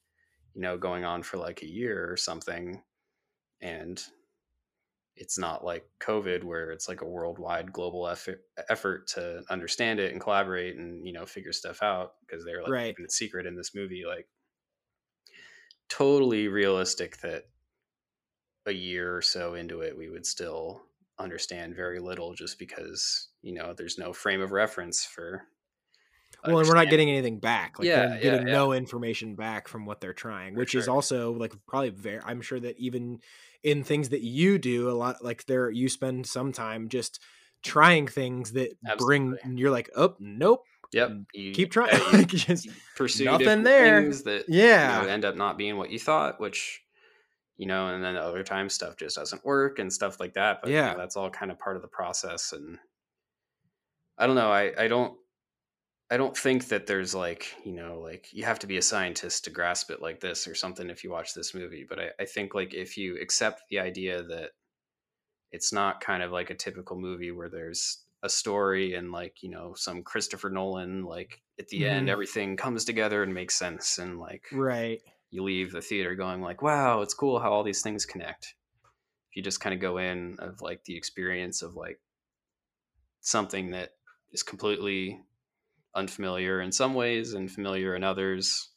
you 0.53 0.61
know 0.61 0.77
going 0.77 1.05
on 1.05 1.23
for 1.23 1.37
like 1.37 1.63
a 1.63 1.69
year 1.69 2.11
or 2.11 2.17
something 2.17 2.83
and 3.63 4.05
it's 5.15 5.37
not 5.37 5.63
like 5.63 5.87
covid 5.99 6.43
where 6.43 6.71
it's 6.71 6.87
like 6.87 7.01
a 7.01 7.05
worldwide 7.07 7.71
global 7.71 8.07
effort, 8.07 8.45
effort 8.69 9.07
to 9.07 9.43
understand 9.49 9.99
it 9.99 10.11
and 10.11 10.21
collaborate 10.21 10.75
and 10.77 11.05
you 11.05 11.13
know 11.13 11.25
figure 11.25 11.53
stuff 11.53 11.83
out 11.83 12.15
because 12.21 12.43
they're 12.43 12.63
like 12.63 12.71
Right. 12.71 12.97
keeping 12.97 13.05
it 13.05 13.11
secret 13.11 13.45
in 13.45 13.55
this 13.55 13.75
movie 13.75 14.03
like 14.07 14.27
totally 15.87 16.47
realistic 16.47 17.17
that 17.17 17.45
a 18.65 18.71
year 18.71 19.15
or 19.15 19.21
so 19.21 19.53
into 19.55 19.81
it 19.81 19.97
we 19.97 20.09
would 20.09 20.25
still 20.25 20.85
understand 21.19 21.75
very 21.75 21.99
little 21.99 22.33
just 22.33 22.57
because 22.57 23.29
you 23.41 23.53
know 23.53 23.73
there's 23.73 23.97
no 23.97 24.13
frame 24.13 24.41
of 24.41 24.51
reference 24.51 25.05
for 25.05 25.47
Well, 26.45 26.59
and 26.59 26.67
we're 26.67 26.75
not 26.75 26.89
getting 26.89 27.09
anything 27.09 27.39
back. 27.39 27.79
Like 27.79 27.87
Yeah, 27.87 28.07
they're 28.07 28.19
getting 28.19 28.47
yeah. 28.47 28.53
no 28.53 28.73
information 28.73 29.35
back 29.35 29.67
from 29.67 29.85
what 29.85 30.01
they're 30.01 30.13
trying, 30.13 30.53
For 30.53 30.59
which 30.59 30.75
is 30.75 30.87
also 30.87 31.31
like 31.33 31.53
probably 31.67 31.89
very. 31.91 32.19
I'm 32.25 32.41
sure 32.41 32.59
that 32.59 32.77
even 32.77 33.19
in 33.63 33.83
things 33.83 34.09
that 34.09 34.21
you 34.21 34.57
do, 34.57 34.89
a 34.89 34.91
lot 34.93 35.23
like 35.23 35.45
there, 35.45 35.69
you 35.69 35.87
spend 35.89 36.25
some 36.27 36.51
time 36.51 36.89
just 36.89 37.19
trying 37.63 38.07
things 38.07 38.51
that 38.53 38.71
bring. 38.97 39.37
You're 39.55 39.71
like, 39.71 39.89
oh, 39.95 40.15
nope, 40.19 40.63
yep 40.91 41.11
you, 41.33 41.53
keep 41.53 41.71
trying. 41.71 41.91
yeah, 41.93 42.11
you- 42.11 42.17
Like, 42.19 42.27
just- 42.27 42.67
pursue 42.97 43.25
nothing 43.25 43.63
there. 43.63 44.01
things 44.01 44.23
that 44.23 44.45
yeah, 44.49 44.99
you 45.01 45.07
know, 45.07 45.13
end 45.13 45.23
up 45.25 45.35
not 45.35 45.57
being 45.57 45.77
what 45.77 45.89
you 45.91 45.99
thought, 45.99 46.39
which 46.41 46.81
you 47.55 47.67
know, 47.67 47.87
and 47.87 48.03
then 48.03 48.15
other 48.17 48.43
times 48.43 48.73
stuff 48.73 48.97
just 48.97 49.15
doesn't 49.15 49.45
work 49.45 49.77
and 49.79 49.93
stuff 49.93 50.19
like 50.19 50.33
that. 50.33 50.59
But 50.61 50.71
you 50.71 50.75
know, 50.75 50.81
Yeah. 50.87 50.95
that's 50.95 51.15
all 51.15 51.29
kind 51.29 51.51
of 51.51 51.59
part 51.59 51.75
of 51.75 51.81
the 51.83 51.87
process. 51.87 52.51
And 52.51 52.79
I 54.17 54.25
don't 54.27 54.35
know. 54.35 54.51
I 54.51 54.73
I 54.77 54.87
don't 54.87 55.15
I 56.13 56.17
don't 56.17 56.37
think 56.37 56.67
that 56.67 56.85
there's 56.85 57.15
like 57.15 57.55
you 57.65 57.71
know 57.73 57.99
like 57.99 58.31
you 58.31 58.45
have 58.45 58.59
to 58.59 58.67
be 58.67 58.77
a 58.77 58.83
scientist 58.83 59.45
to 59.45 59.49
grasp 59.49 59.89
it 59.89 59.99
like 59.99 60.19
this 60.19 60.47
or 60.47 60.53
something 60.53 60.91
if 60.91 61.03
you 61.03 61.09
watch 61.09 61.33
this 61.33 61.55
movie. 61.55 61.87
But 61.89 61.99
I, 61.99 62.09
I 62.19 62.25
think 62.25 62.53
like 62.53 62.75
if 62.75 62.97
you 62.97 63.17
accept 63.19 63.63
the 63.71 63.79
idea 63.79 64.21
that 64.21 64.51
it's 65.51 65.73
not 65.73 66.01
kind 66.01 66.21
of 66.21 66.31
like 66.31 66.51
a 66.51 66.55
typical 66.55 66.99
movie 66.99 67.31
where 67.31 67.49
there's 67.49 68.03
a 68.21 68.29
story 68.29 68.93
and 68.93 69.11
like 69.11 69.41
you 69.41 69.49
know 69.49 69.73
some 69.73 70.03
Christopher 70.03 70.51
Nolan 70.51 71.03
like 71.03 71.41
at 71.59 71.67
the 71.69 71.87
end 71.87 72.09
Mhm. 72.09 72.11
everything 72.11 72.57
comes 72.57 72.85
together 72.85 73.23
and 73.23 73.33
makes 73.33 73.55
sense 73.55 73.97
and 73.97 74.19
like 74.19 74.45
right. 74.51 75.01
you 75.31 75.41
leave 75.41 75.71
the 75.71 75.81
theater 75.81 76.13
going 76.13 76.41
like 76.41 76.61
wow 76.61 77.01
it's 77.01 77.15
cool 77.15 77.39
how 77.39 77.51
all 77.51 77.63
these 77.63 77.81
things 77.81 78.05
connect 78.05 78.53
if 79.31 79.35
you 79.35 79.41
just 79.41 79.61
kind 79.61 79.73
of 79.73 79.81
go 79.81 79.97
in 79.97 80.35
of 80.37 80.61
like 80.61 80.83
the 80.85 80.95
experience 80.95 81.63
of 81.63 81.75
like 81.75 81.99
something 83.21 83.71
that 83.71 83.95
is 84.31 84.43
completely 84.43 85.19
unfamiliar 85.95 86.61
in 86.61 86.71
some 86.71 86.93
ways 86.93 87.33
and 87.33 87.51
familiar 87.51 87.95
in 87.95 88.03
others. 88.03 88.69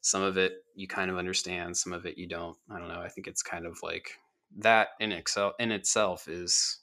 Some 0.00 0.22
of 0.22 0.36
it 0.36 0.52
you 0.74 0.88
kind 0.88 1.10
of 1.10 1.18
understand 1.18 1.76
some 1.76 1.92
of 1.92 2.06
it 2.06 2.16
you 2.18 2.26
don't. 2.26 2.56
I 2.70 2.78
don't 2.78 2.88
know 2.88 3.02
i 3.02 3.08
think 3.08 3.26
it's 3.26 3.42
kind 3.42 3.66
of 3.66 3.78
like 3.82 4.12
that 4.58 4.88
in 4.98 5.12
excel 5.12 5.54
in 5.58 5.70
itself 5.70 6.28
is 6.28 6.79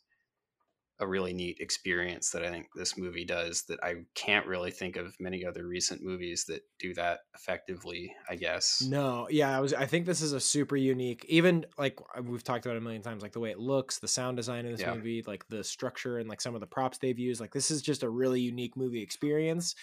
a 0.99 1.07
really 1.07 1.33
neat 1.33 1.57
experience 1.59 2.31
that 2.31 2.43
i 2.43 2.49
think 2.49 2.67
this 2.75 2.97
movie 2.97 3.25
does 3.25 3.63
that 3.63 3.79
i 3.83 3.95
can't 4.15 4.45
really 4.47 4.71
think 4.71 4.95
of 4.95 5.13
many 5.19 5.45
other 5.45 5.67
recent 5.67 6.01
movies 6.01 6.45
that 6.45 6.61
do 6.79 6.93
that 6.93 7.19
effectively 7.35 8.13
i 8.29 8.35
guess 8.35 8.81
No, 8.87 9.27
yeah, 9.29 9.55
I 9.55 9.59
was. 9.59 9.73
I 9.73 9.85
think 9.85 10.05
this 10.05 10.21
is 10.21 10.33
a 10.33 10.39
super 10.39 10.75
unique. 10.75 11.25
Even 11.27 11.65
like 11.77 11.99
uh, 12.15 12.21
we've 12.21 12.43
talked 12.43 12.65
about 12.65 12.75
it 12.75 12.79
a 12.79 12.81
million 12.81 13.01
times, 13.01 13.21
like 13.23 13.31
the 13.31 13.39
way 13.39 13.49
it 13.51 13.59
looks, 13.59 13.99
the 13.99 14.07
sound 14.07 14.37
design 14.37 14.65
in 14.65 14.71
this 14.71 14.81
Yeah. 14.81 14.93
movie, 14.93 15.23
like 15.25 15.47
the 15.49 15.63
structure 15.63 16.19
and 16.19 16.29
like 16.29 16.41
some 16.41 16.53
of 16.55 16.61
the 16.61 16.67
props 16.67 16.97
they've 16.97 17.17
used. 17.17 17.41
Like 17.41 17.53
this 17.53 17.71
is 17.71 17.81
just 17.81 18.03
a 18.03 18.09
really 18.09 18.39
unique 18.41 18.77
movie 18.77 19.01
experience. 19.01 19.75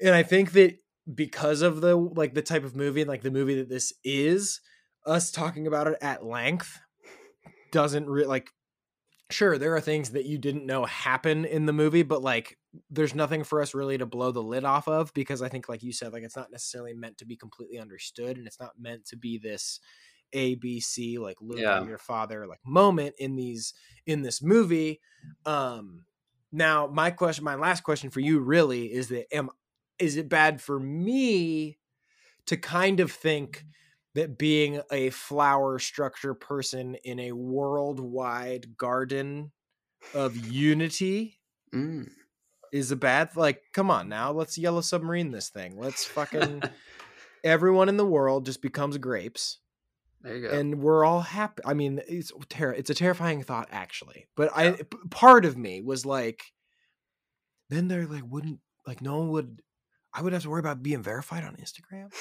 and 0.00 0.14
I 0.14 0.22
think 0.22 0.52
that 0.52 0.76
because 1.14 1.62
of 1.62 1.80
the 1.80 1.96
like 1.96 2.34
the 2.34 2.42
type 2.42 2.64
of 2.64 2.76
movie 2.76 3.00
and 3.02 3.08
like 3.08 3.22
the 3.22 3.30
movie 3.30 3.56
that 3.56 3.68
this 3.68 3.92
is, 4.04 4.60
us 5.06 5.30
talking 5.30 5.66
about 5.66 5.86
it 5.86 5.98
at 6.02 6.24
length 6.24 6.78
doesn't 7.72 8.08
re- 8.08 8.26
like 8.26 8.50
sure 9.30 9.58
there 9.58 9.74
are 9.74 9.80
things 9.80 10.10
that 10.10 10.24
you 10.24 10.38
didn't 10.38 10.66
know 10.66 10.84
happen 10.84 11.44
in 11.44 11.66
the 11.66 11.72
movie 11.72 12.02
but 12.02 12.22
like 12.22 12.58
there's 12.90 13.14
nothing 13.14 13.42
for 13.44 13.60
us 13.62 13.74
really 13.74 13.98
to 13.98 14.06
blow 14.06 14.30
the 14.30 14.42
lid 14.42 14.64
off 14.64 14.86
of 14.88 15.12
because 15.14 15.42
i 15.42 15.48
think 15.48 15.68
like 15.68 15.82
you 15.82 15.92
said 15.92 16.12
like 16.12 16.22
it's 16.22 16.36
not 16.36 16.50
necessarily 16.50 16.94
meant 16.94 17.18
to 17.18 17.24
be 17.24 17.36
completely 17.36 17.78
understood 17.78 18.36
and 18.38 18.46
it's 18.46 18.60
not 18.60 18.78
meant 18.78 19.04
to 19.04 19.16
be 19.16 19.38
this 19.38 19.80
abc 20.34 21.18
like 21.18 21.36
look 21.40 21.58
Yeah. 21.58 21.70
at 21.70 21.82
your 21.82 21.98
father 21.98 22.46
like 22.46 22.60
moment 22.64 23.14
in 23.18 23.34
these 23.36 23.74
in 24.06 24.22
this 24.22 24.42
movie 24.42 25.00
um 25.46 26.04
now 26.52 26.86
my 26.86 27.10
question 27.10 27.44
my 27.44 27.56
last 27.56 27.82
question 27.82 28.10
for 28.10 28.20
you 28.20 28.38
really 28.38 28.92
is 28.92 29.08
that 29.08 29.32
am 29.34 29.50
is 29.98 30.16
it 30.16 30.28
bad 30.28 30.60
for 30.60 30.78
me 30.78 31.78
to 32.46 32.56
kind 32.56 33.00
of 33.00 33.12
think 33.12 33.64
that 34.14 34.38
being 34.38 34.80
a 34.90 35.10
flower 35.10 35.78
structure 35.78 36.34
person 36.34 36.96
in 37.04 37.18
a 37.20 37.32
worldwide 37.32 38.76
garden 38.76 39.52
of 40.14 40.36
unity 40.36 41.36
Mm. 41.72 42.08
is 42.72 42.90
a 42.90 42.96
bad 42.96 43.36
like 43.36 43.62
come 43.72 43.90
on 43.92 44.08
now 44.08 44.32
let's 44.32 44.58
yellow 44.58 44.80
submarine 44.80 45.30
this 45.30 45.50
thing 45.50 45.78
let's 45.78 46.04
fucking 46.04 46.62
everyone 47.44 47.88
in 47.88 47.96
the 47.96 48.04
world 48.04 48.44
just 48.44 48.60
becomes 48.60 48.98
grapes 48.98 49.58
there 50.22 50.36
you 50.36 50.48
go. 50.48 50.58
and 50.58 50.80
we're 50.82 51.04
all 51.04 51.20
happy 51.20 51.62
i 51.64 51.74
mean 51.74 52.00
it's 52.08 52.32
ter- 52.48 52.72
it's 52.72 52.90
a 52.90 52.94
terrifying 52.94 53.42
thought 53.44 53.68
actually 53.70 54.26
but 54.36 54.50
i 54.56 54.72
p- 54.72 54.84
part 55.10 55.44
of 55.44 55.56
me 55.56 55.80
was 55.80 56.04
like 56.04 56.42
then 57.68 57.86
they're 57.86 58.06
like 58.06 58.24
wouldn't 58.26 58.58
like 58.86 59.00
no 59.00 59.18
one 59.18 59.28
would 59.28 59.62
i 60.12 60.20
would 60.20 60.32
have 60.32 60.42
to 60.42 60.50
worry 60.50 60.58
about 60.60 60.82
being 60.82 61.02
verified 61.04 61.44
on 61.44 61.54
instagram 61.56 62.12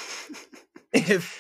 if 0.94 1.36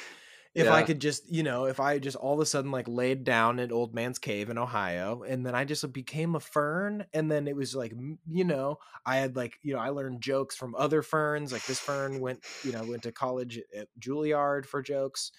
if 0.59 0.69
I 0.69 0.83
could 0.83 0.99
just, 0.99 1.29
you 1.31 1.43
know, 1.43 1.65
if 1.65 1.79
I 1.79 1.99
just 1.99 2.17
all 2.17 2.33
of 2.33 2.39
a 2.39 2.45
sudden 2.45 2.71
like 2.71 2.87
laid 2.87 3.23
down 3.23 3.59
at 3.59 3.71
Old 3.71 3.93
Man's 3.95 4.19
Cave 4.19 4.49
in 4.49 4.57
Ohio, 4.57 5.23
and 5.23 5.45
then 5.45 5.55
I 5.55 5.65
just 5.65 5.91
became 5.93 6.35
a 6.35 6.39
fern, 6.39 7.05
and 7.13 7.31
then 7.31 7.47
it 7.47 7.55
was 7.55 7.75
like, 7.75 7.93
you 8.27 8.43
know, 8.43 8.77
I 9.05 9.17
had 9.17 9.35
like, 9.35 9.57
you 9.61 9.73
know, 9.73 9.79
I 9.79 9.89
learned 9.89 10.21
jokes 10.21 10.55
from 10.55 10.75
other 10.75 11.01
ferns. 11.01 11.51
Like 11.51 11.65
this 11.65 11.79
fern 11.79 12.19
went, 12.19 12.41
you 12.61 12.71
know, 12.71 12.85
went 12.85 13.03
to 13.03 13.11
college 13.11 13.59
at 13.75 13.87
Juilliard 13.99 14.65
for 14.65 14.81
jokes. 14.81 15.31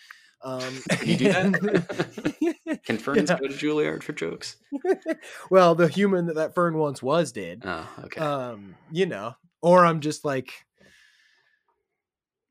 Um, 0.43 0.83
You 1.05 1.17
do 1.17 1.29
that? 1.29 2.81
Can 2.85 2.99
ferns 2.99 3.31
Yeah. 3.31 3.39
go 3.39 3.47
to 3.49 3.55
Juilliard 3.55 4.03
for 4.03 4.13
jokes? 4.13 4.57
well, 5.51 5.75
the 5.75 5.89
human 5.89 6.27
that 6.27 6.37
that 6.37 6.55
fern 6.55 6.79
once 6.79 7.03
was 7.03 7.33
did. 7.33 7.63
Oh, 7.65 7.89
okay. 8.05 8.21
Um, 8.21 8.77
you 8.91 9.07
know, 9.07 9.35
or 9.63 9.85
I'm 9.85 10.01
just 10.01 10.25
like 10.25 10.53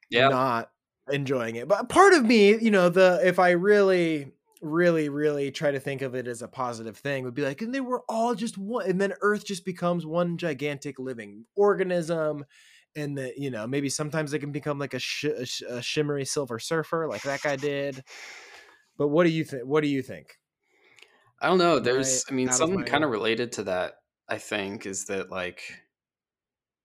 yeah. 0.10 0.28
not 0.30 0.72
enjoying 1.12 1.56
it. 1.56 1.68
But 1.68 1.90
part 1.90 2.14
of 2.14 2.26
me, 2.26 2.58
you 2.58 2.72
know, 2.72 2.90
the 2.90 3.20
if 3.24 3.40
I 3.40 3.52
really, 3.52 4.32
really, 4.62 5.10
really 5.10 5.52
try 5.52 5.72
to 5.72 5.80
think 5.80 6.02
of 6.02 6.16
it 6.16 6.28
as 6.28 6.42
a 6.42 6.48
positive 6.48 6.98
thing, 6.98 7.24
would 7.24 7.36
be 7.36 7.44
like, 7.44 7.62
and 7.62 7.74
they 7.74 7.82
were 7.82 8.04
all 8.10 8.36
just 8.36 8.58
one, 8.58 8.90
and 8.90 9.00
then 9.00 9.14
Earth 9.22 9.46
just 9.46 9.66
becomes 9.66 10.06
one 10.06 10.38
gigantic 10.38 11.00
living 11.00 11.46
organism. 11.56 12.46
And 12.96 13.18
that 13.20 13.38
you 13.38 13.52
know, 13.52 13.68
maybe 13.68 13.88
sometimes 13.88 14.32
they 14.32 14.40
can 14.40 14.52
become 14.52 14.80
like 14.80 14.96
a, 14.96 15.00
sh- 15.00 15.26
a, 15.26 15.46
sh- 15.46 15.62
a 15.62 15.82
shimmery 15.82 16.26
silver 16.26 16.58
surfer, 16.58 17.08
like 17.08 17.22
that 17.22 17.42
guy 17.44 17.56
did. 17.56 18.04
But 18.98 19.10
what 19.10 19.26
do 19.26 19.30
you 19.30 19.44
think? 19.44 19.64
What 19.64 19.82
do 19.82 19.88
you 19.88 20.02
think? 20.02 20.40
I 21.40 21.48
don't 21.48 21.60
know. 21.60 21.80
There's, 21.80 22.26
I 22.28 22.34
I 22.34 22.36
mean, 22.36 22.52
something 22.52 22.84
kind 22.84 23.04
of 23.04 23.12
related 23.12 23.54
to 23.54 23.64
that. 23.64 23.94
I 24.28 24.38
think 24.38 24.86
is 24.86 25.06
that 25.06 25.32
like 25.32 25.62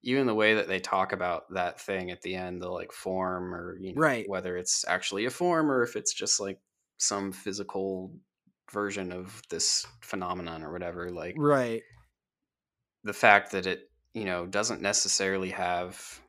even 0.04 0.26
the 0.26 0.34
way 0.34 0.54
that 0.54 0.68
they 0.68 0.80
talk 0.80 1.12
about 1.12 1.52
that 1.54 1.80
thing 1.80 2.10
at 2.10 2.22
the 2.22 2.34
end, 2.36 2.62
the 2.62 2.70
like 2.70 2.92
form 2.92 3.54
or 3.54 3.78
you 3.80 3.94
know, 3.94 3.98
Right. 4.00 4.26
whether 4.26 4.56
it's 4.56 4.84
actually 4.88 5.26
a 5.26 5.30
form 5.30 5.70
or 5.70 5.82
if 5.82 5.96
it's 5.96 6.14
just 6.14 6.40
like 6.40 6.60
some 6.98 7.32
physical 7.32 8.14
version 8.72 9.12
of 9.12 9.42
this 9.50 9.86
phenomenon 10.02 10.62
or 10.62 10.72
whatever. 10.72 11.10
Like 11.10 11.36
Right. 11.36 11.82
the 13.04 13.12
fact 13.12 13.52
that 13.52 13.66
it 13.66 13.90
you 14.14 14.24
know 14.24 14.46
doesn't 14.46 14.80
necessarily 14.82 15.50
have 15.50 16.20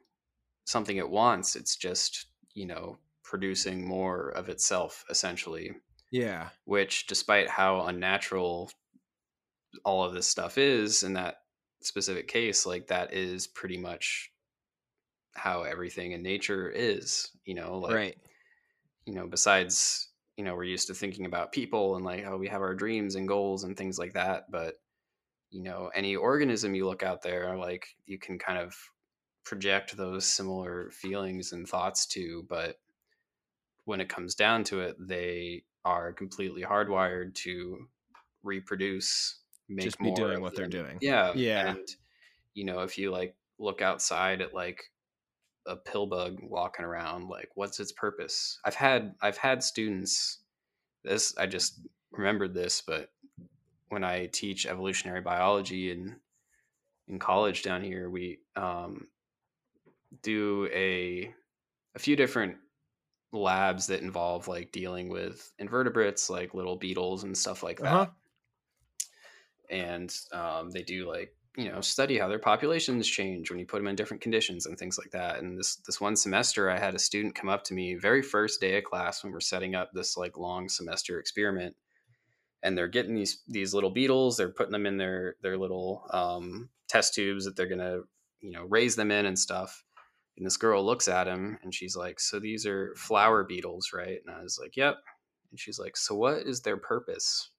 something 0.65 0.97
it 0.97 1.09
wants. 1.09 1.55
It's 1.55 1.75
just 1.77 2.27
you 2.53 2.65
know 2.67 2.99
producing 3.23 3.87
more 3.87 4.29
of 4.29 4.49
itself 4.49 5.05
essentially 5.09 5.73
Yeah. 6.11 6.49
which 6.65 7.07
despite 7.07 7.49
how 7.49 7.85
unnatural 7.87 8.71
all 9.83 10.03
of 10.03 10.13
this 10.13 10.27
stuff 10.27 10.57
is 10.57 11.03
and 11.03 11.15
that 11.15 11.37
specific 11.85 12.27
case 12.27 12.65
like 12.65 12.87
that 12.87 13.13
is 13.13 13.47
pretty 13.47 13.77
much 13.77 14.31
how 15.35 15.63
everything 15.63 16.13
in 16.13 16.23
nature 16.23 16.69
is 16.69 17.31
you 17.45 17.53
know 17.53 17.79
like 17.79 17.93
right. 17.93 18.17
you 19.05 19.13
know 19.13 19.27
besides 19.27 20.09
you 20.37 20.43
know 20.43 20.55
we're 20.55 20.63
used 20.63 20.87
to 20.87 20.93
thinking 20.93 21.25
about 21.25 21.51
people 21.51 21.95
and 21.95 22.05
like 22.05 22.23
how 22.23 22.37
we 22.37 22.47
have 22.47 22.61
our 22.61 22.75
dreams 22.75 23.15
and 23.15 23.27
goals 23.27 23.63
and 23.63 23.77
things 23.77 23.99
like 23.99 24.13
that 24.13 24.49
but 24.49 24.75
you 25.51 25.61
know 25.61 25.89
any 25.93 26.15
organism 26.15 26.75
you 26.75 26.87
look 26.87 27.03
out 27.03 27.21
there 27.21 27.57
like 27.57 27.87
you 28.05 28.17
can 28.17 28.39
kind 28.39 28.57
of 28.57 28.75
project 29.43 29.95
those 29.95 30.25
similar 30.25 30.89
feelings 30.91 31.51
and 31.51 31.67
thoughts 31.67 32.05
to 32.05 32.45
but 32.49 32.77
when 33.85 34.01
it 34.01 34.09
comes 34.09 34.35
down 34.35 34.63
to 34.63 34.79
it 34.79 34.95
they 34.99 35.63
are 35.83 36.11
completely 36.11 36.63
hardwired 36.63 37.33
to 37.35 37.87
reproduce 38.43 39.39
make 39.69 39.85
Just 39.85 39.99
be 39.99 40.11
doing 40.11 40.41
what 40.41 40.55
they're 40.55 40.67
doing. 40.67 40.97
yeah 41.01 41.33
Yeah. 41.35 41.71
and 41.71 41.87
you 42.53 42.65
know 42.65 42.79
if 42.81 42.97
you 42.97 43.11
like 43.11 43.35
look 43.59 43.81
outside 43.81 44.41
at 44.41 44.53
like 44.53 44.91
a 45.65 45.75
pill 45.75 46.07
bug 46.07 46.39
walking 46.43 46.85
around 46.85 47.27
like 47.29 47.49
what's 47.55 47.79
its 47.79 47.91
purpose 47.91 48.59
i've 48.65 48.75
had 48.75 49.15
i've 49.21 49.37
had 49.37 49.63
students 49.63 50.39
this 51.03 51.35
i 51.37 51.45
just 51.47 51.81
remembered 52.11 52.53
this 52.53 52.81
but 52.81 53.11
when 53.89 54.03
i 54.03 54.27
teach 54.27 54.65
evolutionary 54.65 55.21
biology 55.21 55.91
in 55.91 56.19
in 57.07 57.19
college 57.19 57.63
down 57.63 57.83
here 57.83 58.09
we 58.09 58.39
um, 58.55 59.07
do 60.21 60.67
a 60.73 61.33
a 61.95 61.99
few 61.99 62.15
different 62.15 62.57
labs 63.31 63.87
that 63.87 64.01
involve 64.01 64.47
like 64.47 64.71
dealing 64.71 65.09
with 65.09 65.53
invertebrates 65.59 66.29
like 66.29 66.53
little 66.53 66.77
beetles 66.77 67.23
and 67.23 67.37
stuff 67.37 67.63
like 67.63 67.79
that 67.79 67.93
Uh-huh. 67.93 68.07
And 69.69 70.13
um, 70.31 70.71
they 70.71 70.83
do 70.83 71.07
like 71.09 71.33
you 71.57 71.71
know 71.71 71.81
study 71.81 72.17
how 72.17 72.27
their 72.27 72.39
populations 72.39 73.07
change 73.07 73.49
when 73.49 73.59
you 73.59 73.65
put 73.65 73.77
them 73.77 73.87
in 73.87 73.95
different 73.95 74.21
conditions 74.21 74.65
and 74.65 74.77
things 74.77 74.97
like 74.97 75.11
that 75.11 75.39
and 75.39 75.57
this 75.57 75.77
this 75.85 76.01
one 76.01 76.15
semester 76.15 76.69
i 76.69 76.77
had 76.77 76.95
a 76.95 76.99
student 76.99 77.33
come 77.33 77.47
up 77.47 77.63
to 77.63 77.73
me 77.73 77.95
very 77.95 78.21
first 78.21 78.59
day 78.59 78.77
of 78.77 78.83
class 78.83 79.23
when 79.23 79.31
we're 79.31 79.39
setting 79.39 79.73
up 79.73 79.89
this 79.93 80.17
like 80.17 80.37
long 80.37 80.67
semester 80.67 81.17
experiment 81.17 81.73
and 82.63 82.77
they're 82.77 82.87
getting 82.87 83.15
these 83.15 83.41
these 83.47 83.73
little 83.73 83.91
beetles 83.91 84.35
they're 84.35 84.49
putting 84.49 84.73
them 84.73 84.85
in 84.85 84.97
their 84.97 85.35
their 85.41 85.57
little 85.57 86.05
um, 86.11 86.69
test 86.89 87.13
tubes 87.13 87.45
that 87.45 87.55
they're 87.55 87.69
gonna 87.69 87.99
you 88.41 88.51
know 88.51 88.65
raise 88.65 88.95
them 88.95 89.11
in 89.11 89.25
and 89.25 89.39
stuff 89.39 89.83
and 90.37 90.45
this 90.45 90.57
girl 90.57 90.83
looks 90.85 91.07
at 91.07 91.27
him 91.27 91.57
and 91.63 91.73
she's 91.73 91.95
like 91.95 92.19
so 92.19 92.39
these 92.39 92.65
are 92.65 92.93
flour 92.95 93.43
beetles 93.43 93.91
right? 93.93 94.19
And 94.25 94.35
i 94.35 94.41
was 94.41 94.59
like 94.61 94.75
yep. 94.75 94.97
And 95.51 95.59
she's 95.59 95.79
like 95.79 95.95
so 95.95 96.15
what 96.15 96.39
is 96.39 96.61
their 96.61 96.77
purpose 96.77 97.51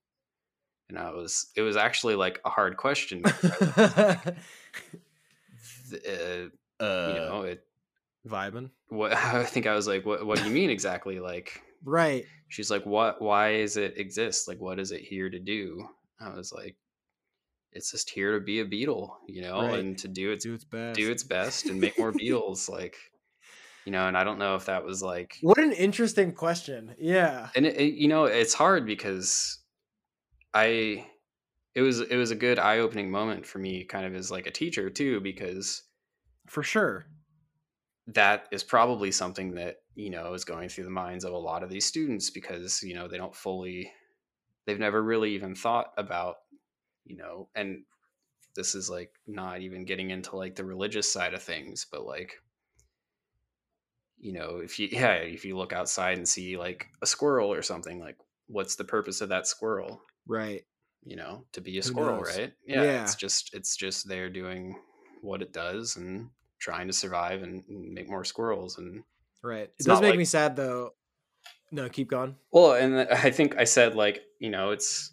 and 0.88 0.98
I 0.98 1.10
was 1.12 1.46
it 1.56 1.62
was 1.62 1.76
actually 1.76 2.14
like 2.16 2.40
a 2.44 2.50
hard 2.50 2.76
question. 2.76 3.22
Uh, 3.24 4.16
uh, 6.80 7.08
you 7.08 7.14
know, 7.20 7.42
it 7.42 7.64
vibing. 8.26 8.70
what 8.88 9.12
I 9.16 9.44
think 9.44 9.66
I 9.66 9.74
was 9.74 9.86
like, 9.86 10.04
what 10.04 10.26
what 10.26 10.38
do 10.38 10.44
you 10.46 10.50
mean 10.52 10.70
exactly? 10.70 11.20
Like 11.20 11.62
Right. 11.84 12.24
she's 12.48 12.70
like, 12.70 12.84
what 12.86 13.20
why 13.22 13.54
is 13.54 13.76
it 13.76 13.98
exist? 13.98 14.48
Like 14.48 14.60
what 14.60 14.78
is 14.78 14.90
it 14.92 15.00
here 15.02 15.30
to 15.30 15.38
do? 15.38 15.86
I 16.20 16.30
was 16.34 16.52
like, 16.52 16.76
it's 17.72 17.90
just 17.90 18.08
here 18.10 18.38
to 18.38 18.44
be 18.44 18.60
a 18.60 18.64
beetle, 18.64 19.18
you 19.28 19.42
know, 19.42 19.60
Right. 19.62 19.78
and 19.78 19.98
to 19.98 20.08
do 20.08 20.32
its 20.32 20.44
Do 20.44 20.54
its 20.54 20.64
best. 20.64 20.96
do 20.98 21.10
its 21.10 21.22
best 21.22 21.66
and 21.66 21.80
make 21.80 21.98
more 21.98 22.12
beetles, 22.16 22.68
like 22.68 22.96
you 23.84 23.92
know, 23.92 24.08
and 24.08 24.16
I 24.18 24.24
don't 24.24 24.40
know 24.40 24.56
if 24.56 24.64
that 24.66 24.84
was 24.84 25.00
like 25.02 25.38
What 25.42 25.58
an 25.58 25.72
interesting 25.72 26.32
question. 26.32 26.94
Yeah. 26.98 27.50
and 27.54 27.64
it, 27.66 27.76
it- 27.76 27.94
you 27.94 28.08
know 28.08 28.24
it's 28.24 28.54
hard 28.54 28.86
because 28.86 29.58
i 30.54 31.06
it 31.74 31.82
was 31.82 32.00
it 32.00 32.16
was 32.16 32.30
a 32.30 32.36
good 32.36 32.58
eye-opening 32.58 33.10
moment 33.10 33.46
for 33.46 33.58
me 33.58 33.84
kind 33.84 34.06
of 34.06 34.14
as 34.14 34.30
like 34.30 34.46
a 34.46 34.50
teacher 34.50 34.90
too 34.90 35.20
because 35.20 35.82
For 36.46 36.62
sure. 36.62 37.06
that 38.08 38.46
is 38.50 38.64
probably 38.64 39.10
something 39.12 39.54
that 39.54 39.76
you 39.94 40.10
know 40.10 40.32
is 40.34 40.44
going 40.44 40.68
through 40.68 40.84
the 40.84 40.90
minds 40.90 41.24
of 41.24 41.32
a 41.32 41.38
lot 41.38 41.62
of 41.62 41.70
these 41.70 41.84
students 41.86 42.30
because 42.30 42.82
you 42.82 42.94
know 42.94 43.08
they 43.08 43.18
don't 43.18 43.34
fully 43.34 43.92
they've 44.66 44.78
never 44.78 45.02
really 45.02 45.34
even 45.34 45.54
thought 45.54 45.92
about 45.96 46.36
you 47.04 47.16
know 47.16 47.48
and 47.54 47.82
this 48.54 48.74
is 48.74 48.88
like 48.88 49.10
not 49.26 49.60
even 49.60 49.84
getting 49.84 50.10
into 50.10 50.34
like 50.34 50.56
the 50.56 50.64
religious 50.64 51.12
side 51.12 51.34
of 51.34 51.42
things 51.42 51.86
but 51.90 52.06
like 52.06 52.40
you 54.18 54.32
know 54.32 54.60
if 54.62 54.78
you 54.78 54.88
yeah 54.92 55.12
if 55.14 55.44
you 55.44 55.56
look 55.56 55.72
outside 55.72 56.16
and 56.16 56.28
see 56.28 56.56
like 56.56 56.86
a 57.02 57.06
squirrel 57.06 57.52
or 57.52 57.62
something 57.62 58.00
like 58.00 58.16
what's 58.46 58.76
the 58.76 58.84
purpose 58.84 59.20
of 59.20 59.28
that 59.28 59.46
squirrel 59.46 60.00
Right. 60.26 60.64
you 61.04 61.16
know 61.16 61.44
to 61.52 61.60
be 61.60 61.72
a 61.72 61.82
Who 61.82 61.82
squirrel 61.82 62.16
knows? 62.18 62.36
right 62.36 62.52
yeah, 62.66 62.82
Yeah. 62.82 63.02
it's 63.02 63.14
just 63.14 63.54
it's 63.54 63.76
just 63.76 64.08
there 64.08 64.28
doing 64.28 64.74
what 65.22 65.42
it 65.42 65.52
does 65.52 65.96
and 65.96 66.30
trying 66.58 66.86
to 66.88 66.92
survive 66.92 67.42
and, 67.42 67.62
make 67.68 68.08
more 68.08 68.24
squirrels 68.24 68.78
and 68.78 69.02
right. 69.42 69.70
It 69.78 69.84
does 69.86 70.00
make 70.00 70.10
like- 70.10 70.18
me 70.18 70.24
sad 70.24 70.56
though. 70.56 70.94
No, 71.72 71.88
keep 71.88 72.08
going. 72.08 72.36
Well, 72.52 72.72
and 72.74 72.96
I 73.10 73.30
think 73.30 73.56
I 73.58 73.64
said 73.64 73.94
like 73.94 74.22
you 74.40 74.50
know 74.50 74.70
it's 74.70 75.12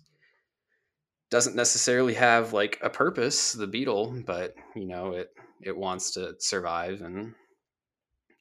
doesn't 1.29 1.55
necessarily 1.55 2.13
have 2.13 2.53
like 2.53 2.79
a 2.83 2.89
purpose 2.89 3.53
the 3.53 3.67
beetle, 3.67 4.21
but 4.25 4.53
you 4.75 4.85
know 4.85 5.11
it 5.13 5.29
it 5.61 5.75
wants 5.75 6.11
to 6.11 6.35
survive 6.39 7.01
and 7.01 7.33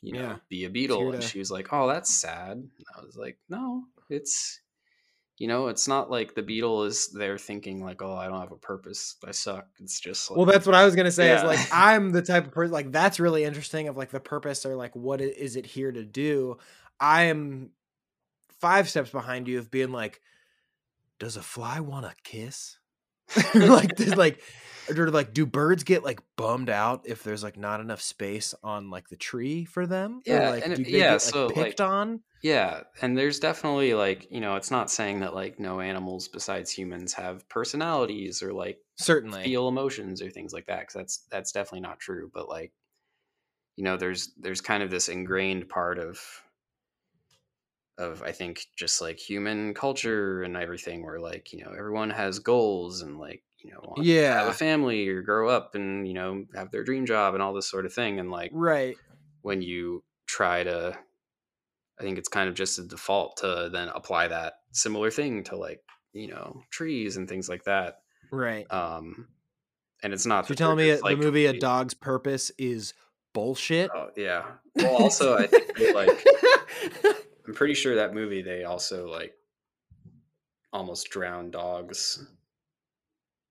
you 0.01 0.13
know 0.15 0.21
Yeah. 0.21 0.37
be 0.49 0.65
a 0.65 0.71
beetle. 0.71 1.13
And 1.13 1.23
she 1.23 1.39
was 1.39 1.51
like, 1.51 1.69
"Oh, 1.73 1.87
that's 1.89 2.15
sad." 2.15 2.57
And 2.59 2.71
I 2.97 3.03
was 3.05 3.17
like, 3.17 3.39
"No, 3.49 3.85
it's 4.11 4.61
you 5.39 5.49
know 5.49 5.69
it's 5.69 5.89
not 5.89 6.11
like 6.11 6.35
the 6.35 6.43
beetle 6.43 6.85
is 6.85 7.09
there 7.09 7.39
thinking 7.39 7.83
like, 7.83 8.03
oh, 8.03 8.15
I 8.15 8.27
don't 8.29 8.41
have 8.41 8.53
a 8.53 8.57
purpose. 8.57 9.17
I 9.27 9.33
suck. 9.33 9.67
It's 9.81 9.99
just 10.01 10.31
like 10.31 10.37
Well, 10.37 10.47
that's 10.47 10.67
what 10.67 10.75
I 10.75 10.85
was 10.85 10.95
gonna 10.95 11.11
say. 11.11 11.35
Is 11.35 11.43
like 11.43 11.61
I'm 11.73 12.11
the 12.11 12.23
type 12.23 12.47
of 12.47 12.53
person 12.53 12.73
like 12.73 12.93
that's 12.93 13.21
really 13.21 13.45
interesting. 13.45 13.89
Of 13.89 13.97
like 13.97 14.11
the 14.11 14.21
purpose 14.21 14.65
or 14.67 14.77
like 14.77 14.95
what 14.95 15.21
is 15.21 15.57
it 15.57 15.67
here 15.67 15.91
to 15.91 16.05
do? 16.05 16.59
I 17.01 17.25
am 17.25 17.71
five 18.61 18.89
steps 18.89 19.11
behind 19.11 19.49
you 19.49 19.59
of 19.59 19.71
being 19.71 19.91
like, 19.91 20.21
does 21.19 21.37
a 21.37 21.43
fly 21.43 21.81
want 21.81 22.07
to 22.07 22.15
kiss? 22.23 22.79
like, 23.55 23.97
does, 23.97 24.17
like, 24.17 24.43
or 24.97 25.11
like, 25.11 25.33
do 25.33 25.47
birds 25.47 25.85
get 25.85 26.03
like 26.05 26.21
bummed 26.37 26.69
out 26.71 27.03
if 27.07 27.23
there's 27.23 27.43
like 27.43 27.57
not 27.57 27.81
enough 27.81 28.01
space 28.03 28.55
on 28.63 28.91
like 28.91 29.09
the 29.09 29.17
tree 29.17 29.65
for 29.65 29.87
them? 29.87 30.23
Or, 30.27 30.35
Yeah, 30.35 30.51
like, 30.51 30.67
and 30.67 30.75
do 30.77 30.83
it- 30.83 30.85
they 30.87 30.99
yeah, 30.99 31.13
get, 31.13 31.23
so, 31.23 31.47
like- 31.47 31.55
picked 31.55 31.81
on? 31.81 32.21
Yeah, 32.43 32.81
and 33.01 33.17
there's 33.17 33.39
definitely 33.39 33.95
like, 33.95 34.27
you 34.33 34.41
know, 34.41 34.57
it's 34.57 34.73
not 34.73 34.91
saying 34.91 35.21
that 35.21 35.33
like 35.33 35.61
no 35.61 35.79
animals 35.81 36.27
besides 36.27 36.73
humans 36.73 37.13
have 37.13 37.49
personalities 37.49 38.43
or 38.43 38.53
like 38.53 38.79
Certainly. 38.99 39.45
feel 39.45 39.69
emotions 39.69 40.21
or 40.21 40.29
things 40.29 40.53
like 40.53 40.67
that 40.67 40.81
because 40.81 40.95
that's 40.95 41.19
that's 41.31 41.53
definitely 41.53 41.83
not 41.83 42.01
true, 42.01 42.31
but 42.35 42.49
like 42.49 42.73
you 43.77 43.85
know, 43.85 43.97
there's 43.97 44.33
there's 44.41 44.61
kind 44.61 44.83
of 44.83 44.91
this 44.91 45.09
ingrained 45.09 45.69
part 45.69 45.99
of 46.01 46.19
of 47.99 48.23
I 48.23 48.33
think 48.33 48.67
just 48.77 49.01
like 49.01 49.19
human 49.19 49.75
culture 49.75 50.43
and 50.43 50.57
everything 50.57 51.05
where 51.05 51.21
like, 51.21 51.53
you 51.53 51.65
know, 51.65 51.73
everyone 51.73 52.11
has 52.11 52.39
goals 52.39 53.03
and 53.03 53.19
like, 53.19 53.43
you 53.59 53.71
know, 53.71 53.81
want 53.83 54.09
to 54.09 54.37
have 54.39 54.47
Yeah. 54.47 54.49
a 54.49 54.53
family 54.53 55.09
or 55.09 55.23
grow 55.23 55.49
up 55.49 55.75
and, 55.75 56.07
you 56.09 56.15
know, 56.15 56.47
have 56.55 56.71
their 56.71 56.85
dream 56.85 57.07
job 57.07 57.35
and 57.35 57.43
all 57.43 57.53
this 57.55 57.69
sort 57.71 57.87
of 57.87 57.93
thing 57.93 58.19
and 58.21 58.31
like 58.31 58.51
Right. 58.53 58.97
when 59.43 59.63
you 59.63 60.05
try 60.27 60.63
to 60.65 60.99
i 61.99 62.03
think 62.03 62.19
it's 62.19 62.29
kind 62.29 62.49
of 62.49 62.55
just 62.55 62.79
a 62.79 62.85
default 62.85 63.37
to 63.39 63.69
then 63.73 63.89
apply 63.91 64.29
that 64.29 64.55
similar 64.73 65.11
thing 65.11 65.45
to 65.45 65.57
like 65.57 65.83
you 66.13 66.29
know 66.29 66.63
trees 66.71 67.17
and 67.17 67.29
things 67.29 67.49
like 67.49 67.65
that 67.65 68.03
Right. 68.31 68.71
um 68.73 69.29
and 70.03 70.13
it's 70.13 70.27
not 70.27 70.47
So 70.47 70.51
you're 70.51 70.57
telling 70.57 70.79
me 70.79 70.89
just, 70.91 71.03
the 71.03 71.09
like, 71.11 71.19
movie 71.19 71.47
A 71.47 71.53
Dog's 71.53 71.95
Purpose 71.95 72.51
is 72.59 72.95
bullshit? 73.35 73.91
oh 73.95 74.11
yeah 74.17 74.45
well 74.75 74.97
also 74.97 75.37
i 75.37 75.47
think 75.47 75.95
like 75.95 76.25
i'm 77.47 77.55
pretty 77.55 77.75
sure 77.75 77.95
that 77.97 78.15
movie 78.15 78.43
they 78.43 78.65
also 78.65 79.11
like 79.11 79.35
almost 80.73 81.11
drowned 81.11 81.53
dogs 81.53 82.25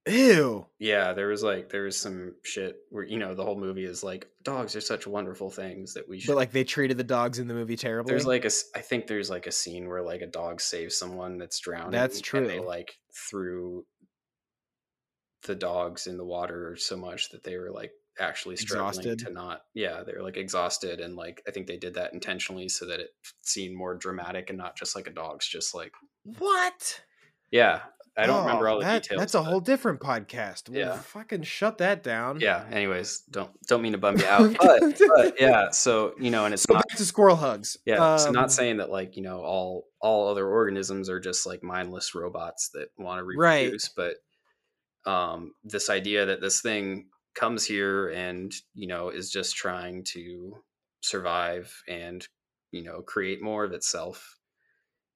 Ew. 0.10 0.66
yeah 0.80 1.14
there 1.14 1.28
was 1.28 1.44
like 1.44 1.70
there 1.70 1.84
was 1.84 1.96
some 1.96 2.34
shit 2.42 2.78
where 2.90 3.04
you 3.04 3.20
know 3.20 3.36
the 3.36 3.44
whole 3.46 3.60
movie 3.60 3.86
is 3.86 4.04
like 4.04 4.28
dogs 4.42 4.76
are 4.76 4.82
such 4.82 5.06
wonderful 5.06 5.52
things 5.52 5.94
that 5.94 6.10
we 6.10 6.20
should 6.20 6.30
But 6.30 6.38
like 6.38 6.52
they 6.52 6.64
treated 6.64 6.98
the 6.98 7.04
dogs 7.04 7.38
in 7.38 7.48
the 7.48 7.54
movie 7.54 7.76
terribly. 7.78 8.10
There's 8.12 8.26
like 8.26 8.44
a, 8.44 8.50
I 8.76 8.80
think 8.82 9.06
there's 9.06 9.30
like 9.30 9.46
a 9.46 9.52
scene 9.52 9.88
where 9.88 10.02
like 10.02 10.22
a 10.22 10.28
dog 10.28 10.60
saves 10.60 10.98
someone 10.98 11.38
that's 11.38 11.60
drowning. 11.60 11.92
That's 11.92 12.16
And 12.34 12.48
they 12.50 12.58
true. 12.58 12.66
like 12.68 12.98
threw 13.30 13.86
the 15.44 15.54
dogs 15.54 16.08
in 16.08 16.18
the 16.18 16.26
water 16.26 16.76
so 16.80 16.98
much 16.98 17.30
that 17.30 17.44
they 17.44 17.58
were 17.58 17.70
like 17.70 17.92
actually 18.20 18.58
struggling 18.58 18.90
Exhausted. 18.90 19.20
to 19.20 19.32
not. 19.32 19.62
Yeah, 19.74 20.04
they're 20.06 20.22
like 20.24 20.38
exhausted, 20.38 21.00
and 21.00 21.16
like 21.16 21.42
I 21.48 21.52
think 21.52 21.68
they 21.68 21.78
did 21.78 21.94
that 21.96 22.14
intentionally 22.14 22.70
so 22.70 22.86
that 22.88 23.00
it 23.00 23.10
seemed 23.42 23.76
more 23.76 23.96
dramatic 23.96 24.50
and 24.50 24.58
not 24.58 24.76
just 24.78 24.96
like 24.96 25.08
a 25.08 25.12
dog's 25.12 25.48
just 25.48 25.74
like 25.76 25.92
what? 26.38 27.02
yeah. 27.52 27.82
I 28.18 28.26
don't 28.26 28.42
remember 28.46 28.68
Oh, 28.68 28.74
all 28.74 28.80
the 28.80 28.86
that- 28.86 29.04
details. 29.04 29.20
That's 29.22 29.36
a 29.36 29.42
whole 29.42 29.62
different 29.62 30.02
podcast. 30.02 30.68
Well, 30.68 30.78
Yeah. 30.78 30.98
fucking 30.98 31.44
shut 31.44 31.78
that 31.78 32.04
down. 32.04 32.42
Yeah. 32.42 32.66
Anyways, 32.70 33.22
don't 33.32 33.50
don't 33.68 33.82
mean 33.82 33.94
to 33.94 33.98
bum 33.98 34.18
you 34.20 34.26
out, 34.26 34.54
but, 34.60 35.02
but 35.16 35.40
yeah. 35.40 35.70
So 35.70 36.14
you 36.20 36.30
know, 36.30 36.44
and 36.44 36.54
it's 36.54 36.64
So 36.64 36.74
not 36.74 36.86
back 36.90 36.98
to 36.98 37.06
squirrel 37.06 37.38
hugs. 37.38 37.78
Yeah, 37.86 38.18
so 38.18 38.28
Um, 38.28 38.34
not 38.34 38.52
saying 38.52 38.78
that 38.78 38.90
like 38.90 39.16
you 39.16 39.24
know 39.24 39.40
all 39.40 39.88
all 40.02 40.28
other 40.28 40.46
organisms 40.46 41.10
are 41.10 41.22
just 41.22 41.46
like 41.48 41.64
mindless 41.64 42.14
robots 42.14 42.70
that 42.74 42.90
want 42.98 43.20
to 43.20 43.24
Right. 43.24 43.62
reproduce, 43.68 43.88
but 43.96 44.16
um, 45.10 45.54
this 45.64 45.90
idea 45.90 46.26
that 46.26 46.42
this 46.42 46.62
thing 46.62 47.08
comes 47.36 47.66
here 47.66 48.10
and 48.10 48.54
you 48.74 48.88
know 48.88 49.10
is 49.10 49.32
just 49.32 49.56
trying 49.56 50.04
to 50.04 50.64
survive 51.02 51.82
and 51.88 52.28
you 52.72 52.84
know 52.84 53.02
create 53.02 53.42
more 53.42 53.64
of 53.64 53.74
itself 53.74 54.40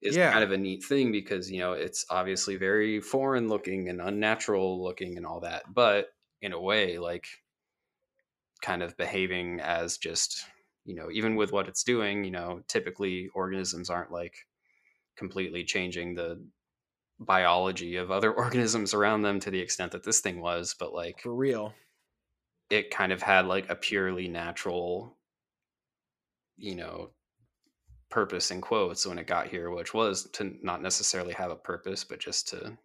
is 0.02 0.16
Yeah. 0.16 0.32
kind 0.32 0.44
of 0.44 0.52
a 0.52 0.58
neat 0.58 0.84
thing 0.84 1.12
because 1.12 1.50
you 1.50 1.58
know 1.58 1.72
it's 1.72 2.06
obviously 2.10 2.56
very 2.56 3.00
foreign 3.00 3.48
looking 3.48 3.88
and 3.88 4.00
unnatural 4.00 4.82
looking 4.82 5.16
and 5.16 5.26
all 5.26 5.40
that, 5.40 5.64
but 5.74 6.10
in 6.42 6.52
a 6.52 6.60
way 6.60 6.98
like 6.98 7.28
kind 8.62 8.82
of 8.82 8.96
behaving 8.96 9.60
as 9.60 9.98
just 9.98 10.46
you 10.84 10.94
know 10.94 11.10
even 11.10 11.36
with 11.36 11.52
what 11.52 11.68
it's 11.68 11.82
doing 11.84 12.24
you 12.24 12.30
know 12.30 12.62
typically 12.68 13.28
organisms 13.34 13.90
aren't 13.90 14.10
like 14.10 14.46
completely 15.16 15.64
changing 15.64 16.14
the 16.14 16.44
biology 17.20 17.96
of 17.96 18.10
other 18.10 18.32
organisms 18.44 18.94
around 18.94 19.22
them 19.22 19.40
to 19.40 19.50
the 19.50 19.60
extent 19.60 19.92
that 19.92 20.04
this 20.04 20.20
thing 20.20 20.40
was 20.40 20.74
but 20.78 20.92
like 20.94 21.22
for 21.22 21.34
real. 21.34 21.74
It 22.70 22.90
kind 22.90 23.12
of 23.12 23.22
had 23.22 23.46
like 23.46 23.68
a 23.70 23.76
purely 23.76 24.28
natural 24.28 25.16
you 26.56 26.74
know 26.74 27.10
purpose 28.10 28.50
in 28.50 28.60
quotes 28.60 29.06
when 29.06 29.18
it 29.18 29.26
got 29.26 29.48
here 29.48 29.70
which 29.70 29.92
was 29.92 30.30
to 30.30 30.56
not 30.62 30.82
necessarily 30.82 31.32
have 31.32 31.50
a 31.50 31.56
purpose 31.56 32.04
but 32.04 32.20
just 32.20 32.48
to 32.48 32.76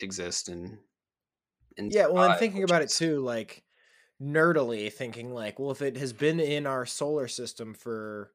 exist 0.00 0.48
and, 0.48 0.78
and 1.76 1.92
Yeah, 1.92 2.06
well, 2.06 2.30
and 2.30 2.38
thinking 2.38 2.62
about 2.62 2.82
it 2.82 2.90
too, 2.90 3.20
like 3.20 3.64
nerdily 4.20 4.92
thinking 4.92 5.32
like, 5.32 5.58
well, 5.58 5.70
if 5.70 5.82
it 5.82 5.96
has 5.96 6.12
been 6.12 6.40
in 6.40 6.66
our 6.66 6.86
solar 6.86 7.28
system 7.28 7.74
for 7.74 8.32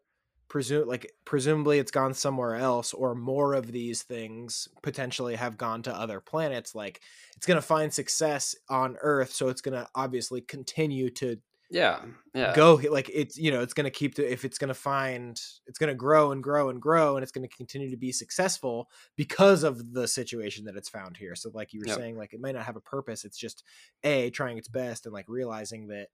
presume 0.48 0.88
like 0.88 1.12
presumably 1.26 1.80
it's 1.80 1.92
gone 1.92 2.14
somewhere 2.14 2.56
else 2.56 2.94
or 2.94 3.16
more 3.16 3.54
of 3.54 3.72
these 3.72 4.04
things 4.04 4.68
potentially 4.84 5.36
have 5.36 5.58
gone 5.58 5.82
to 5.82 5.94
other 5.96 6.22
planets 6.22 6.76
like 6.76 7.02
it's 7.36 7.46
going 7.48 7.58
to 7.58 7.66
find 7.66 7.94
success 7.94 8.56
on 8.70 8.96
earth 9.02 9.32
so 9.32 9.50
it's 9.50 9.62
going 9.62 9.74
to 9.74 9.88
obviously 9.96 10.42
continue 10.42 11.10
to 11.10 11.38
yeah 11.70 12.06
yeah 12.34 12.54
go 12.54 12.76
like 12.92 13.10
it's 13.14 13.38
you 13.38 13.50
know 13.52 13.62
it's 13.62 13.74
going 13.74 13.86
to 13.86 13.90
keep 13.90 14.16
the 14.16 14.32
if 14.32 14.46
it's 14.46 14.58
going 14.60 14.68
to 14.68 14.74
find 14.74 15.42
it's 15.66 15.80
going 15.80 15.88
to 15.90 15.96
grow 15.96 16.32
and 16.32 16.44
grow 16.44 16.70
and 16.70 16.82
grow 16.82 17.18
and 17.18 17.24
it's 17.24 17.32
going 17.32 17.48
to 17.48 17.56
continue 17.56 17.90
to 17.90 17.98
be 17.98 18.12
successful 18.12 18.88
because 19.16 19.64
of 19.64 19.94
the 19.94 20.08
situation 20.08 20.66
that 20.66 20.76
it's 20.76 20.90
found 20.90 21.18
here 21.18 21.36
so 21.36 21.50
like 21.54 21.74
you 21.74 21.80
were 21.80 21.88
Yep. 21.88 21.96
saying 21.96 22.16
like 22.18 22.34
it 22.34 22.40
might 22.40 22.54
not 22.56 22.66
have 22.66 22.76
a 22.76 22.82
purpose 22.82 23.26
it's 23.26 23.38
just 23.38 23.64
a 24.04 24.30
trying 24.30 24.58
its 24.58 24.68
best 24.68 25.06
and 25.06 25.14
like 25.14 25.26
realizing 25.28 25.88
that 25.88 26.10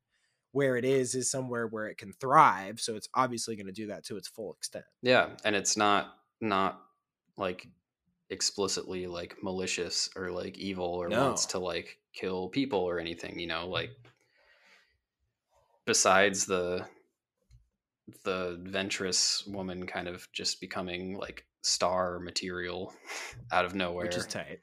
where 0.51 0.75
it 0.77 0.85
is 0.85 1.15
is 1.15 1.29
somewhere 1.31 1.67
where 1.67 1.87
it 1.87 1.97
can 1.97 2.13
thrive 2.13 2.79
so 2.79 2.95
it's 2.95 3.09
obviously 3.13 3.55
going 3.55 3.65
to 3.65 3.71
do 3.71 3.87
that 3.87 4.03
to 4.03 4.17
its 4.17 4.27
full 4.27 4.53
extent 4.53 4.85
Yeah, 5.01 5.35
and 5.43 5.55
it's 5.55 5.77
not 5.77 6.17
not 6.39 6.81
like 7.37 7.67
explicitly 8.29 9.07
like 9.07 9.37
malicious 9.43 10.09
or 10.15 10.31
like 10.31 10.57
evil 10.57 10.85
or 10.85 11.09
wants 11.09 11.45
to 11.47 11.59
like 11.59 11.99
kill 12.13 12.49
people 12.49 12.79
or 12.79 12.99
anything, 12.99 13.39
you 13.39 13.47
know, 13.47 13.67
like 13.67 13.91
besides 15.85 16.45
the 16.45 16.87
the 18.23 18.57
Ventress 18.69 19.47
woman 19.47 19.85
kind 19.85 20.07
of 20.07 20.27
just 20.31 20.59
becoming 20.59 21.17
like 21.17 21.45
star 21.63 22.19
material 22.19 22.93
out 23.51 23.65
of 23.65 23.75
nowhere. 23.75 24.05
which 24.05 24.17
is 24.17 24.27
tight 24.27 24.59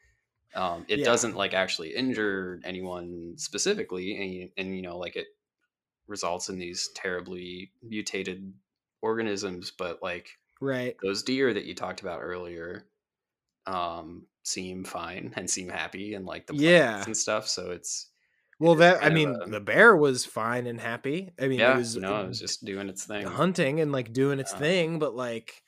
um, 0.55 0.85
it 0.89 0.99
Yeah. 0.99 1.05
doesn't 1.05 1.37
like 1.37 1.55
actually 1.55 1.95
injure 1.95 2.61
anyone 2.65 3.35
specifically 3.37 4.17
and, 4.43 4.51
and 4.57 4.77
you 4.77 4.83
know 4.83 4.99
like 4.99 5.17
it 5.17 5.27
results 6.09 6.49
in 6.49 6.59
these 6.59 6.89
terribly 6.95 7.71
mutated 7.83 8.53
organisms 9.03 9.71
but 9.77 10.03
like 10.03 10.31
right 10.61 10.97
those 11.03 11.23
deer 11.23 11.55
that 11.55 11.65
you 11.65 11.75
talked 11.75 12.01
about 12.01 12.21
earlier 12.21 12.87
um 13.67 14.27
seem 14.43 14.85
fine 14.85 15.33
and 15.37 15.49
seem 15.49 15.69
happy 15.69 16.15
and 16.15 16.27
like 16.27 16.47
the 16.47 16.53
plants 16.55 16.63
Yeah. 16.65 17.05
and 17.05 17.17
stuff 17.17 17.47
so 17.49 17.71
it's 17.71 18.09
well 18.59 18.73
it's 18.73 18.81
that 18.81 19.05
i 19.05 19.11
mean 19.11 19.37
a- 19.41 19.47
the 19.47 19.61
bear 19.61 19.95
was 19.97 20.25
fine 20.25 20.67
and 20.67 20.81
happy 20.81 21.31
i 21.41 21.47
mean 21.49 21.61
yeah 21.61 21.75
it 21.75 21.79
was 21.79 21.97
know 21.97 22.23
it 22.23 22.29
was 22.29 22.41
just 22.41 22.65
doing 22.65 22.89
its 22.89 23.05
thing 23.05 23.27
hunting 23.27 23.81
and 23.81 23.93
like 23.93 24.13
doing 24.13 24.41
its 24.41 24.53
Yeah. 24.53 24.59
thing 24.59 24.99
but 24.99 25.15
like 25.15 25.63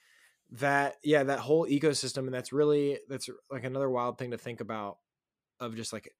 that 0.53 0.97
yeah 1.05 1.23
that 1.25 1.39
whole 1.39 1.67
ecosystem 1.67 2.19
and 2.25 2.35
that's 2.35 2.53
really 2.53 2.99
that's 3.09 3.29
like 3.51 3.63
another 3.65 3.89
wild 3.89 4.19
thing 4.19 4.33
to 4.33 4.39
think 4.39 4.61
about 4.61 4.97
of 5.61 5.77
just 5.77 5.93
like 5.93 6.13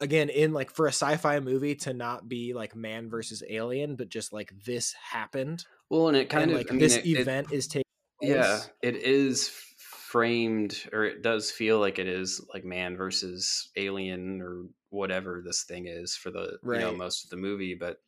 again 0.00 0.28
in 0.28 0.52
like 0.52 0.70
for 0.70 0.86
a 0.86 0.90
sci-fi 0.92 1.40
movie 1.40 1.74
to 1.74 1.92
not 1.94 2.28
be 2.28 2.52
like 2.54 2.76
man 2.76 3.08
versus 3.08 3.42
alien 3.48 3.96
but 3.96 4.08
just 4.08 4.32
like 4.32 4.52
this 4.64 4.92
happened 4.92 5.64
well 5.90 6.08
and 6.08 6.16
it 6.16 6.28
kind 6.28 6.44
and 6.44 6.52
of 6.52 6.56
like 6.58 6.70
I 6.70 6.74
mean, 6.74 6.80
this 6.80 6.96
it- 6.96 7.06
it- 7.06 7.20
event 7.20 7.52
is 7.52 7.66
taking 7.66 7.82
yeah 8.20 8.62
it 8.82 8.96
is 8.96 9.48
framed 9.78 10.88
or 10.92 11.04
it 11.04 11.22
does 11.22 11.50
feel 11.50 11.78
like 11.80 11.98
it 11.98 12.06
is 12.06 12.40
like 12.52 12.64
man 12.64 12.96
versus 12.96 13.70
alien 13.76 14.40
or 14.40 14.64
whatever 14.90 15.42
this 15.44 15.64
thing 15.64 15.86
is 15.86 16.16
for 16.16 16.30
the 16.30 16.58
you 16.72 16.78
know 16.78 16.92
most 16.92 17.24
of 17.24 17.30
the 17.30 17.36
movie 17.36 17.74
but 17.74 17.98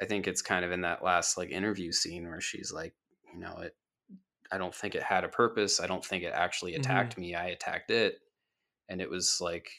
I 0.00 0.04
think 0.04 0.26
it's 0.26 0.42
kind 0.42 0.64
of 0.64 0.72
in 0.72 0.82
that 0.82 1.02
last 1.02 1.36
like 1.38 1.50
interview 1.50 1.92
scene 1.92 2.28
where 2.28 2.40
she's 2.40 2.72
like, 2.72 2.94
you 3.32 3.38
know, 3.38 3.56
it 3.58 3.76
I 4.52 4.58
don't 4.58 4.74
think 4.74 4.94
it 4.94 5.02
had 5.02 5.24
a 5.24 5.28
purpose. 5.28 5.80
I 5.80 5.86
don't 5.86 6.04
think 6.04 6.22
it 6.24 6.32
actually 6.34 6.74
Mhm. 6.74 6.78
attacked 6.80 7.18
me. 7.18 7.34
I 7.34 7.46
attacked 7.48 7.90
it. 7.90 8.20
And 8.88 9.00
it 9.00 9.10
was 9.10 9.40
like 9.40 9.70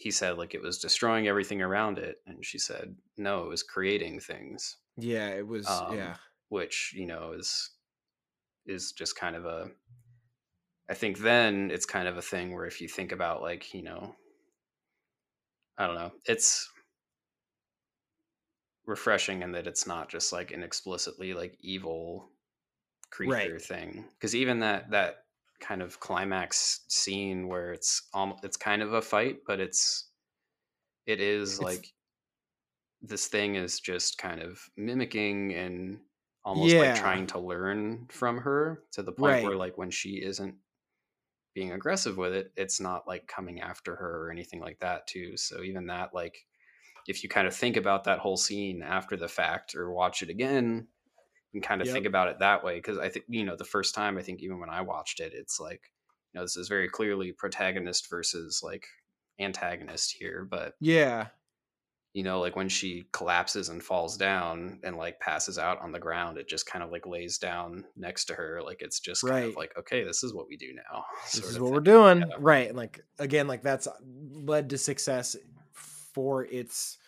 he 0.00 0.10
said 0.10 0.38
like 0.38 0.54
it 0.54 0.62
was 0.62 0.78
destroying 0.78 1.28
everything 1.28 1.62
around 1.62 1.98
it 1.98 2.22
and 2.26 2.44
she 2.44 2.58
said 2.58 2.96
no, 3.18 3.44
it 3.44 3.48
was 3.48 3.62
creating 3.62 4.20
things, 4.20 4.78
Yeah, 4.96 5.28
it 5.30 5.46
was. 5.46 5.82
Um, 5.88 5.88
yeah, 5.88 6.18
which, 6.50 6.94
you 6.94 7.06
know, 7.06 7.32
is 7.32 7.70
is 8.66 8.92
just 8.92 9.16
kind 9.16 9.36
of 9.36 9.46
a 9.46 9.72
I 10.90 10.94
think 10.94 11.18
then 11.20 11.70
it's 11.70 11.86
kind 11.86 12.06
of 12.08 12.16
a 12.18 12.22
thing 12.22 12.52
where 12.52 12.66
if 12.66 12.80
you 12.82 12.88
think 12.88 13.12
about 13.12 13.40
like, 13.42 13.72
you 13.72 13.82
know, 13.82 14.16
I 15.76 15.86
don't 15.86 15.96
know, 15.96 16.12
it's 16.26 16.70
refreshing 18.86 19.42
in 19.42 19.52
that 19.52 19.66
it's 19.66 19.86
not 19.86 20.08
just 20.08 20.32
like 20.32 20.50
an 20.50 20.62
explicitly 20.62 21.34
like 21.34 21.56
evil 21.60 22.32
creature 23.10 23.58
Right. 23.58 23.60
thing 23.60 24.08
because 24.14 24.34
even 24.36 24.60
that 24.60 24.90
that 24.90 25.26
kind 25.60 25.82
of 25.82 26.00
climax 26.00 26.84
scene 26.88 27.48
where 27.48 27.72
it's 27.72 28.08
um 28.14 28.36
it's 28.42 28.56
kind 28.56 28.82
of 28.82 28.92
a 28.94 29.02
fight 29.02 29.40
but 29.46 29.60
it's 29.60 30.10
it 31.06 31.20
is 31.20 31.60
It's- 31.60 31.60
like 31.60 31.94
this 33.02 33.28
thing 33.28 33.54
is 33.54 33.80
just 33.80 34.18
kind 34.18 34.40
of 34.42 34.68
mimicking 34.76 35.54
and 35.54 36.00
almost 36.44 36.72
Yeah. 36.74 36.80
like 36.80 36.94
trying 36.94 37.26
to 37.28 37.38
learn 37.38 38.06
from 38.08 38.38
her 38.38 38.84
to 38.92 39.02
the 39.02 39.12
point 39.12 39.42
where 39.42 39.56
like 39.56 39.78
when 39.78 39.90
she 39.90 40.22
isn't 40.22 40.56
being 41.54 41.72
aggressive 41.72 42.16
with 42.16 42.32
it 42.32 42.52
it's 42.56 42.80
not 42.80 43.06
like 43.08 43.26
coming 43.26 43.60
after 43.60 43.96
her 43.96 44.26
or 44.26 44.30
anything 44.30 44.60
like 44.60 44.78
that 44.80 45.06
too 45.06 45.36
so 45.36 45.62
even 45.62 45.86
that 45.86 46.14
like 46.14 46.46
if 47.08 47.22
you 47.22 47.28
kind 47.28 47.48
of 47.48 47.54
think 47.56 47.76
about 47.76 48.04
that 48.04 48.20
whole 48.20 48.36
scene 48.38 48.82
after 48.82 49.16
the 49.16 49.28
fact 49.28 49.74
or 49.74 49.92
watch 49.92 50.22
it 50.22 50.30
again 50.30 50.88
and 51.54 51.62
kind 51.62 51.80
of 51.80 51.86
Yep. 51.86 51.94
think 51.94 52.06
about 52.06 52.28
it 52.28 52.38
that 52.40 52.62
way 52.64 52.76
because 52.76 52.98
i 52.98 53.08
think 53.08 53.24
you 53.28 53.44
know 53.44 53.56
the 53.56 53.64
first 53.64 53.94
time 53.94 54.16
i 54.18 54.22
think 54.22 54.40
even 54.42 54.58
when 54.60 54.70
i 54.70 54.80
watched 54.80 55.20
it 55.20 55.32
it's 55.34 55.58
like 55.60 55.82
you 56.32 56.38
know 56.38 56.44
this 56.44 56.56
is 56.56 56.68
very 56.68 56.88
clearly 56.88 57.32
protagonist 57.32 58.08
versus 58.10 58.60
like 58.62 58.86
antagonist 59.38 60.12
here 60.18 60.46
but 60.48 60.74
yeah, 60.80 61.28
you 62.12 62.22
know 62.22 62.40
like 62.40 62.56
when 62.56 62.68
she 62.68 63.04
collapses 63.12 63.68
and 63.68 63.82
falls 63.82 64.16
down 64.16 64.78
and 64.84 64.96
like 64.96 65.18
passes 65.20 65.58
out 65.58 65.80
on 65.80 65.92
the 65.92 65.98
ground 65.98 66.36
it 66.38 66.48
just 66.48 66.66
kind 66.66 66.84
of 66.84 66.90
like 66.90 67.06
lays 67.06 67.38
down 67.38 67.84
next 67.96 68.26
to 68.26 68.34
her 68.34 68.60
like 68.62 68.82
it's 68.82 69.00
just 69.00 69.26
kind 69.26 69.46
of 69.46 69.56
like 69.56 69.72
okay 69.78 70.04
this 70.04 70.22
is 70.22 70.34
what 70.34 70.46
we 70.48 70.56
do 70.56 70.72
now 70.74 71.04
this 71.32 71.42
is 71.44 71.58
what 71.58 71.66
thing. 71.68 71.74
we're 71.74 71.80
doing, 71.80 72.18
Yeah. 72.20 72.36
right? 72.38 72.68
And 72.68 72.76
like 72.76 73.00
again, 73.18 73.46
like 73.48 73.62
that's 73.62 73.86
uh, 73.86 73.92
led 74.32 74.70
to 74.70 74.78
success 74.78 75.36
for 75.72 76.44
its 76.44 76.98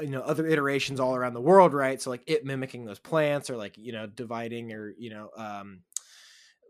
you 0.00 0.08
know 0.08 0.20
other 0.20 0.46
iterations 0.46 1.00
all 1.00 1.14
around 1.14 1.34
the 1.34 1.40
world, 1.40 1.74
right? 1.74 2.00
So 2.00 2.10
like 2.10 2.22
it 2.26 2.44
mimicking 2.44 2.84
those 2.84 2.98
plants 2.98 3.50
or 3.50 3.56
like 3.56 3.76
you 3.78 3.92
know 3.92 4.06
dividing 4.06 4.72
or 4.72 4.92
you 4.98 5.10
know 5.10 5.30
um 5.36 5.82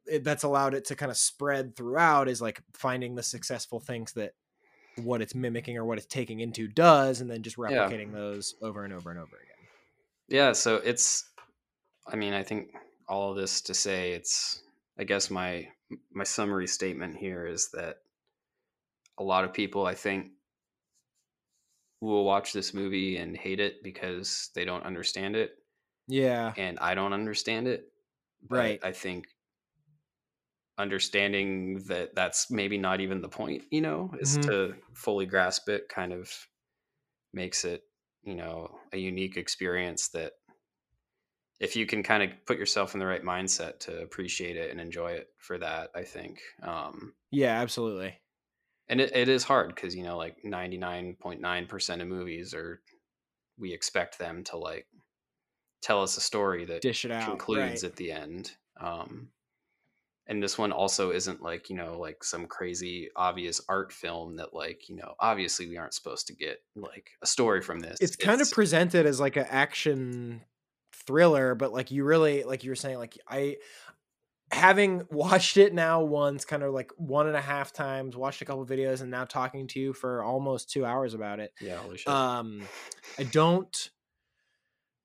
it, 0.07 0.25
that's 0.25 0.43
allowed 0.43 0.75
it 0.75 0.87
to 0.87 0.97
kind 0.97 1.11
of 1.11 1.17
spread 1.17 1.77
throughout 1.77 2.29
is 2.29 2.41
like 2.41 2.63
finding 2.73 3.15
the 3.15 3.23
successful 3.23 3.81
things 3.81 4.13
that 4.15 4.33
what 4.97 5.23
it's 5.23 5.35
mimicking 5.35 5.77
or 5.77 5.85
what 5.85 5.99
it's 5.99 6.07
taking 6.07 6.41
into 6.41 6.67
does 6.67 7.21
and 7.21 7.31
then 7.31 7.43
just 7.43 7.57
Yeah. 7.57 7.71
replicating 7.71 8.13
those 8.13 8.55
over 8.63 8.85
and 8.85 8.93
over 8.93 9.11
and 9.11 9.19
over 9.19 9.37
again 9.37 9.69
yeah 10.29 10.53
so 10.53 10.77
it's 10.77 11.31
i 12.07 12.17
mean 12.17 12.33
i 12.33 12.43
think 12.43 12.71
all 13.09 13.31
of 13.31 13.37
this 13.37 13.61
to 13.61 13.75
say 13.75 14.13
it's 14.13 14.63
i 14.99 15.05
guess 15.05 15.31
my 15.31 15.69
my 16.13 16.25
summary 16.25 16.67
statement 16.67 17.17
here 17.17 17.47
is 17.47 17.71
that 17.73 17.99
a 19.19 19.23
lot 19.23 19.45
of 19.45 19.53
people 19.53 19.87
i 19.87 19.95
think 19.95 20.33
will 22.01 22.25
watch 22.25 22.53
this 22.53 22.75
movie 22.75 23.17
and 23.17 23.37
hate 23.37 23.61
it 23.61 23.83
because 23.83 24.51
they 24.55 24.65
don't 24.65 24.85
understand 24.85 25.37
it 25.37 25.59
yeah 26.09 26.57
and 26.57 26.79
i 26.81 26.95
don't 26.95 27.13
understand 27.13 27.67
it 27.67 27.93
Right. 28.49 28.83
i 28.83 28.93
think 28.93 29.29
understanding 30.77 31.81
that 31.85 32.15
that's 32.15 32.51
maybe 32.51 32.79
not 32.79 33.01
even 33.01 33.21
the 33.21 33.29
point 33.29 33.65
you 33.71 33.81
know 33.81 34.13
is 34.21 34.39
Mhm. 34.39 34.49
to 34.49 34.77
fully 34.95 35.27
grasp 35.27 35.69
it 35.69 35.89
kind 35.89 36.13
of 36.13 36.31
makes 37.33 37.65
it 37.65 37.85
you 38.23 38.35
know 38.35 38.79
a 38.93 38.99
unique 38.99 39.37
experience 39.37 40.09
that 40.11 40.35
if 41.61 41.75
you 41.77 41.87
can 41.87 42.03
kind 42.03 42.23
of 42.23 42.45
put 42.47 42.59
yourself 42.59 42.95
in 42.95 43.01
the 43.01 43.07
right 43.07 43.23
mindset 43.23 43.81
to 43.81 44.01
appreciate 44.01 44.57
it 44.57 44.71
and 44.71 44.81
enjoy 44.81 45.13
it 45.13 45.29
for 45.39 45.59
that 45.59 45.91
i 45.95 46.03
think 46.03 46.41
um 46.63 47.15
yeah 47.31 47.61
absolutely 47.61 48.19
and 48.89 49.01
it, 49.01 49.15
it 49.15 49.29
is 49.29 49.45
hard 49.45 49.75
because 49.75 49.95
you 49.95 50.03
know 50.03 50.17
like 50.17 50.37
99.9% 50.45 52.03
of 52.03 52.09
movies 52.09 52.55
are 52.55 52.81
we 53.59 53.73
expect 53.73 54.19
them 54.19 54.45
to 54.45 54.57
like 54.57 54.87
tell 55.83 56.03
us 56.03 56.17
a 56.17 56.21
story 56.21 56.65
that 56.65 56.83
dish 56.83 57.05
it 57.05 57.11
out 57.11 57.29
concludes 57.29 57.83
right. 57.83 57.85
at 57.85 57.97
the 57.97 58.11
end 58.13 58.53
um 58.81 59.29
and 60.27 60.43
this 60.43 60.59
one 60.59 60.73
also 60.73 61.11
isn't 61.11 61.43
like 61.43 61.71
you 61.71 61.77
know 61.77 61.99
like 61.99 62.23
some 62.23 62.47
crazy 62.47 63.09
obvious 63.17 63.61
art 63.69 63.93
film 63.93 64.37
that 64.37 64.55
like 64.55 64.89
you 64.89 64.97
know 64.97 65.15
obviously 65.21 65.69
we 65.69 65.77
aren't 65.77 65.95
supposed 65.95 66.27
to 66.27 66.35
get 66.35 66.59
like 66.77 67.11
a 67.23 67.27
story 67.27 67.61
from 67.63 67.81
this 67.81 67.99
it's 68.01 68.17
kind 68.17 68.41
of 68.41 68.51
presented 68.51 69.07
as 69.07 69.19
like 69.19 69.37
an 69.37 69.47
action 69.49 70.43
thriller 70.93 71.55
but 71.55 71.73
like 71.73 71.91
you 71.91 72.05
really 72.05 72.45
like 72.45 72.65
you 72.65 72.71
were 72.71 72.77
saying 72.77 72.99
like 72.99 73.19
i 73.29 73.57
having 74.51 75.03
watched 75.11 75.57
it 75.57 75.75
now 75.75 76.03
once 76.03 76.45
kind 76.45 76.63
of 76.63 76.73
like 76.73 76.91
one 76.97 77.27
and 77.27 77.37
a 77.37 77.41
half 77.41 77.73
times 77.73 78.17
watched 78.17 78.43
a 78.43 78.45
couple 78.45 78.65
videos 78.67 79.01
and 79.03 79.11
now 79.11 79.25
talking 79.25 79.67
to 79.69 79.81
you 79.81 79.93
for 79.93 80.23
almost 80.23 80.71
two 80.71 80.85
hours 80.85 81.15
about 81.15 81.41
it 81.41 81.53
yeah 81.61 81.77
holy 81.77 81.99
shit. 81.99 82.09
um 82.09 82.63
i 83.19 83.23
don't 83.25 83.91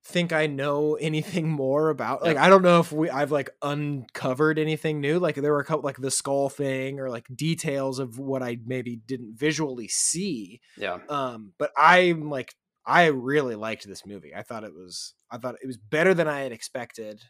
think 0.06 0.32
i 0.32 0.46
know 0.46 0.94
anything 1.00 1.48
more 1.48 1.88
about 1.88 2.22
like 2.22 2.36
i 2.36 2.48
don't 2.48 2.62
know 2.62 2.78
if 2.78 2.92
we 2.92 3.08
i've 3.10 3.32
like 3.32 3.50
uncovered 3.62 4.58
anything 4.58 5.00
new. 5.00 5.18
Like 5.18 5.36
there 5.36 5.52
were 5.52 5.60
a 5.60 5.64
couple 5.64 5.84
like 5.84 5.96
the 5.96 6.10
skull 6.10 6.48
thing 6.48 7.00
or 7.00 7.08
like 7.08 7.26
details 7.34 7.98
of 7.98 8.18
what 8.18 8.42
i 8.42 8.58
maybe 8.66 8.96
didn't 8.96 9.36
visually 9.36 9.88
see 9.88 10.60
yeah. 10.76 10.98
um 11.08 11.52
but 11.58 11.70
i'm 11.76 12.28
like 12.28 12.54
i 12.86 13.06
really 13.06 13.54
liked 13.54 13.86
this 13.88 14.04
movie. 14.04 14.34
I 14.34 14.42
thought 14.42 14.64
it 14.64 14.74
was 14.74 15.14
i 15.30 15.38
thought 15.38 15.56
it 15.62 15.66
was 15.66 15.78
better 15.78 16.12
than 16.12 16.28
i 16.28 16.40
had 16.40 16.52
expected 16.52 17.22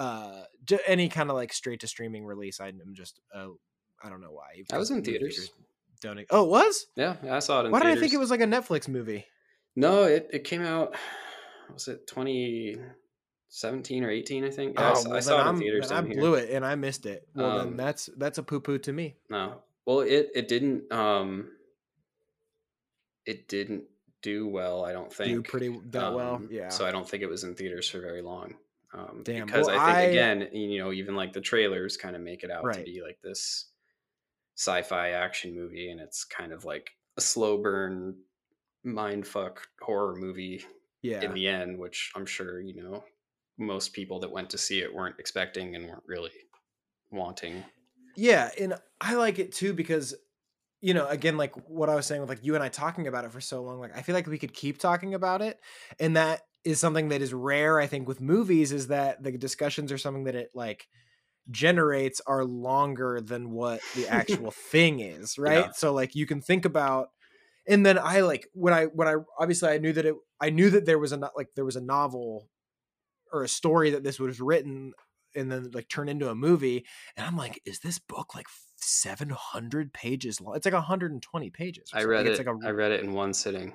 uh 0.00 0.42
any 0.86 1.08
kind 1.08 1.28
of 1.30 1.36
like 1.36 1.52
straight 1.52 1.80
to 1.80 1.86
streaming 1.86 2.24
release 2.24 2.58
i'm 2.58 2.80
just 2.94 3.20
uh 3.34 3.48
i 4.02 4.08
don't 4.08 4.20
know 4.22 4.32
why 4.32 4.62
I 4.72 4.78
was 4.78 4.90
in 4.90 5.02
theaters. 5.04 5.50
don't 6.00 6.18
oh 6.30 6.44
it 6.44 6.48
was 6.48 6.86
yeah, 6.96 7.16
i 7.30 7.38
saw 7.38 7.60
it 7.60 7.66
in 7.66 7.70
why 7.72 7.80
did 7.80 7.88
i 7.88 8.00
think 8.00 8.12
it 8.14 8.18
was 8.18 8.30
like 8.30 8.40
a 8.40 8.46
netflix 8.46 8.88
movie 8.88 9.26
no 9.76 10.04
it, 10.04 10.28
it 10.32 10.44
came 10.44 10.62
out 10.62 10.94
was 11.72 11.86
it 11.86 12.06
2017 12.06 14.04
or 14.04 14.10
18 14.10 14.44
i 14.44 14.50
think 14.50 14.78
yeah, 14.78 14.88
I, 14.88 14.92
oh 14.96 15.04
I 15.04 15.08
well, 15.08 15.22
saw 15.22 15.36
it 15.38 15.40
in 15.42 15.46
I'm, 15.48 15.58
theaters 15.58 15.90
I 15.90 15.94
down 15.96 16.06
here 16.06 16.16
blew 16.20 16.34
it 16.34 16.50
and 16.50 16.64
i 16.64 16.74
missed 16.74 17.04
it 17.04 17.28
well 17.34 17.58
then 17.58 17.68
Um, 17.68 17.76
that's 17.76 18.08
that's 18.16 18.38
a 18.38 18.42
poo-poo 18.42 18.78
to 18.78 18.92
me 18.92 19.16
No. 19.28 19.62
Well, 19.86 20.00
it 20.00 20.30
it 20.34 20.46
didn't 20.48 20.90
um 20.92 21.50
it 23.26 23.48
didn't 23.48 23.84
do 24.22 24.46
well, 24.48 24.84
I 24.84 24.92
don't 24.92 25.12
think. 25.12 25.30
do 25.30 25.42
pretty 25.42 25.68
that 25.90 26.14
well 26.14 26.34
Um, 26.36 26.48
yeah 26.50 26.68
So 26.68 26.86
I 26.86 26.90
don't 26.90 27.08
think 27.08 27.22
it 27.22 27.28
was 27.28 27.44
in 27.44 27.54
theaters 27.54 27.88
for 27.88 28.00
very 28.00 28.22
long. 28.22 28.54
Um 28.92 29.22
Damn. 29.22 29.46
because 29.46 29.66
Well, 29.66 29.78
I 29.78 29.84
think 29.84 29.96
I- 29.96 30.00
again, 30.02 30.48
you 30.52 30.78
know, 30.78 30.92
even 30.92 31.14
like 31.14 31.32
the 31.32 31.40
trailers 31.40 31.96
kind 31.96 32.16
of 32.16 32.22
make 32.22 32.42
it 32.42 32.50
out 32.50 32.72
to 32.72 32.82
be 32.82 33.02
like 33.02 33.18
this 33.22 33.70
sci-fi 34.56 35.10
action 35.10 35.54
movie 35.54 35.90
and 35.90 36.00
it's 36.00 36.24
kind 36.24 36.52
of 36.52 36.64
like 36.64 36.90
a 37.16 37.20
slow 37.20 37.58
burn 37.58 38.16
mindfuck 38.84 39.58
horror 39.80 40.16
movie 40.16 40.64
yeah 41.02 41.22
in 41.22 41.34
the 41.34 41.46
end, 41.46 41.78
which 41.78 42.10
I'm 42.14 42.26
sure, 42.26 42.60
you 42.60 42.82
know, 42.82 43.04
most 43.58 43.92
people 43.92 44.20
that 44.20 44.30
went 44.30 44.50
to 44.50 44.58
see 44.58 44.80
it 44.80 44.94
weren't 44.94 45.18
expecting 45.18 45.76
and 45.76 45.86
weren't 45.86 46.02
really 46.06 46.32
wanting. 47.10 47.64
Yeah, 48.16 48.50
and 48.58 48.74
I 49.00 49.14
like 49.14 49.38
it 49.38 49.52
too 49.52 49.72
because 49.72 50.14
you 50.82 50.94
know, 50.94 51.06
again, 51.08 51.36
like 51.36 51.54
what 51.68 51.90
I 51.90 51.94
was 51.94 52.06
saying 52.06 52.22
with 52.22 52.30
like 52.30 52.42
you 52.44 52.54
and 52.54 52.64
I 52.64 52.70
talking 52.70 53.06
about 53.06 53.24
it 53.24 53.32
for 53.32 53.40
so 53.40 53.62
long, 53.62 53.80
like 53.80 53.96
I 53.96 54.02
feel 54.02 54.14
like 54.14 54.26
we 54.26 54.38
could 54.38 54.54
keep 54.54 54.78
talking 54.78 55.14
about 55.14 55.42
it. 55.42 55.60
And 55.98 56.16
that 56.16 56.40
is 56.64 56.80
something 56.80 57.08
that 57.08 57.22
is 57.22 57.32
rare, 57.32 57.80
I 57.80 57.86
think, 57.86 58.06
with 58.06 58.20
movies, 58.20 58.72
is 58.72 58.88
that 58.88 59.22
the 59.22 59.32
discussions 59.32 59.92
are 59.92 59.98
something 59.98 60.24
that 60.24 60.34
it 60.34 60.50
like 60.54 60.88
generates 61.50 62.20
are 62.26 62.44
longer 62.44 63.20
than 63.20 63.50
what 63.50 63.80
the 63.94 64.08
actual 64.10 64.50
thing 64.50 65.00
is, 65.00 65.38
right? 65.38 65.66
Yeah. 65.66 65.72
So 65.72 65.92
like 65.92 66.14
you 66.14 66.26
can 66.26 66.40
think 66.40 66.64
about 66.64 67.10
and 67.66 67.84
then 67.84 67.98
I 67.98 68.20
like 68.20 68.48
when 68.52 68.74
I 68.74 68.86
when 68.86 69.08
I 69.08 69.16
obviously 69.38 69.70
I 69.70 69.78
knew 69.78 69.92
that 69.92 70.06
it 70.06 70.14
I 70.40 70.50
knew 70.50 70.70
that 70.70 70.86
there 70.86 70.98
was 70.98 71.12
a 71.12 71.30
like 71.36 71.48
there 71.54 71.64
was 71.64 71.76
a 71.76 71.80
novel 71.80 72.48
or 73.32 73.44
a 73.44 73.48
story 73.48 73.90
that 73.90 74.02
this 74.02 74.18
was 74.18 74.40
written 74.40 74.92
and 75.36 75.50
then 75.50 75.70
like 75.72 75.88
turned 75.88 76.10
into 76.10 76.28
a 76.28 76.34
movie 76.34 76.84
and 77.16 77.26
I'm 77.26 77.36
like 77.36 77.60
is 77.64 77.80
this 77.80 77.98
book 77.98 78.34
like 78.34 78.48
700 78.76 79.92
pages 79.92 80.40
long 80.40 80.56
it's 80.56 80.64
like 80.64 80.74
120 80.74 81.50
pages 81.50 81.90
I 81.94 82.04
read 82.04 82.26
it's 82.26 82.40
it. 82.40 82.46
like 82.46 82.56
a 82.56 82.66
I 82.66 82.70
read 82.70 82.92
it 82.92 83.04
in 83.04 83.12
one 83.12 83.32
sitting. 83.32 83.74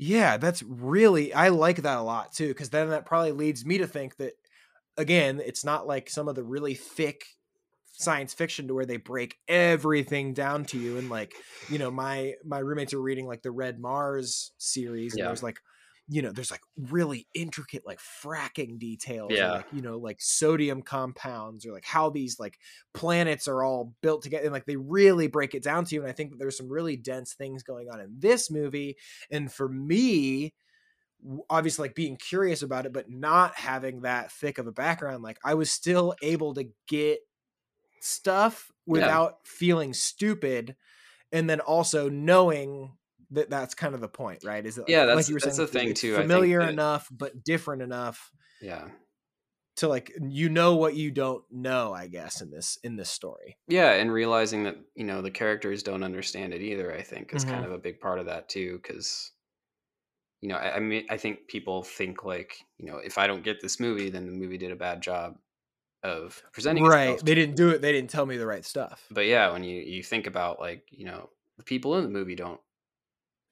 Yeah 0.00 0.38
that's 0.38 0.62
really 0.62 1.32
I 1.34 1.48
like 1.48 1.76
that 1.82 1.98
a 1.98 2.02
lot 2.02 2.32
too 2.32 2.48
because 2.48 2.70
then 2.70 2.88
that 2.88 3.04
probably 3.04 3.32
leads 3.32 3.66
me 3.66 3.78
to 3.78 3.86
think 3.86 4.16
that 4.16 4.32
again 4.96 5.40
it's 5.44 5.64
not 5.64 5.86
like 5.86 6.08
some 6.08 6.26
of 6.28 6.34
the 6.36 6.42
really 6.42 6.74
thick 6.74 7.24
science 7.84 8.32
fiction 8.32 8.68
to 8.68 8.74
where 8.74 8.86
they 8.86 8.96
break 8.96 9.36
everything 9.46 10.32
down 10.32 10.64
to 10.66 10.78
you 10.78 10.96
and 10.96 11.10
like 11.10 11.34
you 11.68 11.78
know 11.78 11.90
my 11.90 12.34
my 12.44 12.58
roommates 12.58 12.94
are 12.94 13.02
reading 13.02 13.26
like 13.26 13.42
the 13.42 13.50
red 13.50 13.78
mars 13.78 14.52
series 14.58 15.16
and 15.16 15.24
Yeah. 15.24 15.26
there's 15.26 15.42
like 15.42 15.60
you 16.12 16.22
know 16.22 16.32
there's 16.32 16.50
like 16.50 16.62
really 16.76 17.28
intricate 17.34 17.86
like 17.86 18.00
fracking 18.00 18.78
details 18.78 19.42
or, 19.42 19.48
Yeah. 19.48 19.52
like 19.52 19.66
you 19.70 19.80
know 19.82 19.98
like 19.98 20.20
sodium 20.20 20.82
compounds 20.82 21.64
or 21.64 21.72
like 21.72 21.84
how 21.84 22.10
these 22.10 22.40
like 22.40 22.58
planets 22.94 23.46
are 23.46 23.62
all 23.62 23.94
built 24.02 24.22
together 24.22 24.44
and 24.44 24.52
like 24.52 24.66
they 24.66 24.76
really 24.76 25.28
break 25.28 25.54
it 25.54 25.62
down 25.62 25.84
to 25.84 25.94
you 25.94 26.02
and 26.02 26.10
i 26.10 26.12
think 26.12 26.30
that 26.32 26.38
there's 26.38 26.56
some 26.56 26.68
really 26.68 26.96
dense 26.96 27.34
things 27.34 27.62
going 27.62 27.88
on 27.90 28.00
in 28.00 28.12
this 28.18 28.50
movie 28.50 28.96
and 29.30 29.52
for 29.52 29.68
me 29.68 30.52
obviously 31.50 31.86
like 31.86 31.94
being 31.94 32.16
curious 32.16 32.62
about 32.62 32.86
it 32.86 32.92
but 32.92 33.10
not 33.10 33.54
having 33.54 34.00
that 34.02 34.32
thick 34.32 34.56
of 34.58 34.66
a 34.66 34.72
background 34.72 35.22
like 35.22 35.38
i 35.44 35.52
was 35.54 35.70
still 35.70 36.14
able 36.22 36.54
to 36.54 36.64
get 36.88 37.20
stuff 38.00 38.70
without 38.86 39.46
feeling 39.46 39.92
stupid 39.92 40.76
and 41.32 41.50
then 41.50 41.60
also 41.60 42.08
knowing 42.10 42.96
that 43.32 43.50
that's 43.50 43.74
kind 43.74 43.94
of 43.94 44.00
the 44.00 44.08
point 44.08 44.42
right 44.44 44.64
is 44.66 44.78
it 44.78 44.84
Yeah, 44.88 45.00
like 45.00 45.06
that's- 45.08 45.28
you 45.28 45.34
were 45.34 45.40
that's 45.40 45.56
saying 45.56 45.66
the 45.66 45.72
thing, 45.72 45.94
too, 45.94 46.14
I 46.14 46.18
think 46.18 46.30
familiar 46.30 46.60
that- 46.60 46.70
enough 46.70 47.08
but 47.10 47.44
different 47.44 47.82
enough 47.82 48.30
Yeah. 48.60 48.88
to 49.76 49.88
like 49.88 50.12
you 50.20 50.48
know 50.48 50.74
what 50.76 50.94
you 50.94 51.10
don't 51.10 51.44
know 51.50 51.92
i 51.94 52.06
guess 52.06 52.42
in 52.42 52.50
this 52.50 52.76
in 52.82 52.96
this 52.96 53.08
story 53.08 53.56
Yeah, 53.68 53.92
and 53.92 54.12
realizing 54.12 54.64
that 54.64 54.76
you 54.94 55.04
know 55.04 55.22
the 55.22 55.30
characters 55.30 55.82
don't 55.82 56.02
understand 56.02 56.52
it 56.54 56.60
either, 56.60 56.92
I 56.92 57.02
think, 57.02 57.32
is 57.34 57.44
Mhm. 57.44 57.50
kind 57.50 57.64
of 57.64 57.72
a 57.72 57.78
big 57.78 58.00
part 58.00 58.18
of 58.18 58.26
that 58.26 58.48
too. 58.48 58.78
Because 58.82 59.32
you 60.42 60.48
know, 60.48 60.56
I, 60.56 60.76
I 60.76 60.80
mean, 60.80 61.04
I 61.10 61.18
think 61.18 61.48
people 61.48 61.82
think 61.82 62.24
like, 62.24 62.56
you 62.78 62.86
know, 62.86 62.96
if 62.96 63.18
I 63.18 63.26
don't 63.26 63.44
get 63.44 63.60
this 63.60 63.78
movie, 63.78 64.08
then 64.08 64.24
the 64.24 64.32
movie 64.32 64.56
did 64.56 64.72
a 64.72 64.76
bad 64.76 65.02
job 65.02 65.36
of 66.02 66.42
presenting 66.54 66.82
right 66.84 67.22
they 67.22 67.34
didn't 67.34 67.56
do 67.56 67.68
it 67.68 67.82
they 67.82 67.92
didn't 67.92 68.08
tell 68.08 68.24
me 68.24 68.38
the 68.38 68.46
right 68.46 68.64
stuff 68.64 69.04
but 69.10 69.26
yeah 69.26 69.52
when 69.52 69.62
you 69.62 69.82
you 69.82 70.02
think 70.02 70.26
about 70.26 70.58
like 70.58 70.82
you 70.90 71.04
know 71.04 71.28
the 71.58 71.62
people 71.62 71.94
in 71.98 72.04
the 72.04 72.08
movie 72.08 72.34
don't 72.34 72.58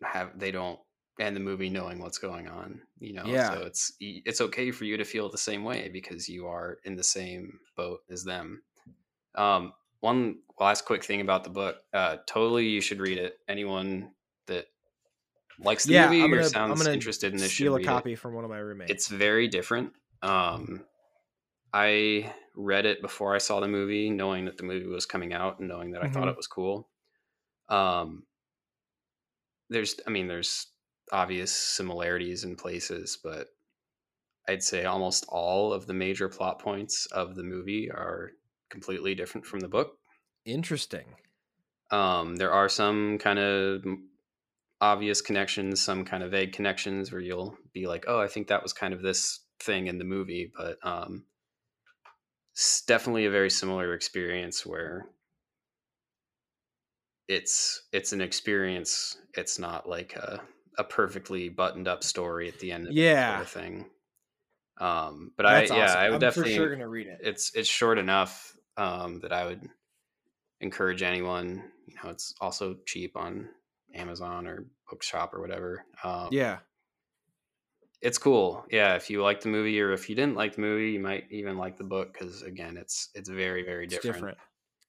have 0.02 0.38
they 0.38 0.50
don't 0.50 0.78
end 1.20 1.34
the 1.34 1.40
movie 1.40 1.68
knowing 1.68 1.98
what's 1.98 2.18
going 2.18 2.46
on 2.48 2.80
you 3.00 3.12
know 3.12 3.24
Yeah. 3.26 3.50
so 3.50 3.64
it's 3.64 3.92
it's 4.00 4.40
okay 4.40 4.70
for 4.70 4.84
you 4.84 4.96
to 4.96 5.04
feel 5.04 5.28
the 5.28 5.38
same 5.38 5.64
way 5.64 5.88
because 5.88 6.28
you 6.28 6.46
are 6.46 6.78
in 6.84 6.94
the 6.96 7.02
same 7.02 7.58
boat 7.76 8.00
as 8.10 8.24
them 8.24 8.62
um 9.34 9.72
one 10.00 10.38
last 10.60 10.84
quick 10.84 11.04
thing 11.04 11.20
about 11.20 11.44
the 11.44 11.50
book 11.50 11.78
uh 11.92 12.18
totally 12.26 12.68
you 12.68 12.80
should 12.80 13.00
read 13.00 13.18
it 13.18 13.38
anyone 13.48 14.12
that 14.46 14.66
likes 15.60 15.86
the 15.86 15.92
yeah 15.92 16.04
movie 16.04 16.22
i'm 16.22 16.30
or 16.32 16.36
gonna 16.36 16.42
i'm 16.44 16.52
sounds 16.52 16.86
interested 16.86 17.32
in 17.32 17.38
this 17.40 17.50
should 17.50 17.64
steal 17.64 17.74
a 17.74 17.78
read 17.78 17.84
it 17.84 17.86
copy 17.86 18.14
from 18.14 18.34
one 18.34 18.44
of 18.44 18.50
my 18.50 18.58
roommates 18.58 18.92
it's 18.92 19.08
very 19.08 19.48
different. 19.48 19.92
Um, 20.22 20.84
I 21.72 22.32
read 22.56 22.86
it 22.86 23.02
before 23.02 23.34
I 23.34 23.38
saw 23.38 23.60
the 23.60 23.68
movie, 23.68 24.10
knowing 24.10 24.46
that 24.46 24.56
the 24.56 24.64
movie 24.64 24.86
was 24.86 25.06
coming 25.06 25.32
out 25.32 25.58
and 25.58 25.68
knowing 25.68 25.92
that 25.92 26.02
I 26.02 26.08
thought 26.08 26.28
Mhm. 26.28 26.32
it 26.32 26.36
was 26.36 26.46
cool. 26.46 26.88
Um, 27.68 28.27
there's, 29.68 29.96
I 30.06 30.10
mean, 30.10 30.28
there's 30.28 30.68
obvious 31.12 31.52
similarities 31.52 32.44
in 32.44 32.56
places, 32.56 33.18
but 33.22 33.48
I'd 34.48 34.62
say 34.62 34.84
almost 34.84 35.26
all 35.28 35.72
of 35.72 35.86
the 35.86 35.94
major 35.94 36.28
plot 36.28 36.58
points 36.58 37.06
of 37.06 37.34
the 37.34 37.42
movie 37.42 37.90
are 37.90 38.30
completely 38.70 39.14
different 39.14 39.46
from 39.46 39.60
the 39.60 39.68
book. 39.68 39.98
interesting 40.44 41.06
Um, 41.90 42.36
there 42.36 42.52
are 42.52 42.68
some 42.68 43.18
kind 43.18 43.38
of 43.38 43.84
obvious 44.80 45.20
connections, 45.20 45.80
some 45.82 46.04
kind 46.04 46.22
of 46.22 46.30
vague 46.30 46.52
connections 46.52 47.10
where 47.10 47.20
you'll 47.20 47.56
be 47.72 47.86
like, 47.86 48.04
"Oh, 48.06 48.20
I 48.20 48.28
think 48.28 48.48
that 48.48 48.62
was 48.62 48.72
kind 48.72 48.94
of 48.94 49.02
this 49.02 49.40
thing 49.60 49.86
in 49.86 49.98
the 49.98 50.04
movie," 50.04 50.52
but 50.56 50.78
um, 50.82 51.24
it's 52.52 52.82
definitely 52.82 53.26
a 53.26 53.30
very 53.30 53.50
similar 53.50 53.94
experience 53.94 54.66
where 54.66 55.06
it's 57.28 57.88
it's 57.92 58.12
an 58.12 58.20
experience. 58.20 59.18
It's 59.34 59.58
not 59.58 59.88
like 59.88 60.16
a 60.16 60.46
a 60.78 60.84
perfectly 60.84 61.48
buttoned 61.48 61.88
up 61.88 62.04
story 62.04 62.48
at 62.48 62.58
the 62.60 62.72
end 62.72 62.88
of 62.88 62.96
it 62.98 63.10
sort 63.28 63.40
Yeah. 63.40 63.42
of 63.42 63.48
thing. 63.50 63.90
Um, 64.78 65.32
but 65.36 65.46
That's 65.46 65.46
I 65.46 65.72
yeah, 65.72 65.94
awesome. 65.94 65.98
I 65.98 66.10
would 66.10 66.20
I'm 66.20 66.20
definitely 66.20 66.46
sure 66.46 66.70
gonna 66.70 66.88
read 66.88 67.06
it. 67.08 67.20
it's 67.20 67.54
it's 67.56 67.68
short 67.68 67.98
enough 67.98 68.56
um, 68.76 69.20
that 69.20 69.32
I 69.32 69.46
would 69.46 69.68
encourage 70.60 71.02
anyone. 71.02 71.72
You 71.86 71.96
know, 72.02 72.10
it's 72.10 72.34
also 72.40 72.76
cheap 72.86 73.16
on 73.16 73.50
Amazon 73.94 74.46
or 74.46 74.66
Bookshop 74.90 75.34
or 75.34 75.40
whatever. 75.40 75.86
Um, 76.04 76.30
Yeah, 76.30 76.60
it's 78.00 78.18
cool. 78.18 78.64
Yeah, 78.70 78.94
if 78.94 79.10
you 79.10 79.22
like 79.22 79.40
the 79.40 79.48
movie 79.48 79.80
or 79.80 79.92
if 79.92 80.08
you 80.08 80.14
didn't 80.14 80.36
like 80.36 80.54
the 80.54 80.60
movie, 80.60 80.92
you 80.92 81.00
might 81.00 81.30
even 81.30 81.56
like 81.56 81.76
the 81.78 81.84
book 81.84 82.12
because 82.12 82.42
again, 82.42 82.76
it's 82.76 83.10
it's 83.14 83.28
very 83.28 83.64
very 83.64 83.86
it's 83.86 83.98
different, 83.98 83.98
different. 83.98 84.38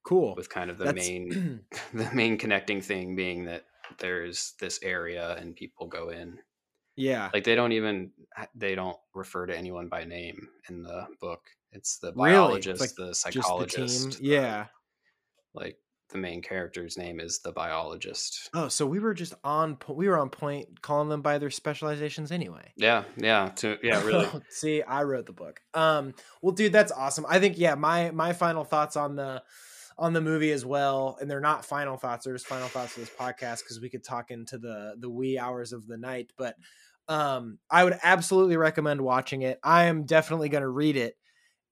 Cool. 0.04 0.36
with 0.36 0.50
kind 0.50 0.70
of 0.72 0.78
the 0.78 0.86
That's 0.86 1.08
main 1.08 1.62
the 1.94 2.10
main 2.14 2.38
connecting 2.38 2.82
thing 2.82 3.16
being 3.16 3.46
that 3.46 3.66
there's 4.00 4.54
this 4.60 4.80
area 4.84 5.36
and 5.38 5.56
people 5.56 5.88
go 5.88 6.10
in 6.10 6.38
yeah. 6.96 7.30
like 7.34 7.44
they 7.44 7.56
don't 7.56 7.72
even 7.72 8.12
they 8.56 8.76
don't 8.76 8.98
refer 9.16 9.46
to 9.46 9.58
anyone 9.58 9.88
by 9.90 10.04
name 10.04 10.48
in 10.70 10.84
the 10.84 11.08
book 11.20 11.42
it's 11.72 11.98
the 12.00 12.14
Really? 12.16 12.30
It's 12.32 12.36
biologist 12.36 12.82
like 12.82 12.96
the 12.96 13.14
psychologist 13.16 14.20
the- 14.20 14.26
Yeah. 14.26 14.66
like 15.54 15.78
the 16.12 16.18
main 16.18 16.42
character's 16.42 16.98
name 16.98 17.20
is 17.20 17.40
the 17.44 17.52
biologist 17.52 18.50
Oh, 18.54 18.68
so 18.68 18.86
we 18.88 19.00
were 19.00 19.14
just 19.14 19.36
on. 19.44 19.78
We 19.88 20.08
were 20.08 20.18
on 20.18 20.30
point 20.30 20.82
calling 20.82 21.08
them 21.08 21.22
by 21.22 21.38
their 21.38 21.52
specializations 21.52 22.32
anyway. 22.32 22.74
yeah 22.76 23.04
yeah 23.16 23.50
to, 23.58 23.78
yeah 23.84 24.04
really 24.04 24.28
See, 24.50 24.82
I 24.82 25.04
wrote 25.04 25.28
the 25.28 25.34
book. 25.34 25.60
Um, 25.76 26.16
well, 26.42 26.54
dude, 26.54 26.74
that's 26.74 26.92
awesome. 26.92 27.26
I 27.30 27.40
think 27.40 27.60
yeah, 27.60 27.76
my 27.76 28.10
my 28.12 28.34
final 28.34 28.64
thoughts 28.64 28.96
on 28.98 29.16
the 29.16 29.44
on 30.00 30.14
the 30.14 30.22
movie 30.22 30.52
as 30.52 30.66
well, 30.66 31.18
and 31.20 31.30
they're 31.30 31.40
not 31.40 31.66
final 31.66 31.98
thoughts; 31.98 32.26
they're 32.26 32.34
just 32.34 32.48
final 32.48 32.68
thoughts 32.68 32.94
for 32.94 33.02
this 33.02 33.10
podcast 33.10 33.60
because 33.60 33.80
we 33.82 33.90
could 33.90 34.04
talk 34.04 34.32
into 34.32 34.58
the 34.58 34.96
the 34.98 35.10
wee 35.10 35.38
hours 35.38 35.74
of 35.74 35.86
the 35.88 35.98
night. 35.98 36.32
But 36.38 36.56
um, 37.08 37.60
I 37.70 37.84
would 37.84 37.98
absolutely 38.02 38.58
recommend 38.58 39.02
watching 39.02 39.42
it. 39.42 39.60
I 39.64 39.86
am 39.86 40.06
definitely 40.06 40.50
going 40.50 40.64
to 40.64 40.70
read 40.70 40.96
it, 40.96 41.16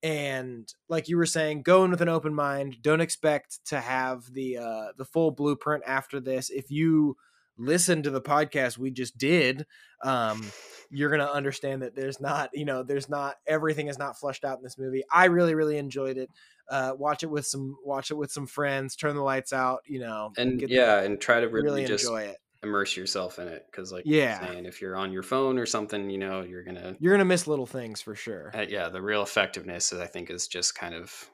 and 0.03 0.71
like 0.89 1.07
you 1.07 1.17
were 1.17 1.25
saying, 1.25 1.63
go 1.63 1.83
in 1.85 1.91
with 1.91 2.01
an 2.01 2.09
open 2.09 2.33
mind. 2.33 2.81
Don't 2.81 3.01
expect 3.01 3.65
to 3.67 3.79
have 3.79 4.31
the 4.33 4.57
uh, 4.57 4.87
the 4.97 5.05
full 5.05 5.31
blueprint 5.31 5.83
after 5.87 6.19
this. 6.19 6.49
If 6.49 6.69
you 6.69 7.15
listen 7.57 8.03
to 8.03 8.11
the 8.11 8.21
podcast 8.21 8.77
we 8.77 8.91
just 8.91 9.17
did, 9.17 9.65
um, 10.03 10.45
you're 10.89 11.09
gonna 11.09 11.25
understand 11.25 11.81
that 11.81 11.95
there's 11.95 12.21
not, 12.21 12.51
you 12.53 12.65
know, 12.65 12.83
there's 12.83 13.09
not 13.09 13.35
everything 13.47 13.87
is 13.87 13.97
not 13.97 14.19
flushed 14.19 14.43
out 14.43 14.57
in 14.57 14.63
this 14.63 14.77
movie. 14.77 15.03
I 15.11 15.25
really, 15.25 15.55
really 15.55 15.77
enjoyed 15.77 16.17
it. 16.17 16.29
Uh, 16.69 16.93
watch 16.97 17.23
it 17.23 17.27
with 17.29 17.45
some, 17.45 17.77
watch 17.83 18.11
it 18.11 18.15
with 18.15 18.31
some 18.31 18.47
friends. 18.47 18.95
Turn 18.95 19.15
the 19.15 19.21
lights 19.23 19.53
out, 19.53 19.81
you 19.85 19.99
know, 19.99 20.37
and 20.37 20.63
yeah 20.67 21.01
and 21.01 21.19
try 21.19 21.39
to 21.39 21.47
really, 21.49 21.63
really 21.71 21.83
just 21.83 22.03
enjoy 22.05 22.21
it. 22.21 22.37
immerse 22.63 22.95
yourself 22.97 23.39
in 23.39 23.47
it 23.47 23.65
because 23.71 23.91
like 23.91 24.05
Yeah. 24.05 24.39
saying 24.41 24.65
if 24.65 24.81
you're 24.81 24.95
on 24.95 25.11
your 25.11 25.23
phone 25.23 25.57
or 25.57 25.65
something 25.65 26.09
you 26.09 26.17
know 26.17 26.41
you're 26.41 26.63
gonna 26.63 26.97
You're 26.99 27.13
gonna 27.13 27.25
miss 27.25 27.47
little 27.47 27.65
things 27.65 28.01
for 28.01 28.13
sure. 28.13 28.53
uh, 28.53 28.65
yeah 28.67 28.89
the 28.89 29.01
real 29.01 29.23
effectiveness 29.23 29.93
i 29.93 30.07
think 30.07 30.29
is 30.29 30.47
just 30.47 30.75
kind 30.75 30.95
of 30.95 31.29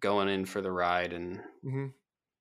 going 0.00 0.28
in 0.28 0.44
for 0.44 0.60
the 0.60 0.72
ride 0.72 1.12
and 1.12 1.42
hmm 1.62 1.94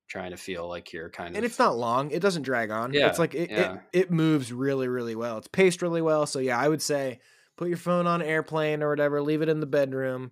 trying 0.08 0.32
to 0.32 0.38
feel 0.38 0.68
like 0.68 0.92
you're 0.94 1.10
kind 1.10 1.36
of 1.38 1.40
And 1.40 1.46
it's 1.46 1.60
not 1.60 1.78
long. 1.78 2.12
It 2.12 2.22
doesn't 2.22 2.42
drag 2.44 2.72
on. 2.72 3.00
Yeah, 3.00 3.08
it's 3.08 3.18
like 3.18 3.34
it, 3.34 3.52
yeah. 3.52 3.58
it 3.58 3.82
it 3.94 4.12
moves 4.12 4.52
really, 4.52 4.88
really 4.88 5.16
well. 5.16 5.38
It's 5.38 5.48
paced 5.48 5.82
really 5.82 6.02
well. 6.02 6.26
So 6.26 6.40
yeah, 6.40 6.60
I 6.60 6.68
would 6.68 6.82
say 6.82 7.20
put 7.58 7.70
your 7.70 7.78
phone 7.78 8.06
on 8.08 8.22
airplane 8.22 8.84
or 8.84 8.90
whatever. 8.90 9.22
Leave 9.22 9.42
it 9.42 9.48
in 9.50 9.62
the 9.62 9.66
bedroom. 9.66 10.32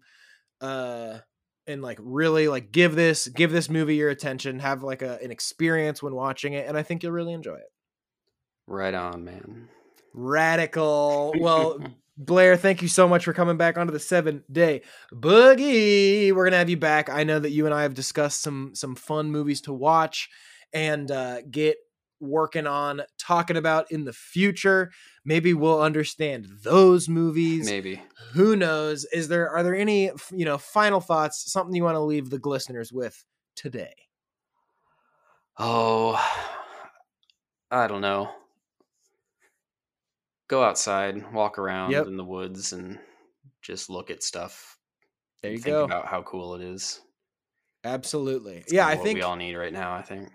Uh, 0.61 1.19
and 1.69 1.81
like 1.81 1.99
really 2.01 2.47
like 2.47 2.71
give 2.71 2.95
this 2.95 3.27
give 3.27 3.51
this 3.51 3.69
movie 3.69 3.95
your 3.95 4.09
attention. 4.09 4.59
Have 4.59 4.83
like 4.83 5.01
a 5.01 5.19
an 5.23 5.31
experience 5.31 6.03
when 6.03 6.15
watching 6.15 6.53
it, 6.53 6.67
and 6.67 6.77
I 6.77 6.83
think 6.83 7.03
you'll 7.03 7.11
really 7.13 7.33
enjoy 7.33 7.55
it. 7.55 7.71
right 8.67 8.93
on 8.93 9.23
man 9.23 9.69
Radical. 10.13 11.33
Well, 11.39 11.79
Blair, 12.17 12.57
thank 12.57 12.81
you 12.81 12.87
so 12.87 13.07
much 13.07 13.23
for 13.23 13.31
coming 13.31 13.55
back 13.55 13.77
onto 13.77 13.93
the 13.93 13.99
seven 13.99 14.43
day 14.51 14.81
boogie. 15.13 16.33
We're 16.33 16.45
gonna 16.45 16.57
have 16.57 16.69
you 16.69 16.77
back. 16.77 17.09
I 17.09 17.23
know 17.23 17.39
that 17.39 17.51
you 17.51 17.65
and 17.65 17.73
I 17.73 17.83
have 17.83 17.93
discussed 17.93 18.41
some 18.41 18.71
some 18.73 18.95
fun 18.95 19.31
movies 19.31 19.61
to 19.61 19.73
watch 19.73 20.29
and 20.73 21.09
uh, 21.09 21.41
get 21.49 21.77
working 22.19 22.67
on 22.67 23.01
talking 23.17 23.57
about 23.57 23.91
in 23.91 24.05
the 24.05 24.13
future. 24.13 24.91
Maybe 25.25 25.53
we'll 25.53 25.81
understand 25.81 26.47
those 26.63 27.07
movies. 27.09 27.67
maybe 27.67 28.01
Who 28.33 28.55
knows? 28.55 29.05
Is 29.05 29.27
there 29.27 29.49
are 29.49 29.63
there 29.63 29.75
any 29.75 30.11
you 30.31 30.45
know 30.45 30.57
final 30.57 30.99
thoughts? 31.01 31.51
Something 31.51 31.75
you 31.75 31.83
want 31.83 31.95
to 31.95 31.99
leave 32.01 32.29
the 32.29 32.39
listeners 32.43 32.91
with 32.93 33.25
today? 33.55 33.93
Oh, 35.57 36.15
I 37.71 37.87
don't 37.87 38.01
know. 38.01 38.35
Go 40.49 40.63
outside, 40.63 41.31
walk 41.31 41.57
around 41.57 41.91
Yep. 41.91 42.05
in 42.05 42.17
the 42.17 42.25
woods, 42.25 42.73
and 42.73 42.99
just 43.61 43.89
look 43.89 44.09
at 44.11 44.21
stuff. 44.23 44.77
There 45.41 45.51
you 45.51 45.59
think 45.59 45.61
go. 45.61 45.83
about 45.85 46.07
how 46.07 46.23
cool 46.23 46.55
it 46.55 46.61
is. 46.61 47.01
Absolutely. 47.83 48.57
It's 48.57 48.73
yeah, 48.73 48.87
kinda 48.87 48.93
I 48.93 48.97
what 48.97 49.03
think 49.03 49.15
we 49.15 49.21
all 49.21 49.35
need 49.35 49.55
right 49.55 49.73
now. 49.73 49.93
I 49.93 50.01
think. 50.01 50.29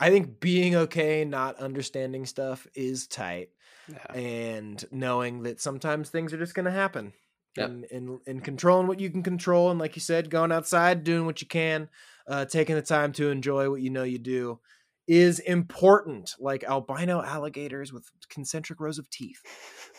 I 0.00 0.10
think 0.10 0.40
being 0.40 0.74
okay 0.76 1.24
not 1.24 1.56
understanding 1.60 2.26
stuff 2.26 2.66
is 2.74 3.06
tight. 3.06 3.50
Yeah. 3.86 4.14
and 4.18 4.82
knowing 4.90 5.42
that 5.42 5.60
sometimes 5.60 6.08
things 6.08 6.32
are 6.32 6.38
just 6.38 6.54
going 6.54 6.64
to 6.64 6.70
happen 6.70 7.12
Yep. 7.58 7.68
and, 7.68 7.84
and 7.90 8.18
and 8.26 8.42
controlling 8.42 8.86
what 8.86 8.98
you 8.98 9.10
can 9.10 9.22
control 9.22 9.70
and 9.70 9.78
like 9.78 9.94
you 9.94 10.00
said 10.00 10.30
going 10.30 10.50
outside 10.52 11.04
doing 11.04 11.26
what 11.26 11.42
you 11.42 11.46
can 11.46 11.90
uh, 12.26 12.46
taking 12.46 12.76
the 12.76 12.82
time 12.82 13.12
to 13.12 13.28
enjoy 13.28 13.68
what 13.68 13.82
you 13.82 13.90
know 13.90 14.02
you 14.02 14.18
do 14.18 14.58
is 15.06 15.38
important 15.38 16.34
like 16.40 16.64
albino 16.64 17.22
alligators 17.22 17.92
with 17.92 18.06
concentric 18.30 18.80
rows 18.80 18.98
of 18.98 19.10
teeth 19.10 19.42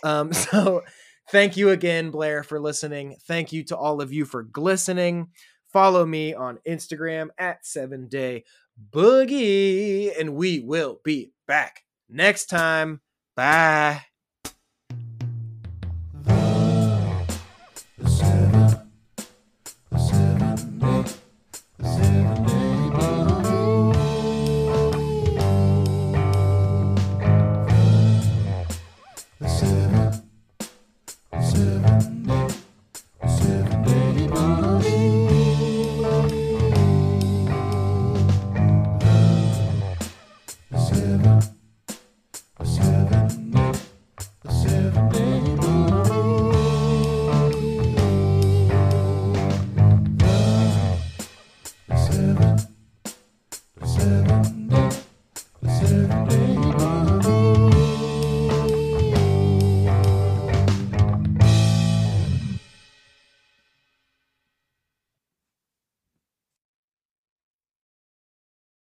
Um, 0.03 0.33
so 0.45 0.81
thank 1.29 1.55
you 1.55 1.69
again, 1.69 2.09
Blair, 2.09 2.41
for 2.43 2.59
listening. 2.59 3.17
Thank 3.27 3.53
you 3.53 3.63
to 3.65 3.77
all 3.77 4.01
of 4.01 4.11
you 4.11 4.25
for 4.25 4.41
glistening. 4.43 5.27
Follow 5.71 6.05
me 6.05 6.33
on 6.33 6.57
Instagram 6.67 7.29
at 7.37 7.65
seven 7.65 8.07
day 8.07 8.45
boogie, 8.79 10.11
and 10.19 10.35
we 10.35 10.59
will 10.59 10.99
be 11.03 11.31
back 11.47 11.83
next 12.09 12.47
time. 12.47 13.01
Bye. 13.35 14.05